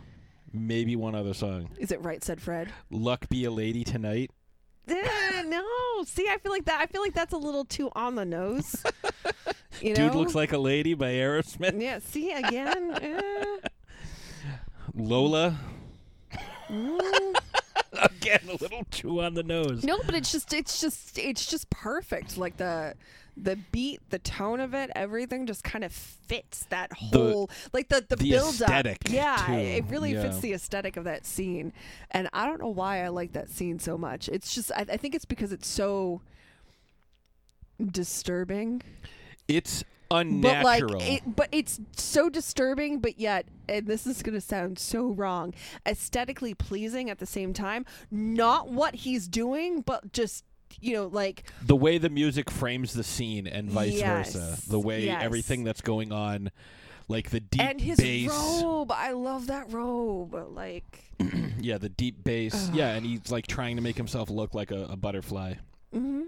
Maybe 0.52 0.94
one 0.96 1.14
other 1.14 1.34
song. 1.34 1.70
is 1.78 1.90
it 1.90 2.00
right 2.02 2.22
said 2.22 2.40
fred 2.40 2.72
Luck 2.90 3.28
be 3.28 3.44
a 3.44 3.50
lady 3.50 3.82
tonight. 3.84 4.30
Eh, 4.88 5.42
no 5.48 5.64
see 6.06 6.28
i 6.28 6.38
feel 6.38 6.52
like 6.52 6.64
that 6.66 6.80
i 6.80 6.86
feel 6.86 7.02
like 7.02 7.12
that's 7.14 7.32
a 7.32 7.36
little 7.36 7.64
too 7.64 7.90
on 7.96 8.14
the 8.14 8.24
nose 8.24 8.84
you 9.80 9.90
know 9.90 10.06
Dude 10.08 10.14
looks 10.14 10.34
like 10.34 10.52
a 10.52 10.58
lady 10.58 10.94
by 10.94 11.12
Aerosmith. 11.12 11.80
yeah 11.80 11.98
see 11.98 12.32
again 12.32 12.92
eh. 13.02 13.68
Lola. 14.94 15.58
Mm. 16.70 17.34
Again, 17.92 18.40
a 18.48 18.52
little 18.62 18.84
too 18.90 19.22
on 19.22 19.34
the 19.34 19.42
nose. 19.42 19.82
No, 19.84 19.98
but 20.04 20.14
it's 20.14 20.30
just 20.32 20.52
it's 20.52 20.80
just 20.80 21.18
it's 21.18 21.46
just 21.46 21.70
perfect. 21.70 22.36
Like 22.36 22.56
the 22.58 22.94
the 23.36 23.56
beat, 23.72 24.00
the 24.10 24.18
tone 24.18 24.60
of 24.60 24.74
it, 24.74 24.90
everything 24.94 25.46
just 25.46 25.62
kind 25.64 25.84
of 25.84 25.92
fits 25.92 26.64
that 26.70 26.90
The- 27.10 27.18
whole 27.18 27.50
like 27.72 27.88
the 27.88 28.04
the, 28.06 28.16
the 28.16 28.30
build 28.30 28.54
aesthetic, 28.54 28.98
up. 29.06 29.12
Yeah, 29.12 29.44
too. 29.46 29.52
it 29.54 29.84
really 29.88 30.14
fits 30.14 30.40
the 30.40 30.52
aesthetic 30.52 30.96
of 30.96 31.04
that 31.04 31.24
scene. 31.24 31.72
And 32.10 32.28
I 32.32 32.46
don't 32.46 32.60
know 32.60 32.68
why 32.68 33.02
I 33.04 33.08
like 33.08 33.32
that 33.32 33.48
scene 33.48 33.78
so 33.78 33.96
much. 33.96 34.28
It's 34.28 34.54
just 34.54 34.70
I, 34.72 34.84
I 34.90 34.96
think 34.96 35.14
it's 35.14 35.24
because 35.26 35.52
it's 35.52 35.68
so 35.68 36.20
disturbing. 37.90 38.82
It's 39.48 39.84
But 40.08 40.16
unnatural. 40.18 41.00
like, 41.00 41.12
it, 41.12 41.36
but 41.36 41.48
it's 41.52 41.80
so 41.96 42.28
disturbing, 42.28 43.00
but 43.00 43.18
yet, 43.18 43.46
and 43.68 43.86
this 43.86 44.06
is 44.06 44.22
gonna 44.22 44.40
sound 44.40 44.78
so 44.78 45.06
wrong, 45.08 45.54
aesthetically 45.86 46.54
pleasing 46.54 47.10
at 47.10 47.18
the 47.18 47.26
same 47.26 47.52
time. 47.52 47.84
Not 48.10 48.68
what 48.70 48.94
he's 48.94 49.28
doing, 49.28 49.80
but 49.80 50.12
just 50.12 50.44
you 50.80 50.94
know, 50.94 51.06
like 51.06 51.44
the 51.64 51.76
way 51.76 51.98
the 51.98 52.10
music 52.10 52.50
frames 52.50 52.92
the 52.92 53.04
scene 53.04 53.46
and 53.46 53.70
vice 53.70 54.00
versa. 54.00 54.58
The 54.68 54.80
way 54.80 55.06
yes. 55.06 55.22
everything 55.22 55.64
that's 55.64 55.80
going 55.80 56.12
on, 56.12 56.50
like 57.08 57.30
the 57.30 57.40
deep 57.40 57.62
and 57.62 57.80
his 57.80 57.98
bass. 57.98 58.30
robe. 58.30 58.92
I 58.92 59.12
love 59.12 59.46
that 59.46 59.72
robe. 59.72 60.34
Like, 60.54 61.04
yeah, 61.60 61.78
the 61.78 61.88
deep 61.88 62.22
bass. 62.24 62.70
Yeah, 62.72 62.90
and 62.94 63.06
he's 63.06 63.30
like 63.30 63.46
trying 63.46 63.76
to 63.76 63.82
make 63.82 63.96
himself 63.96 64.28
look 64.30 64.54
like 64.54 64.70
a, 64.70 64.84
a 64.84 64.96
butterfly. 64.96 65.54
hmm 65.92 66.24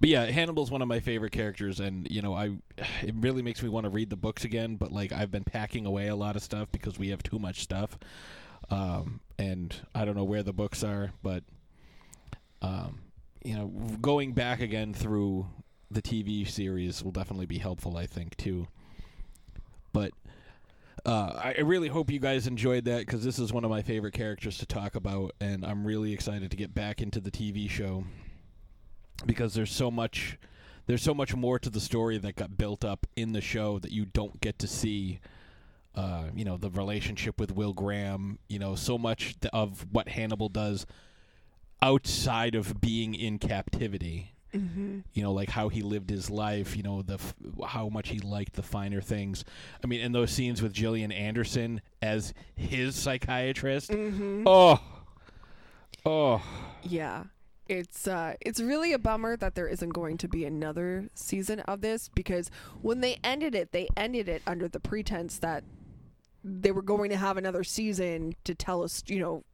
But 0.00 0.08
yeah, 0.08 0.26
Hannibal's 0.26 0.70
one 0.70 0.82
of 0.82 0.88
my 0.88 1.00
favorite 1.00 1.32
characters, 1.32 1.80
and 1.80 2.06
you 2.10 2.22
know, 2.22 2.34
I 2.34 2.56
it 3.02 3.14
really 3.16 3.42
makes 3.42 3.62
me 3.62 3.68
want 3.68 3.84
to 3.84 3.90
read 3.90 4.10
the 4.10 4.16
books 4.16 4.44
again. 4.44 4.76
But 4.76 4.92
like, 4.92 5.12
I've 5.12 5.30
been 5.30 5.44
packing 5.44 5.86
away 5.86 6.08
a 6.08 6.16
lot 6.16 6.36
of 6.36 6.42
stuff 6.42 6.68
because 6.72 6.98
we 6.98 7.08
have 7.08 7.22
too 7.22 7.38
much 7.38 7.62
stuff, 7.62 7.98
um, 8.70 9.20
and 9.38 9.74
I 9.94 10.04
don't 10.04 10.16
know 10.16 10.24
where 10.24 10.42
the 10.42 10.52
books 10.52 10.82
are. 10.82 11.12
But 11.22 11.44
um, 12.62 13.00
you 13.44 13.54
know, 13.54 13.66
going 14.00 14.32
back 14.32 14.60
again 14.60 14.94
through 14.94 15.46
the 15.90 16.02
TV 16.02 16.48
series 16.48 17.02
will 17.02 17.12
definitely 17.12 17.46
be 17.46 17.58
helpful, 17.58 17.96
I 17.96 18.06
think, 18.06 18.36
too. 18.36 18.66
But 19.92 20.12
uh, 21.06 21.52
I 21.56 21.60
really 21.60 21.88
hope 21.88 22.10
you 22.10 22.18
guys 22.18 22.46
enjoyed 22.46 22.86
that 22.86 23.06
because 23.06 23.22
this 23.22 23.38
is 23.38 23.52
one 23.52 23.64
of 23.64 23.70
my 23.70 23.82
favorite 23.82 24.14
characters 24.14 24.58
to 24.58 24.66
talk 24.66 24.96
about, 24.96 25.32
and 25.40 25.64
I'm 25.64 25.86
really 25.86 26.12
excited 26.12 26.50
to 26.50 26.56
get 26.56 26.74
back 26.74 27.00
into 27.00 27.20
the 27.20 27.30
TV 27.30 27.68
show 27.70 28.04
because 29.26 29.54
there's 29.54 29.72
so 29.72 29.90
much 29.90 30.38
there's 30.86 31.02
so 31.02 31.14
much 31.14 31.34
more 31.34 31.58
to 31.58 31.70
the 31.70 31.80
story 31.80 32.18
that 32.18 32.36
got 32.36 32.58
built 32.58 32.84
up 32.84 33.06
in 33.16 33.32
the 33.32 33.40
show 33.40 33.78
that 33.78 33.90
you 33.90 34.04
don't 34.04 34.40
get 34.40 34.58
to 34.58 34.66
see 34.66 35.18
uh, 35.94 36.24
you 36.34 36.44
know 36.44 36.56
the 36.56 36.70
relationship 36.70 37.38
with 37.40 37.52
Will 37.52 37.72
Graham 37.72 38.38
you 38.48 38.58
know 38.58 38.74
so 38.74 38.98
much 38.98 39.36
of 39.52 39.86
what 39.92 40.08
Hannibal 40.08 40.48
does 40.48 40.84
outside 41.80 42.54
of 42.54 42.80
being 42.80 43.14
in 43.14 43.38
captivity 43.38 44.30
Mhm. 44.54 45.02
you 45.12 45.22
know 45.22 45.32
like 45.32 45.50
how 45.50 45.68
he 45.68 45.82
lived 45.82 46.08
his 46.10 46.30
life 46.30 46.76
you 46.76 46.82
know 46.84 47.02
the 47.02 47.14
f- 47.14 47.34
how 47.66 47.88
much 47.88 48.10
he 48.10 48.20
liked 48.20 48.52
the 48.52 48.62
finer 48.62 49.00
things 49.00 49.44
i 49.82 49.88
mean 49.88 50.00
in 50.00 50.12
those 50.12 50.30
scenes 50.30 50.62
with 50.62 50.72
Gillian 50.72 51.10
Anderson 51.10 51.80
as 52.00 52.32
his 52.54 52.94
psychiatrist 52.94 53.90
Mhm. 53.90 54.44
oh 54.46 54.80
oh 56.06 56.40
yeah. 56.84 57.24
It's 57.66 58.06
uh 58.06 58.34
it's 58.40 58.60
really 58.60 58.92
a 58.92 58.98
bummer 58.98 59.36
that 59.38 59.54
there 59.54 59.66
isn't 59.66 59.90
going 59.90 60.18
to 60.18 60.28
be 60.28 60.44
another 60.44 61.08
season 61.14 61.60
of 61.60 61.80
this 61.80 62.10
because 62.14 62.50
when 62.82 63.00
they 63.00 63.16
ended 63.24 63.54
it, 63.54 63.72
they 63.72 63.88
ended 63.96 64.28
it 64.28 64.42
under 64.46 64.68
the 64.68 64.80
pretense 64.80 65.38
that 65.38 65.64
they 66.46 66.70
were 66.70 66.82
going 66.82 67.08
to 67.08 67.16
have 67.16 67.38
another 67.38 67.64
season 67.64 68.34
to 68.44 68.54
tell 68.54 68.82
us, 68.82 69.02
you 69.06 69.18
know, 69.18 69.44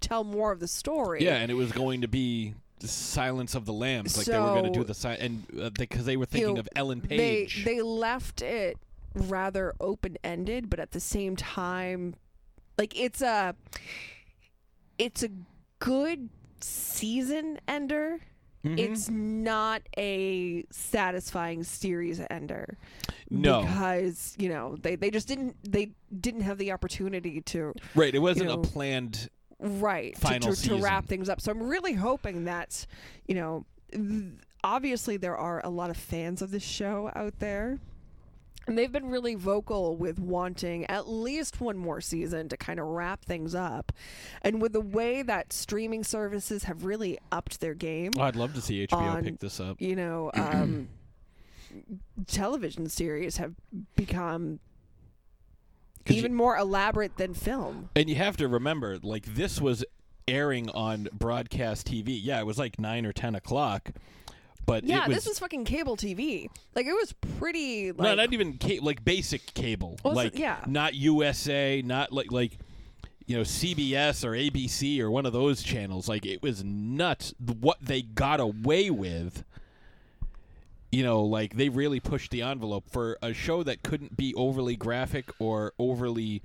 tell 0.00 0.24
more 0.24 0.52
of 0.52 0.58
the 0.60 0.68
story. 0.68 1.22
Yeah, 1.22 1.34
and 1.36 1.50
it 1.50 1.54
was 1.54 1.70
going 1.70 2.00
to 2.00 2.08
be 2.08 2.54
the 2.78 2.88
Silence 2.88 3.54
of 3.54 3.66
the 3.66 3.74
Lambs. 3.74 4.16
Like 4.16 4.26
they 4.26 4.38
were 4.38 4.46
going 4.46 4.64
to 4.64 4.78
do 4.78 4.82
the 4.82 4.94
si- 4.94 5.08
and 5.20 5.74
because 5.74 6.06
they 6.06 6.16
were 6.16 6.22
You 6.22 6.26
thinking 6.26 6.54
know, 6.54 6.60
of 6.60 6.68
Ellen 6.74 7.02
Page. 7.02 7.62
they-. 7.66 7.74
They, 7.74 7.82
left 7.82 8.40
it 8.40 8.78
rather 9.14 9.74
open 9.80 10.16
ended, 10.24 10.70
but 10.70 10.80
at 10.80 10.92
the 10.92 11.00
same 11.00 11.36
time, 11.36 12.14
like 12.78 12.98
it's 12.98 13.20
a 13.20 13.54
it's 14.98 15.22
a 15.22 15.28
good 15.78 16.30
season 16.64 17.58
ender. 17.68 18.18
Mhm. 18.64 18.78
It's 18.78 19.08
not 19.08 19.82
a 19.96 20.64
satisfying 20.70 21.62
series 21.64 22.20
ender. 22.30 22.76
No. 23.30 23.62
because 23.62 24.34
you 24.38 24.48
know 24.48 24.76
they, 24.82 24.96
they 24.96 25.10
just 25.10 25.28
didn't 25.28 25.56
they 25.62 25.92
didn't 26.20 26.40
have 26.42 26.58
the 26.58 26.72
opportunity 26.72 27.40
to 27.42 27.72
right, 27.94 28.12
it 28.14 28.18
wasn't 28.18 28.48
know, 28.48 28.54
a 28.54 28.58
planned. 28.62 29.28
right 29.60 30.14
to- 30.16 30.20
final 30.20 30.54
to, 30.54 30.68
to, 30.68 30.76
wrap 30.78 31.06
things 31.06 31.28
up 31.28 31.40
so 31.40 31.52
i'm 31.52 31.62
really 31.62 31.92
hoping 31.92 32.46
that 32.46 32.84
you 33.28 33.34
know 33.36 33.64
th- 33.92 34.24
obviously 34.64 35.16
there 35.16 35.36
are 35.36 35.60
a 35.64 35.68
lot 35.70 35.90
of 35.90 35.96
fans 35.96 36.42
of 36.42 36.50
this 36.50 36.64
show 36.64 37.10
out 37.14 37.38
there 37.38 37.78
and 38.66 38.76
they've 38.78 38.92
been 38.92 39.08
really 39.08 39.34
vocal 39.34 39.96
with 39.96 40.18
wanting 40.18 40.84
at 40.86 41.08
least 41.08 41.60
one 41.60 41.76
more 41.76 42.00
season 42.00 42.48
to 42.48 42.56
kind 42.56 42.78
of 42.78 42.86
wrap 42.86 43.24
things 43.24 43.54
up 43.54 43.92
and 44.42 44.60
with 44.62 44.72
the 44.72 44.80
way 44.80 45.22
that 45.22 45.52
streaming 45.52 46.04
services 46.04 46.64
have 46.64 46.84
really 46.84 47.18
upped 47.32 47.60
their 47.60 47.74
game 47.74 48.12
Oh, 48.18 48.22
I'd 48.22 48.36
love 48.36 48.54
to 48.54 48.60
see 48.60 48.86
HBO 48.86 48.92
on, 48.98 49.24
pick 49.24 49.38
this 49.40 49.58
up. 49.60 49.80
you 49.80 49.96
know 49.96 50.30
um 50.34 50.88
television 52.26 52.88
series 52.88 53.36
have 53.38 53.54
become 53.96 54.60
even 56.08 56.34
more 56.34 56.56
elaborate 56.56 57.16
than 57.16 57.34
film 57.34 57.90
And 57.94 58.08
you 58.08 58.16
have 58.16 58.36
to 58.38 58.48
remember, 58.48 58.98
like 59.02 59.34
this 59.34 59.60
was 59.60 59.84
airing 60.26 60.68
on 60.70 61.08
broadcast 61.12 61.86
TV. 61.86 62.18
Yeah, 62.22 62.40
it 62.40 62.46
was 62.46 62.58
like 62.58 62.78
nine 62.78 63.04
or 63.06 63.12
ten 63.12 63.34
o'clock, 63.34 63.90
but 64.70 64.84
yeah 64.84 65.06
was, 65.06 65.16
this 65.16 65.26
was 65.26 65.38
fucking 65.38 65.64
cable 65.64 65.96
tv 65.96 66.48
like 66.74 66.86
it 66.86 66.92
was 66.92 67.12
pretty 67.38 67.90
like 67.92 68.00
no, 68.00 68.14
not 68.14 68.32
even 68.32 68.58
ca- 68.58 68.80
like 68.80 69.04
basic 69.04 69.54
cable, 69.54 69.98
Well, 70.04 70.14
like 70.14 70.38
yeah. 70.38 70.58
not 70.66 70.94
USA, 70.94 71.82
not 71.84 72.12
like 72.12 72.30
like 72.30 72.58
you 73.26 73.36
know 73.36 73.42
CBS 73.42 74.24
or 74.24 74.32
ABC 74.32 75.00
or 75.00 75.10
one 75.10 75.26
of 75.26 75.32
those 75.32 75.62
channels. 75.62 76.08
Like 76.08 76.26
it 76.26 76.42
was 76.42 76.62
nuts 76.62 77.34
what 77.60 77.78
they 77.80 78.02
got 78.02 78.40
away 78.40 78.90
with. 78.90 79.44
You 80.92 81.02
know, 81.04 81.22
like 81.22 81.56
they 81.56 81.68
really 81.68 82.00
pushed 82.00 82.30
the 82.30 82.42
envelope 82.42 82.90
for 82.90 83.16
a 83.22 83.32
show 83.32 83.62
that 83.62 83.82
couldn't 83.82 84.16
be 84.16 84.34
overly 84.34 84.76
graphic 84.76 85.30
or 85.38 85.72
overly 85.78 86.42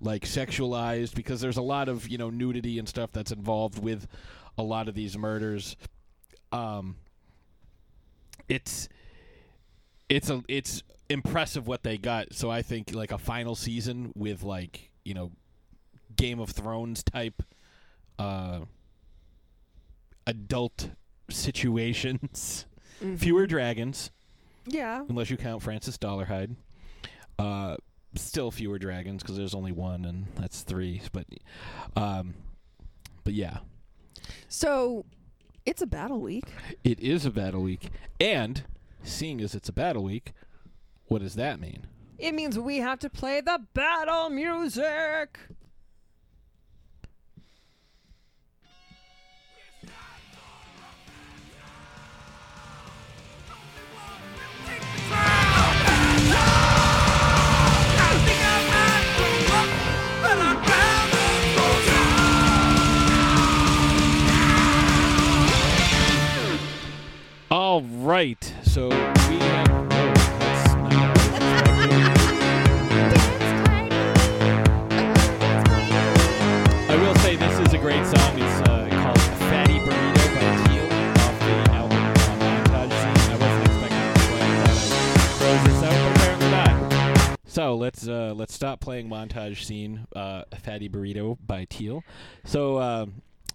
like 0.00 0.24
sexualized 0.24 1.14
because 1.14 1.40
there's 1.40 1.56
a 1.56 1.62
lot 1.62 1.88
of, 1.88 2.06
you 2.08 2.18
know, 2.18 2.28
nudity 2.28 2.78
and 2.78 2.88
stuff 2.88 3.10
that's 3.12 3.32
involved 3.32 3.82
with 3.82 4.06
a 4.58 4.62
lot 4.62 4.88
of 4.88 4.94
these 4.94 5.16
murders. 5.16 5.76
Um 6.52 6.96
it's 8.48 8.88
it's 10.08 10.30
a 10.30 10.42
it's 10.48 10.82
impressive 11.08 11.66
what 11.66 11.82
they 11.82 11.96
got. 11.98 12.32
So 12.34 12.50
I 12.50 12.62
think 12.62 12.92
like 12.94 13.12
a 13.12 13.18
final 13.18 13.54
season 13.54 14.12
with 14.14 14.42
like, 14.42 14.90
you 15.04 15.14
know, 15.14 15.32
Game 16.16 16.40
of 16.40 16.50
Thrones 16.50 17.02
type 17.02 17.42
uh 18.18 18.60
adult 20.26 20.90
situations. 21.30 22.66
Mhm. 23.02 23.18
Fewer 23.18 23.46
dragons, 23.46 24.10
Yeah. 24.66 25.04
unless 25.08 25.30
you 25.30 25.36
count 25.36 25.62
Francis 25.62 25.98
Dolarhyde. 25.98 26.56
Uh, 27.38 27.76
still 28.14 28.50
fewer 28.50 28.78
dragons 28.78 29.22
because 29.22 29.36
there's 29.36 29.54
only 29.54 29.72
one, 29.72 30.04
and 30.06 30.26
that's 30.36 30.62
three. 30.62 31.02
But, 31.12 31.26
um, 31.96 32.34
but 33.24 33.34
yeah, 33.34 33.58
So 34.48 35.04
it's 35.66 35.82
a 35.82 35.86
battle 35.86 36.20
week. 36.20 36.44
it 36.84 36.98
is 37.00 37.26
a 37.26 37.30
battle 37.30 37.62
week, 37.62 37.90
and 38.18 38.64
seeing 39.02 39.40
as 39.40 39.54
it's 39.54 39.68
a 39.68 39.72
battle 39.72 40.04
week, 40.04 40.32
what 41.08 41.20
does 41.20 41.34
that 41.34 41.60
mean? 41.60 41.86
It 42.18 42.32
means 42.32 42.58
we 42.58 42.78
have 42.78 42.98
to 43.00 43.10
play 43.10 43.40
the 43.40 43.60
battle 43.74 44.30
music. 44.30 45.38
All 67.76 67.82
right, 67.82 68.40
so 68.62 68.88
we 68.88 68.94
have. 68.94 69.68
oh, 69.68 69.76
I 76.88 76.96
will 76.98 77.14
say 77.16 77.36
this 77.36 77.58
is 77.58 77.74
a 77.74 77.78
great 77.78 78.06
song. 78.06 78.38
It's 78.38 78.60
uh, 78.66 78.88
called 78.92 79.18
"Fatty 79.50 79.78
Burrito" 79.80 80.34
by 80.34 80.56
Teal 80.64 80.86
off 81.20 81.38
the 81.38 81.70
album 81.74 81.98
Montage 82.40 82.92
Scene. 82.96 83.30
I 83.30 83.36
wasn't 83.36 83.64
expecting 83.66 84.06
to 84.14 84.20
play. 84.30 84.40
I 84.40 84.42
thought 84.64 85.20
I'd 85.20 85.36
close 85.36 85.62
this 85.66 85.82
out, 85.82 85.96
but 86.00 86.12
apparently 86.16 86.50
not. 86.50 86.72
So 87.44 87.76
let's 87.76 88.08
uh, 88.08 88.32
let's 88.34 88.54
stop 88.54 88.80
playing 88.80 89.10
Montage 89.10 89.64
Scene, 89.66 90.06
uh, 90.16 90.44
"Fatty 90.62 90.88
Burrito" 90.88 91.36
by 91.46 91.66
Teal. 91.66 92.02
So. 92.42 92.78
Uh, 92.78 93.04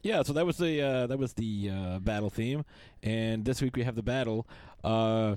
yeah, 0.04 0.24
so 0.24 0.34
that 0.34 0.46
was 0.46 0.58
the 0.58 0.82
uh, 0.82 1.08
that 1.08 1.18
was 1.20 1.34
the 1.34 1.70
uh, 1.74 2.00
battle 2.00 2.30
theme, 2.30 2.66
and 3.04 3.46
this 3.46 3.62
week 3.62 3.76
we 3.76 3.84
have 3.84 3.96
the 3.96 4.04
battle. 4.04 4.48
Uh, 4.84 5.36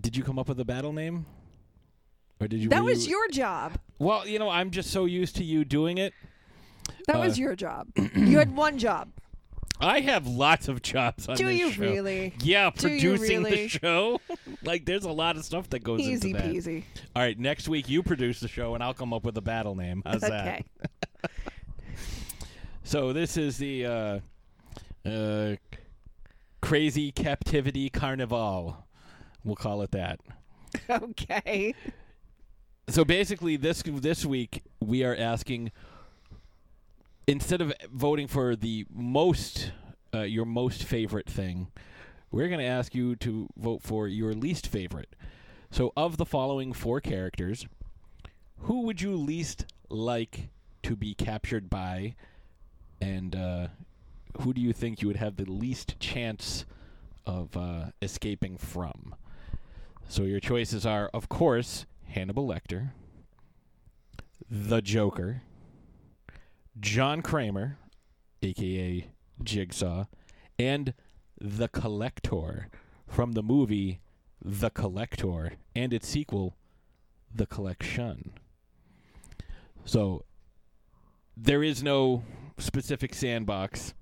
did 0.00 0.16
you 0.16 0.22
come 0.22 0.38
up 0.38 0.48
with 0.48 0.58
a 0.60 0.64
battle 0.64 0.92
name, 0.92 1.26
or 2.40 2.48
did 2.48 2.60
you? 2.60 2.68
That 2.68 2.84
was 2.84 3.06
you- 3.06 3.12
your 3.18 3.28
job. 3.28 3.78
Well, 3.98 4.26
you 4.26 4.38
know, 4.38 4.48
I'm 4.48 4.70
just 4.70 4.90
so 4.90 5.04
used 5.06 5.36
to 5.36 5.44
you 5.44 5.64
doing 5.64 5.98
it. 5.98 6.12
That 7.06 7.16
Uh, 7.16 7.20
was 7.20 7.38
your 7.38 7.54
job. 7.56 7.88
you 8.14 8.38
had 8.38 8.54
one 8.56 8.78
job. 8.78 9.10
I 9.80 10.00
have 10.00 10.26
lots 10.26 10.66
of 10.66 10.82
jobs 10.82 11.28
on 11.28 11.36
Do 11.36 11.48
you 11.50 11.70
show. 11.70 11.82
really? 11.82 12.34
Yeah, 12.42 12.70
Do 12.76 12.88
you 12.88 13.12
producing 13.12 13.44
really? 13.44 13.50
the 13.62 13.68
show. 13.80 14.20
like, 14.64 14.84
there's 14.86 15.04
a 15.04 15.12
lot 15.12 15.36
of 15.36 15.44
stuff 15.44 15.70
that 15.70 15.84
goes 15.84 16.00
Easy 16.00 16.30
into 16.30 16.42
that. 16.42 16.50
peasy. 16.52 16.82
All 17.14 17.22
right, 17.22 17.38
next 17.38 17.68
week 17.68 17.88
you 17.88 18.02
produce 18.02 18.40
the 18.40 18.48
show, 18.48 18.74
and 18.74 18.82
I'll 18.82 18.92
come 18.94 19.12
up 19.12 19.22
with 19.24 19.36
a 19.36 19.40
battle 19.40 19.76
name. 19.76 20.02
How's 20.04 20.24
Okay. 20.24 20.64
that? 20.80 21.30
so 22.88 23.12
this 23.12 23.36
is 23.36 23.58
the 23.58 23.84
uh, 23.84 24.20
uh, 25.06 25.56
crazy 26.62 27.12
captivity 27.12 27.90
carnival. 27.90 28.86
We'll 29.44 29.56
call 29.56 29.82
it 29.82 29.90
that. 29.90 30.20
okay. 30.90 31.74
So 32.88 33.04
basically, 33.04 33.56
this 33.56 33.82
this 33.84 34.24
week 34.24 34.62
we 34.80 35.04
are 35.04 35.14
asking 35.14 35.70
instead 37.26 37.60
of 37.60 37.74
voting 37.92 38.26
for 38.26 38.56
the 38.56 38.86
most 38.90 39.72
uh, 40.14 40.20
your 40.20 40.46
most 40.46 40.82
favorite 40.82 41.28
thing, 41.28 41.68
we're 42.30 42.48
going 42.48 42.60
to 42.60 42.64
ask 42.64 42.94
you 42.94 43.16
to 43.16 43.50
vote 43.58 43.82
for 43.82 44.08
your 44.08 44.32
least 44.32 44.66
favorite. 44.66 45.14
So, 45.70 45.92
of 45.94 46.16
the 46.16 46.24
following 46.24 46.72
four 46.72 47.02
characters, 47.02 47.66
who 48.60 48.80
would 48.82 49.02
you 49.02 49.14
least 49.14 49.66
like 49.90 50.48
to 50.84 50.96
be 50.96 51.12
captured 51.12 51.68
by, 51.68 52.14
and 53.00 53.34
uh, 53.36 53.68
who 54.40 54.52
do 54.52 54.60
you 54.60 54.72
think 54.72 55.02
you 55.02 55.08
would 55.08 55.16
have 55.16 55.36
the 55.36 55.50
least 55.50 55.98
chance 56.00 56.64
of 57.26 57.56
uh, 57.56 57.86
escaping 58.00 58.56
from? 58.56 59.14
So 60.08 60.22
your 60.22 60.40
choices 60.40 60.86
are, 60.86 61.10
of 61.12 61.28
course, 61.28 61.86
Hannibal 62.06 62.46
Lecter, 62.46 62.92
the 64.50 64.80
Joker, 64.80 65.42
John 66.80 67.20
Kramer, 67.22 67.78
aka 68.42 69.08
Jigsaw, 69.42 70.06
and 70.58 70.94
the 71.40 71.68
Collector 71.68 72.68
from 73.06 73.32
the 73.32 73.42
movie 73.42 74.00
The 74.44 74.70
Collector 74.70 75.52
and 75.74 75.92
its 75.92 76.08
sequel, 76.08 76.56
The 77.34 77.46
Collection. 77.46 78.32
So 79.84 80.24
there 81.36 81.62
is 81.62 81.82
no 81.82 82.22
specific 82.58 83.14
sandbox 83.14 83.94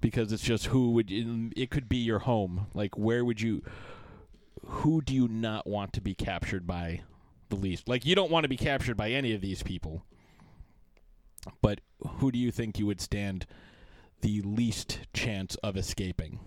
because 0.00 0.32
it's 0.32 0.42
just 0.42 0.66
who 0.66 0.92
would 0.92 1.10
it 1.10 1.70
could 1.70 1.88
be 1.88 1.98
your 1.98 2.20
home. 2.20 2.66
Like 2.74 2.96
where 2.96 3.24
would 3.24 3.40
you 3.40 3.62
who 4.64 5.00
do 5.00 5.14
you 5.14 5.28
not 5.28 5.66
want 5.66 5.92
to 5.94 6.00
be 6.00 6.14
captured 6.14 6.66
by 6.66 7.02
the 7.48 7.56
least? 7.56 7.88
Like 7.88 8.04
you 8.04 8.14
don't 8.14 8.30
want 8.30 8.44
to 8.44 8.48
be 8.48 8.56
captured 8.56 8.96
by 8.96 9.10
any 9.10 9.34
of 9.34 9.40
these 9.40 9.62
people. 9.62 10.04
But 11.62 11.80
who 12.18 12.30
do 12.30 12.38
you 12.38 12.50
think 12.50 12.78
you 12.78 12.86
would 12.86 13.00
stand 13.00 13.46
the 14.20 14.42
least 14.42 15.00
chance 15.14 15.56
of 15.56 15.76
escaping? 15.76 16.38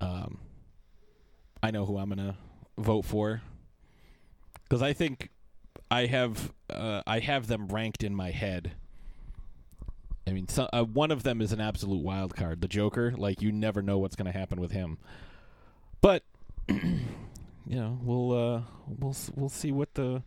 Um 0.00 0.40
I 1.62 1.70
know 1.70 1.86
who 1.86 1.98
I'm 1.98 2.10
going 2.10 2.18
to 2.18 2.36
vote 2.78 3.04
for 3.04 3.42
cuz 4.68 4.80
I 4.80 4.92
think 4.92 5.30
I 5.90 6.06
have 6.06 6.52
uh, 6.70 7.02
I 7.06 7.18
have 7.20 7.46
them 7.46 7.68
ranked 7.68 8.02
in 8.02 8.14
my 8.14 8.30
head. 8.30 8.72
I 10.28 10.32
mean, 10.32 10.46
so, 10.46 10.68
uh, 10.72 10.84
one 10.84 11.10
of 11.10 11.22
them 11.22 11.40
is 11.40 11.52
an 11.52 11.60
absolute 11.60 12.02
wild 12.02 12.36
card. 12.36 12.60
The 12.60 12.68
Joker, 12.68 13.14
like 13.16 13.40
you 13.40 13.50
never 13.50 13.80
know 13.80 13.96
what's 13.98 14.14
going 14.14 14.30
to 14.30 14.38
happen 14.38 14.60
with 14.60 14.72
him. 14.72 14.98
But 16.02 16.22
you 16.68 17.00
know, 17.66 17.98
we'll 18.02 18.32
uh, 18.32 18.62
we'll 18.98 19.16
we'll 19.34 19.48
see 19.48 19.72
what 19.72 19.94
the 19.94 20.22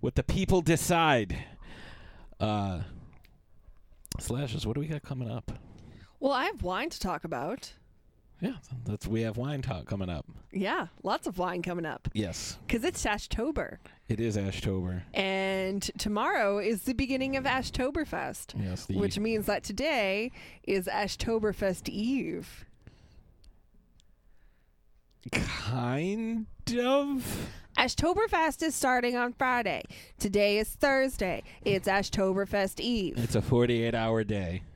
what 0.00 0.16
the 0.16 0.24
people 0.24 0.60
decide. 0.60 1.38
Uh, 2.40 2.80
slashes. 4.18 4.66
What 4.66 4.74
do 4.74 4.80
we 4.80 4.88
got 4.88 5.02
coming 5.02 5.30
up? 5.30 5.52
Well, 6.18 6.32
I 6.32 6.46
have 6.46 6.62
wine 6.62 6.90
to 6.90 6.98
talk 6.98 7.22
about. 7.24 7.72
Yeah, 8.40 8.54
that's 8.84 9.06
we 9.06 9.22
have 9.22 9.36
wine 9.36 9.62
talk 9.62 9.86
coming 9.86 10.10
up. 10.10 10.26
Yeah, 10.52 10.88
lots 11.02 11.26
of 11.26 11.38
wine 11.38 11.62
coming 11.62 11.86
up. 11.86 12.08
Yes, 12.12 12.58
Because 12.66 12.84
it's 12.84 13.04
Ashtober. 13.04 13.78
It 14.08 14.20
is 14.20 14.36
Ashtober. 14.36 15.02
And 15.14 15.82
tomorrow 15.98 16.58
is 16.58 16.82
the 16.82 16.92
beginning 16.92 17.36
of 17.36 17.44
Ashtoberfest. 17.44 18.54
Yes, 18.62 18.86
the- 18.86 18.96
Which 18.98 19.18
means 19.18 19.46
that 19.46 19.62
today 19.64 20.30
is 20.64 20.86
Ashtoberfest 20.86 21.88
Eve. 21.88 22.64
Kind 25.32 26.46
of. 26.78 27.48
Ashtoberfest 27.78 28.62
is 28.62 28.74
starting 28.74 29.16
on 29.16 29.32
Friday. 29.32 29.82
Today 30.18 30.58
is 30.58 30.68
Thursday. 30.68 31.42
It's 31.64 31.88
Ashtoberfest 31.88 32.78
Eve. 32.80 33.18
It's 33.18 33.34
a 33.34 33.42
48 33.42 33.94
hour 33.94 34.22
day. 34.24 34.62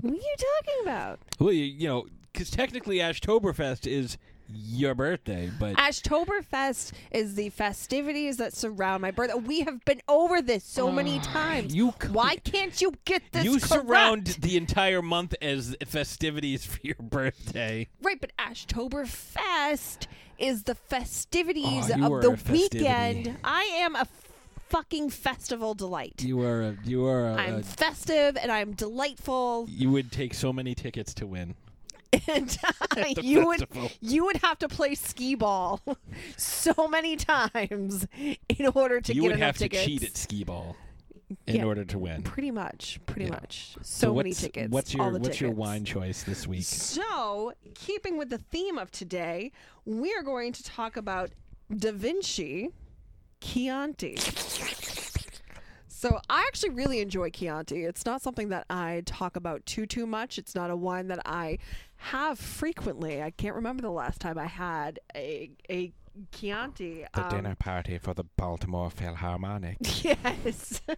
What 0.00 0.12
are 0.12 0.16
you 0.16 0.34
talking 0.38 0.82
about? 0.84 1.18
Well, 1.40 1.52
you, 1.52 1.64
you 1.64 1.88
know, 1.88 2.06
because 2.32 2.50
technically 2.50 2.98
Ashtoberfest 2.98 3.84
is 3.84 4.16
your 4.48 4.94
birthday, 4.94 5.50
but 5.58 5.76
Ashtoberfest 5.76 6.92
is 7.10 7.34
the 7.34 7.50
festivities 7.50 8.38
that 8.38 8.54
surround 8.54 9.02
my 9.02 9.10
birthday. 9.10 9.34
We 9.38 9.60
have 9.60 9.84
been 9.84 10.00
over 10.08 10.40
this 10.42 10.64
so 10.64 10.90
many 10.90 11.18
times. 11.20 11.74
you 11.74 11.88
Why 12.10 12.36
can't 12.36 12.80
you 12.80 12.94
get 13.04 13.22
this 13.32 13.44
you 13.44 13.58
correct? 13.58 13.66
surround 13.68 14.26
the 14.40 14.56
entire 14.56 15.02
month 15.02 15.34
as 15.42 15.76
festivities 15.86 16.64
for 16.64 16.78
your 16.82 16.96
birthday. 17.00 17.88
Right, 18.02 18.20
but 18.20 18.32
Ashtoberfest 18.38 20.06
is 20.38 20.62
the 20.64 20.74
festivities 20.74 21.90
Oh, 21.94 22.16
of 22.16 22.22
the 22.22 22.36
festivity. 22.36 22.78
weekend. 22.78 23.36
I 23.44 23.62
am 23.80 23.96
a 23.96 24.06
fucking 24.68 25.10
festival 25.10 25.74
delight. 25.74 26.22
You 26.22 26.40
are 26.42 26.62
a 26.62 26.76
you 26.84 27.04
are 27.06 27.26
a, 27.30 27.34
I'm 27.34 27.54
a- 27.56 27.62
festive 27.62 28.36
and 28.36 28.52
I'm 28.52 28.72
delightful. 28.72 29.66
you 29.68 29.90
would 29.90 30.12
take 30.12 30.34
so 30.34 30.52
many 30.52 30.74
tickets 30.74 31.14
to 31.14 31.26
win. 31.26 31.54
And 32.28 32.56
uh, 32.64 32.94
the 33.14 33.20
you 33.22 33.46
would 33.46 33.66
you 34.00 34.24
would 34.24 34.36
have 34.38 34.58
to 34.60 34.68
play 34.68 34.94
skee 34.94 35.34
ball 35.34 35.80
so 36.38 36.88
many 36.88 37.16
times 37.16 38.06
in 38.48 38.66
order 38.74 39.00
to 39.00 39.14
you 39.14 39.22
get 39.22 39.28
would 39.28 39.36
enough 39.36 39.46
have 39.46 39.58
tickets. 39.58 39.82
to 39.84 39.88
cheat 39.88 40.02
at 40.04 40.16
skee 40.16 40.44
ball 40.44 40.76
in 41.46 41.56
Yeah, 41.56 41.64
order 41.64 41.84
to 41.84 41.98
win. 41.98 42.22
Pretty 42.22 42.50
much, 42.50 42.98
pretty 43.04 43.24
Yeah. 43.24 43.32
much. 43.32 43.76
So, 43.82 44.14
many 44.14 44.30
what's- 44.30 44.40
tickets. 44.40 44.70
What's 44.72 44.94
your 44.94 45.18
what's 45.18 45.40
your 45.40 45.50
wine 45.50 45.84
choice 45.84 46.22
this 46.22 46.46
week? 46.46 46.64
So, 46.64 47.52
keeping 47.74 48.16
with 48.16 48.30
the 48.30 48.38
theme 48.38 48.78
of 48.78 48.90
today, 48.90 49.52
we 49.84 50.14
are 50.14 50.22
going 50.22 50.52
to 50.54 50.64
talk 50.64 50.96
about 50.96 51.30
Da 51.74 51.92
Vinci 51.92 52.70
Chianti. 53.42 54.16
So, 55.88 56.20
I 56.30 56.44
actually 56.46 56.70
really 56.70 57.00
enjoy 57.00 57.28
Chianti. 57.30 57.84
It's 57.84 58.06
not 58.06 58.22
something 58.22 58.50
that 58.50 58.66
I 58.70 59.02
talk 59.04 59.34
about 59.36 59.66
too 59.66 59.84
too 59.84 60.06
much. 60.06 60.38
It's 60.38 60.54
not 60.54 60.70
a 60.70 60.76
wine 60.76 61.08
that 61.08 61.20
I 61.26 61.58
have 61.98 62.38
frequently. 62.38 63.22
I 63.22 63.30
can't 63.30 63.54
remember 63.54 63.82
the 63.82 63.90
last 63.90 64.20
time 64.20 64.38
I 64.38 64.46
had 64.46 64.98
a 65.14 65.50
a 65.70 65.92
Chianti. 66.32 67.04
The 67.14 67.24
Um, 67.24 67.30
dinner 67.30 67.54
party 67.54 67.98
for 67.98 68.14
the 68.14 68.24
Baltimore 68.24 68.90
Philharmonic. 68.90 69.76
Yes. 70.04 70.80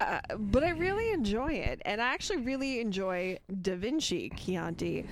uh, 0.00 0.20
but 0.38 0.64
I 0.64 0.70
really 0.70 1.10
enjoy 1.10 1.52
it, 1.52 1.82
and 1.84 2.00
I 2.00 2.12
actually 2.14 2.38
really 2.38 2.80
enjoy 2.80 3.38
Da 3.62 3.76
Vinci 3.76 4.30
Chianti. 4.30 5.06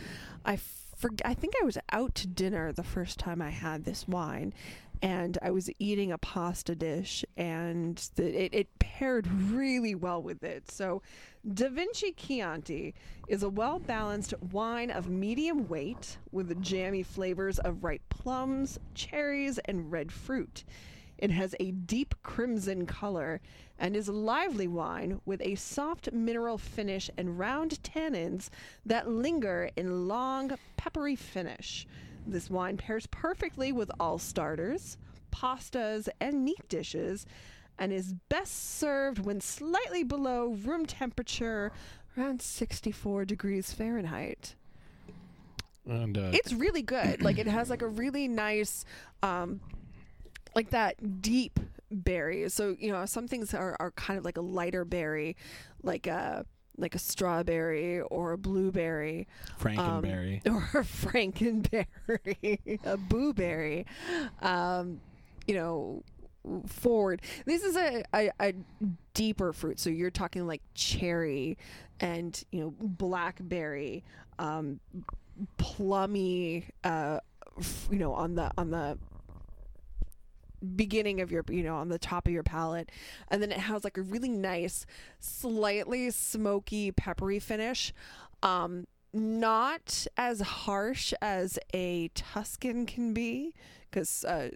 I 0.44 0.58
for, 0.96 1.10
I 1.24 1.34
think 1.34 1.54
I 1.60 1.64
was 1.64 1.76
out 1.92 2.14
to 2.16 2.26
dinner 2.26 2.72
the 2.72 2.82
first 2.82 3.18
time 3.18 3.42
I 3.42 3.50
had 3.50 3.84
this 3.84 4.08
wine, 4.08 4.54
and 5.02 5.38
I 5.42 5.50
was 5.50 5.70
eating 5.78 6.12
a 6.12 6.18
pasta 6.18 6.74
dish, 6.74 7.24
and 7.36 7.96
the, 8.16 8.44
it, 8.44 8.54
it 8.54 8.78
paired 8.78 9.26
really 9.26 9.94
well 9.94 10.22
with 10.22 10.42
it. 10.42 10.70
So, 10.70 11.02
Da 11.52 11.68
Vinci 11.68 12.12
Chianti 12.12 12.94
is 13.28 13.42
a 13.42 13.48
well 13.48 13.78
balanced 13.78 14.34
wine 14.52 14.90
of 14.90 15.08
medium 15.08 15.68
weight 15.68 16.18
with 16.32 16.60
jammy 16.62 17.02
flavors 17.02 17.58
of 17.58 17.84
ripe 17.84 18.08
plums, 18.08 18.78
cherries, 18.94 19.58
and 19.66 19.92
red 19.92 20.10
fruit. 20.10 20.64
It 21.18 21.30
has 21.30 21.54
a 21.58 21.70
deep 21.70 22.14
crimson 22.22 22.84
color 22.84 23.40
and 23.78 23.96
is 23.96 24.08
a 24.08 24.12
lively 24.12 24.68
wine 24.68 25.20
with 25.24 25.40
a 25.40 25.54
soft 25.54 26.12
mineral 26.12 26.58
finish 26.58 27.10
and 27.16 27.38
round 27.38 27.82
tannins 27.82 28.50
that 28.84 29.08
linger 29.08 29.70
in 29.76 30.08
long, 30.08 30.52
peppery 30.76 31.16
finish. 31.16 31.86
This 32.26 32.50
wine 32.50 32.76
pairs 32.76 33.06
perfectly 33.06 33.72
with 33.72 33.90
all 34.00 34.18
starters, 34.18 34.98
pastas, 35.30 36.08
and 36.20 36.44
meat 36.44 36.68
dishes 36.68 37.24
and 37.78 37.92
is 37.92 38.14
best 38.28 38.78
served 38.78 39.18
when 39.18 39.40
slightly 39.40 40.02
below 40.02 40.48
room 40.64 40.86
temperature, 40.86 41.70
around 42.16 42.40
64 42.40 43.24
degrees 43.26 43.72
Fahrenheit. 43.72 44.54
And 45.88 46.16
uh, 46.18 46.30
It's 46.32 46.52
really 46.52 46.82
good. 46.82 47.22
like 47.22 47.38
it 47.38 47.46
has 47.46 47.70
like 47.70 47.82
a 47.82 47.86
really 47.88 48.26
nice 48.28 48.84
um 49.22 49.60
like 50.54 50.70
that 50.70 51.20
deep 51.22 51.60
berry. 51.90 52.48
So, 52.48 52.74
you 52.80 52.90
know, 52.90 53.04
some 53.06 53.28
things 53.28 53.52
are, 53.54 53.76
are 53.78 53.90
kind 53.92 54.18
of 54.18 54.24
like 54.24 54.38
a 54.38 54.40
lighter 54.40 54.84
berry, 54.84 55.36
like 55.82 56.06
a 56.06 56.46
like 56.78 56.94
a 56.94 56.98
strawberry 56.98 58.00
or 58.00 58.32
a 58.32 58.38
blueberry. 58.38 59.26
Frankenberry. 59.60 60.46
Um, 60.46 60.56
or 60.74 60.80
a 60.80 60.84
frankenberry. 60.84 62.78
a 62.84 62.96
blueberry. 62.96 63.86
Um, 64.40 65.00
you 65.46 65.54
know, 65.54 66.02
forward. 66.66 67.22
This 67.44 67.62
is 67.62 67.76
a, 67.76 68.04
a, 68.14 68.30
a 68.40 68.54
deeper 69.14 69.52
fruit. 69.52 69.80
So 69.80 69.90
you're 69.90 70.10
talking 70.10 70.46
like 70.46 70.62
cherry 70.74 71.58
and, 72.00 72.42
you 72.50 72.60
know, 72.60 72.74
blackberry, 72.78 74.04
um, 74.38 74.80
plummy, 75.56 76.66
uh, 76.84 77.20
f- 77.58 77.88
you 77.90 77.98
know, 77.98 78.12
on 78.12 78.34
the, 78.34 78.50
on 78.58 78.70
the, 78.70 78.98
beginning 80.74 81.20
of 81.20 81.30
your 81.30 81.44
you 81.48 81.62
know 81.62 81.76
on 81.76 81.88
the 81.88 81.98
top 81.98 82.26
of 82.26 82.32
your 82.32 82.42
palate. 82.42 82.90
And 83.28 83.42
then 83.42 83.52
it 83.52 83.58
has 83.58 83.84
like 83.84 83.98
a 83.98 84.02
really 84.02 84.28
nice 84.28 84.86
slightly 85.20 86.10
smoky 86.10 86.92
peppery 86.92 87.38
finish. 87.38 87.92
Um 88.42 88.86
not 89.12 90.06
as 90.16 90.40
harsh 90.40 91.14
as 91.22 91.58
a 91.72 92.08
tuscan 92.14 92.86
can 92.86 93.14
be 93.14 93.54
because 93.90 94.24
uh 94.24 94.50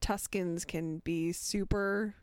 tuscans 0.00 0.64
can 0.64 0.98
be 0.98 1.32
super 1.32 2.14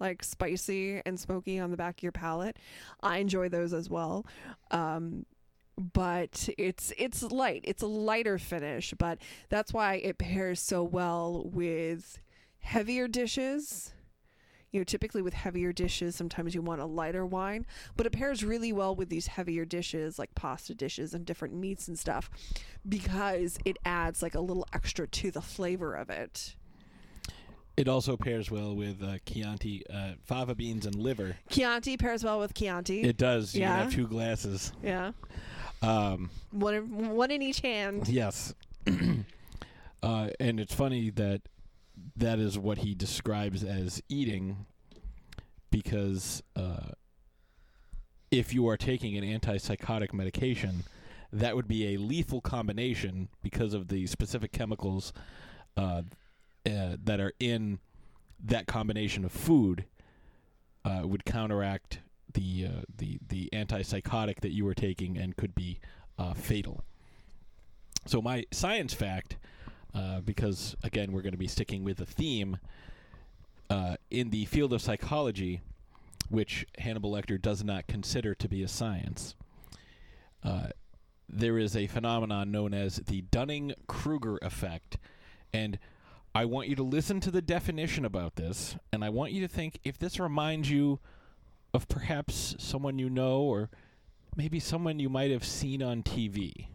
like 0.00 0.22
spicy 0.22 1.00
and 1.06 1.18
smoky 1.18 1.58
on 1.58 1.70
the 1.70 1.76
back 1.76 1.98
of 1.98 2.02
your 2.02 2.12
palate. 2.12 2.58
I 3.02 3.18
enjoy 3.18 3.48
those 3.48 3.72
as 3.72 3.88
well. 3.88 4.26
Um 4.70 5.26
but 5.76 6.48
it's 6.56 6.92
it's 6.96 7.22
light. 7.22 7.62
It's 7.64 7.82
a 7.82 7.86
lighter 7.88 8.38
finish 8.38 8.94
but 8.96 9.18
that's 9.48 9.72
why 9.72 9.94
it 9.96 10.18
pairs 10.18 10.60
so 10.60 10.82
well 10.84 11.48
with 11.52 12.20
heavier 12.64 13.06
dishes 13.08 13.92
you 14.72 14.80
know 14.80 14.84
typically 14.84 15.22
with 15.22 15.34
heavier 15.34 15.72
dishes 15.72 16.16
sometimes 16.16 16.54
you 16.54 16.62
want 16.62 16.80
a 16.80 16.84
lighter 16.86 17.24
wine 17.24 17.64
but 17.96 18.06
it 18.06 18.10
pairs 18.10 18.42
really 18.42 18.72
well 18.72 18.96
with 18.96 19.08
these 19.08 19.26
heavier 19.28 19.64
dishes 19.64 20.18
like 20.18 20.34
pasta 20.34 20.74
dishes 20.74 21.14
and 21.14 21.24
different 21.26 21.54
meats 21.54 21.86
and 21.88 21.98
stuff 21.98 22.28
because 22.88 23.58
it 23.64 23.76
adds 23.84 24.22
like 24.22 24.34
a 24.34 24.40
little 24.40 24.66
extra 24.72 25.06
to 25.06 25.30
the 25.30 25.42
flavor 25.42 25.94
of 25.94 26.10
it 26.10 26.56
It 27.76 27.86
also 27.88 28.16
pairs 28.16 28.50
well 28.50 28.74
with 28.74 29.02
uh, 29.02 29.18
Chianti, 29.26 29.82
uh, 29.92 30.12
fava 30.24 30.54
beans, 30.54 30.86
and 30.86 30.94
liver. 30.96 31.36
chianti 31.50 31.96
pairs 31.96 32.24
well 32.24 32.40
with 32.40 32.54
chianti 32.54 33.02
It 33.02 33.16
does. 33.16 33.54
You 33.54 33.60
yeah 33.62 33.82
have 33.84 33.92
two 33.92 34.06
glasses. 34.08 34.72
yeah 34.82 35.12
Um, 35.82 36.30
one 36.50 36.74
in, 36.74 37.10
one 37.10 37.30
in 37.30 37.42
each 37.42 37.60
hand 37.60 38.08
yes. 38.08 38.54
uh, 40.02 40.30
and 40.40 40.58
it's 40.60 40.74
funny 40.74 41.10
that 41.10 41.42
that 42.16 42.38
is 42.38 42.58
what 42.58 42.78
he 42.78 42.94
describes 42.94 43.64
as 43.64 44.02
eating 44.08 44.66
because 45.70 46.42
uh, 46.54 46.92
if 48.30 48.52
you 48.52 48.68
are 48.68 48.76
taking 48.76 49.16
an 49.16 49.24
antipsychotic 49.24 50.12
medication, 50.12 50.84
that 51.32 51.56
would 51.56 51.66
be 51.66 51.94
a 51.94 51.98
lethal 51.98 52.40
combination 52.40 53.28
because 53.42 53.74
of 53.74 53.88
the 53.88 54.06
specific 54.06 54.52
chemicals 54.52 55.12
uh, 55.76 56.02
uh, 56.66 56.96
that 57.02 57.20
are 57.20 57.32
in 57.40 57.78
that 58.42 58.66
combination 58.66 59.24
of 59.24 59.32
food 59.32 59.84
uh, 60.84 61.02
would 61.04 61.24
counteract 61.24 61.98
the 62.32 62.66
uh, 62.66 62.82
the 62.96 63.18
the 63.28 63.48
antipsychotic 63.52 64.40
that 64.40 64.52
you 64.52 64.64
were 64.64 64.74
taking 64.74 65.16
and 65.16 65.36
could 65.36 65.54
be 65.54 65.78
uh, 66.18 66.34
fatal. 66.34 66.84
So 68.06 68.20
my 68.20 68.44
science 68.52 68.92
fact, 68.92 69.36
uh, 69.94 70.20
because 70.20 70.76
again 70.82 71.12
we're 71.12 71.22
going 71.22 71.32
to 71.32 71.38
be 71.38 71.46
sticking 71.46 71.84
with 71.84 71.98
the 71.98 72.06
theme 72.06 72.58
uh, 73.70 73.96
in 74.10 74.30
the 74.30 74.44
field 74.46 74.72
of 74.72 74.82
psychology, 74.82 75.62
which 76.28 76.66
Hannibal 76.78 77.12
Lecter 77.12 77.40
does 77.40 77.64
not 77.64 77.86
consider 77.86 78.34
to 78.34 78.48
be 78.48 78.62
a 78.62 78.68
science. 78.68 79.34
Uh, 80.42 80.68
there 81.28 81.58
is 81.58 81.74
a 81.74 81.86
phenomenon 81.86 82.50
known 82.50 82.74
as 82.74 82.96
the 82.96 83.22
Dunning-Kruger 83.22 84.38
effect, 84.42 84.98
and 85.52 85.78
I 86.34 86.44
want 86.44 86.68
you 86.68 86.76
to 86.76 86.82
listen 86.82 87.20
to 87.20 87.30
the 87.30 87.40
definition 87.40 88.04
about 88.04 88.36
this, 88.36 88.76
and 88.92 89.04
I 89.04 89.08
want 89.08 89.32
you 89.32 89.40
to 89.40 89.48
think 89.48 89.78
if 89.84 89.98
this 89.98 90.20
reminds 90.20 90.70
you 90.70 91.00
of 91.72 91.88
perhaps 91.88 92.54
someone 92.58 92.98
you 92.98 93.08
know 93.08 93.40
or 93.40 93.70
maybe 94.36 94.60
someone 94.60 94.98
you 94.98 95.08
might 95.08 95.30
have 95.30 95.44
seen 95.44 95.82
on 95.82 96.02
TV. 96.02 96.66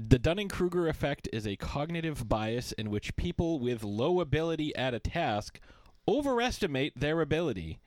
The 0.00 0.20
Dunning 0.20 0.46
Kruger 0.46 0.86
effect 0.86 1.28
is 1.32 1.44
a 1.44 1.56
cognitive 1.56 2.28
bias 2.28 2.70
in 2.70 2.88
which 2.88 3.16
people 3.16 3.58
with 3.58 3.82
low 3.82 4.20
ability 4.20 4.74
at 4.76 4.94
a 4.94 5.00
task 5.00 5.58
overestimate 6.06 6.92
their 6.94 7.20
ability. 7.20 7.80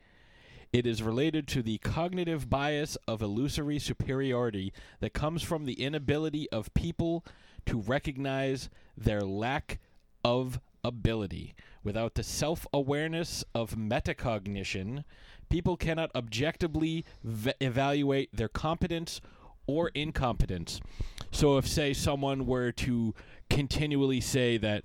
It 0.74 0.86
is 0.86 1.02
related 1.02 1.48
to 1.48 1.62
the 1.62 1.78
cognitive 1.78 2.50
bias 2.50 2.98
of 3.08 3.22
illusory 3.22 3.78
superiority 3.78 4.74
that 5.00 5.14
comes 5.14 5.42
from 5.42 5.64
the 5.64 5.82
inability 5.82 6.50
of 6.50 6.74
people 6.74 7.24
to 7.64 7.80
recognize 7.80 8.68
their 8.94 9.22
lack 9.22 9.80
of 10.22 10.60
ability. 10.84 11.54
Without 11.82 12.14
the 12.14 12.22
self 12.22 12.66
awareness 12.74 13.42
of 13.54 13.74
metacognition, 13.74 15.04
people 15.48 15.78
cannot 15.78 16.14
objectively 16.14 17.06
v- 17.24 17.54
evaluate 17.58 18.36
their 18.36 18.48
competence 18.48 19.22
or 19.66 19.88
incompetence. 19.94 20.78
So, 21.32 21.58
if, 21.58 21.66
say, 21.66 21.92
someone 21.92 22.46
were 22.46 22.70
to 22.72 23.14
continually 23.50 24.20
say 24.20 24.56
that 24.58 24.84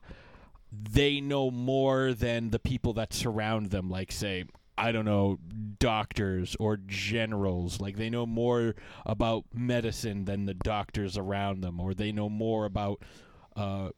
they 0.72 1.22
know 1.22 1.52
more 1.52 2.14
than 2.14 2.49
the 2.49 2.60
people 2.60 2.94
that 2.94 3.14
surround 3.14 3.69
them, 3.69 3.90
like, 3.90 4.11
say, 4.11 4.45
I 4.78 4.91
don't 4.91 5.06
know, 5.06 5.40
doctors 5.80 6.56
or 6.60 6.78
generals. 6.78 7.82
Like 7.82 7.98
they 7.98 8.10
know 8.11 8.28
more 8.28 8.76
about 9.06 9.45
medicine 9.53 10.26
than 10.26 10.45
the 10.45 10.53
doctors 10.53 11.18
around 11.18 11.61
them, 11.61 11.80
or 11.80 11.94
they 11.94 12.11
know 12.11 12.30
more 12.30 12.65
about 12.65 13.02
uh, 13.56 13.90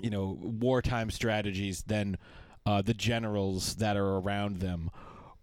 you 0.00 0.10
know, 0.10 0.38
wartime 0.40 1.10
strategies 1.10 1.82
than 1.84 2.18
uh, 2.66 2.82
the 2.82 2.94
generals 2.94 3.76
that 3.76 3.96
are 3.96 4.18
around 4.18 4.60
them. 4.60 4.90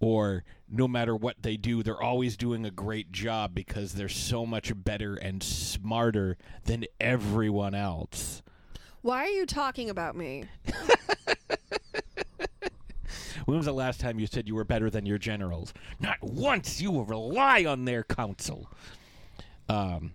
Or 0.03 0.43
no 0.69 0.87
matter 0.87 1.15
what 1.15 1.41
they 1.41 1.57
do, 1.57 1.83
they're 1.83 2.01
always 2.01 2.35
doing 2.37 2.65
a 2.65 2.71
great 2.71 3.11
job 3.11 3.53
because 3.55 3.93
they're 3.93 4.09
so 4.09 4.45
much 4.45 4.71
better 4.75 5.15
and 5.15 5.41
smarter 5.41 6.37
than 6.65 6.85
everyone 6.99 7.73
else. 7.75 8.41
Why 9.01 9.23
are 9.23 9.29
you 9.29 9.45
talking 9.45 9.89
about 9.89 10.15
me? 10.15 10.45
When 13.45 13.57
was 13.57 13.65
the 13.65 13.73
last 13.73 13.99
time 13.99 14.19
you 14.19 14.27
said 14.27 14.47
you 14.47 14.55
were 14.55 14.63
better 14.63 14.89
than 14.89 15.05
your 15.05 15.17
generals? 15.17 15.73
Not 15.99 16.17
once. 16.21 16.81
You 16.81 16.91
will 16.91 17.05
rely 17.05 17.65
on 17.65 17.85
their 17.85 18.03
counsel. 18.03 18.69
Um, 19.69 20.13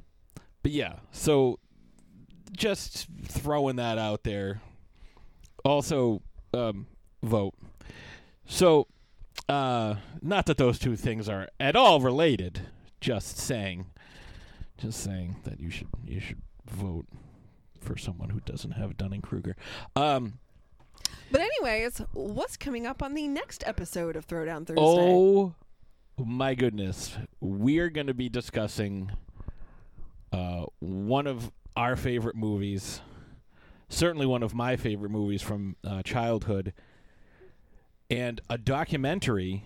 but 0.63 0.73
yeah, 0.73 0.95
so 1.13 1.59
just 2.53 3.07
throwing 3.25 3.77
that 3.77 3.99
out 3.99 4.25
there. 4.25 4.61
Also, 5.65 6.23
um, 6.55 6.87
vote. 7.23 7.55
So, 8.47 8.87
uh, 9.49 9.97
not 10.23 10.47
that 10.47 10.57
those 10.57 10.79
two 10.79 10.97
things 10.97 11.29
are 11.29 11.49
at 11.59 11.77
all 11.77 12.01
related. 12.01 12.63
Just 13.01 13.39
saying, 13.39 13.87
just 14.77 15.01
saying 15.01 15.37
that 15.45 15.61
you 15.61 15.71
should 15.71 15.89
you 16.05 16.21
should 16.21 16.43
vote 16.69 17.07
for 17.81 17.97
someone 17.97 18.31
who 18.31 18.41
doesn't 18.41 18.73
have 18.73 18.97
Dunning 18.97 19.23
Kruger. 19.23 19.55
Um, 19.95 20.39
But 21.31 21.43
anyways, 21.43 22.03
what's 22.13 22.57
coming 22.57 22.87
up 22.87 23.03
on 23.03 23.15
the 23.15 23.29
next 23.29 23.63
episode 23.67 24.17
of 24.17 24.27
Throwdown 24.27 24.67
Thursday? 24.67 24.83
Oh 24.83 25.55
my 26.19 26.55
goodness. 26.57 27.17
We're 27.41 27.89
going 27.91 28.09
to 28.09 28.15
be 28.15 28.29
discussing 28.29 29.13
uh, 30.33 30.67
one 30.81 31.29
of 31.29 31.53
our 31.77 31.95
favorite 31.95 32.35
movies, 32.35 33.01
certainly 33.89 34.27
one 34.27 34.43
of 34.43 34.55
my 34.55 34.75
favorite 34.75 35.11
movies 35.11 35.41
from 35.43 35.77
uh, 35.87 36.03
childhood, 36.03 36.73
and 38.11 38.41
a 38.49 38.57
documentary 38.57 39.65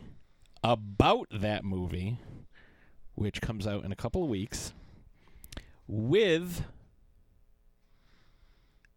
about 0.64 1.28
that 1.30 1.64
movie, 1.64 2.18
which 3.14 3.40
comes 3.40 3.66
out 3.66 3.84
in 3.84 3.92
a 3.92 3.96
couple 3.96 4.22
of 4.22 4.28
weeks, 4.28 4.72
with 5.86 6.64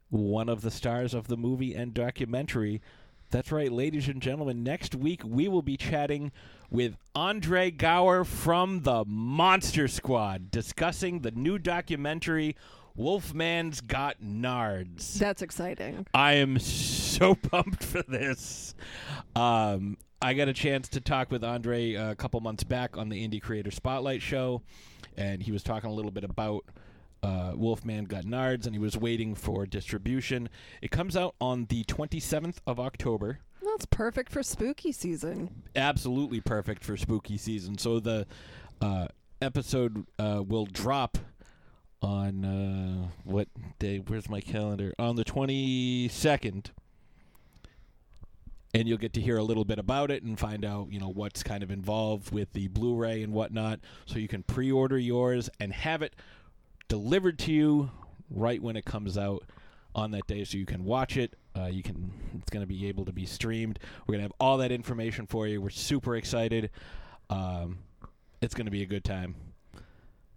one 0.10 0.50
of 0.50 0.62
the 0.62 0.72
stars 0.72 1.14
of 1.14 1.28
the 1.28 1.38
movie 1.38 1.74
and 1.74 1.94
documentary. 1.94 2.82
That's 3.32 3.52
right, 3.52 3.72
ladies 3.72 4.08
and 4.08 4.22
gentlemen. 4.22 4.64
Next 4.64 4.96
week, 4.96 5.22
we 5.26 5.48
will 5.48 5.64
be 5.64 5.78
chatting 5.78 6.32
with 6.70 6.96
Andre 7.14 7.72
Gower 7.72 8.24
from 8.24 8.84
the 8.84 9.04
Monster 9.06 9.88
Squad, 9.88 10.52
discussing 10.52 11.20
the 11.20 11.32
new 11.32 11.58
documentary, 11.58 12.56
Wolfman's 12.96 13.82
Got 13.82 14.22
Nards. 14.22 15.16
That's 15.16 15.42
exciting. 15.42 16.08
I 16.14 16.34
am 16.34 16.60
so 16.60 17.36
pumped 17.52 17.84
for 17.84 18.02
this. 18.04 18.74
Um, 19.36 19.98
I 20.22 20.34
got 20.34 20.48
a 20.48 20.54
chance 20.54 20.88
to 20.90 21.02
talk 21.02 21.30
with 21.30 21.44
Andre 21.44 21.94
a 21.94 22.16
couple 22.16 22.40
months 22.40 22.64
back 22.64 22.98
on 22.98 23.10
the 23.10 23.28
Indie 23.28 23.42
Creator 23.42 23.72
Spotlight 23.72 24.22
show, 24.22 24.62
and 25.18 25.44
he 25.44 25.52
was 25.52 25.62
talking 25.62 25.90
a 25.90 25.94
little 25.94 26.12
bit 26.12 26.24
about 26.24 26.66
uh, 27.22 27.52
Wolfman 27.56 28.06
Got 28.06 28.24
Nards, 28.24 28.66
and 28.66 28.74
he 28.74 28.80
was 28.80 28.96
waiting 28.96 29.36
for 29.36 29.66
distribution. 29.66 30.50
It 30.82 30.92
comes 30.92 31.18
out 31.18 31.36
on 31.42 31.66
the 31.66 31.84
27th 31.84 32.58
of 32.66 32.80
October. 32.80 33.40
That's 33.62 33.86
perfect 33.86 34.32
for 34.32 34.42
spooky 34.44 34.92
season. 34.92 35.64
Absolutely 35.76 36.40
perfect 36.40 36.84
for 36.84 36.96
spooky 36.96 37.38
season. 37.38 37.78
So 37.78 38.00
the 38.00 38.26
uh, 38.80 39.08
episode 39.42 40.06
uh, 40.18 40.44
will 40.48 40.66
drop 40.66 41.18
on 42.06 42.45
uh, 42.45 43.07
what 43.23 43.48
day? 43.80 43.98
Where's 43.98 44.30
my 44.30 44.40
calendar? 44.40 44.94
On 44.99 45.15
the 45.15 45.26
22nd. 45.26 46.68
And 48.73 48.88
you'll 48.88 48.98
get 48.98 49.14
to 49.14 49.22
hear 49.22 49.38
a 49.38 49.44
little 49.44 49.65
bit 49.65 49.80
about 49.80 50.11
it 50.11 50.22
and 50.22 50.38
find 50.38 50.64
out, 50.64 50.91
you 50.91 50.99
know, 50.99 51.10
what's 51.10 51.41
kind 51.41 51.64
of 51.64 51.72
involved 51.72 52.32
with 52.32 52.52
the 52.53 52.68
Blu-ray 52.68 53.23
and 53.23 53.34
whatnot. 53.34 53.80
So 54.06 54.19
you 54.19 54.27
can 54.27 54.44
pre-order 54.44 54.98
yours 54.98 55.49
and 55.60 55.73
have 55.73 56.02
it 56.02 56.14
delivered 56.90 57.40
to 57.40 57.52
you 57.52 57.90
right 58.30 58.61
when 58.61 58.76
it 58.76 58.86
comes 58.86 59.18
out 59.18 59.44
on 59.95 60.11
that 60.11 60.27
day, 60.27 60.44
so 60.44 60.57
you 60.57 60.65
can 60.65 60.84
watch 60.84 61.15
it. 61.15 61.36
Uh, 61.57 61.68
you 61.68 61.82
can. 61.82 62.11
It's 62.38 62.49
going 62.49 62.61
to 62.61 62.68
be 62.68 62.88
able 62.88 63.06
to 63.06 63.14
be 63.14 63.26
streamed. 63.26 63.80
We're 64.06 64.14
going 64.14 64.19
to 64.19 64.26
have 64.26 64.34
all 64.41 64.57
that 64.57 64.73
information 64.73 65.26
for 65.26 65.48
you. 65.48 65.61
We're 65.61 65.69
super 65.69 66.18
excited. 66.18 66.69
Um, 67.30 67.80
it's 68.41 68.53
going 68.53 68.65
to 68.65 68.72
be 68.72 68.84
a 68.84 68.86
good 68.86 69.06
time. 69.06 69.36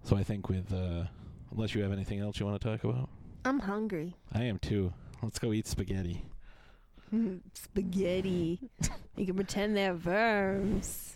So 0.05 0.17
I 0.17 0.23
think 0.23 0.49
with, 0.49 0.73
uh, 0.73 1.07
unless 1.53 1.75
you 1.75 1.83
have 1.83 1.93
anything 1.93 2.21
else 2.21 2.39
you 2.39 2.47
want 2.47 2.61
to 2.61 2.69
talk 2.69 2.85
about, 2.85 3.09
I'm 3.45 3.61
hungry. 3.61 4.15
I 4.33 4.45
am 4.45 4.59
too. 4.59 4.93
Let's 5.23 5.39
go 5.39 5.53
eat 5.53 5.67
spaghetti. 5.67 6.25
Spaghetti. 7.55 8.71
you 9.17 9.27
can 9.27 9.35
pretend 9.35 9.77
they're 9.77 9.95
worms. 9.95 11.15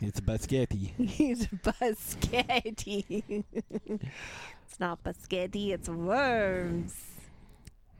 It's 0.00 0.20
basketti. 0.20 0.92
It's 1.18 1.46
basketti. 1.46 3.44
it's 4.66 4.80
not 4.80 5.02
basketti, 5.02 5.72
it's 5.72 5.88
worms. 5.88 6.94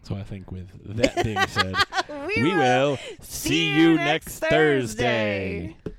So 0.02 0.14
I 0.14 0.22
think 0.22 0.52
with 0.52 0.68
that 0.96 1.24
being 1.24 1.46
said, 1.48 1.74
We 2.36 2.42
we, 2.42 2.54
will 2.54 2.98
see 3.20 3.74
you 3.74 3.96
next 3.96 4.38
Thursday. 4.38 5.74
He 5.84 5.90